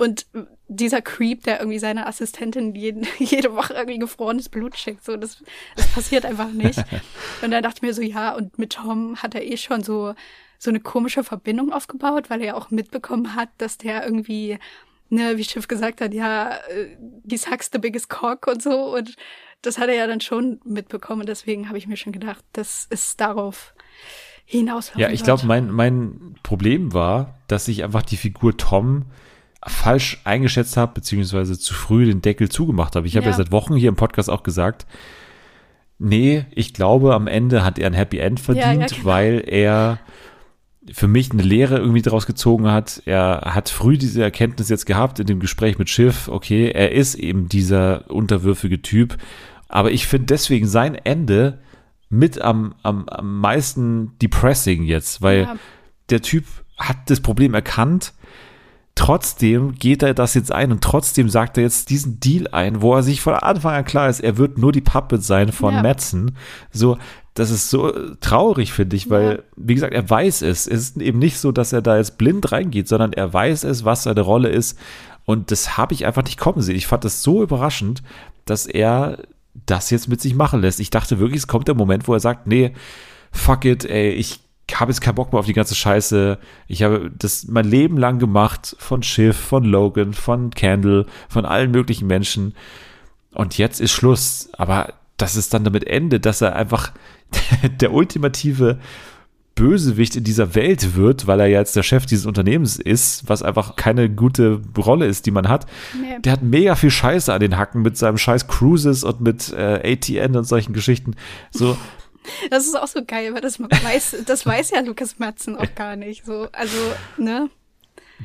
Und 0.02 0.26
dieser 0.68 1.04
Creep, 1.04 1.44
der 1.44 1.60
irgendwie 1.60 1.78
seiner 1.78 2.08
Assistentin 2.08 2.74
jeden, 2.74 3.06
jede 3.20 3.54
Woche 3.54 3.74
irgendwie 3.74 4.00
gefrorenes 4.00 4.50
Blut 4.50 4.76
schickt, 4.76 5.06
so, 5.06 5.16
das, 5.16 5.44
das 5.76 5.88
passiert 5.92 6.26
einfach 6.26 6.52
nicht. 6.52 6.80
Und 7.44 7.52
dann 7.52 7.62
dachte 7.62 7.78
ich 7.78 7.82
mir 7.84 7.94
so, 7.94 8.02
ja, 8.02 8.34
und 8.34 8.58
mit 8.58 8.74
Tom 8.74 9.18
hat 9.22 9.36
er 9.36 9.44
eh 9.44 9.58
schon 9.58 9.84
so, 9.84 10.16
so 10.58 10.72
eine 10.72 10.80
komische 10.80 11.24
Verbindung 11.24 11.72
aufgebaut, 11.72 12.30
weil 12.32 12.42
er 12.42 12.48
ja 12.48 12.54
auch 12.56 12.72
mitbekommen 12.72 13.36
hat, 13.36 13.50
dass 13.60 13.78
der 13.78 14.04
irgendwie 14.04 14.58
ne, 15.10 15.38
wie 15.38 15.44
Schiff 15.44 15.68
gesagt 15.68 16.02
hat, 16.02 16.16
ja, 16.16 16.56
äh, 16.70 16.98
die 17.24 17.38
sucks 17.38 17.70
the 17.72 17.78
biggest 17.78 18.10
cock 18.10 18.48
und 18.48 18.64
so. 18.64 18.96
Und 18.96 19.16
das 19.62 19.78
hat 19.78 19.90
er 19.90 19.96
ja 19.96 20.08
dann 20.08 20.22
schon 20.22 20.60
mitbekommen. 20.64 21.28
Deswegen 21.28 21.68
habe 21.68 21.78
ich 21.78 21.86
mir 21.88 21.98
schon 21.98 22.14
gedacht, 22.14 22.44
das 22.54 22.88
ist 22.90 23.22
darauf 23.22 23.76
hinaus. 24.46 24.92
Ja, 24.96 25.10
ich 25.10 25.24
glaube, 25.24 25.46
mein, 25.46 25.70
mein 25.70 26.36
Problem 26.42 26.94
war, 26.94 27.40
dass 27.48 27.68
ich 27.68 27.84
einfach 27.84 28.02
die 28.02 28.18
Figur 28.18 28.58
Tom 28.58 29.06
falsch 29.68 30.22
eingeschätzt 30.24 30.78
habe, 30.78 30.94
beziehungsweise 30.94 31.58
zu 31.58 31.74
früh 31.74 32.06
den 32.06 32.22
Deckel 32.22 32.50
zugemacht 32.50 32.96
habe. 32.96 33.08
Ich 33.08 33.16
habe 33.16 33.26
ja. 33.26 33.32
ja 33.32 33.38
seit 33.38 33.52
Wochen 33.52 33.76
hier 33.76 33.90
im 33.90 33.96
Podcast 33.96 34.30
auch 34.30 34.44
gesagt, 34.44 34.86
nee, 36.00 36.46
ich 36.52 36.74
glaube, 36.74 37.14
am 37.14 37.28
Ende 37.28 37.64
hat 37.64 37.78
er 37.78 37.88
ein 37.88 37.94
Happy 37.94 38.18
End 38.18 38.40
verdient, 38.40 38.82
ja, 38.82 38.88
genau. 38.88 39.06
weil 39.06 39.44
er 39.46 40.00
für 40.92 41.08
mich 41.08 41.32
eine 41.32 41.44
Lehre 41.44 41.78
irgendwie 41.78 42.02
daraus 42.02 42.26
gezogen 42.26 42.72
hat. 42.72 43.04
Er 43.06 43.42
hat 43.54 43.70
früh 43.70 43.98
diese 43.98 44.24
Erkenntnis 44.24 44.70
jetzt 44.70 44.86
gehabt 44.86 45.20
in 45.20 45.28
dem 45.28 45.40
Gespräch 45.40 45.78
mit 45.78 45.90
Schiff. 45.90 46.28
Okay, 46.28 46.72
er 46.72 46.92
ist 46.92 47.16
eben 47.16 47.48
dieser 47.48 48.10
unterwürfige 48.10 48.82
Typ. 48.82 49.18
Aber 49.68 49.92
ich 49.92 50.08
finde 50.08 50.26
deswegen 50.28 50.68
sein 50.68 50.96
Ende 50.96 51.60
mit 52.10 52.42
am, 52.42 52.76
am, 52.82 53.08
am 53.08 53.40
meisten 53.40 54.18
depressing 54.20 54.84
jetzt, 54.84 55.22
weil 55.22 55.42
ja. 55.42 55.56
der 56.10 56.22
Typ 56.22 56.46
hat 56.78 56.98
das 57.10 57.22
Problem 57.22 57.54
erkannt. 57.54 58.14
Trotzdem 58.96 59.76
geht 59.76 60.04
er 60.04 60.14
das 60.14 60.34
jetzt 60.34 60.52
ein 60.52 60.72
und 60.72 60.84
trotzdem 60.84 61.30
sagt 61.30 61.58
er 61.58 61.64
jetzt 61.64 61.90
diesen 61.90 62.20
Deal 62.20 62.48
ein, 62.52 62.82
wo 62.82 62.94
er 62.94 63.04
sich 63.04 63.22
von 63.22 63.34
Anfang 63.34 63.74
an 63.74 63.86
klar 63.86 64.10
ist, 64.10 64.20
er 64.20 64.38
wird 64.38 64.58
nur 64.58 64.72
die 64.72 64.82
Puppet 64.82 65.24
sein 65.24 65.52
von 65.52 65.76
ja. 65.76 65.82
Metzen. 65.82 66.36
So, 66.72 66.98
das 67.34 67.52
ist 67.52 67.70
so 67.70 67.94
traurig, 68.20 68.74
finde 68.74 68.98
ich, 68.98 69.10
weil, 69.10 69.32
ja. 69.32 69.44
wie 69.56 69.76
gesagt, 69.76 69.94
er 69.94 70.10
weiß 70.10 70.42
es. 70.42 70.68
Es 70.68 70.90
ist 70.90 70.98
eben 70.98 71.20
nicht 71.20 71.38
so, 71.38 71.52
dass 71.52 71.72
er 71.72 71.82
da 71.82 71.98
jetzt 71.98 72.18
blind 72.18 72.52
reingeht, 72.52 72.90
sondern 72.90 73.14
er 73.14 73.32
weiß 73.32 73.64
es, 73.64 73.86
was 73.86 74.04
seine 74.04 74.22
Rolle 74.22 74.50
ist. 74.50 74.78
Und 75.26 75.52
das 75.52 75.78
habe 75.78 75.94
ich 75.94 76.06
einfach 76.06 76.24
nicht 76.24 76.38
kommen 76.38 76.62
sehen. 76.62 76.76
Ich 76.76 76.88
fand 76.88 77.06
das 77.06 77.24
so 77.24 77.42
überraschend, 77.42 78.04
dass 78.46 78.66
er 78.66 79.20
das 79.66 79.90
jetzt 79.90 80.10
mit 80.10 80.20
sich 80.20 80.36
machen 80.36 80.62
lässt. 80.62 80.80
Ich 80.82 80.90
dachte 80.90 81.20
wirklich, 81.20 81.40
es 81.40 81.48
kommt 81.48 81.68
der 81.68 81.76
Moment, 81.76 82.08
wo 82.08 82.14
er 82.14 82.20
sagt, 82.20 82.48
nee, 82.48 82.74
fuck 83.32 83.64
it, 83.64 83.86
ey, 83.86 84.12
ich 84.12 84.42
habe 84.80 84.92
jetzt 84.92 85.02
keinen 85.02 85.16
Bock 85.16 85.32
mehr 85.32 85.40
auf 85.40 85.46
die 85.46 85.54
ganze 85.54 85.76
Scheiße. 85.76 86.38
Ich 86.68 86.84
habe 86.84 87.12
das 87.18 87.48
mein 87.48 87.66
Leben 87.66 87.98
lang 87.98 88.20
gemacht 88.20 88.76
von 88.80 89.04
Schiff, 89.04 89.38
von 89.38 89.64
Logan, 89.64 90.14
von 90.14 90.52
Candle, 90.52 91.06
von 91.30 91.46
allen 91.46 91.72
möglichen 91.72 92.08
Menschen. 92.08 92.54
Und 93.34 93.58
jetzt 93.58 93.82
ist 93.82 93.92
Schluss. 93.92 94.50
Aber 94.54 94.94
dass 95.18 95.36
es 95.36 95.50
dann 95.50 95.64
damit 95.64 95.86
endet, 95.86 96.26
dass 96.26 96.42
er 96.42 96.56
einfach 96.56 96.92
der 97.82 97.94
ultimative 97.94 98.80
Bösewicht 99.56 100.16
in 100.16 100.24
dieser 100.24 100.56
Welt 100.56 100.96
wird, 100.96 101.28
weil 101.28 101.40
er 101.40 101.48
jetzt 101.48 101.76
der 101.76 101.84
Chef 101.84 102.06
dieses 102.06 102.26
Unternehmens 102.26 102.80
ist, 102.80 103.28
was 103.28 103.44
einfach 103.44 103.76
keine 103.76 104.10
gute 104.10 104.62
Rolle 104.78 105.06
ist, 105.06 105.26
die 105.26 105.32
man 105.32 105.50
hat. 105.50 105.66
Nee. 106.00 106.20
Der 106.24 106.32
hat 106.32 106.42
mega 106.42 106.76
viel 106.76 106.90
Scheiße 106.90 107.34
an 107.34 107.42
den 107.42 107.58
Hacken 107.58 107.82
mit 107.82 107.98
seinem 107.98 108.18
scheiß 108.18 108.48
Cruises 108.48 109.04
und 109.04 109.22
mit 109.22 109.52
äh, 109.54 109.94
ATN 109.94 110.38
und 110.38 110.46
solchen 110.46 110.74
Geschichten. 110.74 111.16
So. 111.52 111.78
Das 112.50 112.66
ist 112.66 112.76
auch 112.76 112.88
so 112.88 113.02
geil, 113.06 113.34
weil 113.34 113.42
das 113.42 113.60
weiß, 113.60 114.24
das 114.26 114.46
weiß 114.46 114.72
ja 114.72 114.82
Lukas 114.82 115.20
Matzen 115.20 115.56
auch 115.56 115.76
gar 115.76 115.96
nicht. 115.96 116.26
So, 116.26 116.48
also, 116.52 116.78
ne? 117.18 117.50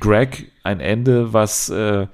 Greg, 0.01 0.53
ein 0.63 0.81
Ende, 0.81 1.33
was 1.33 1.69
äh, 1.69 2.07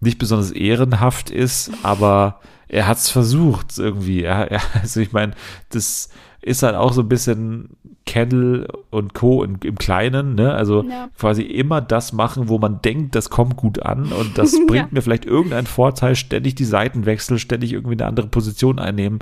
nicht 0.00 0.18
besonders 0.18 0.50
ehrenhaft 0.50 1.30
ist, 1.30 1.70
aber 1.82 2.40
er 2.68 2.86
hat 2.86 2.98
es 2.98 3.10
versucht 3.10 3.78
irgendwie. 3.78 4.22
Er, 4.22 4.50
er, 4.50 4.60
also 4.82 5.00
ich 5.00 5.12
meine, 5.12 5.32
das 5.70 6.10
ist 6.42 6.62
halt 6.62 6.74
auch 6.74 6.92
so 6.92 7.00
ein 7.00 7.08
bisschen 7.08 7.70
Kendall 8.04 8.68
und 8.90 9.14
Co. 9.14 9.42
In, 9.42 9.58
im 9.64 9.76
Kleinen, 9.76 10.34
ne? 10.34 10.52
Also 10.52 10.84
ja. 10.84 11.08
quasi 11.18 11.42
immer 11.42 11.80
das 11.80 12.12
machen, 12.12 12.48
wo 12.48 12.58
man 12.58 12.82
denkt, 12.82 13.14
das 13.14 13.30
kommt 13.30 13.56
gut 13.56 13.82
an 13.82 14.12
und 14.12 14.36
das 14.36 14.52
bringt 14.66 14.86
ja. 14.86 14.88
mir 14.90 15.02
vielleicht 15.02 15.24
irgendeinen 15.24 15.66
Vorteil, 15.66 16.16
ständig 16.16 16.54
die 16.54 16.64
Seiten 16.64 17.06
wechseln, 17.06 17.38
ständig 17.38 17.72
irgendwie 17.72 17.94
eine 17.94 18.06
andere 18.06 18.26
Position 18.26 18.78
einnehmen 18.78 19.20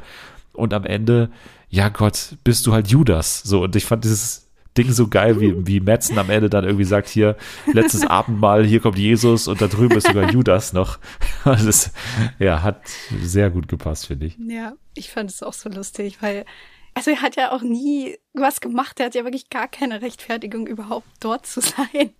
und 0.53 0.75
am 0.75 0.85
Ende, 0.85 1.31
ja 1.73 1.89
Gott, 1.89 2.37
bist 2.45 2.67
du 2.67 2.75
halt 2.75 2.89
Judas. 2.89 3.43
So, 3.43 3.63
und 3.63 3.75
ich 3.75 3.87
fand 3.87 4.05
dieses 4.05 4.51
Ding 4.77 4.93
so 4.93 5.09
geil, 5.09 5.41
wie, 5.41 5.67
wie 5.67 5.81
Metzen 5.81 6.19
am 6.19 6.29
Ende 6.29 6.51
dann 6.51 6.65
irgendwie 6.65 6.85
sagt, 6.85 7.09
hier, 7.09 7.37
letztes 7.73 8.07
Abendmahl, 8.07 8.65
hier 8.65 8.81
kommt 8.81 8.99
Jesus 8.99 9.49
und 9.49 9.61
da 9.61 9.69
drüben 9.69 9.97
ist 9.97 10.07
sogar 10.07 10.31
Judas 10.31 10.73
noch. 10.73 10.99
Das, 11.45 11.91
ja, 12.39 12.63
hat 12.63 12.83
sehr 13.23 13.51
gut 13.51 13.69
gepasst, 13.69 14.07
finde 14.07 14.27
ich. 14.27 14.37
Ja, 14.39 14.75
ich 14.95 15.11
fand 15.11 15.31
es 15.31 15.43
auch 15.43 15.55
so 15.55 15.69
lustig, 15.71 16.19
weil 16.21 16.45
also 16.95 17.11
er 17.11 17.23
hat 17.23 17.37
ja 17.37 17.53
auch 17.53 17.63
nie 17.63 18.19
was 18.35 18.61
gemacht. 18.61 19.01
Er 19.01 19.07
hat 19.07 19.15
ja 19.15 19.25
wirklich 19.25 19.49
gar 19.49 19.67
keine 19.67 20.03
Rechtfertigung, 20.03 20.67
überhaupt 20.67 21.09
dort 21.21 21.47
zu 21.47 21.61
sein. 21.63 22.11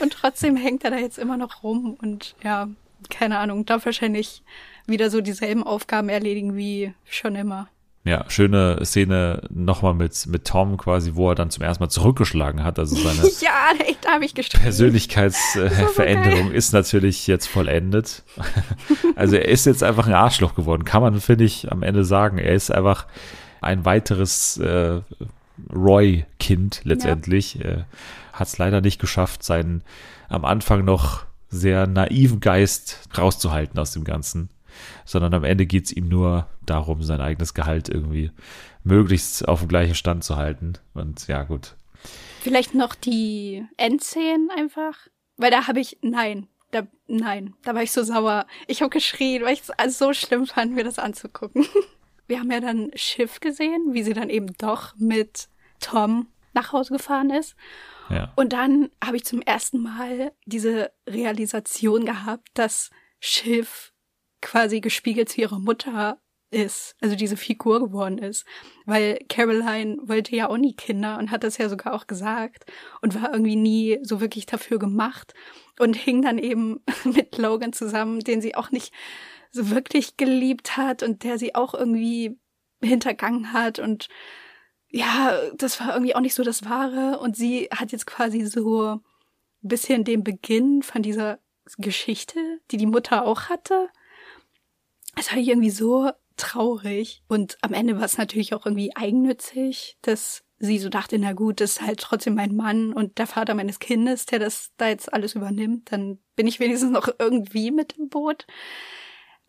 Und 0.00 0.12
trotzdem 0.12 0.56
hängt 0.56 0.84
er 0.84 0.90
da 0.90 0.98
jetzt 0.98 1.18
immer 1.18 1.36
noch 1.36 1.62
rum 1.62 1.96
und 2.00 2.34
ja, 2.42 2.68
keine 3.10 3.38
Ahnung, 3.38 3.64
darf 3.64 3.84
wahrscheinlich 3.86 4.42
wieder 4.86 5.08
so 5.08 5.20
dieselben 5.20 5.62
Aufgaben 5.62 6.08
erledigen 6.08 6.56
wie 6.56 6.92
schon 7.04 7.36
immer. 7.36 7.68
Ja, 8.08 8.24
schöne 8.28 8.82
Szene 8.86 9.42
nochmal 9.50 9.92
mit, 9.92 10.26
mit 10.28 10.46
Tom 10.46 10.78
quasi, 10.78 11.14
wo 11.14 11.28
er 11.28 11.34
dann 11.34 11.50
zum 11.50 11.62
ersten 11.62 11.82
Mal 11.82 11.90
zurückgeschlagen 11.90 12.64
hat. 12.64 12.78
Also 12.78 12.96
seine 12.96 13.28
ja, 13.40 13.72
da 14.00 14.12
habe 14.12 14.24
ich 14.24 14.32
Persönlichkeitsveränderung 14.34 16.48
so 16.48 16.50
ist 16.54 16.72
natürlich 16.72 17.26
jetzt 17.26 17.48
vollendet. 17.48 18.22
also 19.14 19.36
er 19.36 19.48
ist 19.48 19.66
jetzt 19.66 19.82
einfach 19.82 20.06
ein 20.06 20.14
Arschloch 20.14 20.54
geworden, 20.54 20.84
kann 20.84 21.02
man, 21.02 21.20
finde 21.20 21.44
ich, 21.44 21.70
am 21.70 21.82
Ende 21.82 22.06
sagen. 22.06 22.38
Er 22.38 22.54
ist 22.54 22.70
einfach 22.70 23.06
ein 23.60 23.84
weiteres 23.84 24.56
äh, 24.56 25.02
Roy-Kind 25.74 26.80
letztendlich. 26.84 27.56
Ja. 27.56 27.64
Äh, 27.64 27.84
Hat 28.32 28.48
es 28.48 28.56
leider 28.56 28.80
nicht 28.80 29.00
geschafft, 29.00 29.42
seinen 29.42 29.82
am 30.30 30.46
Anfang 30.46 30.82
noch 30.84 31.26
sehr 31.50 31.86
naiven 31.86 32.40
Geist 32.40 33.08
rauszuhalten 33.16 33.78
aus 33.78 33.92
dem 33.92 34.04
Ganzen. 34.04 34.50
Sondern 35.08 35.32
am 35.32 35.44
Ende 35.44 35.64
geht 35.64 35.86
es 35.86 35.92
ihm 35.92 36.08
nur 36.08 36.48
darum, 36.66 37.02
sein 37.02 37.22
eigenes 37.22 37.54
Gehalt 37.54 37.88
irgendwie 37.88 38.30
möglichst 38.84 39.48
auf 39.48 39.60
dem 39.60 39.68
gleichen 39.68 39.94
Stand 39.94 40.22
zu 40.22 40.36
halten. 40.36 40.74
Und 40.92 41.26
ja, 41.28 41.44
gut. 41.44 41.76
Vielleicht 42.40 42.74
noch 42.74 42.94
die 42.94 43.64
Endszenen 43.78 44.50
einfach. 44.54 44.94
Weil 45.38 45.50
da 45.50 45.66
habe 45.66 45.80
ich, 45.80 45.96
nein, 46.02 46.46
da, 46.72 46.82
nein, 47.06 47.54
da 47.62 47.74
war 47.74 47.82
ich 47.82 47.92
so 47.92 48.02
sauer. 48.02 48.46
Ich 48.66 48.82
habe 48.82 48.90
geschrien, 48.90 49.44
weil 49.44 49.54
ich 49.54 49.62
es 49.78 49.98
so 49.98 50.12
schlimm 50.12 50.46
fand, 50.46 50.74
mir 50.74 50.84
das 50.84 50.98
anzugucken. 50.98 51.66
wir 52.26 52.40
haben 52.40 52.50
ja 52.50 52.60
dann 52.60 52.90
Schiff 52.94 53.40
gesehen, 53.40 53.94
wie 53.94 54.02
sie 54.02 54.12
dann 54.12 54.28
eben 54.28 54.52
doch 54.58 54.94
mit 54.96 55.48
Tom 55.80 56.26
nach 56.52 56.72
Hause 56.74 56.92
gefahren 56.92 57.30
ist. 57.30 57.56
Ja. 58.10 58.30
Und 58.36 58.52
dann 58.52 58.90
habe 59.02 59.16
ich 59.16 59.24
zum 59.24 59.40
ersten 59.40 59.80
Mal 59.82 60.32
diese 60.44 60.92
Realisation 61.08 62.04
gehabt, 62.04 62.48
dass 62.52 62.90
Schiff 63.20 63.94
quasi 64.40 64.80
gespiegelt 64.80 65.28
zu 65.28 65.40
ihrer 65.40 65.58
Mutter 65.58 66.20
ist, 66.50 66.96
also 67.00 67.14
diese 67.14 67.36
Figur 67.36 67.80
geworden 67.80 68.18
ist. 68.18 68.46
Weil 68.86 69.18
Caroline 69.28 69.98
wollte 70.02 70.34
ja 70.34 70.48
auch 70.48 70.56
nie 70.56 70.74
Kinder 70.74 71.18
und 71.18 71.30
hat 71.30 71.44
das 71.44 71.58
ja 71.58 71.68
sogar 71.68 71.94
auch 71.94 72.06
gesagt 72.06 72.64
und 73.02 73.20
war 73.20 73.32
irgendwie 73.32 73.56
nie 73.56 73.98
so 74.02 74.20
wirklich 74.20 74.46
dafür 74.46 74.78
gemacht 74.78 75.34
und 75.78 75.96
hing 75.96 76.22
dann 76.22 76.38
eben 76.38 76.80
mit 77.04 77.36
Logan 77.36 77.72
zusammen, 77.72 78.20
den 78.20 78.40
sie 78.40 78.54
auch 78.54 78.70
nicht 78.70 78.92
so 79.50 79.70
wirklich 79.70 80.16
geliebt 80.16 80.76
hat 80.76 81.02
und 81.02 81.24
der 81.24 81.38
sie 81.38 81.54
auch 81.54 81.74
irgendwie 81.74 82.38
hintergangen 82.82 83.52
hat 83.52 83.78
und 83.78 84.08
ja, 84.90 85.38
das 85.56 85.80
war 85.80 85.92
irgendwie 85.92 86.14
auch 86.14 86.20
nicht 86.20 86.34
so 86.34 86.42
das 86.42 86.64
Wahre 86.64 87.18
und 87.18 87.36
sie 87.36 87.68
hat 87.70 87.92
jetzt 87.92 88.06
quasi 88.06 88.44
so 88.46 88.92
ein 88.92 89.00
bisschen 89.60 90.04
den 90.04 90.24
Beginn 90.24 90.82
von 90.82 91.02
dieser 91.02 91.38
Geschichte, 91.76 92.60
die 92.70 92.78
die 92.78 92.86
Mutter 92.86 93.26
auch 93.26 93.50
hatte. 93.50 93.90
Das 95.18 95.32
war 95.32 95.38
irgendwie 95.38 95.70
so 95.70 96.10
traurig 96.36 97.22
und 97.26 97.58
am 97.62 97.72
Ende 97.72 97.96
war 97.96 98.04
es 98.04 98.18
natürlich 98.18 98.54
auch 98.54 98.64
irgendwie 98.64 98.94
eigennützig, 98.94 99.98
dass 100.02 100.44
sie 100.60 100.78
so 100.78 100.88
dachte, 100.88 101.18
na 101.18 101.32
gut, 101.32 101.60
das 101.60 101.72
ist 101.72 101.82
halt 101.82 102.00
trotzdem 102.00 102.34
mein 102.34 102.54
Mann 102.54 102.92
und 102.92 103.18
der 103.18 103.26
Vater 103.26 103.54
meines 103.54 103.80
Kindes, 103.80 104.26
der 104.26 104.38
das 104.38 104.70
da 104.76 104.88
jetzt 104.88 105.12
alles 105.12 105.34
übernimmt, 105.34 105.90
dann 105.92 106.18
bin 106.36 106.46
ich 106.46 106.60
wenigstens 106.60 106.90
noch 106.90 107.08
irgendwie 107.18 107.70
mit 107.72 107.94
im 107.98 108.08
Boot 108.08 108.46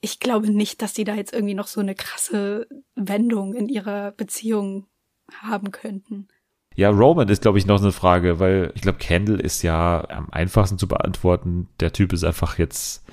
ich 0.01 0.19
glaube 0.19 0.49
nicht, 0.49 0.81
dass 0.81 0.93
die 0.93 1.03
da 1.03 1.15
jetzt 1.15 1.33
irgendwie 1.33 1.53
noch 1.53 1.67
so 1.67 1.81
eine 1.81 1.95
krasse 1.95 2.67
Wendung 2.95 3.53
in 3.53 3.67
ihrer 3.67 4.11
Beziehung 4.11 4.87
haben 5.33 5.71
könnten. 5.71 6.27
Ja, 6.75 6.89
Roman 6.89 7.27
ist, 7.27 7.41
glaube 7.41 7.57
ich, 7.57 7.65
noch 7.65 7.81
eine 7.81 7.91
Frage, 7.91 8.39
weil 8.39 8.71
ich 8.75 8.81
glaube, 8.81 8.99
Kendall 8.99 9.39
ist 9.39 9.63
ja 9.63 10.07
am 10.09 10.29
einfachsten 10.31 10.77
zu 10.77 10.87
beantworten. 10.87 11.67
Der 11.79 11.91
Typ 11.91 12.13
ist 12.13 12.23
einfach 12.23 12.57
jetzt 12.57 13.03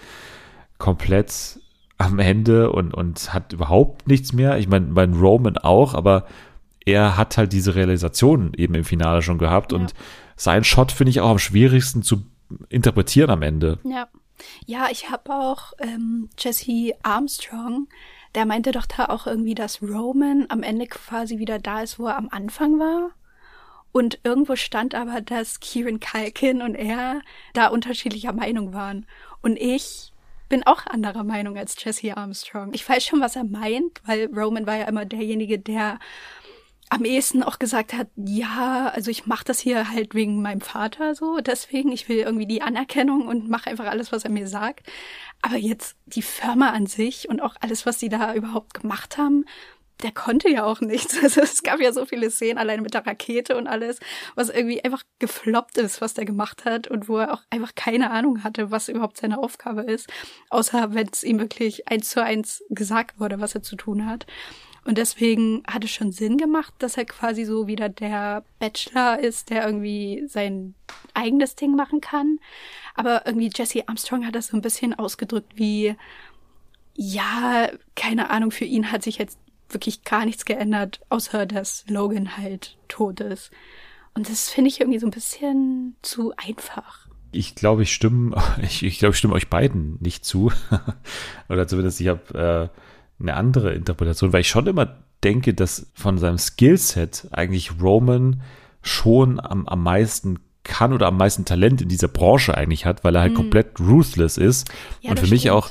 komplett 0.79 1.59
am 1.99 2.19
Ende 2.19 2.71
und, 2.73 2.93
und 2.93 3.33
hat 3.33 3.53
überhaupt 3.53 4.07
nichts 4.07 4.33
mehr. 4.33 4.59
Ich 4.59 4.69
meine, 4.69 4.87
mein 4.87 5.15
Roman 5.15 5.57
auch, 5.59 5.95
aber 5.95 6.27
er 6.85 7.17
hat 7.17 7.37
halt 7.37 7.53
diese 7.53 7.75
Realisation 7.75 8.53
eben 8.57 8.75
im 8.75 8.85
Finale 8.85 9.23
schon 9.23 9.39
gehabt 9.39 9.73
ja. 9.73 9.79
und 9.79 9.95
sein 10.37 10.65
Shot 10.65 10.93
finde 10.93 11.11
ich 11.11 11.21
auch 11.21 11.31
am 11.31 11.39
schwierigsten 11.39 12.03
zu 12.03 12.25
interpretieren 12.69 13.31
am 13.31 13.43
Ende. 13.43 13.79
Ja. 13.85 14.09
Ja, 14.67 14.89
ich 14.91 15.11
habe 15.11 15.33
auch 15.33 15.73
ähm, 15.79 16.29
Jesse 16.39 16.93
Armstrong, 17.03 17.89
der 18.35 18.45
meinte 18.45 18.71
doch 18.71 18.85
da 18.85 19.07
auch 19.07 19.27
irgendwie, 19.27 19.55
dass 19.55 19.81
Roman 19.83 20.45
am 20.51 20.63
Ende 20.63 20.87
quasi 20.87 21.39
wieder 21.39 21.59
da 21.59 21.81
ist, 21.81 21.99
wo 21.99 22.07
er 22.07 22.19
am 22.19 22.29
Anfang 22.31 22.79
war. 22.79 23.13
Und 23.93 24.19
irgendwo 24.25 24.57
stand 24.57 24.95
aber, 24.95 25.23
dass 25.23 25.61
Kieran 25.61 26.01
Kalkin 26.01 26.61
und 26.61 26.75
er 26.75 27.23
da 27.55 27.69
unterschiedlicher 27.69 28.35
Meinung 28.35 28.75
waren. 28.75 29.07
Und 29.41 29.57
ich 29.57 30.13
bin 30.49 30.67
auch 30.67 30.87
anderer 30.87 31.25
Meinung 31.25 31.57
als 31.57 31.77
Jesse 31.83 32.17
Armstrong. 32.17 32.73
Ich 32.73 32.89
weiß 32.89 33.05
schon, 33.05 33.21
was 33.21 33.37
er 33.37 33.45
meint, 33.45 34.01
weil 34.05 34.29
Roman 34.33 34.67
war 34.67 34.77
ja 34.77 34.87
immer 34.87 35.05
derjenige, 35.05 35.59
der 35.59 35.99
am 36.89 37.05
ehesten 37.05 37.43
auch 37.43 37.59
gesagt 37.59 37.95
hat, 37.95 38.09
ja, 38.15 38.89
also 38.95 39.11
ich 39.11 39.27
mache 39.27 39.45
das 39.45 39.59
hier 39.59 39.91
halt 39.91 40.15
wegen 40.15 40.41
meinem 40.41 40.61
Vater 40.61 41.17
so, 41.17 41.41
deswegen, 41.41 41.91
ich 41.91 42.09
will 42.09 42.19
irgendwie 42.19 42.47
die 42.47 42.63
Anerkennung 42.63 43.27
und 43.27 43.49
mache 43.49 43.71
einfach 43.71 43.87
alles, 43.87 44.13
was 44.13 44.25
er 44.25 44.31
mir 44.31 44.47
sagt. 44.47 44.87
Aber 45.43 45.57
jetzt 45.57 45.97
die 46.07 46.23
Firma 46.23 46.71
an 46.71 46.87
sich 46.87 47.29
und 47.29 47.41
auch 47.41 47.57
alles, 47.61 47.87
was 47.87 47.99
sie 47.99 48.09
da 48.09 48.35
überhaupt 48.35 48.75
gemacht 48.75 49.19
haben, 49.19 49.45
der 50.03 50.13
konnte 50.13 50.51
ja 50.51 50.65
auch 50.65 50.81
nichts. 50.81 51.17
Also 51.27 51.41
es 51.41 51.63
gab 51.63 51.81
ja 51.81 51.93
so 51.93 52.07
viele 52.07 52.31
Szenen, 52.31 52.59
alleine 52.59 52.83
mit 52.83 52.95
der 52.95 53.07
Rakete 53.07 53.57
und 53.57 53.67
alles, 53.67 53.99
was 54.35 54.49
irgendwie 54.49 54.85
einfach 54.85 55.03
gefloppt 55.19 55.79
ist, 55.79 56.01
was 56.01 56.15
der 56.15 56.25
gemacht 56.25 56.65
hat 56.65 56.89
und 56.89 57.09
wo 57.09 57.19
er 57.19 57.33
auch 57.33 57.43
einfach 57.51 57.75
keine 57.75 58.11
Ahnung 58.11 58.45
hatte, 58.45 58.71
was 58.71 58.89
überhaupt 58.89 59.17
seine 59.17 59.39
Aufgabe 59.39 59.83
ist, 59.83 60.09
außer 60.51 60.95
wenn 60.95 61.09
es 61.13 61.25
ihm 61.25 61.41
wirklich 61.41 61.89
eins 61.89 62.11
zu 62.11 62.23
eins 62.23 62.63
gesagt 62.71 63.19
wurde, 63.19 63.41
was 63.41 63.55
er 63.55 63.63
zu 63.63 63.77
tun 63.77 64.07
hat. 64.07 64.27
Und 64.87 64.99
deswegen 64.99 65.65
hat 65.67 65.83
es 65.83 65.91
schon 65.91 66.13
Sinn 66.13 66.37
gemacht, 66.37 66.73
dass 66.79 66.97
er 66.97 67.07
quasi 67.07 67.45
so 67.45 67.67
wieder 67.67 67.89
der 67.89 68.45
Bachelor 68.61 69.19
ist, 69.19 69.51
der 69.51 69.67
irgendwie 69.67 70.25
sein 70.29 70.75
eigenes 71.13 71.57
Ding 71.57 71.75
machen 71.75 72.01
kann. 72.01 72.39
Aber 72.95 73.27
irgendwie 73.27 73.51
Jesse 73.53 73.89
Armstrong 73.89 74.25
hat 74.25 74.37
das 74.37 74.49
so 74.49 74.57
ein 74.57 74.63
bisschen 74.63 74.95
ausgedrückt 74.95 75.55
wie, 75.57 75.97
ja, 76.95 77.69
keine 77.97 78.31
Ahnung, 78.31 78.53
für 78.53 78.65
ihn 78.65 78.93
hat 78.93 79.03
sich 79.03 79.19
jetzt 79.19 79.39
wirklich 79.71 80.05
gar 80.05 80.25
nichts 80.25 80.45
geändert, 80.45 81.01
außer 81.09 81.47
dass 81.47 81.85
Logan 81.89 82.37
halt 82.37 82.77
tot 82.89 83.21
ist. 83.21 83.51
Und 84.15 84.31
das 84.31 84.49
finde 84.49 84.69
ich 84.69 84.81
irgendwie 84.81 84.99
so 84.99 85.07
ein 85.07 85.11
bisschen 85.13 85.97
zu 86.03 86.33
einfach. 86.37 87.09
Ich 87.33 87.55
glaube, 87.55 87.83
ich 87.83 87.93
stimme, 87.93 88.37
ich, 88.63 88.83
ich 88.83 88.99
glaube, 88.99 89.13
ich 89.13 89.19
stimme 89.19 89.35
euch 89.35 89.49
beiden 89.49 89.99
nicht 90.01 90.25
zu. 90.25 90.53
Oder 91.49 91.69
zumindest 91.69 92.01
ich 92.01 92.09
habe 92.09 92.71
äh, 93.21 93.23
eine 93.23 93.35
andere 93.35 93.75
Interpretation, 93.75 94.33
weil 94.33 94.41
ich 94.41 94.49
schon 94.49 94.67
immer 94.67 94.97
denke, 95.25 95.55
dass 95.55 95.91
von 95.95 96.19
seinem 96.19 96.39
Skillset 96.39 97.29
eigentlich 97.33 97.81
Roman 97.81 98.43
schon 98.83 99.41
am, 99.41 99.67
am 99.67 99.83
meisten 99.83 100.39
kann 100.63 100.93
oder 100.93 101.07
am 101.07 101.17
meisten 101.17 101.45
Talent 101.45 101.81
in 101.81 101.89
dieser 101.89 102.09
Branche 102.09 102.57
eigentlich 102.57 102.87
hat, 102.87 103.05
weil 103.05 103.15
er 103.15 103.23
halt 103.23 103.33
mhm. 103.33 103.37
komplett 103.37 103.79
ruthless 103.81 104.37
ist 104.37 104.69
ja, 105.01 105.11
und 105.11 105.21
für 105.21 105.29
mich 105.29 105.51
auch 105.51 105.71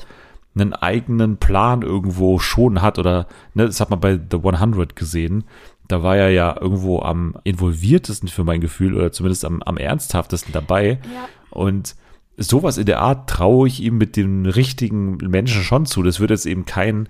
einen 0.56 0.73
eigenen 0.73 1.38
Plan 1.38 1.82
irgendwo 1.82 2.40
schon 2.40 2.82
hat 2.82 2.98
oder 2.98 3.27
ne, 3.53 3.65
das 3.65 3.80
hat 3.80 3.90
man 3.90 3.99
bei 3.99 4.14
The 4.14 4.38
100 4.38 4.95
gesehen. 4.95 5.44
Da 5.88 6.02
war 6.02 6.18
er 6.18 6.30
ja 6.30 6.57
irgendwo 6.60 7.02
am 7.02 7.36
involviertesten 7.44 8.30
für 8.30 8.44
mein 8.44 8.61
Gefühl 8.61 8.95
oder 8.95 9.11
zumindest 9.11 9.45
am, 9.45 9.61
am 9.61 9.77
ernsthaftesten 9.77 10.52
dabei. 10.52 10.99
Ja. 11.14 11.27
Und 11.52 11.95
sowas 12.38 12.77
in 12.77 12.86
der 12.86 13.02
Art 13.02 13.30
traue 13.30 13.68
ich 13.68 13.82
ihm 13.82 13.98
mit 13.98 14.15
den 14.15 14.45
richtigen 14.45 15.18
Menschen 15.18 15.61
schon 15.61 15.86
zu. 15.86 16.02
Das 16.03 16.19
wird 16.19 16.32
jetzt 16.32 16.45
eben 16.45 16.65
kein 16.65 17.07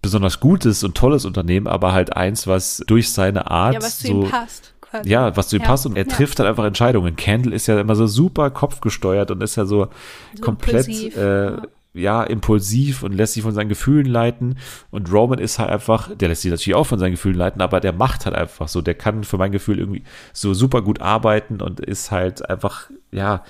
besonders 0.00 0.40
gutes 0.40 0.84
und 0.84 0.96
tolles 0.96 1.24
Unternehmen, 1.24 1.66
aber 1.66 1.92
halt 1.92 2.14
eins, 2.16 2.46
was 2.46 2.82
durch 2.86 3.10
seine 3.12 3.50
Art 3.50 3.74
ja, 3.74 3.82
was 3.82 3.98
zu 4.00 4.06
so, 4.08 4.22
ihm 4.22 4.30
passt. 4.30 4.74
Quasi. 4.80 5.08
Ja, 5.08 5.36
was 5.36 5.48
zu 5.48 5.56
ihm 5.56 5.62
ja. 5.62 5.68
passt 5.68 5.86
und 5.86 5.96
er 5.96 6.06
ja. 6.06 6.14
trifft 6.14 6.38
halt 6.38 6.48
einfach 6.48 6.64
Entscheidungen. 6.64 7.16
Candle 7.16 7.54
ist 7.54 7.66
ja 7.68 7.80
immer 7.80 7.94
so 7.94 8.06
super 8.06 8.50
kopfgesteuert 8.50 9.30
und 9.30 9.42
ist 9.42 9.56
ja 9.56 9.64
so, 9.64 9.88
so 10.34 10.42
komplett 10.42 10.88
äh, 10.88 11.56
ja, 11.94 12.22
impulsiv 12.22 13.02
und 13.02 13.12
lässt 13.12 13.34
sich 13.34 13.42
von 13.42 13.52
seinen 13.52 13.68
Gefühlen 13.68 14.06
leiten. 14.06 14.58
Und 14.90 15.12
Roman 15.12 15.38
ist 15.38 15.58
halt 15.58 15.70
einfach, 15.70 16.14
der 16.14 16.28
lässt 16.28 16.42
sich 16.42 16.50
natürlich 16.50 16.74
auch 16.74 16.86
von 16.86 16.98
seinen 16.98 17.12
Gefühlen 17.12 17.36
leiten, 17.36 17.60
aber 17.60 17.80
der 17.80 17.92
macht 17.92 18.24
halt 18.24 18.34
einfach 18.34 18.68
so. 18.68 18.80
Der 18.80 18.94
kann 18.94 19.24
für 19.24 19.36
mein 19.36 19.52
Gefühl 19.52 19.78
irgendwie 19.78 20.02
so 20.32 20.54
super 20.54 20.82
gut 20.82 21.00
arbeiten 21.00 21.60
und 21.60 21.80
ist 21.80 22.10
halt 22.10 22.48
einfach, 22.48 22.90
ja, 23.10 23.44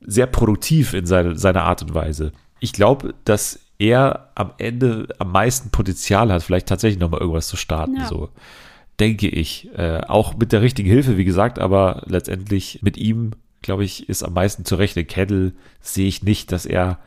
sehr 0.00 0.26
produktiv 0.26 0.94
in 0.94 1.06
seine, 1.06 1.36
seiner 1.36 1.64
Art 1.64 1.82
und 1.82 1.94
Weise. 1.94 2.32
Ich 2.60 2.72
glaube, 2.72 3.14
dass 3.24 3.60
er 3.78 4.30
am 4.34 4.52
Ende 4.58 5.08
am 5.18 5.32
meisten 5.32 5.70
Potenzial 5.70 6.30
hat, 6.32 6.42
vielleicht 6.42 6.68
tatsächlich 6.68 7.00
nochmal 7.00 7.20
irgendwas 7.20 7.48
zu 7.48 7.56
starten, 7.56 7.96
ja. 7.96 8.06
so. 8.06 8.28
Denke 9.00 9.28
ich. 9.28 9.68
Äh, 9.76 10.02
auch 10.06 10.36
mit 10.36 10.52
der 10.52 10.62
richtigen 10.62 10.88
Hilfe, 10.88 11.16
wie 11.16 11.24
gesagt, 11.24 11.58
aber 11.58 12.02
letztendlich 12.06 12.80
mit 12.82 12.98
ihm, 12.98 13.32
glaube 13.62 13.84
ich, 13.84 14.08
ist 14.08 14.22
am 14.22 14.34
meisten 14.34 14.64
zu 14.64 14.76
rechnen. 14.76 15.06
Kettle 15.06 15.52
sehe 15.80 16.06
ich 16.06 16.22
nicht, 16.22 16.52
dass 16.52 16.66
er 16.66 16.98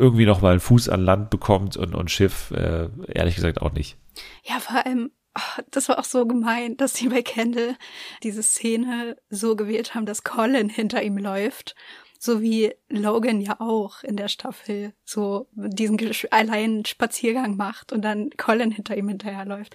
irgendwie 0.00 0.26
noch 0.26 0.40
mal 0.40 0.50
einen 0.50 0.60
Fuß 0.60 0.88
an 0.88 1.04
Land 1.04 1.30
bekommt 1.30 1.76
und, 1.76 1.94
und 1.94 2.10
Schiff, 2.10 2.50
äh, 2.50 2.88
ehrlich 3.08 3.36
gesagt 3.36 3.60
auch 3.60 3.72
nicht. 3.72 3.96
Ja, 4.44 4.58
vor 4.58 4.84
allem, 4.84 5.10
oh, 5.36 5.62
das 5.70 5.88
war 5.88 5.98
auch 5.98 6.04
so 6.04 6.26
gemein, 6.26 6.76
dass 6.76 6.94
sie 6.94 7.08
bei 7.08 7.22
Kendall 7.22 7.76
diese 8.22 8.42
Szene 8.42 9.16
so 9.28 9.56
gewählt 9.56 9.94
haben, 9.94 10.06
dass 10.06 10.24
Colin 10.24 10.68
hinter 10.68 11.02
ihm 11.02 11.18
läuft. 11.18 11.74
So 12.18 12.42
wie 12.42 12.74
Logan 12.88 13.40
ja 13.40 13.60
auch 13.60 14.02
in 14.02 14.16
der 14.16 14.28
Staffel 14.28 14.92
so 15.04 15.48
diesen 15.52 15.98
allein 16.30 16.84
Spaziergang 16.84 17.56
macht 17.56 17.92
und 17.92 18.02
dann 18.02 18.30
Colin 18.36 18.70
hinter 18.70 18.96
ihm 18.96 19.08
hinterherläuft. 19.08 19.74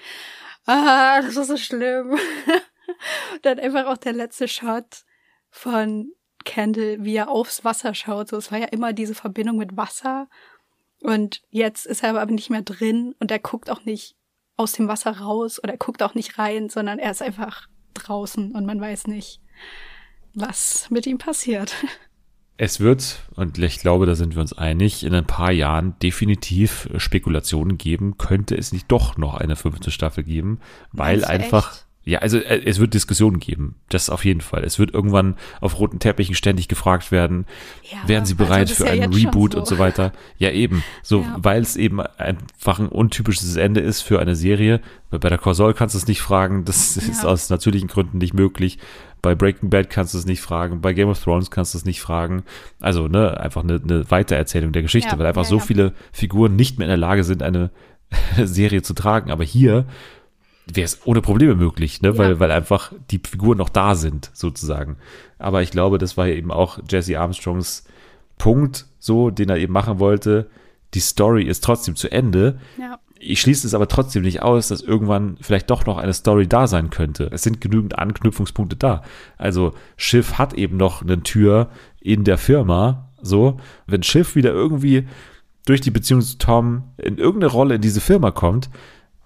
Ah, 0.65 1.21
das 1.21 1.37
ist 1.37 1.47
so 1.47 1.57
schlimm. 1.57 2.17
dann 3.41 3.59
einfach 3.59 3.87
auch 3.87 3.97
der 3.97 4.13
letzte 4.13 4.47
Shot 4.47 5.05
von 5.49 6.11
Candle, 6.45 7.03
wie 7.03 7.15
er 7.15 7.29
aufs 7.29 7.63
Wasser 7.63 7.93
schaut. 7.93 8.29
So, 8.29 8.37
es 8.37 8.51
war 8.51 8.59
ja 8.59 8.67
immer 8.67 8.93
diese 8.93 9.15
Verbindung 9.15 9.57
mit 9.57 9.75
Wasser. 9.75 10.27
Und 11.01 11.41
jetzt 11.49 11.85
ist 11.85 12.03
er 12.03 12.19
aber 12.19 12.31
nicht 12.31 12.49
mehr 12.49 12.61
drin 12.61 13.15
und 13.19 13.31
er 13.31 13.39
guckt 13.39 13.69
auch 13.69 13.83
nicht 13.85 14.15
aus 14.57 14.71
dem 14.71 14.87
Wasser 14.87 15.17
raus 15.19 15.61
oder 15.61 15.73
er 15.73 15.77
guckt 15.77 16.01
auch 16.01 16.15
nicht 16.15 16.37
rein, 16.37 16.69
sondern 16.69 16.99
er 16.99 17.11
ist 17.11 17.21
einfach 17.21 17.67
draußen 17.93 18.53
und 18.53 18.65
man 18.65 18.79
weiß 18.79 19.07
nicht, 19.07 19.41
was 20.33 20.89
mit 20.89 21.05
ihm 21.05 21.17
passiert. 21.17 21.73
Es 22.57 22.79
wird, 22.79 23.19
und 23.35 23.57
ich 23.57 23.79
glaube, 23.79 24.05
da 24.05 24.15
sind 24.15 24.35
wir 24.35 24.41
uns 24.41 24.53
einig, 24.53 25.03
in 25.03 25.13
ein 25.13 25.27
paar 25.27 25.51
Jahren 25.51 25.99
definitiv 25.99 26.89
Spekulationen 26.95 27.77
geben, 27.77 28.17
könnte 28.17 28.55
es 28.55 28.71
nicht 28.71 28.89
doch 28.89 29.17
noch 29.17 29.33
eine 29.33 29.57
fünfte 29.57 29.91
Staffel 29.91 30.23
geben, 30.23 30.61
weil 30.93 31.25
einfach, 31.25 31.73
echt? 31.73 31.84
Ja, 32.07 32.19
also 32.19 32.37
äh, 32.37 32.61
es 32.65 32.79
wird 32.79 32.93
Diskussionen 32.93 33.39
geben. 33.39 33.75
Das 33.89 34.11
auf 34.11 34.23
jeden 34.25 34.41
Fall. 34.41 34.63
Es 34.63 34.77
wird 34.77 34.93
irgendwann 34.93 35.35
auf 35.59 35.79
roten 35.79 35.97
Teppichen 35.97 36.35
ständig 36.35 36.67
gefragt 36.67 37.11
werden, 37.11 37.45
ja, 37.91 37.97
wären 38.07 38.25
sie 38.25 38.35
bereit 38.35 38.69
also 38.69 38.75
für 38.75 38.85
ja 38.85 39.03
einen 39.03 39.11
Reboot 39.11 39.53
so. 39.53 39.59
und 39.59 39.67
so 39.67 39.79
weiter. 39.79 40.11
Ja, 40.37 40.51
eben. 40.51 40.83
So, 41.01 41.21
ja. 41.21 41.35
weil 41.39 41.63
es 41.63 41.75
eben 41.75 41.99
einfach 41.99 42.77
ein 42.77 42.89
untypisches 42.89 43.55
Ende 43.55 43.81
ist 43.81 44.01
für 44.01 44.19
eine 44.19 44.35
Serie. 44.35 44.81
Bei 45.09 45.17
Better 45.17 45.39
Call 45.39 45.55
Saul 45.55 45.73
kannst 45.73 45.95
du 45.95 45.97
es 45.97 46.07
nicht 46.07 46.21
fragen. 46.21 46.63
Das 46.63 46.95
ist 46.95 47.25
aus 47.25 47.49
natürlichen 47.49 47.87
Gründen 47.87 48.19
nicht 48.19 48.35
möglich. 48.35 48.77
Bei 49.23 49.33
Breaking 49.33 49.71
Bad 49.71 49.89
kannst 49.89 50.13
du 50.13 50.19
es 50.19 50.27
nicht 50.27 50.41
fragen. 50.41 50.81
Bei 50.81 50.93
Game 50.93 51.09
of 51.09 51.23
Thrones 51.23 51.49
kannst 51.49 51.73
du 51.73 51.79
es 51.79 51.85
nicht 51.85 52.01
fragen. 52.01 52.43
Also, 52.79 53.07
ne, 53.07 53.39
einfach 53.39 53.63
eine, 53.63 53.81
eine 53.83 54.11
Weitererzählung 54.11 54.71
der 54.71 54.83
Geschichte, 54.83 55.17
weil 55.17 55.25
einfach 55.25 55.45
so 55.45 55.59
viele 55.59 55.93
Figuren 56.11 56.55
nicht 56.55 56.77
mehr 56.77 56.85
in 56.85 56.89
der 56.89 56.97
Lage 56.97 57.23
sind, 57.23 57.41
eine 57.41 57.71
Serie 58.37 58.83
zu 58.83 58.93
tragen. 58.93 59.31
Aber 59.31 59.43
hier 59.43 59.87
wäre 60.71 60.85
es 60.85 61.05
ohne 61.05 61.21
Probleme 61.21 61.55
möglich, 61.55 62.01
ne? 62.01 62.09
Ja. 62.09 62.17
weil, 62.17 62.39
weil 62.39 62.51
einfach 62.51 62.93
die 63.11 63.21
Figuren 63.23 63.57
noch 63.57 63.69
da 63.69 63.95
sind, 63.95 64.31
sozusagen. 64.33 64.97
Aber 65.37 65.61
ich 65.61 65.71
glaube, 65.71 65.97
das 65.97 66.17
war 66.17 66.27
eben 66.27 66.51
auch 66.51 66.79
Jesse 66.89 67.19
Armstrongs 67.19 67.85
Punkt, 68.37 68.85
so, 68.99 69.29
den 69.29 69.49
er 69.49 69.57
eben 69.57 69.73
machen 69.73 69.99
wollte. 69.99 70.49
Die 70.93 70.99
Story 70.99 71.43
ist 71.43 71.63
trotzdem 71.63 71.95
zu 71.95 72.11
Ende. 72.11 72.59
Ja. 72.77 72.99
Ich 73.17 73.41
schließe 73.41 73.65
es 73.65 73.73
aber 73.73 73.87
trotzdem 73.87 74.23
nicht 74.23 74.41
aus, 74.41 74.67
dass 74.67 74.81
irgendwann 74.81 75.37
vielleicht 75.39 75.69
doch 75.69 75.85
noch 75.85 75.97
eine 75.97 76.13
Story 76.13 76.47
da 76.47 76.67
sein 76.67 76.89
könnte. 76.89 77.29
Es 77.31 77.43
sind 77.43 77.61
genügend 77.61 77.97
Anknüpfungspunkte 77.97 78.75
da. 78.75 79.03
Also 79.37 79.73
Schiff 79.95 80.37
hat 80.37 80.53
eben 80.53 80.77
noch 80.77 81.01
eine 81.01 81.23
Tür 81.23 81.69
in 82.01 82.23
der 82.23 82.37
Firma. 82.37 83.09
So, 83.21 83.57
wenn 83.87 84.03
Schiff 84.03 84.35
wieder 84.35 84.51
irgendwie 84.51 85.07
durch 85.65 85.81
die 85.81 85.91
Beziehung 85.91 86.21
zu 86.21 86.37
Tom 86.37 86.83
in 86.97 87.17
irgendeine 87.17 87.51
Rolle 87.51 87.75
in 87.75 87.81
diese 87.81 88.01
Firma 88.01 88.31
kommt, 88.31 88.69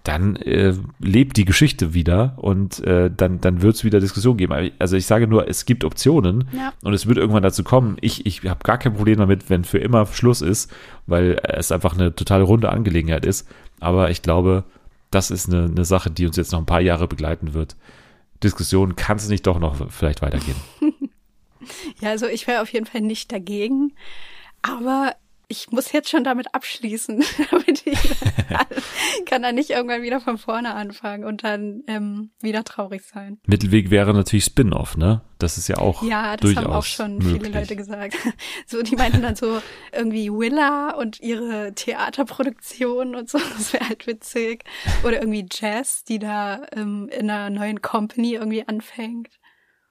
dann 0.10 0.38
äh, 0.38 0.74
lebt 0.98 1.38
die 1.38 1.46
Geschichte 1.46 1.94
wieder 1.94 2.34
und 2.38 2.80
äh, 2.80 3.12
dann, 3.16 3.40
dann 3.42 3.62
wird 3.62 3.76
es 3.76 3.84
wieder 3.84 4.00
Diskussion 4.00 4.38
geben. 4.38 4.72
Also 4.80 4.98
ich 4.98 5.06
sage 5.06 5.28
nur, 5.28 5.48
es 5.48 5.66
gibt 5.66 5.84
Optionen 5.84 6.50
ja. 6.52 6.74
und 6.82 6.96
es 6.96 7.06
wird 7.06 7.20
irgendwann 7.20 7.44
dazu 7.44 7.64
kommen. 7.64 7.96
Ich, 8.02 8.26
ich 8.26 8.44
habe 8.46 8.64
gar 8.64 8.80
kein 8.80 8.96
Problem 8.96 9.20
damit, 9.20 9.52
wenn 9.52 9.64
für 9.64 9.78
immer 9.78 10.08
Schluss 10.08 10.42
ist, 10.42 10.72
weil 11.06 11.40
es 11.44 11.72
einfach 11.72 11.94
eine 11.94 12.16
total 12.16 12.42
runde 12.42 12.70
Angelegenheit 12.70 13.24
ist. 13.24 13.48
Aber 13.82 14.10
ich 14.10 14.24
glaube, 14.24 14.64
das 15.12 15.30
ist 15.30 15.48
eine, 15.48 15.66
eine 15.66 15.86
Sache, 15.86 16.10
die 16.10 16.26
uns 16.26 16.38
jetzt 16.38 16.54
noch 16.54 16.60
ein 16.60 16.66
paar 16.66 16.82
Jahre 16.82 17.08
begleiten 17.08 17.54
wird. 17.54 17.76
Diskussion, 18.44 18.96
kann 18.96 19.18
es 19.18 19.30
nicht 19.30 19.46
doch 19.46 19.60
noch 19.60 19.92
vielleicht 19.92 20.24
weitergehen? 20.24 20.58
ja, 22.02 22.10
also 22.10 22.26
ich 22.26 22.48
wäre 22.48 22.64
auf 22.64 22.74
jeden 22.74 22.88
Fall 22.88 23.02
nicht 23.02 23.32
dagegen. 23.32 23.94
Aber 24.64 25.14
ich 25.52 25.72
muss 25.72 25.92
jetzt 25.92 26.10
schon 26.10 26.24
damit 26.24 26.54
abschließen, 26.54 27.24
damit 27.52 27.86
ich 27.86 27.98
kann 29.26 29.42
dann 29.42 29.56
nicht 29.56 29.72
irgendwann 29.72 30.04
wieder 30.04 30.22
von 30.22 30.38
vorne 30.38 30.76
anfangen 30.76 31.26
und 31.26 31.44
dann 31.44 31.82
ähm, 31.88 32.30
wieder 32.40 32.64
traurig 32.64 33.02
sein. 33.04 33.40
Mittelweg 33.48 33.90
wäre 33.90 34.14
natürlich 34.14 34.46
Spin-off, 34.46 34.96
ne? 34.96 35.22
Das 35.40 35.58
ist 35.58 35.68
ja 35.68 35.80
auch 35.80 36.04
Ja, 36.04 36.38
das 36.38 36.56
haben 36.56 36.68
auch 36.68 36.84
schon 36.84 37.18
möglich. 37.18 37.42
viele 37.42 37.60
Leute 37.60 37.76
gesagt. 37.76 38.16
So, 38.68 38.84
die 38.84 38.96
meinten 38.96 39.24
dann 39.24 39.36
so 39.36 39.62
irgendwie 39.92 40.30
Willa 40.30 40.92
und 40.92 41.20
ihre 41.20 41.74
Theaterproduktion 41.74 43.16
und 43.16 43.30
so, 43.30 43.40
das 43.58 43.74
wäre 43.74 43.90
halt 43.90 44.06
witzig. 44.06 44.64
Oder 45.04 45.22
irgendwie 45.22 45.48
Jazz, 45.52 46.04
die 46.04 46.20
da 46.20 46.62
ähm, 46.76 47.10
in 47.10 47.30
einer 47.30 47.50
neuen 47.50 47.82
Company 47.82 48.36
irgendwie 48.36 48.68
anfängt. 48.68 49.40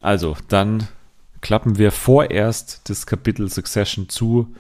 Also, 0.01 0.37
dann 0.49 0.87
klappen 1.41 1.79
wir 1.79 1.91
vorerst 1.91 2.89
das 2.89 3.07
Kapitel 3.07 3.49
Succession 3.51 4.09
zu 4.09 4.55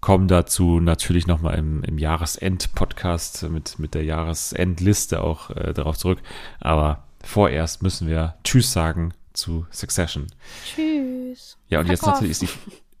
kommen 0.00 0.28
dazu 0.28 0.80
natürlich 0.80 1.26
nochmal 1.26 1.58
im, 1.58 1.82
im 1.84 1.98
Jahresend-Podcast 1.98 3.48
mit, 3.50 3.78
mit 3.78 3.94
der 3.94 4.04
Jahresendliste 4.04 5.22
auch 5.22 5.50
äh, 5.50 5.72
darauf 5.74 5.98
zurück. 5.98 6.20
Aber 6.60 7.04
vorerst 7.22 7.82
müssen 7.82 8.08
wir 8.08 8.34
Tschüss 8.44 8.72
sagen 8.72 9.12
zu 9.32 9.66
Succession. 9.70 10.26
Tschüss. 10.64 11.58
Ja, 11.68 11.80
und 11.80 11.88
jetzt 11.88 12.04
Nathalie 12.04 12.30
ist 12.30 12.42
die. 12.42 12.48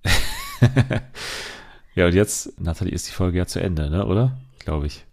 ja, 1.94 2.06
und 2.06 2.14
jetzt, 2.14 2.60
Nathalie, 2.60 2.92
ist 2.92 3.08
die 3.08 3.12
Folge 3.12 3.38
ja 3.38 3.46
zu 3.46 3.60
Ende, 3.60 3.90
ne, 3.90 4.06
oder? 4.06 4.38
Glaube 4.58 4.86
ich. 4.86 5.04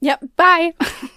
Ja, 0.00 0.18
bye. 0.36 0.74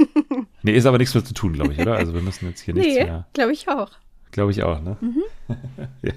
nee, 0.63 0.73
ist 0.73 0.85
aber 0.85 0.97
nichts 0.97 1.13
mehr 1.13 1.23
zu 1.23 1.33
tun, 1.33 1.53
glaube 1.53 1.73
ich, 1.73 1.79
oder? 1.79 1.95
Also 1.95 2.13
wir 2.13 2.21
müssen 2.21 2.47
jetzt 2.47 2.61
hier 2.61 2.73
nichts 2.73 2.95
nee, 2.95 3.03
mehr. 3.03 3.27
Glaube 3.33 3.53
ich 3.53 3.67
auch. 3.69 3.91
Glaube 4.31 4.51
ich 4.51 4.63
auch, 4.63 4.81
ne? 4.81 4.97
Mhm. 4.99 5.23
ja. 6.01 6.13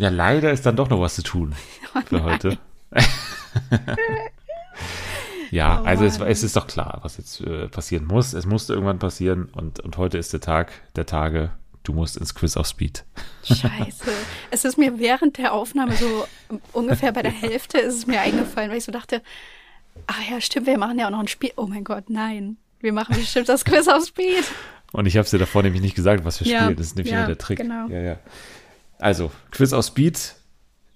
Ja, 0.00 0.08
leider 0.08 0.50
ist 0.50 0.64
dann 0.64 0.76
doch 0.76 0.88
noch 0.88 0.98
was 0.98 1.14
zu 1.14 1.22
tun 1.22 1.54
oh 1.94 2.00
für 2.06 2.22
heute. 2.22 2.56
ja, 5.50 5.78
oh 5.82 5.84
also 5.84 6.06
es, 6.06 6.18
es, 6.18 6.42
ist 6.42 6.56
doch 6.56 6.66
klar, 6.66 7.00
was 7.02 7.18
jetzt 7.18 7.42
äh, 7.42 7.68
passieren 7.68 8.06
muss. 8.06 8.32
Es 8.32 8.46
musste 8.46 8.72
irgendwann 8.72 8.98
passieren 8.98 9.50
und, 9.52 9.80
und 9.80 9.98
heute 9.98 10.16
ist 10.16 10.32
der 10.32 10.40
Tag 10.40 10.72
der 10.96 11.04
Tage. 11.04 11.50
Du 11.82 11.92
musst 11.92 12.16
ins 12.16 12.34
Quiz 12.34 12.56
auf 12.56 12.66
Speed. 12.66 13.04
Scheiße. 13.44 14.10
Es 14.50 14.64
ist 14.64 14.78
mir 14.78 14.98
während 14.98 15.36
der 15.36 15.52
Aufnahme 15.52 15.92
so 15.92 16.26
ungefähr 16.72 17.12
bei 17.12 17.20
der 17.20 17.30
Hälfte 17.30 17.78
ist 17.78 17.94
es 17.94 18.06
mir 18.06 18.22
eingefallen, 18.22 18.70
weil 18.70 18.78
ich 18.78 18.84
so 18.84 18.92
dachte, 18.92 19.20
ach 20.06 20.30
ja, 20.30 20.40
stimmt, 20.40 20.66
wir 20.66 20.78
machen 20.78 20.98
ja 20.98 21.08
auch 21.08 21.10
noch 21.10 21.20
ein 21.20 21.28
Spiel. 21.28 21.52
Oh 21.56 21.66
mein 21.66 21.84
Gott, 21.84 22.08
nein. 22.08 22.56
Wir 22.80 22.94
machen 22.94 23.16
bestimmt 23.16 23.50
das 23.50 23.66
Quiz 23.66 23.86
auf 23.86 24.06
Speed. 24.06 24.44
Und 24.92 25.04
ich 25.04 25.18
habe 25.18 25.24
es 25.24 25.30
dir 25.30 25.38
davor 25.38 25.62
nämlich 25.62 25.82
nicht 25.82 25.94
gesagt, 25.94 26.24
was 26.24 26.40
wir 26.40 26.50
ja, 26.50 26.62
spielen. 26.62 26.76
Das 26.76 26.86
ist 26.86 26.96
nämlich 26.96 27.12
ja, 27.12 27.26
der 27.26 27.36
Trick. 27.36 27.58
Genau. 27.58 27.86
Ja, 27.88 28.00
ja. 28.00 28.18
Also, 29.00 29.30
Quiz 29.50 29.72
aus 29.72 29.88
Speed. 29.88 30.36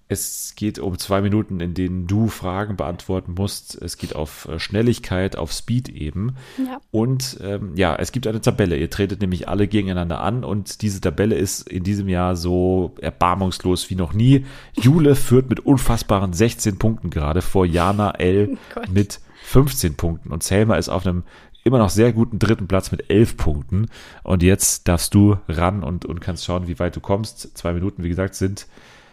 Es 0.07 0.53
geht 0.55 0.79
um 0.79 0.99
zwei 0.99 1.23
Minuten, 1.23 1.61
in 1.61 1.73
denen 1.73 2.07
du 2.07 2.29
Fragen 2.29 2.77
beantworten 2.77 3.33
musst. 3.37 3.81
Es 3.81 3.97
geht 3.97 4.15
auf 4.15 4.47
äh, 4.47 4.59
Schnelligkeit, 4.59 5.35
auf 5.37 5.51
Speed 5.51 5.89
eben. 5.89 6.37
Ja. 6.59 6.79
Und 6.91 7.39
ähm, 7.43 7.73
ja, 7.75 7.97
es 7.97 8.13
gibt 8.13 8.27
eine 8.27 8.43
Tabelle. 8.43 8.77
Ihr 8.77 8.91
tretet 8.91 9.23
nämlich 9.23 9.49
alle 9.49 9.67
gegeneinander 9.67 10.21
an 10.21 10.45
und 10.45 10.83
diese 10.83 11.01
Tabelle 11.01 11.37
ist 11.37 11.67
in 11.67 11.85
diesem 11.85 12.09
Jahr 12.11 12.37
so 12.37 12.95
erbarmungslos 13.01 13.89
wie 13.89 13.95
noch 13.95 14.13
nie. 14.13 14.45
Jule 14.79 15.17
führt 15.17 15.49
mit 15.49 15.61
unfassbaren 15.61 16.35
16 16.35 16.79
Punkten 16.79 17.09
gerade 17.09 17.41
vor 17.41 17.65
Jana 17.65 18.11
L 18.11 18.59
Oh 18.77 18.81
mit 18.93 19.21
15 19.45 19.95
Punkten 19.95 20.31
und 20.33 20.43
Selma 20.43 20.77
ist 20.77 20.89
auf 20.89 21.07
einem 21.07 21.23
immer 21.65 21.78
noch 21.78 21.91
sehr 21.91 22.12
guten 22.12 22.39
dritten 22.39 22.69
Platz 22.69 22.93
mit 22.93 23.11
11 23.11 23.36
Punkten. 23.36 23.86
Und 24.23 24.43
jetzt 24.43 24.86
darfst 24.86 25.15
du 25.15 25.39
ran 25.49 25.82
und, 25.82 26.05
und 26.05 26.20
kannst 26.20 26.45
schauen, 26.45 26.69
wie 26.69 26.78
weit 26.78 26.95
du 26.95 27.01
kommst. 27.01 27.57
Zwei 27.57 27.73
Minuten, 27.73 28.05
wie 28.05 28.09
gesagt, 28.09 28.35
sind 28.35 28.66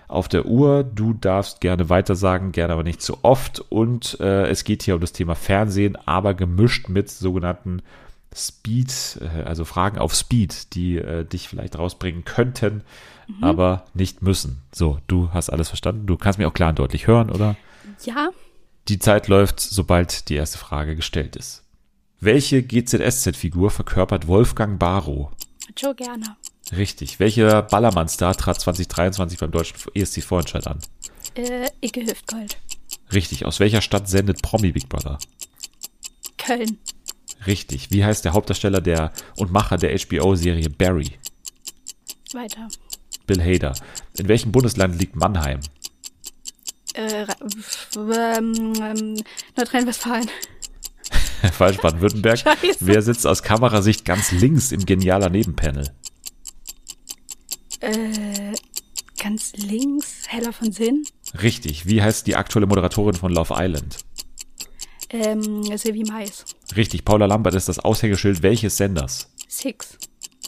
auf 0.07 0.27
der 0.27 0.45
Uhr. 0.45 0.83
Du 0.83 1.13
darfst 1.13 1.61
gerne 1.61 1.89
weitersagen, 1.89 2.51
gerne 2.51 2.73
aber 2.73 2.83
nicht 2.83 3.01
zu 3.01 3.23
oft. 3.23 3.59
Und 3.69 4.19
äh, 4.19 4.47
es 4.47 4.65
geht 4.65 4.83
hier 4.83 4.95
um 4.95 5.01
das 5.01 5.13
Thema 5.13 5.35
Fernsehen, 5.35 5.95
aber 6.05 6.33
gemischt 6.33 6.89
mit 6.89 7.09
sogenannten 7.09 7.81
Speed, 8.35 9.19
äh, 9.21 9.43
also 9.43 9.65
Fragen 9.65 9.97
auf 9.97 10.13
Speed, 10.13 10.75
die 10.75 10.97
äh, 10.97 11.23
dich 11.25 11.47
vielleicht 11.47 11.77
rausbringen 11.77 12.25
könnten, 12.25 12.83
aber 13.39 13.85
nicht 13.93 14.21
müssen. 14.21 14.61
So, 14.73 14.99
du 15.07 15.29
hast 15.31 15.49
alles 15.49 15.69
verstanden. 15.69 16.05
Du 16.05 16.17
kannst 16.17 16.37
mich 16.37 16.47
auch 16.47 16.53
klar 16.53 16.69
und 16.69 16.79
deutlich 16.79 17.07
hören, 17.07 17.29
oder? 17.29 17.55
Ja, 18.03 18.31
Die 18.89 18.99
Zeit 18.99 19.29
läuft, 19.29 19.61
sobald 19.61 20.27
die 20.27 20.35
erste 20.35 20.57
Frage 20.57 20.97
gestellt 20.97 21.37
ist. 21.37 21.63
Welche 22.23 22.61
GZSZ-Figur 22.61 23.71
verkörpert 23.71 24.27
Wolfgang 24.27 24.77
Barrow? 24.77 25.31
Joe 25.75 25.95
gerne. 25.95 26.37
Richtig. 26.71 27.19
Welcher 27.19 27.63
Ballermann-Star 27.63 28.37
trat 28.37 28.61
2023 28.61 29.39
beim 29.39 29.49
deutschen 29.49 29.75
ESC-Vorentscheid 29.95 30.67
an? 30.67 30.79
Äh, 31.33 31.67
Icke 31.81 32.01
Hüftgold. 32.05 32.57
Richtig. 33.11 33.45
Aus 33.45 33.59
welcher 33.59 33.81
Stadt 33.81 34.07
sendet 34.07 34.43
Promi 34.43 34.71
Big 34.71 34.87
Brother? 34.87 35.17
Köln. 36.37 36.77
Richtig. 37.47 37.89
Wie 37.89 38.05
heißt 38.05 38.23
der 38.23 38.33
Hauptdarsteller 38.33 38.81
der 38.81 39.11
und 39.37 39.51
Macher 39.51 39.77
der 39.77 39.97
HBO-Serie 39.97 40.69
Barry? 40.69 41.13
Weiter. 42.33 42.67
Bill 43.25 43.41
Hader. 43.41 43.73
In 44.19 44.27
welchem 44.27 44.51
Bundesland 44.51 44.99
liegt 44.99 45.15
Mannheim? 45.15 45.61
Äh, 46.93 47.25
ähm, 47.95 48.73
ähm, 48.79 49.23
Nordrhein-Westfalen. 49.57 50.29
Falsch, 51.53 51.77
Baden-Württemberg. 51.77 52.39
Wer 52.79 53.01
sitzt 53.01 53.25
aus 53.25 53.43
Kamerasicht 53.43 54.05
ganz 54.05 54.31
links 54.31 54.71
im 54.71 54.85
genialer 54.85 55.29
Nebenpanel? 55.29 55.91
Äh, 57.79 58.53
ganz 59.21 59.53
links. 59.55 60.23
Heller 60.27 60.53
von 60.53 60.71
Sinn. 60.71 61.03
Richtig. 61.41 61.85
Wie 61.87 62.01
heißt 62.01 62.27
die 62.27 62.35
aktuelle 62.35 62.67
Moderatorin 62.67 63.15
von 63.15 63.31
Love 63.31 63.53
Island? 63.57 63.97
Ähm, 65.09 65.63
Silvi 65.77 66.03
Mais. 66.03 66.45
Richtig. 66.75 67.03
Paula 67.05 67.25
Lambert 67.25 67.55
ist 67.55 67.69
das 67.69 67.79
Aushängeschild 67.79 68.43
welches 68.43 68.77
Senders? 68.77 69.29
Six. 69.47 69.97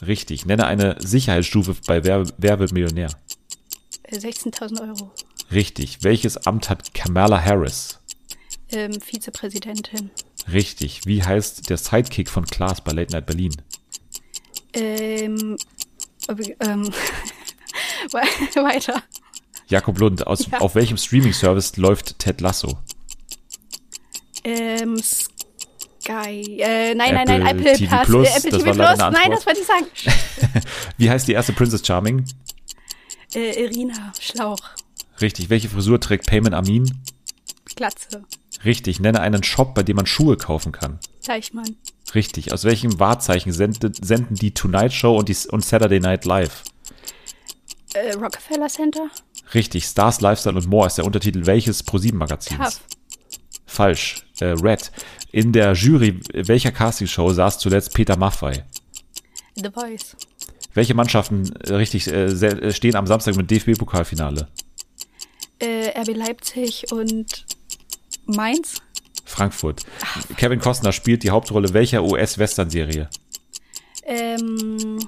Richtig. 0.06 0.46
Nenne 0.46 0.66
eine 0.66 0.96
Sicherheitsstufe 1.00 1.76
bei 1.86 2.04
Wer, 2.04 2.26
Wer 2.38 2.58
wird 2.58 2.72
Millionär? 2.72 3.10
Äh, 4.04 4.16
16.000 4.16 4.88
Euro. 4.88 5.12
Richtig. 5.50 6.02
Welches 6.02 6.46
Amt 6.46 6.70
hat 6.70 6.94
Kamala 6.94 7.42
Harris? 7.42 8.00
Ähm, 8.74 9.00
Vizepräsidentin. 9.00 10.10
Richtig. 10.52 11.02
Wie 11.04 11.22
heißt 11.22 11.70
der 11.70 11.76
Sidekick 11.76 12.28
von 12.28 12.44
Klaas 12.44 12.80
bei 12.80 12.92
Late 12.92 13.12
Night 13.12 13.26
Berlin? 13.26 13.54
Ähm, 14.72 15.56
ähm, 16.28 16.84
we- 18.10 18.62
weiter. 18.62 19.02
Jakob 19.68 19.98
Lund. 19.98 20.26
Aus, 20.26 20.46
Ja. 20.50 20.58
Auf 20.58 20.74
welchem 20.74 20.96
Streaming-Service 20.96 21.76
läuft 21.76 22.18
Ted 22.18 22.40
Lasso? 22.40 22.78
Ähm, 24.42 25.00
Sky, 25.00 26.60
äh, 26.60 26.94
nein, 26.94 27.14
nein, 27.14 27.24
nein, 27.26 27.46
Apple 27.46 27.70
Apple 27.70 27.72
TV 27.78 27.96
Plus, 28.02 28.06
Plus, 28.06 28.28
äh, 28.28 28.36
Apple 28.36 28.50
das 28.50 28.62
TV 28.62 28.72
Plus, 28.74 28.98
nein, 28.98 29.30
das 29.30 29.46
wollte 29.46 29.60
ich 29.60 29.66
sagen. 29.66 29.86
Wie 30.98 31.08
heißt 31.08 31.26
die 31.28 31.32
erste 31.32 31.52
Princess 31.54 31.86
Charming? 31.86 32.26
Äh, 33.34 33.62
Irina, 33.64 34.12
Schlauch, 34.20 34.60
Richtig. 35.20 35.48
Welche 35.48 35.68
Frisur 35.70 36.00
trägt 36.00 36.26
Payman 36.26 36.52
Amin? 36.54 36.90
Glatze, 37.76 38.24
Richtig. 38.64 39.00
Nenne 39.00 39.20
einen 39.20 39.42
Shop, 39.42 39.74
bei 39.74 39.82
dem 39.82 39.96
man 39.96 40.06
Schuhe 40.06 40.36
kaufen 40.36 40.72
kann. 40.72 40.98
Deichmann, 41.26 41.76
Richtig. 42.14 42.52
Aus 42.52 42.64
welchem 42.64 42.98
Wahrzeichen 43.00 43.52
senden, 43.52 43.92
senden 43.94 44.36
die 44.36 44.52
Tonight 44.54 44.92
Show 44.92 45.16
und, 45.18 45.28
die, 45.28 45.36
und 45.48 45.64
Saturday 45.64 46.00
Night 46.00 46.24
Live? 46.24 46.62
äh, 47.94 48.12
Rockefeller 48.14 48.68
Center, 48.68 49.08
Richtig. 49.54 49.84
Stars, 49.84 50.20
Lifestyle 50.20 50.56
und 50.56 50.66
More 50.68 50.86
ist 50.86 50.98
der 50.98 51.04
Untertitel 51.04 51.46
welches 51.46 51.82
ProSieben-Magazins? 51.82 52.58
Tough, 52.58 52.80
Falsch. 53.66 54.24
Äh, 54.40 54.46
Red. 54.46 54.90
In 55.32 55.52
der 55.52 55.72
Jury 55.74 56.20
welcher 56.32 56.72
Castingshow 56.72 57.32
saß 57.32 57.58
zuletzt 57.58 57.92
Peter 57.94 58.16
Maffei? 58.16 58.64
The 59.56 59.70
Voice, 59.72 60.16
Welche 60.74 60.94
Mannschaften 60.94 61.54
äh, 61.56 61.74
richtig 61.74 62.08
äh, 62.08 62.24
äh, 62.26 62.72
stehen 62.72 62.96
am 62.96 63.06
Samstag 63.06 63.36
mit 63.36 63.50
DFB-Pokalfinale? 63.50 64.48
Äh, 65.64 66.00
RB 66.00 66.14
Leipzig 66.16 66.92
und 66.92 67.44
Mainz, 68.26 68.80
Frankfurt. 69.24 69.84
Kevin 70.36 70.60
Costner 70.60 70.92
spielt 70.92 71.22
die 71.22 71.30
Hauptrolle 71.30 71.72
welcher 71.72 72.04
US-Western-Serie? 72.04 73.08
ähm, 74.06 74.98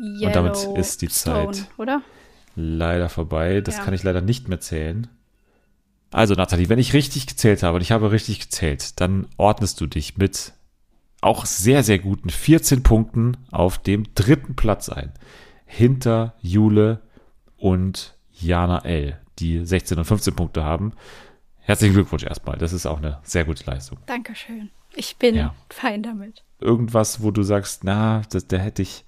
Yellow 0.00 0.26
Und 0.26 0.34
damit 0.36 0.78
ist 0.78 1.02
die 1.02 1.08
Stone, 1.08 1.52
Zeit. 1.52 1.66
oder? 1.78 2.02
Leider 2.56 3.08
vorbei. 3.08 3.60
Das 3.60 3.76
Ja. 3.76 3.84
kann 3.84 3.94
ich 3.94 4.02
leider 4.02 4.20
nicht 4.20 4.48
mehr 4.48 4.60
zählen. 4.60 5.08
Also, 6.10 6.34
Nathalie, 6.34 6.68
wenn 6.68 6.78
ich 6.78 6.92
richtig 6.94 7.26
gezählt 7.26 7.62
habe, 7.62 7.76
und 7.76 7.82
ich 7.82 7.90
habe 7.92 8.10
richtig 8.12 8.40
gezählt, 8.40 9.00
dann 9.00 9.26
ordnest 9.36 9.80
du 9.80 9.86
dich 9.86 10.16
mit 10.16 10.52
auch 11.20 11.46
sehr, 11.46 11.82
sehr 11.82 11.98
guten 11.98 12.28
14 12.30 12.82
Punkten 12.82 13.36
auf 13.50 13.78
dem 13.78 14.04
dritten 14.14 14.54
Platz 14.56 14.88
ein. 14.88 15.12
Hinter 15.64 16.34
Jule 16.42 17.00
und 17.56 18.13
Jana 18.40 18.84
L., 18.84 19.18
die 19.38 19.64
16 19.64 19.98
und 19.98 20.04
15 20.04 20.34
Punkte 20.36 20.64
haben. 20.64 20.92
Herzlichen 21.60 21.94
Glückwunsch 21.94 22.24
erstmal. 22.24 22.58
Das 22.58 22.72
ist 22.72 22.86
auch 22.86 22.98
eine 22.98 23.18
sehr 23.22 23.44
gute 23.44 23.64
Leistung. 23.68 23.98
Dankeschön. 24.06 24.70
Ich 24.94 25.16
bin 25.16 25.34
Ja. 25.34 25.54
fein 25.70 26.02
damit. 26.02 26.42
Irgendwas, 26.60 27.22
wo 27.22 27.30
du 27.30 27.42
sagst, 27.42 27.84
na, 27.84 28.22
das, 28.30 28.46
da 28.46 28.58
hätte 28.58 28.82
ich, 28.82 29.04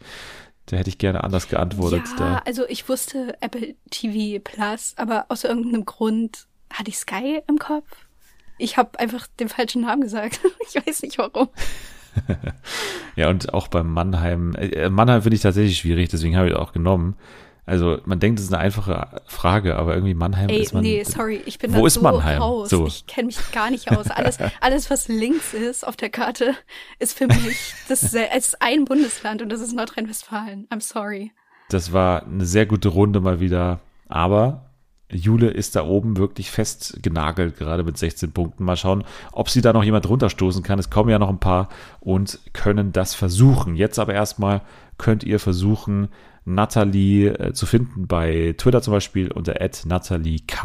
da 0.67 0.77
hätte 0.77 0.89
ich 0.91 0.99
gerne 0.99 1.23
anders 1.23 1.49
geantwortet. 1.49 2.03
Ja, 2.13 2.17
Da. 2.19 2.43
also 2.47 2.67
ich 2.69 2.89
wusste 2.89 3.37
Apple 3.41 3.75
TV 3.91 4.41
Plus, 4.43 4.95
aber 4.97 5.27
aus 5.29 5.45
irgendeinem 5.45 5.85
Grund 5.85 6.47
hatte 6.73 6.89
ich 6.91 6.99
Sky 6.99 7.41
im 7.47 7.59
Kopf. 7.59 7.87
Ich 8.59 8.77
habe 8.79 8.99
einfach 8.99 9.27
den 9.39 9.49
falschen 9.49 9.83
Namen 9.83 10.03
gesagt. 10.03 10.41
Ich 10.69 10.75
weiß 10.87 11.03
nicht 11.03 11.19
warum. 11.19 11.49
Ja, 13.17 13.29
und 13.31 13.53
auch 13.55 13.69
beim 13.69 13.93
Mannheim. 13.93 14.55
Äh, 14.55 14.89
Mannheim 14.91 15.23
finde 15.23 15.37
ich 15.37 15.43
tatsächlich 15.43 15.79
schwierig, 15.79 16.09
deswegen 16.11 16.37
habe 16.37 16.49
ich 16.49 16.55
auch 16.55 16.73
genommen. 16.73 17.17
Also 17.67 17.99
man 18.05 18.21
denkt, 18.21 18.39
es 18.39 18.47
ist 18.47 18.55
eine 18.55 18.63
einfache 18.63 19.21
Frage, 19.27 19.77
aber 19.77 19.95
irgendwie 19.95 20.15
Mannheim 20.15 20.49
Ey, 20.49 20.63
ist 20.63 20.73
man. 20.73 20.85
nee, 20.85 21.03
sorry, 21.03 21.41
ich 21.47 21.59
bin 21.59 21.75
Wo 21.75 21.81
da 21.81 21.87
ist 21.89 21.95
so 21.95 22.01
Mannheim? 22.01 22.41
raus. 22.41 22.71
So. 22.71 22.87
Ich 22.87 23.09
kenne 23.09 23.27
mich 23.27 23.39
gar 23.51 23.71
nicht 23.71 23.91
aus. 23.91 24.07
Alles, 24.09 24.39
alles, 24.61 24.89
was 24.89 25.09
links 25.09 25.53
ist 25.53 25.85
auf 25.87 25.97
der 25.97 26.09
Karte, 26.11 26.55
ist 27.01 27.19
für 27.19 27.27
mich 27.27 27.75
das 27.89 28.05
ist, 28.05 28.63
ein 28.63 28.85
Bundesland 28.85 29.43
und 29.43 29.49
das 29.49 29.61
ist 29.61 29.75
Nordrhein-Westfalen. 29.75 30.69
I'm 30.71 30.81
sorry. 30.81 31.33
Das 31.69 31.93
war 31.93 32.23
eine 32.25 32.47
sehr 32.47 32.67
gute 32.67 32.89
Runde 32.89 33.21
mal 33.21 33.41
wieder. 33.41 33.81
Aber 34.09 34.71
Jule 35.11 35.49
ist 35.49 35.75
da 35.75 35.85
oben 35.85 36.17
wirklich 36.17 36.53
fest 36.53 36.99
genagelt, 37.03 37.57
gerade 37.57 37.83
mit 37.83 37.99
16 37.99 38.33
Punkten. 38.33 38.63
Mal 38.65 38.77
schauen, 38.77 39.03
ob 39.33 39.51
sie 39.51 39.61
da 39.61 39.73
noch 39.73 39.83
jemand 39.83 40.09
runterstoßen 40.09 40.63
kann. 40.63 40.79
Es 40.79 40.91
kommen 40.91 41.11
ja 41.11 41.19
noch 41.19 41.29
ein 41.29 41.41
paar 41.41 41.69
und 41.99 42.39
können 42.53 42.93
das 42.93 43.15
versuchen. 43.15 43.75
Jetzt 43.75 43.99
aber 43.99 44.15
erstmal 44.15 44.63
könnt 44.99 45.25
ihr 45.25 45.41
versuchen, 45.41 46.09
Natalie 46.47 47.29
äh, 47.29 47.53
zu 47.53 47.67
finden 47.67 48.07
bei 48.07 48.55
Twitter 48.57 48.81
zum 48.81 48.95
Beispiel 48.95 49.31
unter 49.31 49.55
@nataliek. 49.85 50.57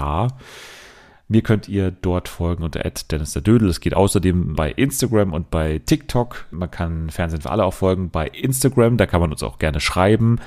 Mir 1.27 1.43
könnt 1.43 1.69
ihr 1.69 1.91
dort 1.91 2.27
folgen 2.27 2.63
unter 2.63 2.81
Dennis 3.09 3.31
der 3.33 3.41
Dödel. 3.41 3.69
Es 3.69 3.79
geht 3.79 3.93
außerdem 3.93 4.53
bei 4.53 4.69
Instagram 4.71 5.31
und 5.31 5.49
bei 5.49 5.79
TikTok. 5.85 6.45
Man 6.51 6.69
kann 6.69 7.09
Fernsehen 7.09 7.41
für 7.41 7.51
alle 7.51 7.63
auch 7.63 7.73
folgen 7.73 8.09
bei 8.09 8.27
Instagram. 8.27 8.97
Da 8.97 9.05
kann 9.05 9.21
man 9.21 9.31
uns 9.31 9.41
auch 9.41 9.57
gerne 9.57 9.79
schreiben. 9.79 10.39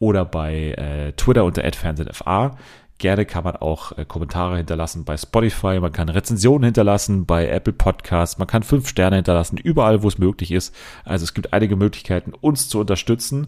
Oder 0.00 0.24
bei 0.24 0.72
äh, 0.72 1.12
Twitter 1.12 1.44
unter 1.44 1.62
FernsehenFA. 1.62 2.56
Gerne 2.98 3.24
kann 3.24 3.44
man 3.44 3.54
auch 3.56 3.96
äh, 3.98 4.04
Kommentare 4.04 4.56
hinterlassen 4.56 5.04
bei 5.04 5.16
Spotify. 5.16 5.78
Man 5.78 5.92
kann 5.92 6.08
Rezensionen 6.08 6.64
hinterlassen 6.64 7.24
bei 7.24 7.48
Apple 7.48 7.72
Podcasts. 7.72 8.38
Man 8.38 8.48
kann 8.48 8.64
fünf 8.64 8.88
Sterne 8.88 9.16
hinterlassen, 9.16 9.58
überall, 9.58 10.02
wo 10.02 10.08
es 10.08 10.18
möglich 10.18 10.50
ist. 10.50 10.74
Also 11.04 11.22
es 11.22 11.34
gibt 11.34 11.52
einige 11.52 11.76
Möglichkeiten, 11.76 12.32
uns 12.32 12.68
zu 12.68 12.80
unterstützen. 12.80 13.46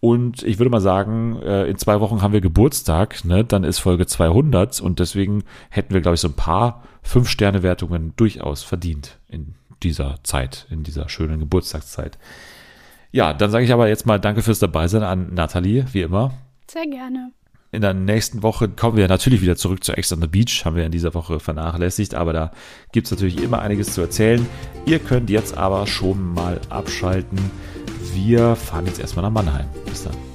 Und 0.00 0.44
ich 0.44 0.58
würde 0.58 0.70
mal 0.70 0.80
sagen, 0.80 1.40
äh, 1.42 1.64
in 1.64 1.76
zwei 1.76 2.00
Wochen 2.00 2.22
haben 2.22 2.32
wir 2.32 2.40
Geburtstag, 2.40 3.24
ne? 3.24 3.44
dann 3.44 3.64
ist 3.64 3.80
Folge 3.80 4.06
200 4.06 4.80
und 4.80 5.00
deswegen 5.00 5.42
hätten 5.70 5.92
wir, 5.92 6.00
glaube 6.00 6.14
ich, 6.14 6.20
so 6.20 6.28
ein 6.28 6.34
paar 6.34 6.84
Fünf-Sterne-Wertungen 7.02 8.12
durchaus 8.16 8.62
verdient 8.62 9.18
in 9.28 9.54
dieser 9.82 10.16
Zeit, 10.22 10.66
in 10.70 10.84
dieser 10.84 11.08
schönen 11.08 11.40
Geburtstagszeit. 11.40 12.18
Ja, 13.10 13.32
dann 13.32 13.50
sage 13.50 13.64
ich 13.64 13.72
aber 13.72 13.88
jetzt 13.88 14.06
mal 14.06 14.20
Danke 14.20 14.42
fürs 14.42 14.58
Dabeisein 14.58 15.02
an 15.02 15.34
Nathalie, 15.34 15.86
wie 15.92 16.02
immer. 16.02 16.32
Sehr 16.68 16.86
gerne. 16.86 17.32
In 17.70 17.82
der 17.82 17.92
nächsten 17.92 18.42
Woche 18.42 18.68
kommen 18.68 18.96
wir 18.96 19.08
natürlich 19.08 19.42
wieder 19.42 19.56
zurück 19.56 19.84
zu 19.84 19.92
Ex 19.92 20.12
on 20.12 20.22
the 20.22 20.26
Beach, 20.26 20.64
haben 20.64 20.76
wir 20.76 20.86
in 20.86 20.92
dieser 20.92 21.12
Woche 21.12 21.38
vernachlässigt, 21.38 22.14
aber 22.14 22.32
da 22.32 22.50
gibt 22.92 23.06
es 23.06 23.10
natürlich 23.10 23.42
immer 23.42 23.60
einiges 23.60 23.92
zu 23.92 24.00
erzählen. 24.00 24.46
Ihr 24.86 24.98
könnt 24.98 25.28
jetzt 25.28 25.56
aber 25.56 25.86
schon 25.86 26.32
mal 26.32 26.60
abschalten. 26.70 27.38
Wir 28.14 28.56
fahren 28.56 28.86
jetzt 28.86 29.00
erstmal 29.00 29.24
nach 29.24 29.32
Mannheim. 29.32 29.66
Bis 29.86 30.04
dann. 30.04 30.27